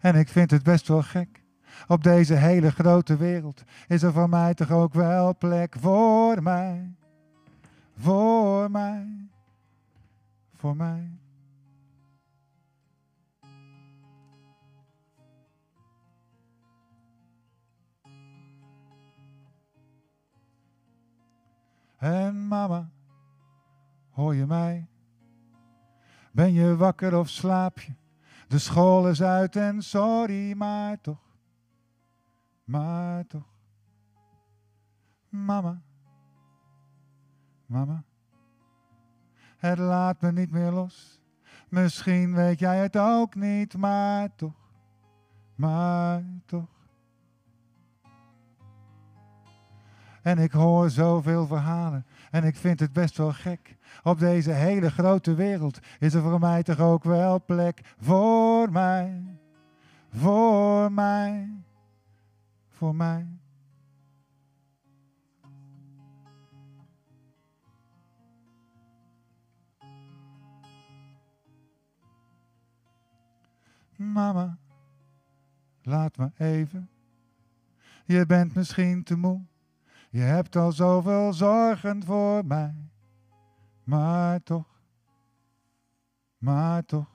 En 0.00 0.14
ik 0.14 0.28
vind 0.28 0.50
het 0.50 0.62
best 0.62 0.88
wel 0.88 1.02
gek. 1.02 1.42
Op 1.86 2.02
deze 2.02 2.34
hele 2.34 2.70
grote 2.70 3.16
wereld 3.16 3.62
is 3.88 4.02
er 4.02 4.12
voor 4.12 4.28
mij 4.28 4.54
toch 4.54 4.70
ook 4.70 4.94
wel 4.94 5.36
plek 5.36 5.76
voor 5.80 6.42
mij. 6.42 6.94
Voor 7.96 8.70
mij. 8.70 9.28
Voor 10.54 10.76
mij. 10.76 11.21
En 22.02 22.48
mama, 22.48 22.90
hoor 24.10 24.34
je 24.34 24.46
mij? 24.46 24.88
Ben 26.32 26.52
je 26.52 26.76
wakker 26.76 27.18
of 27.18 27.28
slaap 27.28 27.78
je? 27.78 27.92
De 28.48 28.58
school 28.58 29.08
is 29.08 29.22
uit 29.22 29.56
en 29.56 29.82
sorry, 29.82 30.52
maar 30.56 31.00
toch. 31.00 31.36
Maar 32.64 33.26
toch. 33.26 33.54
Mama. 35.28 35.82
Mama. 37.66 38.04
Het 39.56 39.78
laat 39.78 40.20
me 40.20 40.32
niet 40.32 40.50
meer 40.50 40.70
los. 40.70 41.20
Misschien 41.68 42.34
weet 42.34 42.58
jij 42.58 42.78
het 42.78 42.96
ook 42.96 43.34
niet, 43.34 43.76
maar 43.76 44.34
toch. 44.34 44.70
Maar 45.54 46.24
toch. 46.46 46.81
En 50.22 50.38
ik 50.38 50.52
hoor 50.52 50.90
zoveel 50.90 51.46
verhalen 51.46 52.06
en 52.30 52.44
ik 52.44 52.56
vind 52.56 52.80
het 52.80 52.92
best 52.92 53.16
wel 53.16 53.32
gek. 53.32 53.76
Op 54.02 54.18
deze 54.18 54.52
hele 54.52 54.90
grote 54.90 55.34
wereld 55.34 55.78
is 55.98 56.14
er 56.14 56.22
voor 56.22 56.38
mij 56.38 56.62
toch 56.62 56.80
ook 56.80 57.04
wel 57.04 57.44
plek 57.44 57.94
voor 57.98 58.72
mij. 58.72 59.22
Voor 60.10 60.92
mij. 60.92 61.50
Voor 62.68 62.94
mij. 62.94 63.26
Mama, 73.96 74.58
laat 75.82 76.16
me 76.16 76.30
even. 76.36 76.90
Je 78.04 78.26
bent 78.26 78.54
misschien 78.54 79.02
te 79.02 79.16
moe. 79.16 79.40
Je 80.12 80.20
hebt 80.20 80.56
al 80.56 80.72
zoveel 80.72 81.32
zorgen 81.32 82.04
voor 82.04 82.46
mij. 82.46 82.74
Maar 83.84 84.42
toch, 84.42 84.66
maar 86.38 86.84
toch. 86.84 87.06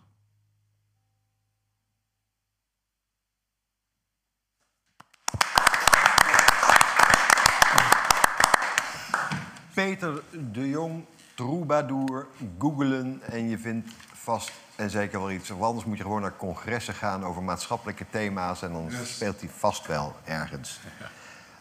Peter 9.74 10.24
de 10.53 10.69
Jong, 10.69 11.06
troubadour, 11.36 12.28
googelen 12.60 13.22
en 13.22 13.49
je 13.49 13.57
vindt 13.57 13.91
vast 14.14 14.52
en 14.76 14.90
zeker 14.90 15.19
wel 15.19 15.32
iets. 15.32 15.52
Of 15.52 15.61
anders 15.61 15.86
moet 15.86 15.98
je 15.98 16.03
gewoon 16.03 16.22
naar 16.22 16.36
congressen 16.36 16.94
gaan 16.94 17.24
over 17.24 17.44
maatschappelijke 17.44 18.06
thema's... 18.10 18.61
en 18.61 18.72
dan 18.72 18.91
speelt 18.91 19.40
hij 19.40 19.49
vast 19.49 19.88
wel 19.88 20.15
ergens. 20.24 20.80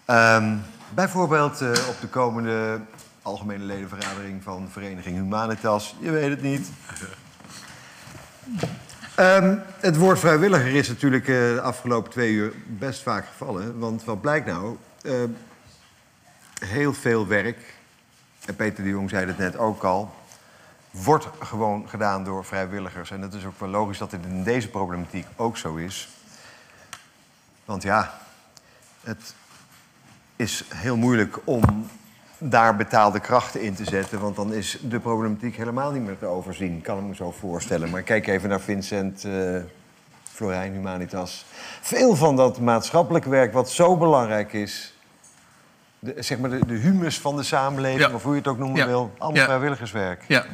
Ehm, 0.07 0.57
bijvoorbeeld 0.95 1.61
eh, 1.61 1.69
op 1.69 2.01
de 2.01 2.09
komende 2.09 2.81
algemene 3.23 3.65
ledenvergadering 3.65 4.43
van 4.43 4.69
Vereniging 4.71 5.17
Humanitas. 5.17 5.97
Je 6.01 6.11
weet 6.11 6.31
het 6.31 6.43
niet. 6.43 6.71
Ehm, 9.15 9.57
het 9.81 9.97
woord 9.97 10.19
vrijwilliger 10.19 10.75
is 10.75 10.89
natuurlijk 10.89 11.29
eh, 11.29 11.35
de 11.35 11.61
afgelopen 11.61 12.11
twee 12.11 12.33
uur 12.33 12.53
best 12.67 13.03
vaak 13.03 13.27
gevallen. 13.27 13.79
Want 13.79 14.05
wat 14.05 14.21
blijkt 14.21 14.47
nou? 14.47 14.77
Ehm, 15.03 15.31
heel 16.59 16.95
veel 16.95 17.27
werk, 17.27 17.75
en 18.45 18.57
Peter 18.57 18.85
de 18.85 18.91
Jong 18.91 19.11
zei 19.11 19.27
het 19.27 19.39
net 19.39 19.57
ook 19.57 19.83
al... 19.83 20.15
wordt 20.91 21.29
gewoon 21.41 21.89
gedaan 21.89 22.25
door 22.25 22.45
vrijwilligers. 22.45 23.11
En 23.11 23.21
het 23.21 23.35
is 23.35 23.45
ook 23.45 23.61
wel 23.61 23.69
logisch 23.69 23.99
dat 23.99 24.13
het 24.13 24.25
in 24.25 24.43
deze 24.43 24.69
problematiek 24.69 25.27
ook 25.37 25.57
zo 25.57 25.75
is. 25.75 26.09
Want 27.65 27.83
ja, 27.83 28.19
het 29.01 29.35
is 30.37 30.65
heel 30.75 30.97
moeilijk 30.97 31.39
om 31.45 31.63
daar 32.39 32.77
betaalde 32.77 33.21
krachten 33.21 33.61
in 33.63 33.75
te 33.75 33.85
zetten. 33.85 34.21
Want 34.21 34.37
dan 34.37 34.53
is 34.53 34.79
de 34.83 35.01
problematiek 35.01 35.57
helemaal 35.57 35.91
niet 35.93 36.03
meer 36.03 36.19
te 36.19 36.27
overzien. 36.27 36.81
Kan 36.81 36.99
ik 36.99 37.05
me 37.05 37.15
zo 37.15 37.31
voorstellen. 37.31 37.91
Maar 37.91 38.03
kijk 38.03 38.27
even 38.27 38.49
naar 38.49 38.61
Vincent 38.61 39.25
uh, 39.25 39.59
Florijn 40.23 40.73
Humanitas. 40.73 41.45
Veel 41.81 42.17
van 42.17 42.37
dat 42.37 42.61
maatschappelijke 42.61 43.29
werk 43.29 43.53
wat 43.53 43.71
zo 43.71 43.97
belangrijk 43.97 44.53
is... 44.53 44.95
De, 45.99 46.15
zeg 46.19 46.39
maar 46.39 46.51
de, 46.51 46.67
de 46.67 46.75
humus 46.75 47.21
van 47.21 47.37
de 47.37 47.43
samenleving, 47.43 48.09
Ja. 48.09 48.15
of 48.15 48.23
hoe 48.23 48.33
je 48.33 48.39
het 48.39 48.49
ook 48.49 48.59
noemen 48.59 48.79
Ja. 48.79 48.87
wil... 48.87 49.11
allemaal 49.19 49.45
vrijwilligerswerk. 49.45 50.25
Ja. 50.29 50.45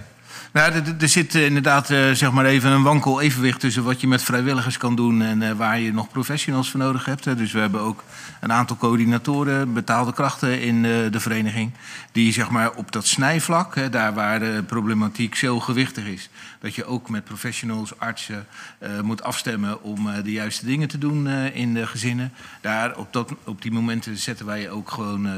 Nou, 0.52 0.72
er- 0.72 1.08
zit 1.08 1.34
eh, 1.34 1.44
inderdaad 1.44 1.90
eh, 1.90 2.10
zeg 2.10 2.32
maar 2.32 2.44
even 2.44 2.70
een 2.70 2.82
wankel 2.82 3.20
evenwicht 3.20 3.60
tussen 3.60 3.82
wat 3.84 4.00
je 4.00 4.06
met 4.06 4.22
vrijwilligers 4.22 4.76
kan 4.78 4.96
doen 4.96 5.22
en 5.22 5.42
eh, 5.42 5.52
waar 5.52 5.80
je 5.80 5.92
nog 5.92 6.08
professionals 6.10 6.70
voor 6.70 6.80
nodig 6.80 7.04
hebt. 7.04 7.36
Dus 7.36 7.52
we 7.52 7.58
hebben 7.58 7.80
ook 7.80 8.04
een 8.40 8.52
aantal 8.52 8.76
coördinatoren, 8.76 9.72
betaalde 9.72 10.12
krachten 10.12 10.60
in 10.62 10.82
de 10.82 11.20
vereniging, 11.20 11.72
die 12.12 12.32
zeg 12.32 12.50
maar 12.50 12.70
op 12.72 12.92
dat 12.92 13.06
snijvlak, 13.06 13.92
daar 13.92 14.14
waar 14.14 14.38
de 14.38 14.62
problematiek 14.66 15.34
zo 15.34 15.60
gewichtig 15.60 16.04
is, 16.04 16.28
dat 16.62 16.74
je 16.74 16.84
ook 16.84 17.08
met 17.08 17.24
professionals, 17.24 17.98
artsen 17.98 18.46
eh, 18.78 19.00
moet 19.00 19.22
afstemmen 19.22 19.82
om 19.82 20.08
eh, 20.08 20.24
de 20.24 20.32
juiste 20.32 20.66
dingen 20.66 20.88
te 20.88 20.98
doen 20.98 21.26
eh, 21.26 21.56
in 21.56 21.74
de 21.74 21.86
gezinnen. 21.86 22.32
Daar 22.60 22.96
op, 22.96 23.12
dat, 23.12 23.34
op 23.44 23.62
die 23.62 23.72
momenten 23.72 24.16
zetten 24.16 24.46
wij 24.46 24.70
ook 24.70 24.90
gewoon 24.90 25.28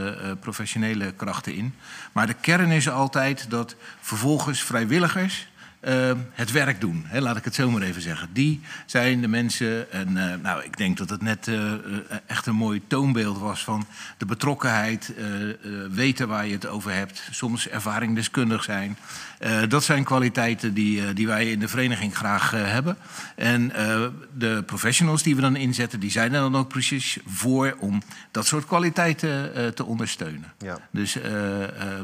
professionele 0.40 1.12
krachten 1.12 1.54
in. 1.54 1.74
Maar 2.12 2.26
de 2.26 2.34
kern 2.40 2.70
is 2.70 2.88
altijd 2.88 3.50
dat 3.50 3.76
vervolgens 4.00 4.62
vrijwilligers 4.62 5.48
het 6.32 6.52
werk 6.52 6.80
doen. 6.80 7.04
Hè, 7.06 7.20
laat 7.20 7.36
ik 7.36 7.44
het 7.44 7.54
zo 7.54 7.70
maar 7.70 7.82
even 7.82 8.02
zeggen. 8.02 8.28
Die 8.32 8.60
zijn 8.86 9.20
de 9.20 9.28
mensen. 9.28 9.92
En 9.92 10.12
nou, 10.42 10.62
ik 10.62 10.76
denk 10.76 10.96
dat 10.96 11.10
het 11.10 11.22
net 11.22 11.50
echt 12.26 12.46
een 12.46 12.54
mooi 12.54 12.82
toonbeeld 12.86 13.38
was 13.38 13.64
van 13.64 13.86
de 14.18 14.26
betrokkenheid, 14.26 15.12
weten 15.90 16.28
waar 16.28 16.46
je 16.46 16.52
het 16.52 16.66
over 16.66 16.92
hebt, 16.92 17.28
soms 17.30 17.68
ervaringdeskundig 17.68 18.64
zijn. 18.64 18.96
Eh, 19.44 19.62
dat 19.68 19.84
zijn 19.84 20.04
kwaliteiten 20.04 20.74
die, 20.74 21.06
eh, 21.06 21.14
die 21.14 21.26
wij 21.26 21.50
in 21.50 21.58
de 21.58 21.68
vereniging 21.68 22.16
graag 22.16 22.52
eh, 22.52 22.60
hebben. 22.70 22.96
En 23.36 23.72
de 24.36 24.62
professionals 24.66 25.22
die 25.22 25.34
we 25.34 25.40
dan 25.40 25.56
inzetten, 25.56 26.00
die 26.00 26.10
zijn 26.10 26.34
er 26.34 26.40
dan 26.40 26.56
ook 26.56 26.68
precies 26.68 27.18
voor 27.26 27.76
om 27.78 28.02
dat 28.30 28.46
soort 28.46 28.66
kwaliteiten 28.66 29.74
te 29.74 29.84
ondersteunen. 29.84 30.52
Ja. 30.58 30.78
Dus 30.90 31.18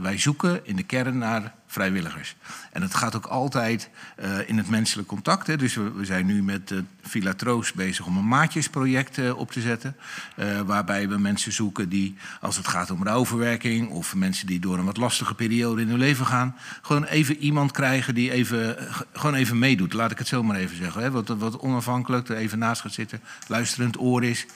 wij 0.03 0.19
zoeken 0.19 0.61
in 0.63 0.77
de 0.77 0.83
kern 0.83 1.19
naar 1.19 1.55
vrijwilligers. 1.71 2.37
En 2.73 2.83
het 2.83 2.95
gaat 2.95 3.17
ook 3.17 3.27
altijd 3.27 3.91
eh, 4.17 4.49
in 4.49 4.57
het 4.57 4.69
menselijk 4.69 5.09
contact. 5.09 5.47
Hè. 5.47 5.57
Dus 5.57 5.75
we, 5.75 6.05
zijn 6.05 6.27
nu 6.27 6.43
met 6.43 6.71
uh, 6.71 6.79
Villa 7.03 7.35
Troost 7.35 7.75
bezig 7.75 8.07
om 8.07 8.17
een 8.17 8.29
maatjesproject 8.29 9.17
uh, 9.17 9.39
op 9.39 9.53
te 9.53 9.61
zetten. 9.61 9.97
Waarbij 10.67 11.09
we 11.09 11.19
mensen 11.19 11.53
zoeken 11.53 11.89
die, 11.89 12.17
als 12.41 12.57
het 12.57 12.69
gaat 12.69 12.91
om 12.91 13.05
rouwverwerking... 13.05 13.89
of 13.89 14.15
mensen 14.15 14.47
die 14.47 14.61
door 14.61 14.79
een 14.79 14.85
wat 14.85 14.97
lastige 14.97 15.35
periode 15.35 15.83
in 15.83 15.89
hun 15.89 15.99
leven 15.99 16.27
gaan... 16.27 16.57
gewoon 16.83 17.05
even 17.05 17.37
iemand 17.37 17.73
krijgen 17.73 18.15
die 18.15 18.31
even, 18.31 18.77
gewoon 19.13 19.35
even 19.35 19.59
meedoet. 19.59 19.93
Laat 19.93 20.11
ik 20.11 20.19
het 20.19 20.29
zo 20.29 20.43
maar 20.43 20.57
even 20.57 20.77
zeggen. 20.77 21.03
Hè. 21.03 21.11
Wat, 21.11 21.29
wat 21.29 21.59
onafhankelijk 21.59 22.29
er 22.29 22.37
even 22.37 22.59
naast 22.59 22.81
gaat 22.81 22.93
zitten. 22.93 23.21
Luisterend 23.47 24.01
oor 24.01 24.25
is. 24.25 24.47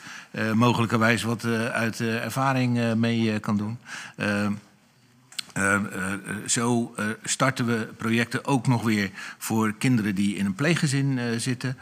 mogelijkerwijs 0.55 1.23
wat 1.23 1.45
uit 1.73 2.01
ervaring 2.01 2.95
mee 2.95 3.41
kan 3.41 3.57
doen. 3.57 3.79
Uh, 5.59 5.81
uh, 5.97 6.13
zo 6.47 6.95
uh, 6.99 7.07
starten 7.25 7.67
we 7.67 7.89
projecten 7.97 8.45
ook 8.45 8.67
nog 8.67 8.83
weer 8.83 9.11
voor 9.39 9.75
kinderen 9.79 10.15
die 10.15 10.37
in 10.37 10.47
een 10.47 10.55
pleeggezin 10.55 11.41
zitten. 11.41 11.79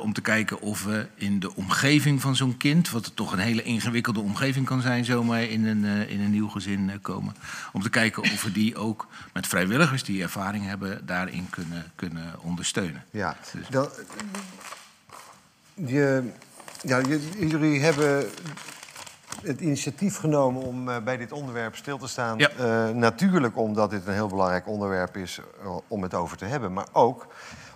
om 0.00 0.12
te 0.12 0.20
kijken 0.20 0.60
of 0.60 0.84
we 0.84 1.06
in 1.14 1.40
de 1.40 1.54
omgeving 1.54 2.20
van 2.20 2.36
zo'n 2.36 2.56
kind, 2.56 2.90
wat 2.90 3.12
toch 3.14 3.32
een 3.32 3.38
hele 3.38 3.62
ingewikkelde 3.62 4.20
omgeving 4.20 4.66
kan 4.66 4.80
zijn, 4.80 5.04
zomaar 5.04 5.42
in 5.42 5.66
een, 5.66 5.84
in 6.08 6.20
een 6.20 6.30
nieuw 6.30 6.48
gezin 6.48 6.98
komen. 7.02 7.34
Om 7.72 7.82
te 7.82 7.90
kijken 7.90 8.22
of 8.22 8.42
we 8.42 8.52
die 8.52 8.76
ook 8.76 9.06
met 9.32 9.46
vrijwilligers 9.46 10.02
die 10.02 10.22
ervaring 10.22 10.66
hebben, 10.66 11.06
daarin 11.06 11.50
kunnen, 11.50 11.92
kunnen 11.94 12.40
ondersteunen. 12.40 13.04
Ja, 13.10 13.36
dus. 13.52 13.68
Dan, 13.68 13.88
je, 15.74 16.22
ja, 16.82 17.00
jullie 17.38 17.80
hebben 17.80 18.30
het 19.42 19.60
initiatief 19.60 20.18
genomen 20.18 20.62
om 20.62 20.88
uh, 20.88 20.96
bij 21.04 21.16
dit 21.16 21.32
onderwerp 21.32 21.76
stil 21.76 21.98
te 21.98 22.08
staan. 22.08 22.38
Ja. 22.38 22.50
Uh, 22.60 22.94
natuurlijk 22.94 23.56
omdat 23.56 23.90
dit 23.90 24.06
een 24.06 24.12
heel 24.12 24.28
belangrijk 24.28 24.68
onderwerp 24.68 25.16
is 25.16 25.40
uh, 25.62 25.76
om 25.88 26.02
het 26.02 26.14
over 26.14 26.36
te 26.36 26.44
hebben. 26.44 26.72
Maar 26.72 26.86
ook 26.92 27.26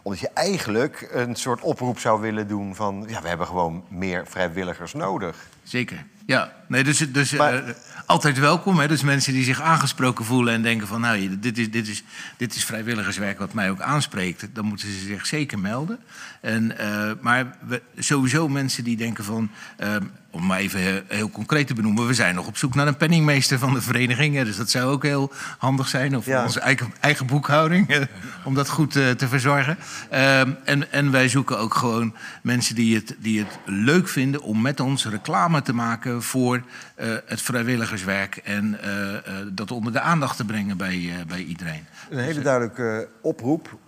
omdat 0.08 0.22
je 0.22 0.30
eigenlijk 0.34 1.08
een 1.12 1.34
soort 1.34 1.60
oproep 1.60 1.98
zou 1.98 2.20
willen 2.20 2.48
doen 2.48 2.74
van... 2.74 3.04
ja, 3.08 3.22
we 3.22 3.28
hebben 3.28 3.46
gewoon 3.46 3.84
meer 3.88 4.26
vrijwilligers 4.26 4.92
nodig. 4.92 5.36
Zeker, 5.62 6.04
ja. 6.26 6.52
Nee, 6.66 6.84
dus 6.84 6.98
dus 6.98 7.32
maar, 7.32 7.54
uh, 7.54 7.74
altijd 8.06 8.38
welkom. 8.38 8.78
Hè? 8.78 8.88
Dus 8.88 9.02
mensen 9.02 9.32
die 9.32 9.44
zich 9.44 9.60
aangesproken 9.60 10.24
voelen 10.24 10.54
en 10.54 10.62
denken 10.62 10.86
van... 10.86 11.00
nou, 11.00 11.38
dit 11.38 11.58
is, 11.58 11.70
dit, 11.70 11.88
is, 11.88 12.04
dit 12.36 12.54
is 12.54 12.64
vrijwilligerswerk 12.64 13.38
wat 13.38 13.52
mij 13.52 13.70
ook 13.70 13.80
aanspreekt. 13.80 14.46
Dan 14.52 14.64
moeten 14.64 14.88
ze 14.88 14.98
zich 14.98 15.26
zeker 15.26 15.58
melden. 15.58 15.98
En, 16.40 16.74
uh, 16.80 17.10
maar 17.20 17.56
we, 17.66 17.82
sowieso 17.98 18.48
mensen 18.48 18.84
die 18.84 18.96
denken 18.96 19.24
van... 19.24 19.50
Uh, 19.80 19.96
om 20.30 20.46
maar 20.46 20.58
even 20.58 21.04
heel, 21.08 21.30
concreet 21.30 21.66
te 21.66 21.74
benoemen... 21.74 22.06
we 22.06 22.14
zijn 22.14 22.34
nog 22.34 22.46
op 22.46 22.56
zoek 22.56 22.74
naar 22.74 22.86
een 22.86 22.96
penningmeester 22.96 23.58
van 23.58 23.74
de 23.74 23.82
vereniging. 23.82 24.34
Hè? 24.34 24.44
Dus 24.44 24.56
dat 24.56 24.70
zou 24.70 24.90
ook 24.90 25.02
heel 25.02 25.32
handig 25.58 25.88
zijn. 25.88 26.16
Of 26.16 26.26
ja. 26.26 26.44
onze 26.44 26.60
eigen, 26.60 26.92
eigen 27.00 27.26
boekhouding, 27.26 28.06
om 28.44 28.54
dat 28.54 28.68
goed 28.68 28.96
uh, 28.96 29.10
te 29.10 29.28
verzorgen. 29.28 29.78
En, 30.10 30.92
en 30.92 31.10
wij 31.10 31.28
zoeken 31.28 31.58
ook 31.58 31.74
gewoon 31.74 32.14
mensen 32.42 32.74
die 32.74 32.94
het, 32.94 33.16
die 33.18 33.38
het 33.38 33.58
leuk 33.64 34.08
vinden... 34.08 34.42
om 34.42 34.60
met 34.60 34.80
ons 34.80 35.06
reclame 35.06 35.62
te 35.62 35.72
maken 35.72 36.22
voor 36.22 36.56
uh, 36.56 37.16
het 37.26 37.42
vrijwilligerswerk 37.42 38.36
en 38.36 38.78
uh, 38.84 39.12
uh, 39.12 39.18
dat 39.52 39.70
onder 39.70 39.92
de 39.92 40.00
aandacht 40.00 40.36
te 40.36 40.44
brengen 40.44 40.76
bij, 40.76 41.24
bij 41.26 41.42
iedereen. 41.42 41.86
Een 42.10 42.18
hele 42.18 42.40
duidelijke 42.40 43.08
oproep 43.20 43.78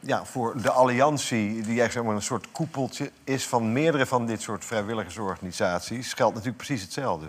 ja, 0.00 0.24
voor 0.24 0.62
de 0.62 0.70
alliantie, 0.70 1.48
die 1.48 1.54
eigenlijk 1.54 1.92
zeg 1.92 2.02
maar, 2.02 2.14
een 2.14 2.22
soort 2.22 2.46
koepeltje 2.52 3.10
is 3.24 3.46
van 3.46 3.72
meerdere 3.72 4.06
van 4.06 4.26
dit 4.26 4.42
soort 4.42 4.64
vrijwilligersorganisaties, 4.64 6.12
geldt 6.12 6.34
natuurlijk 6.34 6.64
precies 6.64 6.82
hetzelfde. 6.82 7.26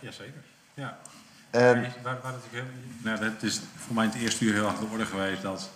Jazeker, 0.00 0.42
ja. 0.74 0.98
En... 1.50 1.92
Waar, 2.02 2.18
waar 2.22 2.32
het, 2.32 2.42
heel, 2.50 2.62
nou, 3.02 3.24
het 3.24 3.42
is 3.42 3.60
voor 3.76 3.94
mij 3.94 4.04
in 4.04 4.10
het 4.10 4.20
eerste 4.20 4.44
uur 4.44 4.52
heel 4.52 4.66
erg 4.66 4.78
de 4.78 4.86
orde 4.92 5.06
geweest 5.06 5.42
dat 5.42 5.70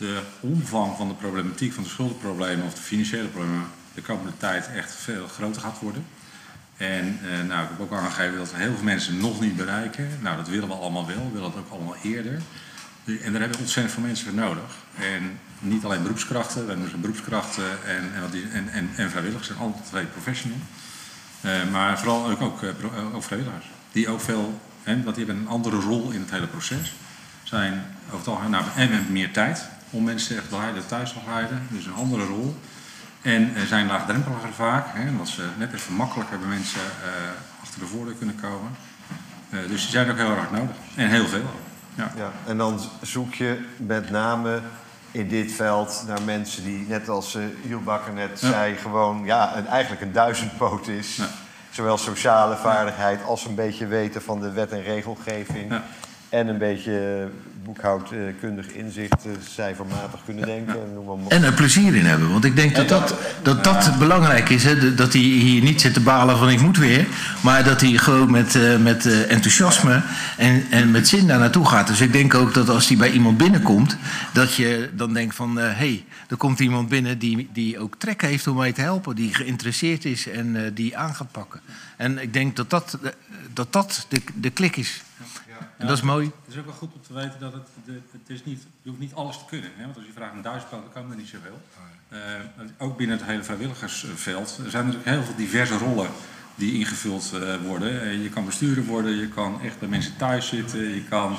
de 0.00 0.20
omvang 0.40 0.96
van 0.96 1.08
de 1.08 1.14
problematiek 1.14 1.72
van 1.72 1.82
de 1.82 1.88
schuldenproblemen 1.88 2.66
of 2.66 2.74
de 2.74 2.80
financiële 2.80 3.28
problemen 3.28 3.66
de 3.94 4.02
komende 4.02 4.32
tijd 4.36 4.70
echt 4.74 4.94
veel 4.94 5.28
groter 5.28 5.62
gaat 5.62 5.78
worden. 5.80 6.06
En 6.76 7.18
uh, 7.24 7.48
nou, 7.48 7.62
ik 7.62 7.68
heb 7.68 7.80
ook 7.80 7.92
aangegeven 7.92 8.38
dat 8.38 8.50
we 8.50 8.56
heel 8.56 8.74
veel 8.74 8.84
mensen 8.84 9.18
nog 9.18 9.40
niet 9.40 9.56
bereiken. 9.56 10.08
Nou, 10.20 10.36
dat 10.36 10.48
willen 10.48 10.68
we 10.68 10.74
allemaal 10.74 11.06
wel. 11.06 11.24
We 11.24 11.32
willen 11.32 11.50
het 11.50 11.58
ook 11.58 11.70
allemaal 11.70 11.96
eerder. 12.02 12.40
En 13.04 13.32
daar 13.32 13.40
hebben 13.40 13.50
we 13.50 13.58
ontzettend 13.58 13.94
veel 13.94 14.02
mensen 14.02 14.26
voor 14.26 14.34
nodig. 14.34 14.74
En 14.98 15.38
niet 15.58 15.84
alleen 15.84 16.02
beroepskrachten, 16.02 16.66
we 16.66 16.72
hebben 16.72 17.00
beroepskrachten 17.00 17.64
en, 17.86 18.10
en, 18.52 18.68
en, 18.72 18.90
en, 18.96 19.10
vrijwilligers, 19.10 19.46
zijn 19.46 19.58
alle 19.58 19.72
twee 19.88 20.04
professional. 20.04 20.58
Uh, 21.40 21.70
maar 21.70 21.98
vooral 21.98 22.30
ook, 22.30 22.40
ook, 22.40 22.62
uh, 22.62 23.14
ook, 23.14 23.22
vrijwilligers. 23.22 23.66
Die 23.92 24.08
ook 24.08 24.20
veel, 24.20 24.60
hè, 24.82 25.02
want 25.02 25.16
die 25.16 25.24
hebben 25.24 25.44
een 25.44 25.50
andere 25.50 25.76
rol 25.76 26.10
in 26.10 26.20
het 26.20 26.30
hele 26.30 26.46
proces. 26.46 26.92
Zijn 27.42 27.84
over 28.06 28.18
het 28.18 28.28
algemeen, 28.28 28.50
nou, 28.50 28.64
en 28.76 28.92
hebben 28.92 29.12
meer 29.12 29.32
tijd 29.32 29.68
om 29.90 30.04
mensen 30.04 30.36
echt 30.36 30.50
leiden, 30.50 30.86
thuis 30.86 31.12
te 31.12 31.18
leiden. 31.28 31.66
Dus 31.68 31.86
een 31.86 31.94
andere 31.94 32.24
rol. 32.24 32.56
En 33.22 33.52
uh, 33.56 33.62
zijn 33.62 33.86
laagdrempeliger 33.86 34.52
vaak, 34.52 34.86
hè, 34.88 35.08
omdat 35.08 35.28
ze 35.28 35.48
net 35.58 35.72
even 35.72 35.94
makkelijker 35.94 36.38
bij 36.38 36.48
mensen 36.48 36.80
uh, 36.80 37.62
achter 37.62 37.80
de 37.80 37.86
voordeur 37.86 38.14
kunnen 38.14 38.40
komen. 38.40 38.70
Uh, 39.50 39.60
dus 39.68 39.80
die 39.80 39.90
zijn 39.90 40.10
ook 40.10 40.16
heel 40.16 40.36
erg 40.36 40.50
nodig. 40.50 40.76
En 40.96 41.08
heel 41.08 41.26
veel. 41.26 41.50
Ja. 41.94 42.12
ja. 42.16 42.32
en 42.46 42.56
dan 42.56 42.80
zoek 43.02 43.34
je 43.34 43.64
met 43.76 44.10
name 44.10 44.60
in 45.10 45.28
dit 45.28 45.52
veld 45.52 46.04
naar 46.06 46.22
mensen 46.22 46.64
die, 46.64 46.86
net 46.88 47.08
als 47.08 47.34
uh, 47.34 47.42
Jules 47.62 47.84
Bakker 47.84 48.12
net 48.12 48.40
ja. 48.40 48.50
zei, 48.50 48.76
gewoon 48.76 49.24
ja, 49.24 49.56
een, 49.56 49.66
eigenlijk 49.66 50.02
een 50.02 50.12
duizendpoot 50.12 50.88
is. 50.88 51.16
Ja. 51.16 51.28
Zowel 51.70 51.98
sociale 51.98 52.56
vaardigheid 52.56 53.24
als 53.24 53.44
een 53.44 53.54
beetje 53.54 53.86
weten 53.86 54.22
van 54.22 54.40
de 54.40 54.52
wet 54.52 54.70
en 54.70 54.82
regelgeving. 54.82 55.72
En 56.28 56.48
een 56.48 56.58
beetje 56.58 57.28
boekhoudkundig 57.72 58.66
inzicht, 58.66 59.26
cijfermatig 59.54 60.20
kunnen 60.24 60.46
denken. 60.46 60.76
En, 61.28 61.42
er 61.44 61.52
plezier 61.52 61.94
in 61.94 62.04
hebben. 62.04 62.30
Want 62.30 62.44
ik 62.44 62.56
denk 62.56 62.74
dat 62.74 62.88
dat, 62.88 63.14
dat, 63.42 63.64
dat 63.64 63.98
belangrijk 63.98 64.48
is. 64.48 64.64
Hè? 64.64 64.94
Dat 64.94 65.12
hij 65.12 65.22
hier 65.22 65.62
niet 65.62 65.80
zit 65.80 65.94
te 65.94 66.00
balen 66.00 66.38
van 66.38 66.50
ik 66.50 66.60
moet 66.60 66.78
weer. 66.78 67.06
Maar 67.40 67.64
dat 67.64 67.80
hij 67.80 67.90
gewoon 67.90 68.30
met, 68.30 68.54
uh, 68.54 68.76
met 68.76 69.04
uh, 69.06 69.30
enthousiasme 69.30 70.02
en, 70.36 70.64
en 70.70 70.90
met 70.90 71.08
zin 71.08 71.26
daar 71.26 71.38
naartoe 71.38 71.66
gaat. 71.66 71.86
Dus 71.86 72.00
ik 72.00 72.12
denk 72.12 72.34
ook 72.34 72.54
dat 72.54 72.68
als 72.68 72.88
hij 72.88 72.96
bij 72.96 73.10
iemand 73.10 73.36
binnenkomt... 73.38 73.96
dat 74.32 74.54
je 74.54 74.90
dan 74.92 75.12
denkt 75.12 75.34
van... 75.34 75.56
hé, 75.56 75.68
hey, 75.68 76.04
er 76.28 76.36
komt 76.36 76.60
iemand 76.60 76.88
binnen 76.88 77.18
die, 77.18 77.48
die 77.52 77.78
ook 77.78 77.94
trek 77.98 78.22
heeft 78.22 78.46
om 78.46 78.56
mij 78.56 78.72
te 78.72 78.80
helpen. 78.80 79.16
Die 79.16 79.34
geïnteresseerd 79.34 80.04
is 80.04 80.28
en 80.28 80.72
die 80.74 80.96
aan 80.96 81.14
gaat 81.14 81.32
pakken. 81.32 81.60
En 81.96 82.18
ik 82.18 82.32
denk 82.32 82.56
dat 82.56 82.70
dat, 82.70 82.98
dat, 83.52 83.72
dat 83.72 84.06
de, 84.08 84.20
de 84.34 84.50
klik 84.50 84.76
is. 84.76 85.02
En 85.80 85.86
dat 85.86 85.96
is 85.96 86.02
mooi. 86.02 86.24
Het 86.44 86.54
is 86.54 86.58
ook 86.58 86.64
wel 86.64 86.74
goed 86.74 86.92
om 86.94 87.02
te 87.06 87.14
weten 87.14 87.40
dat 87.40 87.52
het, 87.52 87.68
het 88.12 88.28
is 88.28 88.44
niet, 88.44 88.62
je 88.82 88.88
hoeft 88.88 89.00
niet 89.00 89.14
alles 89.14 89.38
te 89.38 89.44
kunnen. 89.46 89.70
Hè? 89.76 89.84
Want 89.84 89.96
als 89.96 90.06
je 90.06 90.12
vraagt 90.12 90.34
een 90.34 90.42
duizend 90.42 90.70
dan 90.70 90.82
kan 90.92 91.10
er 91.10 91.16
niet 91.16 91.28
zoveel. 91.28 91.60
Uh, 92.12 92.18
ook 92.78 92.96
binnen 92.96 93.16
het 93.16 93.26
hele 93.26 93.42
vrijwilligersveld 93.42 94.60
er 94.64 94.70
zijn 94.70 94.84
natuurlijk 94.84 95.10
heel 95.10 95.22
veel 95.22 95.36
diverse 95.36 95.78
rollen 95.78 96.08
die 96.54 96.78
ingevuld 96.78 97.32
uh, 97.34 97.54
worden. 97.66 97.92
Uh, 97.92 98.22
je 98.22 98.28
kan 98.28 98.44
bestuurder 98.44 98.84
worden, 98.84 99.16
je 99.16 99.28
kan 99.28 99.60
echt 99.62 99.78
bij 99.78 99.88
mensen 99.88 100.16
thuis 100.16 100.48
zitten. 100.48 100.80
Je 100.80 101.04
kan, 101.04 101.36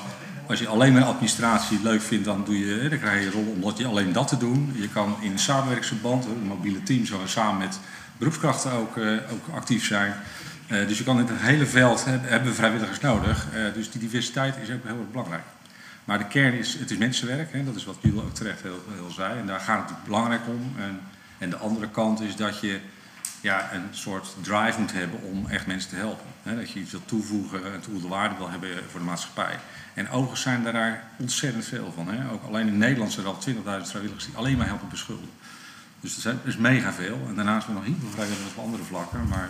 als 0.47 0.59
je 0.59 0.68
alleen 0.68 0.93
maar 0.93 1.03
administratie 1.03 1.80
leuk 1.84 2.01
vindt, 2.01 2.26
dan, 2.26 2.43
doe 2.45 2.59
je, 2.59 2.89
dan 2.89 2.99
krijg 2.99 3.19
je 3.19 3.26
een 3.26 3.31
rol 3.31 3.53
omdat 3.53 3.77
je 3.77 3.88
alleen 3.88 4.13
dat 4.13 4.27
te 4.27 4.38
doen. 4.38 4.73
Je 4.76 4.89
kan 4.89 5.15
in 5.19 5.31
een 5.31 5.39
samenwerkingsverband, 5.39 6.26
een 6.26 6.47
mobiele 6.47 6.84
team, 6.84 7.05
zo 7.05 7.19
samen 7.26 7.57
met 7.57 7.80
beroepskrachten 8.18 8.72
ook, 8.72 8.97
ook 9.31 9.55
actief 9.55 9.85
zijn. 9.85 10.13
Uh, 10.72 10.88
dus 10.88 10.98
je 10.98 11.03
kan 11.03 11.19
in 11.19 11.26
het 11.26 11.41
hele 11.41 11.65
veld 11.65 12.06
hebben, 12.06 12.53
vrijwilligers 12.53 12.99
nodig. 12.99 13.48
Uh, 13.53 13.73
dus 13.73 13.91
die 13.91 14.02
diversiteit 14.02 14.56
is 14.61 14.72
ook 14.72 14.84
heel 14.84 14.99
erg 14.99 15.11
belangrijk. 15.11 15.43
Maar 16.06 16.18
de 16.18 16.27
kern 16.27 16.53
is, 16.53 16.73
het 16.73 16.91
is 16.91 16.98
mensenwerk. 16.98 17.53
Hè, 17.53 17.64
dat 17.64 17.76
is 17.76 17.85
wat 17.85 17.98
Jules 18.02 18.22
ook 18.22 18.34
terecht 18.34 18.61
heel, 18.61 18.84
heel 18.93 19.10
zei. 19.10 19.39
En 19.39 19.48
daar 19.48 19.60
gaat 19.60 19.89
het 19.89 20.03
belangrijk 20.03 20.41
om. 20.48 20.73
En, 20.77 20.99
en, 21.38 21.49
de 21.49 21.57
andere 21.57 21.89
kant 21.89 22.22
is 22.22 22.35
dat 22.35 22.60
je 22.60 22.80
ja, 23.41 23.73
een 23.73 23.88
soort 23.91 24.35
drive 24.41 24.80
moet 24.80 24.91
hebben 24.91 25.22
om 25.22 25.48
echt 25.48 25.68
mensen 25.68 25.89
te 25.89 25.95
helpen. 25.95 26.26
Hè, 26.43 26.56
dat 26.56 26.72
je 26.72 26.80
iets 26.80 26.91
wil 26.91 27.06
toevoegen, 27.06 27.65
een 27.65 27.80
toegevoegde 27.80 28.07
waarde 28.07 28.35
wil 28.38 28.49
hebben 28.49 28.69
voor 28.89 28.99
de 28.99 29.06
maatschappij. 29.06 29.60
En 29.93 30.10
overigens 30.10 30.41
zijn 30.41 30.64
daar 30.64 31.03
ontzettend 31.18 31.65
veel 31.65 31.93
van. 31.95 32.07
Hè. 32.07 32.31
Ook 32.31 32.43
alleen 32.43 32.68
in 32.68 32.77
Nederland 32.77 33.11
zijn 33.11 33.26
er 33.26 33.31
al 33.31 33.41
20.000 33.81 33.89
vrijwilligers 33.89 34.26
die 34.26 34.35
alleen 34.35 34.57
maar 34.57 34.68
helpen 34.68 34.89
beschuldigen. 34.89 35.31
Dus 35.99 36.19
zijn 36.19 36.39
dus 36.43 36.57
mega 36.57 36.93
veel. 36.93 37.19
En 37.27 37.35
daarnaast 37.35 37.65
hebben 37.65 37.84
we 37.84 37.89
nog 37.89 37.99
heel 37.99 38.07
veel 38.07 38.15
vrijwilligers 38.15 38.53
op 38.56 38.64
andere 38.64 38.84
vlakken. 38.84 39.27
Maar 39.27 39.49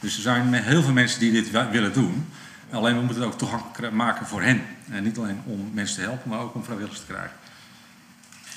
dus 0.00 0.16
er 0.16 0.22
zijn 0.22 0.52
heel 0.54 0.82
veel 0.82 0.92
mensen 0.92 1.20
die 1.20 1.32
dit 1.32 1.50
willen 1.70 1.92
doen. 1.92 2.26
Alleen 2.70 2.94
we 2.94 3.02
moeten 3.02 3.22
het 3.22 3.32
ook 3.32 3.38
toegankelijk 3.38 3.92
maken 3.92 4.26
voor 4.26 4.42
hen. 4.42 4.62
En 4.90 5.02
niet 5.02 5.18
alleen 5.18 5.40
om 5.44 5.70
mensen 5.72 5.96
te 5.96 6.02
helpen, 6.02 6.30
maar 6.30 6.40
ook 6.40 6.54
om 6.54 6.64
vrijwilligers 6.64 7.00
te 7.00 7.06
krijgen. 7.06 7.36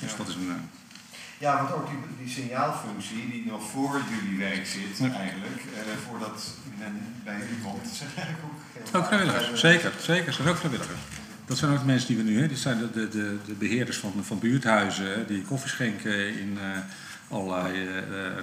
Dus 0.00 0.10
ja. 0.10 0.16
dat 0.16 0.28
is 0.28 0.34
een. 0.34 0.46
Uh... 0.46 0.54
Ja, 1.38 1.56
want 1.56 1.72
ook 1.72 1.86
die, 1.86 1.98
die 2.24 2.34
signaalfunctie 2.34 3.30
die 3.30 3.46
nog 3.46 3.70
voor 3.70 4.00
jullie 4.10 4.38
werk 4.38 4.66
zit, 4.66 4.98
ja. 4.98 5.18
eigenlijk, 5.18 5.62
uh, 5.74 5.80
voordat 6.08 6.54
men 6.78 7.14
bij 7.24 7.36
u 7.36 7.62
komt, 7.62 7.88
zijn 7.98 8.10
eigenlijk 8.16 8.44
ook 8.44 8.96
Ook 8.96 9.06
vrijwilligers, 9.06 9.60
zeker, 9.60 9.92
zeker, 10.00 10.32
zijn 10.32 10.48
ook 10.48 10.56
vrijwilligers. 10.56 10.98
Dat 11.44 11.58
zijn 11.58 11.72
ook 11.72 11.78
de 11.78 11.84
mensen 11.84 12.08
die 12.08 12.16
we 12.16 12.22
nu, 12.22 12.40
hè, 12.40 12.48
dit 12.48 12.58
zijn 12.58 12.78
de, 12.78 12.90
de, 12.90 13.08
de, 13.08 13.38
de 13.46 13.52
beheerders 13.52 13.96
van, 13.96 14.12
van 14.22 14.38
buurthuizen, 14.38 15.26
die 15.26 15.42
koffie 15.42 15.70
schenken 15.70 16.38
in 16.38 16.58
uh, 16.60 16.78
allerlei, 17.28 17.88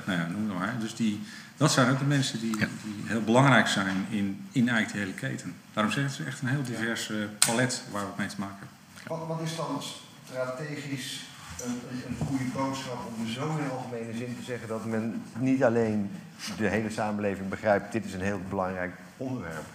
nou 0.05 0.19
ja, 0.19 0.27
noem 0.27 0.57
maar. 0.57 0.75
Dus 0.79 0.95
die, 0.95 1.19
dat 1.57 1.71
zijn 1.71 1.91
ook 1.91 1.99
de 1.99 2.05
mensen 2.05 2.39
die, 2.39 2.59
ja. 2.59 2.67
die 2.83 3.03
heel 3.05 3.21
belangrijk 3.21 3.67
zijn 3.67 4.05
in, 4.09 4.47
in 4.51 4.69
eigenlijk 4.69 4.91
de 4.91 4.99
hele 4.99 5.31
keten. 5.31 5.55
Daarom 5.73 5.91
zeg 5.93 6.03
ik 6.03 6.09
het 6.09 6.19
is 6.19 6.25
echt 6.25 6.41
een 6.41 6.47
heel 6.47 6.63
divers 6.63 7.09
uh, 7.09 7.25
palet 7.39 7.83
waar 7.91 8.03
we 8.03 8.11
mee 8.17 8.27
te 8.27 8.39
maken 8.39 8.57
hebben. 8.57 9.27
Wat, 9.27 9.37
wat 9.37 9.47
is 9.47 9.55
dan 9.55 9.81
strategisch 10.25 11.25
een, 11.63 11.81
een, 11.91 12.03
een 12.07 12.27
goede 12.27 12.43
boodschap 12.53 12.97
om 13.17 13.27
zo 13.27 13.57
in 13.57 13.69
algemene 13.71 14.17
zin 14.17 14.35
te 14.37 14.43
zeggen 14.43 14.67
dat 14.67 14.85
men 14.85 15.23
niet 15.39 15.63
alleen 15.63 16.11
de 16.57 16.67
hele 16.67 16.89
samenleving 16.89 17.49
begrijpt, 17.49 17.91
dit 17.91 18.05
is 18.05 18.13
een 18.13 18.21
heel 18.21 18.41
belangrijk 18.49 18.95
onderwerp. 19.17 19.65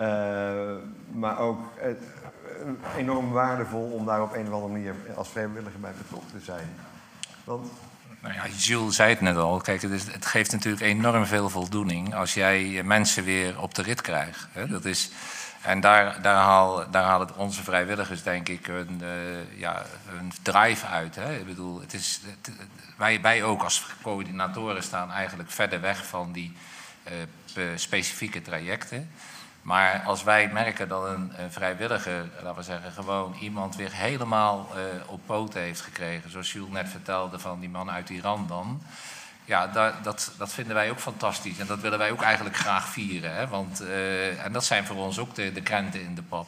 Uh, 0.00 0.06
maar 1.12 1.38
ook 1.38 1.72
uh, 1.84 1.90
enorm 2.96 3.30
waardevol 3.30 3.90
om 3.90 4.06
daar 4.06 4.22
op 4.22 4.34
een 4.34 4.46
of 4.46 4.52
andere 4.52 4.72
manier 4.72 4.94
als 5.16 5.28
vrijwilliger 5.28 5.80
bij 5.80 5.92
betrokken 5.98 6.30
te 6.38 6.44
zijn. 6.44 6.68
Want 7.44 7.70
nou 8.20 8.34
ja, 8.34 8.46
Jules 8.56 8.96
zei 8.96 9.10
het 9.10 9.20
net 9.20 9.36
al. 9.36 9.60
Kijk, 9.60 9.82
het, 9.82 10.26
geeft 10.26 10.52
natuurlijk 10.52 10.82
enorm 10.82 11.26
veel 11.26 11.50
voldoening 11.50 12.14
als 12.14 12.34
jij 12.34 12.82
mensen 12.84 13.24
weer 13.24 13.60
op 13.60 13.74
de 13.74 13.82
rit 13.82 14.00
krijgt. 14.00 14.46
Hè? 14.52 14.68
Dat 14.68 14.84
is, 14.84 15.10
en 15.62 15.80
daar, 15.80 16.22
daar, 16.22 16.36
haal, 16.36 16.90
daar 16.90 17.04
halen 17.04 17.36
onze 17.36 17.62
vrijwilligers, 17.62 18.22
denk 18.22 18.48
ik, 18.48 18.66
hun, 18.66 19.00
uh, 19.02 19.58
ja, 19.58 19.84
hun 20.06 20.32
drive 20.42 20.86
uit. 20.86 21.14
Hè? 21.14 21.36
Ik 21.36 21.46
bedoel, 21.46 21.80
het 21.80 21.92
is, 21.92 22.20
wij, 22.96 23.20
wij 23.20 23.42
ook 23.42 23.62
als 23.62 23.86
coördinatoren 24.02 24.82
staan 24.82 25.10
eigenlijk 25.10 25.50
verder 25.50 25.80
weg 25.80 26.06
van 26.06 26.32
die 26.32 26.56
uh, 27.56 27.64
specifieke 27.74 28.42
trajecten. 28.42 29.10
Maar 29.70 30.02
als 30.06 30.22
wij 30.22 30.48
merken 30.52 30.88
dat 30.88 31.04
een, 31.04 31.32
vrijwilliger, 31.48 32.28
laten 32.42 32.54
we 32.54 32.62
zeggen, 32.62 32.92
gewoon 32.92 33.36
iemand 33.40 33.76
weer 33.76 33.92
helemaal 33.92 34.68
uh, 34.74 34.82
op 35.06 35.20
poten 35.26 35.60
heeft 35.60 35.80
gekregen, 35.80 36.30
zoals 36.30 36.52
Jules 36.52 36.70
net 36.70 36.88
vertelde 36.88 37.38
van 37.38 37.60
die 37.60 37.68
man 37.68 37.90
uit 37.90 38.08
Iran 38.08 38.44
dan. 38.48 38.82
Ja, 39.44 39.66
dat, 39.66 40.32
dat, 40.36 40.52
vinden 40.52 40.74
wij 40.74 40.90
ook 40.90 40.98
fantastisch 40.98 41.58
en 41.58 41.66
dat 41.66 41.80
willen 41.80 41.98
wij 41.98 42.10
ook 42.10 42.22
eigenlijk 42.22 42.56
graag 42.56 42.88
vieren. 42.88 43.34
Hè? 43.34 43.48
Want, 43.48 43.82
uh, 43.82 44.44
en 44.44 44.52
dat 44.52 44.64
zijn 44.64 44.84
voor 44.84 44.96
ons 44.96 45.18
ook 45.18 45.34
de, 45.34 45.52
de 45.52 45.62
krenten 45.62 46.02
in 46.02 46.14
de 46.14 46.22
pap. 46.22 46.46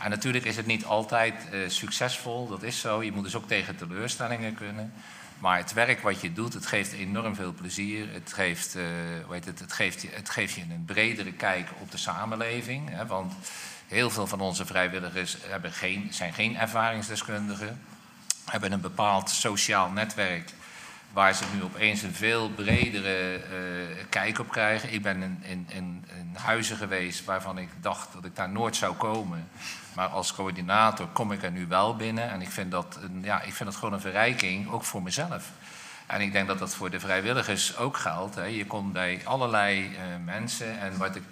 En 0.00 0.10
natuurlijk 0.10 0.44
is 0.44 0.56
het 0.56 0.66
niet 0.66 0.84
altijd 0.84 1.34
uh, 1.52 1.68
succesvol, 1.68 2.48
dat 2.48 2.62
is 2.62 2.80
zo. 2.80 3.02
Je 3.02 3.12
moet 3.12 3.24
dus 3.24 3.36
ook 3.36 3.48
tegen 3.48 3.76
teleurstellingen 3.76 4.54
kunnen. 4.54 4.92
Maar 5.38 5.56
het 5.56 5.72
werk 5.72 6.00
wat 6.00 6.20
je 6.20 6.32
doet, 6.32 6.54
het 6.54 6.66
geeft 6.66 6.92
enorm 6.92 7.34
veel 7.34 7.52
plezier. 7.52 8.12
Het 8.12 8.32
geeft, 8.32 8.76
weet 9.28 9.44
het, 9.44 9.58
het, 9.58 9.72
geeft, 9.72 10.04
het 10.10 10.30
geeft 10.30 10.54
je 10.54 10.60
een 10.60 10.84
bredere 10.84 11.32
kijk 11.32 11.68
op 11.80 11.90
de 11.90 11.96
samenleving. 11.96 12.90
Hè, 12.90 13.06
want 13.06 13.34
heel 13.86 14.10
veel 14.10 14.26
van 14.26 14.40
onze 14.40 14.66
vrijwilligers 14.66 15.36
hebben 15.46 15.72
geen, 15.72 16.08
zijn 16.10 16.32
geen 16.32 16.56
ervaringsdeskundigen. 16.56 17.80
Hebben 18.44 18.72
een 18.72 18.80
bepaald 18.80 19.30
sociaal 19.30 19.90
netwerk 19.90 20.50
waar 21.12 21.34
ze 21.34 21.44
nu 21.54 21.62
opeens 21.62 22.02
een 22.02 22.14
veel 22.14 22.50
bredere 22.50 23.36
uh, 23.36 24.04
kijk 24.08 24.38
op 24.38 24.48
krijgen. 24.48 24.92
Ik 24.92 25.02
ben 25.02 25.22
in, 25.22 25.42
in, 25.42 25.66
in, 25.68 26.04
huizen 26.32 26.76
geweest 26.76 27.24
waarvan 27.24 27.58
ik 27.58 27.68
dacht 27.80 28.12
dat 28.12 28.24
ik 28.24 28.36
daar 28.36 28.48
nooit 28.48 28.76
zou 28.76 28.94
komen. 28.94 29.48
Maar 29.98 30.08
als 30.08 30.34
coördinator 30.34 31.06
kom 31.06 31.32
ik 31.32 31.42
er 31.42 31.50
nu 31.50 31.66
wel 31.66 31.96
binnen. 31.96 32.30
En 32.30 32.42
ik 32.42 32.50
vind 32.50 32.70
dat, 32.70 32.98
ja, 33.22 33.42
ik 33.42 33.52
vind 33.54 33.68
dat 33.68 33.78
gewoon 33.78 33.94
een 33.94 34.00
verrijking, 34.00 34.70
ook 34.70 34.84
voor 34.84 35.02
mezelf. 35.02 35.50
En 36.06 36.20
ik 36.20 36.32
denk 36.32 36.48
dat 36.48 36.58
dat 36.58 36.74
voor 36.74 36.90
de 36.90 37.00
vrijwilligers 37.00 37.76
ook 37.76 37.96
geldt. 37.96 38.34
Hè. 38.34 38.44
Je 38.44 38.66
komt 38.66 38.92
bij 38.92 39.20
allerlei 39.24 39.82
uh, 39.82 39.98
mensen. 40.24 40.80
En 40.80 40.98
wat 40.98 41.16
ik, 41.16 41.22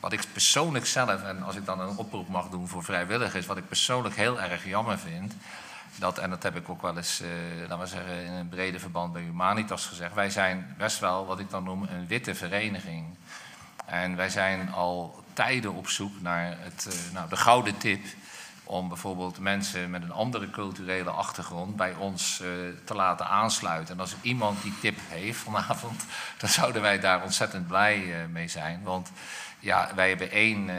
wat 0.00 0.12
ik 0.12 0.24
persoonlijk 0.32 0.86
zelf, 0.86 1.22
en 1.22 1.42
als 1.42 1.56
ik 1.56 1.64
dan 1.64 1.80
een 1.80 1.96
oproep 1.96 2.28
mag 2.28 2.48
doen 2.48 2.68
voor 2.68 2.84
vrijwilligers, 2.84 3.46
wat 3.46 3.56
ik 3.56 3.68
persoonlijk 3.68 4.16
heel 4.16 4.40
erg 4.40 4.64
jammer 4.64 4.98
vind. 4.98 5.34
Dat, 5.96 6.18
en 6.18 6.30
dat 6.30 6.42
heb 6.42 6.56
ik 6.56 6.68
ook 6.68 6.82
wel 6.82 6.96
eens, 6.96 7.20
uh, 7.22 7.28
laten 7.60 7.78
we 7.78 7.86
zeggen, 7.86 8.24
in 8.24 8.32
een 8.32 8.48
brede 8.48 8.78
verband 8.78 9.12
bij 9.12 9.22
Humanitas 9.22 9.86
gezegd. 9.86 10.14
Wij 10.14 10.30
zijn 10.30 10.74
best 10.78 10.98
wel 10.98 11.26
wat 11.26 11.38
ik 11.38 11.50
dan 11.50 11.64
noem 11.64 11.82
een 11.82 12.06
witte 12.06 12.34
vereniging. 12.34 13.04
En 13.86 14.16
wij 14.16 14.28
zijn 14.28 14.72
al 14.72 15.17
tijden 15.38 15.74
op 15.74 15.88
zoek 15.88 16.20
naar 16.20 16.56
het, 16.58 16.88
uh, 16.88 17.14
nou, 17.14 17.28
de 17.28 17.36
gouden 17.36 17.76
tip 17.76 18.04
om 18.64 18.88
bijvoorbeeld 18.88 19.38
mensen 19.38 19.90
met 19.90 20.02
een 20.02 20.12
andere 20.12 20.50
culturele 20.50 21.10
achtergrond 21.10 21.76
bij 21.76 21.94
ons 21.94 22.40
uh, 22.42 22.48
te 22.84 22.94
laten 22.94 23.28
aansluiten. 23.28 23.94
En 23.94 24.00
als 24.00 24.14
iemand 24.22 24.62
die 24.62 24.78
tip 24.80 24.98
heeft 25.08 25.38
vanavond, 25.38 26.04
dan 26.40 26.48
zouden 26.48 26.82
wij 26.82 27.00
daar 27.00 27.22
ontzettend 27.22 27.66
blij 27.66 27.98
uh, 27.98 28.16
mee 28.32 28.48
zijn. 28.48 28.82
Want 28.82 29.10
ja, 29.58 29.90
wij 29.94 30.08
hebben 30.08 30.30
één 30.30 30.68
uh, 30.68 30.74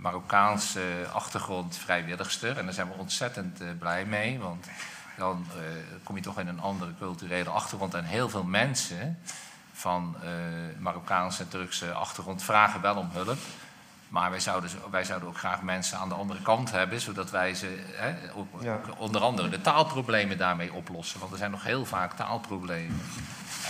Marokkaanse 0.00 0.82
achtergrond 1.12 1.76
vrijwilligster 1.76 2.58
en 2.58 2.64
daar 2.64 2.74
zijn 2.74 2.88
we 2.88 2.94
ontzettend 2.98 3.78
blij 3.78 4.04
mee. 4.04 4.38
Want 4.38 4.66
dan 5.16 5.46
kom 6.02 6.16
je 6.16 6.22
toch 6.22 6.40
in 6.40 6.48
een 6.48 6.60
andere 6.60 6.94
culturele 6.98 7.50
achtergrond. 7.50 7.94
En 7.94 8.04
heel 8.04 8.28
veel 8.28 8.44
mensen 8.44 9.18
van 9.80 10.16
Marokkaanse 10.78 11.42
en 11.42 11.48
Turkse 11.48 11.92
achtergrond 11.92 12.42
vragen 12.42 12.80
wel 12.80 12.96
om 12.96 13.10
hulp. 13.12 13.38
Maar 14.10 14.30
wij 14.30 14.40
zouden, 14.40 14.70
wij 14.90 15.04
zouden 15.04 15.28
ook 15.28 15.38
graag 15.38 15.62
mensen 15.62 15.98
aan 15.98 16.08
de 16.08 16.14
andere 16.14 16.42
kant 16.42 16.70
hebben, 16.70 17.00
zodat 17.00 17.30
wij 17.30 17.54
ze, 17.54 17.84
hè, 17.92 18.14
ook, 18.34 18.62
ja. 18.62 18.80
onder 18.96 19.20
andere 19.20 19.48
de 19.48 19.60
taalproblemen 19.60 20.38
daarmee 20.38 20.72
oplossen. 20.72 21.20
Want 21.20 21.32
er 21.32 21.38
zijn 21.38 21.50
nog 21.50 21.64
heel 21.64 21.84
vaak 21.84 22.12
taalproblemen. 22.12 23.00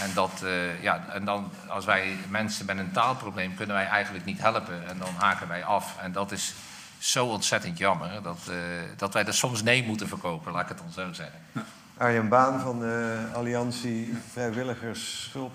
En, 0.03 0.11
dat, 0.15 0.41
uh, 0.45 0.83
ja, 0.83 1.05
en 1.09 1.25
dan, 1.25 1.51
als 1.69 1.85
wij 1.85 2.17
mensen 2.29 2.67
met 2.67 2.79
een 2.79 2.93
taalprobleem 2.93 3.55
kunnen 3.55 3.77
wij 3.77 3.87
eigenlijk 3.87 4.25
niet 4.25 4.41
helpen. 4.41 4.89
En 4.89 4.99
dan 4.99 5.15
haken 5.17 5.49
wij 5.49 5.65
af. 5.65 5.97
En 5.99 6.13
dat 6.13 6.33
is 6.33 6.55
zo 6.99 7.27
ontzettend 7.27 7.79
jammer 7.79 8.23
dat, 8.23 8.39
uh, 8.51 8.57
dat 8.97 9.13
wij 9.13 9.25
er 9.25 9.35
soms 9.35 9.63
nee 9.63 9.85
moeten 9.85 10.09
verkopen, 10.09 10.53
laat 10.53 10.63
ik 10.63 10.69
het 10.69 10.79
dan 10.79 10.93
zo 10.93 11.13
zeggen. 11.13 11.41
Arjen 11.97 12.29
Baan 12.29 12.61
van 12.61 12.79
de 12.79 13.27
Alliantie 13.35 14.19
Vrijwilligers 14.33 15.23
Schulp 15.23 15.53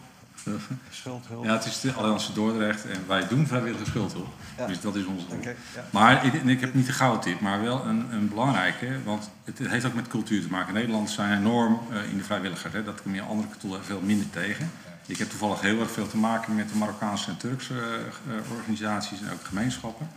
Schuldhulp. 0.89 1.43
Ja, 1.43 1.53
het 1.53 1.65
is 1.65 1.79
de 1.79 1.93
Alliantie 1.93 2.33
Dordrecht 2.33 2.85
en 2.85 3.07
wij 3.07 3.27
doen 3.27 3.47
vrijwillige 3.47 3.85
schuldhulp. 3.85 4.33
Ja. 4.57 4.67
Dus 4.67 4.81
dat 4.81 4.95
is 4.95 5.05
ons 5.05 5.27
doel. 5.27 5.37
Okay, 5.37 5.55
ja. 5.75 5.83
Maar 5.89 6.25
ik, 6.25 6.33
ik, 6.33 6.59
heb 6.59 6.73
niet 6.73 6.85
de 6.85 6.91
gouden 6.91 7.21
tip, 7.21 7.39
maar 7.39 7.61
wel 7.61 7.85
een, 7.85 8.13
een 8.13 8.29
belangrijke. 8.29 8.87
Want 9.03 9.29
het, 9.43 9.57
heeft 9.59 9.85
ook 9.85 9.93
met 9.93 10.07
cultuur 10.07 10.41
te 10.41 10.49
maken. 10.49 10.73
Nederlanders 10.73 11.13
zijn 11.13 11.39
enorm 11.39 11.79
uh, 11.91 12.09
in 12.11 12.17
de 12.17 12.23
vrijwilligers. 12.23 12.73
Hè. 12.73 12.83
Dat 12.83 13.01
kom 13.01 13.13
je 13.13 13.21
in 13.21 13.27
andere 13.27 13.49
culturen 13.49 13.85
veel 13.85 14.01
minder 14.01 14.29
tegen. 14.29 14.71
Ik 15.05 15.17
heb 15.17 15.29
toevallig 15.29 15.61
heel 15.61 15.79
erg 15.79 15.91
veel 15.91 16.07
te 16.07 16.17
maken 16.17 16.55
met 16.55 16.69
de 16.69 16.75
Marokkaanse 16.75 17.29
en 17.29 17.37
Turkse 17.37 17.73
uh, 17.73 18.57
organisaties 18.57 19.21
en 19.21 19.31
ook 19.33 19.43
gemeenschappen. 19.43 20.07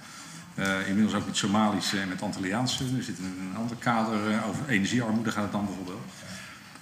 Uh, 0.55 0.89
inmiddels 0.89 1.15
ook 1.15 1.27
met 1.27 1.37
Somalische 1.37 2.01
en 2.01 2.09
met 2.09 2.23
Antilliaanse. 2.23 2.85
Zitten 3.01 3.25
in 3.25 3.49
een 3.51 3.57
ander 3.57 3.77
kader 3.77 4.45
over 4.49 4.69
energiearmoede 4.69 5.31
gaat 5.31 5.43
het 5.43 5.53
dan 5.53 5.67
bijvoorbeeld. 5.67 6.01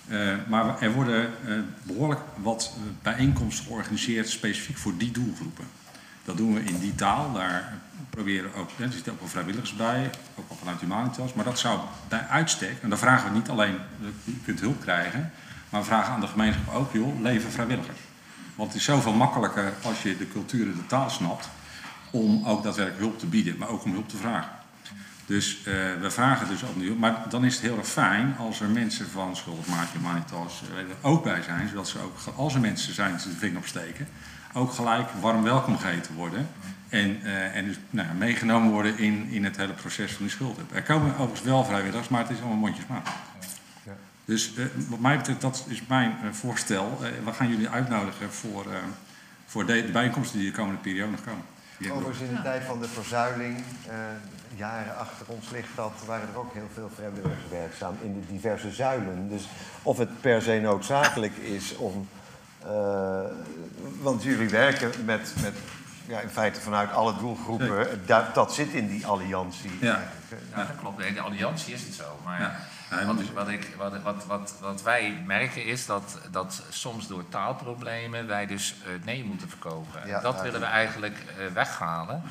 Uh, 0.08 0.34
maar 0.48 0.82
er 0.82 0.92
worden 0.92 1.30
uh, 1.46 1.58
behoorlijk 1.82 2.20
wat 2.36 2.72
bijeenkomsten 3.02 3.66
georganiseerd 3.66 4.28
specifiek 4.28 4.76
voor 4.76 4.96
die 4.96 5.10
doelgroepen. 5.10 5.64
Dat 6.24 6.36
doen 6.36 6.54
we 6.54 6.60
in 6.60 6.78
die 6.78 6.94
taal. 6.94 7.32
Daar 7.32 7.72
proberen 8.10 8.54
ook, 8.54 8.70
er 8.78 8.92
zitten 8.92 9.12
ook 9.12 9.20
wel 9.20 9.28
vrijwilligers 9.28 9.76
bij, 9.76 10.10
ook 10.34 10.48
wel 10.48 10.58
vanuit 10.58 10.80
Humanitas. 10.80 11.32
Maar 11.32 11.44
dat 11.44 11.58
zou 11.58 11.80
bij 12.08 12.26
uitstek, 12.30 12.82
en 12.82 12.88
dan 12.88 12.98
vragen 12.98 13.30
we 13.30 13.36
niet 13.36 13.48
alleen, 13.48 13.76
je 14.24 14.40
kunt 14.44 14.60
hulp 14.60 14.80
krijgen, 14.80 15.32
maar 15.70 15.80
we 15.80 15.86
vragen 15.86 16.12
aan 16.12 16.20
de 16.20 16.26
gemeenschap 16.26 16.74
ook, 16.74 16.92
joh, 16.92 17.20
leven 17.20 17.50
vrijwilligers. 17.50 17.98
Want 18.54 18.68
het 18.68 18.78
is 18.78 18.84
zoveel 18.84 19.12
makkelijker 19.12 19.72
als 19.82 20.02
je 20.02 20.16
de 20.16 20.28
cultuur 20.28 20.66
en 20.66 20.76
de 20.76 20.86
taal 20.86 21.10
snapt, 21.10 21.48
om 22.10 22.46
ook 22.46 22.62
daadwerkelijk 22.62 23.02
hulp 23.02 23.18
te 23.18 23.26
bieden, 23.26 23.56
maar 23.58 23.68
ook 23.68 23.84
om 23.84 23.92
hulp 23.92 24.08
te 24.08 24.16
vragen. 24.16 24.50
Dus 25.26 25.58
uh, 25.58 25.64
we 26.00 26.10
vragen 26.10 26.48
dus 26.48 26.62
opnieuw. 26.62 26.94
Maar 26.94 27.24
dan 27.28 27.44
is 27.44 27.54
het 27.54 27.62
heel 27.62 27.78
erg 27.78 27.88
fijn 27.88 28.36
als 28.38 28.60
er 28.60 28.68
mensen 28.68 29.08
van 29.08 29.36
Schuldmaatje, 29.36 29.98
Manitas 29.98 30.62
er 30.76 30.86
ook 31.02 31.24
bij 31.24 31.42
zijn. 31.42 31.68
Zodat 31.68 31.88
ze 31.88 31.98
ook, 31.98 32.16
als 32.36 32.54
er 32.54 32.60
mensen 32.60 32.94
zijn 32.94 33.16
die 33.16 33.28
de 33.28 33.38
vinger 33.38 33.58
opsteken, 33.58 34.08
ook 34.52 34.72
gelijk 34.72 35.08
warm 35.20 35.42
welkom 35.42 35.78
geheten 35.78 36.14
worden. 36.14 36.48
En, 36.88 37.20
uh, 37.22 37.56
en 37.56 37.64
dus 37.64 37.78
nou, 37.90 38.14
meegenomen 38.14 38.70
worden 38.70 38.98
in, 38.98 39.28
in 39.30 39.44
het 39.44 39.56
hele 39.56 39.72
proces 39.72 40.12
van 40.12 40.24
die 40.24 40.34
schuld. 40.34 40.58
Er 40.72 40.82
komen 40.82 41.12
overigens 41.12 41.42
wel 41.42 41.64
vrijwilligers, 41.64 42.08
maar 42.08 42.20
het 42.20 42.30
is 42.30 42.38
allemaal 42.38 42.56
mondjesmaat. 42.56 43.08
Ja. 43.84 43.92
Dus 44.24 44.52
uh, 44.56 44.64
wat 44.88 44.98
mij 44.98 45.16
betreft, 45.16 45.40
dat 45.40 45.66
is 45.68 45.82
mijn 45.86 46.16
voorstel. 46.32 46.98
we 47.24 47.32
gaan 47.32 47.48
jullie 47.48 47.68
uitnodigen 47.68 48.32
voor, 48.32 48.66
voor 49.46 49.66
de, 49.66 49.86
de 49.86 49.92
bijeenkomsten 49.92 50.38
die 50.38 50.50
de 50.50 50.56
komende 50.56 50.80
periode 50.80 51.10
nog 51.10 51.24
komen. 51.24 51.44
Overigens 51.90 52.28
in 52.28 52.34
de 52.34 52.42
tijd 52.42 52.64
van 52.64 52.80
de 52.80 52.88
verzuiling, 52.88 53.56
uh, 53.56 53.94
jaren 54.56 54.96
achter 54.96 55.26
ons 55.26 55.50
ligt 55.50 55.76
dat, 55.76 55.92
waren 56.06 56.28
er 56.32 56.38
ook 56.38 56.52
heel 56.52 56.68
veel 56.74 56.90
vrijwilligers 56.94 57.48
werkzaam 57.50 57.96
in 58.02 58.20
de 58.20 58.26
diverse 58.32 58.72
zuilen. 58.72 59.28
Dus 59.28 59.48
of 59.82 59.98
het 59.98 60.20
per 60.20 60.42
se 60.42 60.60
noodzakelijk 60.60 61.36
is 61.36 61.76
om. 61.76 62.08
Uh, 62.66 63.20
want 64.00 64.22
jullie 64.22 64.48
werken 64.48 64.90
met, 65.04 65.34
met 65.42 65.54
ja, 66.06 66.20
in 66.20 66.28
feite 66.28 66.60
vanuit 66.60 66.92
alle 66.92 67.16
doelgroepen. 67.18 68.02
Dat, 68.06 68.34
dat 68.34 68.54
zit 68.54 68.72
in 68.72 68.88
die 68.88 69.06
alliantie. 69.06 69.70
Ja, 69.80 70.02
ja 70.54 70.56
dat 70.56 70.76
klopt. 70.80 71.04
In 71.04 71.14
de 71.14 71.20
alliantie 71.20 71.74
is 71.74 71.82
het 71.82 71.94
zo. 71.94 72.18
Maar 72.24 72.40
ja. 72.40 72.56
Wat, 73.06 73.16
wat, 73.34 73.48
ik, 73.48 73.74
wat, 73.76 74.02
wat, 74.02 74.26
wat, 74.26 74.54
wat, 74.60 74.82
wij 74.82 75.22
merken 75.26 75.64
is 75.64 75.86
dat, 75.86 76.18
dat 76.30 76.62
soms 76.68 77.06
door 77.06 77.28
taalproblemen 77.28 78.26
wij 78.26 78.46
dus 78.46 78.74
uh, 78.86 79.04
nee 79.04 79.24
moeten 79.24 79.48
verkopen. 79.48 80.06
Ja, 80.06 80.20
dat 80.20 80.42
willen 80.42 80.60
we 80.60 80.66
eigenlijk 80.66 81.18
uh, 81.38 81.46
weghalen. 81.52 82.22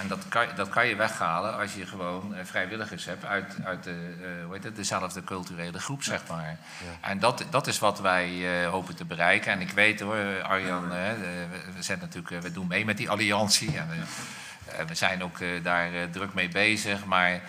En 0.00 0.08
dat 0.08 0.28
kan, 0.28 0.46
dat 0.56 0.68
kan 0.68 0.86
je 0.86 0.96
weghalen 0.96 1.58
als 1.58 1.74
je 1.74 1.86
gewoon 1.86 2.34
uh, 2.34 2.38
vrijwilligers 2.44 3.04
hebt 3.04 3.24
uit, 3.24 3.56
uit 3.64 3.84
de, 3.84 4.14
hoe 4.44 4.54
heet 4.54 4.64
het, 4.64 4.76
dezelfde 4.76 5.24
culturele 5.24 5.78
groep, 5.78 6.02
zeg 6.02 6.22
maar. 6.28 6.58
Ja. 6.84 7.08
En 7.08 7.18
dat, 7.18 7.44
dat 7.50 7.66
is 7.66 7.78
wat 7.78 8.00
wij 8.00 8.64
hopen 8.64 8.96
te 8.96 9.04
bereiken. 9.04 9.52
En 9.52 9.60
ik 9.60 9.70
weet 9.70 10.00
hoor, 10.00 10.42
Arjan, 10.42 10.88
we, 10.88 11.82
zijn 11.82 11.98
natuurlijk, 11.98 12.42
we 12.42 12.52
doen 12.52 12.66
mee 12.66 12.84
met 12.84 12.96
die 12.96 13.10
alliantie. 13.10 13.78
En 13.78 13.88
we, 13.88 14.84
we 14.86 14.94
zijn 14.94 15.22
ook 15.22 15.38
daar 15.62 16.10
druk 16.10 16.34
mee 16.34 16.48
bezig. 16.48 17.04
Maar 17.04 17.40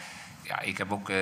ja, 0.48 0.60
ik 0.60 0.78
heb 0.78 0.92
ook, 0.92 1.10
eh, 1.10 1.18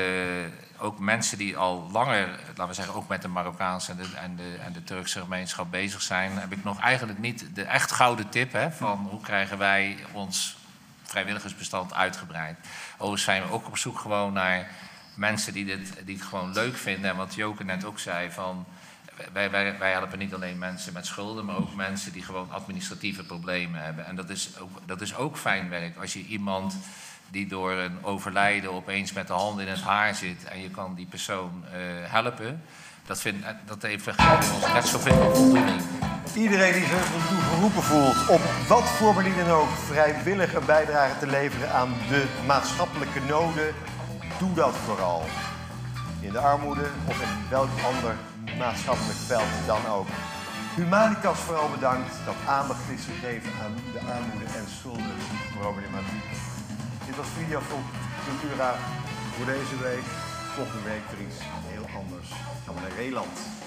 ook 0.77 0.99
mensen 0.99 1.38
die 1.38 1.57
al 1.57 1.89
langer, 1.91 2.27
laten 2.47 2.68
we 2.68 2.73
zeggen, 2.73 2.95
ook 2.95 3.07
met 3.07 3.22
de 3.22 3.27
Marokkaanse 3.27 3.91
en 3.91 3.97
de, 3.97 4.07
en 4.15 4.35
de, 4.35 4.57
en 4.65 4.73
de 4.73 4.84
Turkse 4.84 5.19
gemeenschap 5.19 5.72
bezig 5.72 6.02
zijn, 6.02 6.38
heb 6.38 6.52
ik 6.52 6.64
nog 6.64 6.80
eigenlijk 6.80 7.19
niet 7.19 7.56
de 7.56 7.64
echt 7.64 7.91
gouden 7.91 8.30
tip 8.30 8.52
hè, 8.52 8.72
van 8.72 9.07
hoe 9.11 9.22
krijgen 9.22 9.57
wij 9.57 9.97
ons 10.11 10.57
vrijwilligersbestand 11.06 11.94
uitgebreid. 11.94 12.57
Overigens 12.94 13.23
zijn 13.23 13.44
we 13.44 13.52
ook 13.52 13.68
op 13.68 13.77
zoek 13.77 13.99
gewoon 13.99 14.34
naar 14.34 14.72
mensen 15.15 15.53
die, 15.53 15.65
dit, 15.65 15.94
die 16.06 16.15
het 16.15 16.26
gewoon 16.26 16.53
leuk 16.53 16.77
vinden. 16.77 17.10
En 17.10 17.18
wat 17.18 17.36
Joke 17.36 17.64
net 17.64 17.86
ook 17.86 17.99
zei, 17.99 18.32
van, 18.32 18.65
wij, 19.34 19.52
wij, 19.52 19.77
wij 19.77 19.91
helpen 19.91 20.19
niet 20.19 20.34
alleen 20.34 20.57
mensen 20.57 20.94
met 20.94 21.06
schulden, 21.06 21.45
maar 21.45 21.56
ook 21.56 21.76
mensen 21.76 22.11
die 22.11 22.23
gewoon 22.23 22.52
administratieve 22.52 23.23
problemen 23.23 23.84
hebben. 23.84 24.06
En 24.06 24.15
dat 24.15 24.30
is 24.30 24.60
ook, 24.60 24.82
dat 24.86 25.02
is 25.02 25.15
ook 25.15 25.38
fijn 25.38 25.69
werk. 25.69 25.98
Als 25.98 26.14
je 26.14 26.26
iemand 26.26 26.77
die 27.30 27.48
door 27.48 27.72
een 27.72 28.03
overlijden 28.03 28.73
opeens 28.73 29.14
met 29.14 29.27
de 29.27 29.34
handen 29.34 29.65
in 29.65 29.72
het 29.72 29.82
haar 29.82 30.15
zit 30.15 30.44
en 30.44 30.61
je 30.61 30.69
kan 30.69 30.95
die 30.95 31.06
persoon 31.06 31.64
eh, 31.65 31.80
helpen, 32.11 32.61
dat, 33.06 33.19
vind, 33.22 33.45
dat 33.65 33.82
heeft 33.82 34.07
ons 34.07 34.73
net 34.73 34.88
zoveel 34.88 35.34
voldoening. 35.34 35.82
Iedereen 36.34 36.73
die 36.73 36.86
zich 36.86 36.91
ertoe 36.91 37.41
geroepen 37.53 37.84
voelt 37.84 38.30
om 38.30 38.41
wat 38.68 38.84
voor 38.84 39.14
manier 39.14 39.36
dan 39.36 39.49
ook 39.49 39.69
vrijwillig 39.69 40.53
een 40.53 40.65
bijdrage 40.65 41.19
te 41.19 41.27
leveren 41.27 41.72
aan 41.72 41.94
de 42.10 42.26
maatschappelijke 42.45 43.19
noden, 43.27 43.73
doe 44.40 44.53
dat 44.53 44.76
vooral. 44.86 45.23
In 46.19 46.32
de 46.32 46.40
armoede 46.40 46.88
of 47.07 47.22
in 47.22 47.49
welk 47.49 47.69
ander 47.94 48.15
maatschappelijk 48.57 49.19
veld 49.27 49.53
dan 49.65 49.86
ook. 49.88 50.07
Humanitas 50.76 51.40
vooral 51.40 51.69
bedankt 51.69 52.14
dat 52.26 52.36
aandacht 52.48 52.90
is 52.95 53.06
gegeven 53.06 53.52
aan 53.64 53.76
de 53.94 53.99
armoede- 53.99 54.53
en 54.60 54.68
schuldenproblematiek. 54.77 56.27
Dit 57.06 57.15
was 57.15 57.27
Video 57.38 57.60
Cultura 58.27 58.76
voor 59.36 59.45
deze 59.45 59.77
week. 59.82 60.07
Volgende 60.56 60.84
week 60.90 61.06
weer 61.11 61.27
van 62.76 62.89
Reland. 62.97 63.65